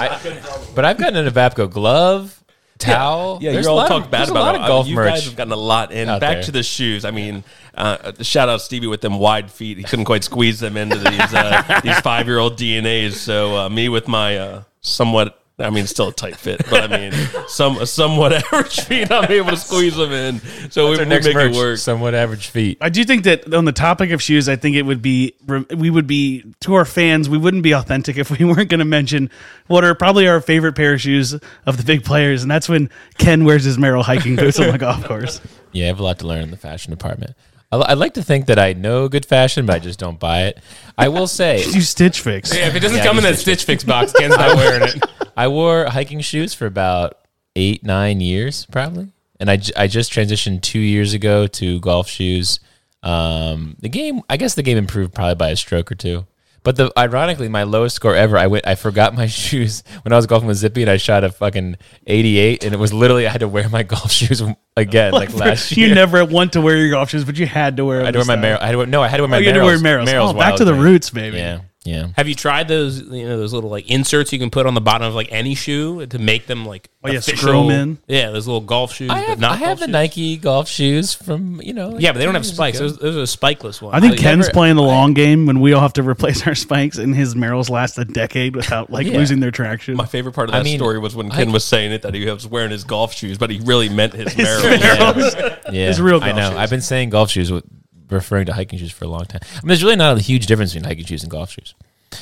but 0.76 0.84
I've 0.84 0.98
gotten 0.98 1.16
an 1.16 1.32
Evapco 1.34 1.72
glove, 1.72 2.37
towel. 2.78 3.39
Yeah, 3.41 3.51
There's 3.53 3.65
you're 3.65 3.73
all 3.73 3.88
talk 3.88 4.09
bad 4.09 4.30
about 4.30 4.38
a 4.38 4.45
lot 4.45 4.55
it. 4.55 4.61
of 4.61 4.67
golf 4.67 4.88
you 4.88 4.95
merch. 4.95 5.09
guys 5.13 5.25
have 5.25 5.36
gotten 5.36 5.53
a 5.53 5.57
lot 5.57 5.91
in. 5.91 6.07
Back 6.07 6.19
there. 6.19 6.43
to 6.43 6.51
the 6.51 6.63
shoes. 6.63 7.05
I 7.05 7.11
mean, 7.11 7.43
uh, 7.73 8.11
shout 8.21 8.49
out 8.49 8.61
Stevie 8.61 8.88
with 8.88 9.01
them 9.01 9.19
wide 9.19 9.51
feet. 9.51 9.78
He 9.78 9.84
couldn't 9.84 10.05
quite 10.05 10.23
squeeze 10.23 10.59
them 10.59 10.78
into 10.78 10.97
these 10.97 11.34
uh, 11.34 11.82
these 11.84 11.99
five 11.99 12.28
year 12.28 12.39
old 12.39 12.57
DNAs. 12.57 13.13
So 13.13 13.57
uh, 13.57 13.69
me 13.69 13.89
with 13.89 14.07
my 14.07 14.38
uh, 14.38 14.63
somewhat. 14.82 15.39
I 15.60 15.72
mean, 15.72 15.80
it's 15.86 15.89
still 15.91 16.10
a 16.10 16.14
tight 16.14 16.36
fit, 16.36 16.62
but 16.70 16.84
I 16.91 16.97
mean, 16.97 17.14
some 17.47 17.84
somewhat 17.88 18.32
average 18.32 18.80
feet. 18.86 19.12
I'm 19.12 19.32
able 19.32 19.49
to 19.49 19.58
squeeze 19.58 19.95
them 19.95 20.12
in, 20.12 20.39
so 20.70 20.91
we, 20.91 20.97
Our 20.97 21.03
we 21.03 21.10
next 21.10 21.26
make 21.26 21.34
merch, 21.34 21.51
it 21.55 21.58
work. 21.58 21.78
somewhat 21.80 22.14
average 22.14 22.49
feet. 22.49 22.78
I 22.80 22.89
do 22.89 23.03
think 23.03 23.24
that 23.24 23.51
on 23.51 23.66
the 23.66 23.72
topic 23.72 24.12
of 24.12 24.22
shoes, 24.22 24.47
I 24.47 24.55
think 24.55 24.76
it 24.76 24.84
would 24.84 25.01
be 25.01 25.34
we 25.76 25.89
would 25.89 26.05
be 26.05 26.43
to 26.60 26.76
our 26.76 26.86
fans. 26.86 27.28
We 27.28 27.39
wouldn't 27.39 27.64
be 27.64 27.72
authentic 27.74 28.18
if 28.18 28.30
we 28.30 28.45
weren't 28.45 28.70
going 28.70 28.80
to 28.80 28.86
mention 28.86 29.32
what 29.66 29.84
are 29.84 29.95
probably 29.95 30.28
our 30.28 30.41
favorite 30.41 30.74
pair 30.74 30.93
of 30.93 31.01
shoes 31.01 31.34
of 31.66 31.78
the 31.78 31.84
big 31.84 32.03
players, 32.05 32.43
and 32.43 32.51
that's 32.51 32.70
when 32.70 32.91
Ken 33.18 33.43
wears 33.43 33.64
his 33.64 33.78
Merrell 33.78 34.03
hiking 34.03 34.36
boots 34.36 34.60
on 34.60 34.72
the 34.72 34.78
golf 34.78 35.03
course. 35.05 35.41
Yeah, 35.74 35.84
I 35.84 35.88
have 35.88 35.99
a 35.99 36.03
lot 36.03 36.18
to 36.20 36.28
learn 36.28 36.43
in 36.43 36.49
the 36.49 36.58
fashion 36.58 36.91
department. 36.91 37.36
I, 37.72 37.78
I 37.78 37.93
like 37.93 38.13
to 38.15 38.24
think 38.24 38.45
that 38.47 38.59
I 38.59 38.74
know 38.74 39.07
good 39.09 39.26
fashion, 39.26 39.65
but 39.65 39.76
I 39.76 39.80
just 39.80 39.99
don't 39.99 40.20
buy 40.20 40.43
it. 40.43 40.59
I 40.97 41.09
will 41.09 41.28
say, 41.41 41.63
You 41.65 41.82
Stitch 41.82 42.22
Fix. 42.22 42.55
Yeah, 42.55 42.68
if 42.68 42.76
it 42.76 42.80
doesn't 42.80 42.97
Yeah, 42.97 43.03
come 43.05 43.18
in 43.18 43.24
you 43.24 43.32
that 43.32 43.38
Stitch 43.38 43.63
Fix 43.63 43.84
box, 43.84 44.13
Ken's 44.13 44.36
not 44.38 44.55
wearing 44.55 44.84
it. 44.89 45.03
I 45.38 45.47
wore 45.49 45.86
hiking 45.86 46.22
shoes 46.22 46.53
for 46.53 46.65
about 46.65 47.18
eight, 47.55 47.84
nine 47.84 48.22
years, 48.22 48.65
probably. 48.72 49.09
And 49.39 49.51
I 49.51 49.59
I 49.76 49.88
just 49.88 50.11
transitioned 50.11 50.61
two 50.63 50.80
years 50.80 51.13
ago 51.13 51.45
to 51.47 51.80
golf 51.80 52.07
shoes. 52.09 52.59
Um, 53.03 53.76
the 53.80 53.89
game, 53.89 54.22
I 54.30 54.38
guess 54.38 54.55
the 54.55 54.63
game 54.63 54.78
improved 54.78 55.13
probably 55.13 55.36
by 55.36 55.49
a 55.49 55.55
stroke 55.55 55.91
or 55.91 55.95
two. 55.95 56.26
But 56.68 56.76
the 56.76 56.91
ironically, 56.97 57.47
my 57.47 57.63
lowest 57.63 57.95
score 57.95 58.13
ever, 58.13 58.38
I 58.38 58.47
went, 58.47 58.68
I 58.68 58.76
forgot 58.76 59.15
my 59.15 59.26
shoes 59.41 59.84
when 60.01 60.11
I 60.11 60.18
was 60.18 60.26
golfing 60.26 60.49
with 60.49 60.57
Zippy, 60.57 60.82
and 60.82 60.91
I 60.91 60.97
shot 60.97 61.24
a 61.24 61.32
fucking 61.32 61.78
eighty-eight, 62.05 62.65
and 62.65 62.74
it 62.74 62.78
was 62.78 62.91
literally 62.91 63.26
I 63.26 63.32
had 63.32 63.39
to 63.39 63.47
wear 63.47 63.70
my 63.70 63.84
golf 63.93 64.11
shoes 64.11 64.43
again, 64.76 65.13
like 65.13 65.34
last 65.34 65.78
year. 65.78 65.88
you 65.88 65.95
never 65.95 66.26
want 66.26 66.51
to 66.53 66.61
wear 66.61 66.76
your 66.76 66.89
golf 66.89 67.11
shoes, 67.11 67.24
but 67.24 67.38
you 67.38 67.45
had 67.45 67.78
to 67.78 67.86
wear. 67.86 68.01
I 68.01 68.05
had 68.07 68.15
to 68.15 68.20
wear 68.20 68.26
my 68.26 68.36
Merrell. 68.36 68.59
I 68.59 68.65
had 68.65 68.72
to 68.74 68.78
wear, 68.80 68.86
no, 68.88 69.01
I 69.01 69.07
had 69.07 69.15
to 69.15 69.24
wear 69.24 69.30
my 69.30 69.38
Oh, 69.38 69.39
you 69.39 69.47
had 69.47 69.53
to 69.53 69.63
wear 69.63 69.78
Merrells. 69.78 70.34
Oh, 70.34 70.34
back 70.34 70.57
to 70.57 70.65
the 70.65 70.74
roots, 70.74 71.09
baby. 71.09 71.38
Yeah, 71.38 71.61
yeah. 71.88 72.08
Have 72.18 72.28
you 72.28 72.36
tried 72.36 72.68
those, 72.68 73.02
you 73.02 73.28
know, 73.28 73.38
those 73.38 73.54
little 73.54 73.70
like 73.70 73.90
inserts 73.90 74.34
you 74.34 74.40
can 74.40 74.50
put 74.50 74.66
on 74.66 74.74
the 74.74 74.82
bottom 74.82 75.08
of 75.08 75.16
like 75.16 75.30
any 75.32 75.56
shoe 75.56 76.06
to 76.06 76.20
make 76.20 76.46
them 76.48 76.66
like 76.66 76.90
Oh, 77.04 77.10
yeah, 77.12 77.20
screw 77.22 77.34
official? 77.36 77.72
'em 77.72 77.80
in. 77.90 77.98
Yeah, 78.08 78.32
those 78.32 78.48
little 78.48 78.60
golf 78.60 78.94
shoes. 78.94 79.10
I 79.10 79.20
but 79.22 79.28
have, 79.30 79.40
not 79.40 79.52
I 79.52 79.56
have 79.58 79.80
the 79.80 79.86
shoes. 79.86 79.92
Nike 79.94 80.36
golf 80.38 80.68
shoes 80.68 81.14
from 81.14 81.62
you 81.62 81.74
know. 81.74 81.98
Yeah, 81.98 82.12
but 82.12 82.20
they 82.20 82.26
don't 82.26 82.36
have 82.36 82.46
spikes. 82.46 82.80
ago. 82.80 82.90
Those, 82.90 82.98
those 83.16 83.16
are 83.16 83.38
spikeless 83.38 83.82
ones. 83.82 83.94
I 83.96 84.02
think 84.02 84.14
I 84.14 84.18
Ken's 84.18 84.48
never- 84.48 84.52
playing 84.54 84.76
the 84.76 84.82
long 84.84 85.14
game 85.14 85.46
when 85.46 85.62
we 85.62 85.72
all 85.72 85.80
have 85.82 85.94
to 85.94 86.04
replace 86.04 86.46
our 86.46 86.56
spikes, 86.56 86.98
and 86.98 87.16
his 87.16 87.34
Merrells 87.36 87.70
last 87.70 87.98
a 87.98 88.04
decade 88.04 88.56
without 88.58 88.92
like 88.92 89.08
Yeah. 89.12 89.18
losing 89.20 89.40
their 89.40 89.52
traction. 89.52 89.96
My 89.96 90.06
favorite 90.06 90.34
part 90.34 90.50
of 90.50 90.56
I 90.56 90.60
that 90.60 90.66
mean, 90.66 90.78
story 90.80 91.00
was 91.00 91.16
when 91.16 91.32
I- 91.32 91.36
Ken 91.38 91.52
was 91.54 91.64
saying 91.64 91.94
it 91.94 92.02
that 92.02 92.14
he 92.14 92.26
was 92.30 92.46
wearing 92.46 92.72
his 92.72 92.84
golf 92.84 93.14
shoes, 93.14 93.38
but 93.38 93.50
he 93.50 93.60
really 93.64 93.88
meant 93.88 94.12
his 94.14 94.34
His 94.34 94.46
Merrells. 94.48 94.82
Merrells. 94.82 95.74
Yeah, 95.74 95.90
It's 95.90 96.00
real 96.00 96.18
I 96.22 96.32
golf 96.32 96.36
know. 96.36 96.50
shoes. 96.50 96.58
I've 96.60 96.70
been 96.70 96.82
saying 96.82 97.12
golf 97.12 97.30
shoes, 97.32 97.50
with, 97.52 97.64
referring 98.10 98.45
to 98.47 98.53
hiking 98.53 98.80
shoes 98.80 98.91
for 98.91 99.05
a 99.05 99.08
long 99.08 99.26
time. 99.26 99.41
I 99.43 99.55
mean, 99.62 99.68
there's 99.70 99.84
really 99.84 99.95
not 99.95 100.18
a 100.18 100.22
huge 100.22 100.45
difference 100.45 100.74
between 100.74 100.88
hiking 100.88 101.05
shoes 101.05 101.24
and 101.24 101.32
golf 101.32 101.51
shoes. 101.51 101.74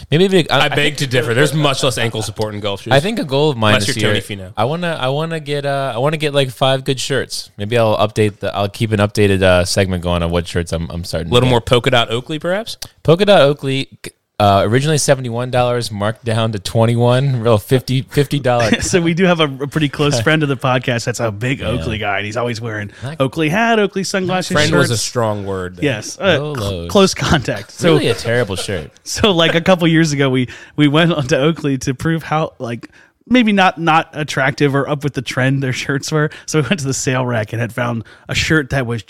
Maybe 0.09 0.27
big, 0.27 0.47
I, 0.49 0.65
I 0.65 0.69
beg 0.69 0.97
to 0.97 1.07
differ. 1.07 1.33
There's 1.35 1.53
much 1.53 1.83
less 1.83 1.97
ankle 1.99 2.23
support 2.23 2.55
in 2.55 2.59
golf 2.59 2.81
shoes. 2.81 2.91
I 2.91 2.99
think 2.99 3.19
a 3.19 3.23
goal 3.23 3.51
of 3.51 3.57
mine 3.57 3.75
Unless 3.75 3.87
this 3.87 3.97
you're 3.97 4.11
year. 4.11 4.21
Tony 4.21 4.41
Finau. 4.41 4.53
I 4.57 4.65
wanna, 4.65 4.97
I 4.99 5.09
wanna 5.09 5.39
get, 5.39 5.65
uh, 5.65 5.93
I 5.95 5.99
wanna 5.99 6.17
get 6.17 6.33
like 6.33 6.49
five 6.49 6.83
good 6.83 6.99
shirts. 6.99 7.51
Maybe 7.55 7.77
I'll 7.77 7.95
update 7.97 8.39
the, 8.39 8.53
I'll 8.53 8.67
keep 8.67 8.91
an 8.91 8.99
updated 8.99 9.43
uh, 9.43 9.63
segment 9.63 10.01
going 10.01 10.23
on 10.23 10.31
what 10.31 10.47
shirts 10.47 10.73
I'm, 10.73 10.89
I'm 10.89 11.03
starting. 11.03 11.29
a 11.29 11.33
little 11.33 11.47
more 11.49 11.61
polka 11.61 11.91
dot 11.91 12.09
Oakley, 12.09 12.39
perhaps. 12.39 12.77
Polka 13.03 13.25
dot 13.25 13.41
Oakley. 13.41 13.89
Uh, 14.37 14.63
originally 14.67 14.97
seventy 14.97 15.29
one 15.29 15.49
dollars, 15.49 15.89
marked 15.91 16.25
down 16.25 16.51
to 16.51 16.59
twenty 16.59 16.95
one. 16.97 17.39
Real 17.41 17.57
50 17.57 18.01
dollars. 18.41 18.85
so 18.91 18.99
we 19.01 19.13
do 19.13 19.23
have 19.23 19.39
a, 19.39 19.45
a 19.63 19.67
pretty 19.67 19.87
close 19.87 20.19
friend 20.23 20.43
of 20.43 20.49
the 20.49 20.57
podcast 20.57 21.05
that's 21.05 21.21
a 21.21 21.31
big 21.31 21.61
Oakley 21.61 21.97
guy, 21.99 22.17
and 22.17 22.25
he's 22.25 22.35
always 22.35 22.59
wearing 22.59 22.91
Oakley 23.19 23.47
hat, 23.47 23.79
Oakley 23.79 24.03
sunglasses, 24.03 24.51
Friend 24.51 24.75
was 24.75 24.91
a 24.91 24.97
strong 24.97 25.45
word. 25.45 25.77
there. 25.77 25.85
yes, 25.85 26.19
uh, 26.19 26.53
cl- 26.53 26.87
close 26.89 27.13
contact. 27.13 27.71
So 27.71 27.93
really 27.93 28.09
a 28.09 28.13
terrible 28.13 28.57
shirt. 28.57 28.91
so 29.07 29.31
like 29.31 29.55
a 29.55 29.61
couple 29.61 29.87
years 29.87 30.11
ago, 30.11 30.29
we 30.29 30.49
we 30.75 30.89
went 30.89 31.13
onto 31.13 31.35
Oakley 31.37 31.77
to 31.79 31.93
prove 31.93 32.23
how 32.23 32.55
like 32.59 32.89
maybe 33.27 33.53
not 33.53 33.77
not 33.77 34.09
attractive 34.11 34.75
or 34.75 34.89
up 34.89 35.05
with 35.05 35.13
the 35.13 35.21
trend 35.21 35.63
their 35.63 35.71
shirts 35.73 36.11
were. 36.11 36.29
So 36.45 36.59
we 36.61 36.67
went 36.67 36.81
to 36.81 36.87
the 36.87 36.93
sale 36.93 37.25
rack 37.25 37.53
and 37.53 37.61
had 37.61 37.71
found 37.71 38.03
a 38.27 38.35
shirt 38.35 38.71
that 38.71 38.85
was. 38.85 39.03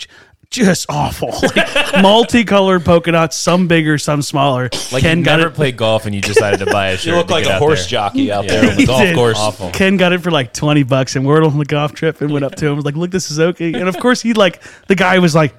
J- 0.50 0.64
Just 0.64 0.86
awful, 0.88 1.28
like 1.42 2.02
multicolored 2.02 2.84
polka 2.84 3.12
dots, 3.12 3.36
some 3.36 3.68
bigger, 3.68 3.98
some 3.98 4.22
smaller. 4.22 4.70
Like 4.92 5.02
Ken 5.02 5.18
you 5.18 5.24
got 5.24 5.36
never 5.38 5.48
it. 5.50 5.54
played 5.54 5.76
golf 5.76 6.06
and 6.06 6.14
you 6.14 6.20
decided 6.20 6.58
to 6.60 6.66
buy 6.66 6.88
a 6.88 6.96
shirt. 6.96 7.06
You 7.06 7.14
look 7.16 7.30
like 7.30 7.46
a 7.46 7.58
horse 7.58 7.80
there. 7.82 7.88
jockey 7.90 8.30
out 8.32 8.44
Yeah. 8.44 8.60
there 8.62 8.70
on 8.70 8.76
the 8.76 8.86
golf 8.86 9.00
did. 9.02 9.14
course. 9.14 9.38
Awful. 9.38 9.70
Ken 9.70 9.96
got 9.96 10.12
it 10.12 10.20
for 10.22 10.30
like 10.30 10.52
20 10.52 10.82
bucks 10.84 11.16
and 11.16 11.26
we're 11.26 11.44
on 11.44 11.58
the 11.58 11.64
golf 11.64 11.92
trip 11.92 12.20
and 12.20 12.32
went 12.32 12.44
up 12.44 12.54
to 12.56 12.66
him 12.66 12.76
was 12.76 12.84
like, 12.84 12.96
look, 12.96 13.10
this 13.10 13.30
is 13.30 13.38
okay. 13.40 13.72
And 13.74 13.88
of 13.88 13.98
course 13.98 14.22
he 14.22 14.32
like, 14.32 14.62
the 14.88 14.94
guy 14.94 15.18
was 15.18 15.34
like, 15.34 15.54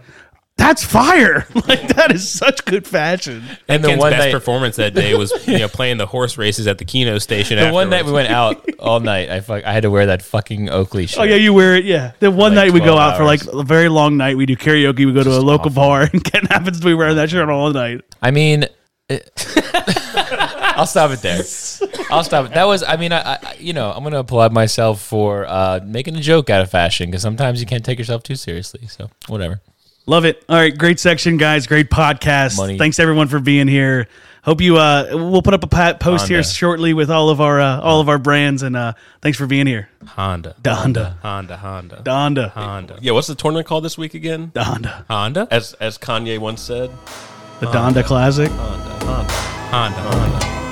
that's 0.57 0.83
fire. 0.83 1.47
Like 1.67 1.87
that 1.95 2.11
is 2.13 2.29
such 2.29 2.63
good 2.65 2.87
fashion. 2.87 3.43
And 3.67 3.83
the 3.83 3.89
Ken's 3.89 3.99
one 3.99 4.11
best 4.11 4.25
night, 4.27 4.31
performance 4.31 4.77
that 4.77 4.93
day 4.93 5.15
was 5.15 5.31
you 5.47 5.59
know 5.59 5.67
playing 5.67 5.97
the 5.97 6.05
horse 6.05 6.37
races 6.37 6.65
at 6.67 6.77
the 6.77 6.85
Keno 6.85 7.17
station. 7.19 7.57
the 7.59 7.71
one 7.71 7.89
night 7.89 8.05
we 8.05 8.11
went 8.13 8.29
out 8.29 8.63
all 8.79 8.99
night, 9.01 9.29
I 9.29 9.41
fuck, 9.41 9.63
I 9.65 9.73
had 9.73 9.83
to 9.83 9.91
wear 9.91 10.05
that 10.07 10.21
fucking 10.21 10.69
Oakley 10.69 11.05
shirt. 11.07 11.19
Oh 11.19 11.23
yeah, 11.23 11.35
you 11.35 11.53
wear 11.53 11.75
it. 11.75 11.83
Yeah. 11.85 12.13
The 12.19 12.31
one 12.31 12.55
Like 12.55 12.67
night 12.67 12.73
we 12.73 12.79
go 12.79 12.93
12 12.93 12.99
out 12.99 13.17
for 13.17 13.23
like 13.25 13.41
a 13.45 13.63
very 13.63 13.89
long 13.89 14.17
night. 14.17 14.37
We 14.37 14.45
do 14.45 14.55
karaoke. 14.55 15.05
We 15.05 15.13
go 15.13 15.23
to 15.23 15.29
a 15.29 15.39
local 15.39 15.67
awful. 15.67 15.69
bar 15.71 16.09
and 16.11 16.23
Ken 16.23 16.45
happens 16.45 16.79
to 16.79 16.85
be 16.85 16.93
wearing 16.93 17.15
that 17.17 17.29
shirt 17.29 17.49
all 17.49 17.71
night. 17.73 18.01
I 18.21 18.31
mean, 18.31 18.65
it- 19.09 19.29
I'll 20.77 20.85
stop 20.85 21.11
it 21.11 21.21
there. 21.21 21.39
I'll 22.11 22.23
stop 22.23 22.45
it. 22.45 22.53
That 22.53 22.65
was, 22.65 22.83
I 22.83 22.97
mean, 22.97 23.11
I, 23.11 23.33
I 23.35 23.55
you 23.59 23.73
know, 23.73 23.91
I'm 23.91 24.03
gonna 24.03 24.19
applaud 24.19 24.53
myself 24.53 25.01
for 25.01 25.45
uh, 25.47 25.79
making 25.83 26.15
a 26.15 26.21
joke 26.21 26.49
out 26.49 26.61
of 26.61 26.69
fashion 26.69 27.09
because 27.09 27.21
sometimes 27.23 27.59
you 27.59 27.65
can't 27.65 27.83
take 27.83 27.97
yourself 27.97 28.23
too 28.23 28.35
seriously. 28.35 28.85
So 28.87 29.09
whatever. 29.27 29.59
Love 30.07 30.23
it. 30.25 30.43
All 30.47 30.55
right, 30.55 30.75
great 30.75 30.99
section, 30.99 31.35
guys. 31.37 31.67
Great 31.67 31.89
podcast. 31.89 32.57
Money. 32.57 32.77
Thanks 32.77 32.97
everyone 32.97 33.27
for 33.27 33.39
being 33.39 33.67
here. 33.67 34.07
Hope 34.41 34.61
you. 34.61 34.77
Uh, 34.77 35.07
we'll 35.11 35.41
put 35.41 35.53
up 35.53 35.63
a 35.65 35.67
pa- 35.67 35.93
post 35.99 36.29
here 36.29 36.41
shortly 36.41 36.93
with 36.93 37.11
all 37.11 37.29
of 37.29 37.41
our 37.41 37.59
uh, 37.59 37.81
all 37.81 37.99
of 37.99 38.07
our 38.07 38.17
brands, 38.17 38.63
and 38.63 38.77
uh, 38.77 38.93
thanks 39.21 39.37
for 39.37 39.45
being 39.45 39.67
here. 39.67 39.89
Honda. 40.05 40.55
Donda, 40.61 41.17
Honda. 41.19 41.57
Honda. 41.57 42.01
Donda, 42.05 42.51
Honda. 42.51 42.97
Yeah, 43.01 43.11
what's 43.11 43.27
the 43.27 43.35
tournament 43.35 43.67
called 43.67 43.83
this 43.83 43.97
week 43.97 44.13
again? 44.13 44.51
Donda, 44.55 45.03
Honda. 45.09 45.49
As 45.51 45.73
as 45.73 45.97
Kanye 45.97 46.39
once 46.39 46.61
said. 46.61 46.89
the 47.59 47.65
Donda 47.65 48.05
Classic. 48.05 48.49
Honda. 48.49 49.33
Honda. 49.69 50.66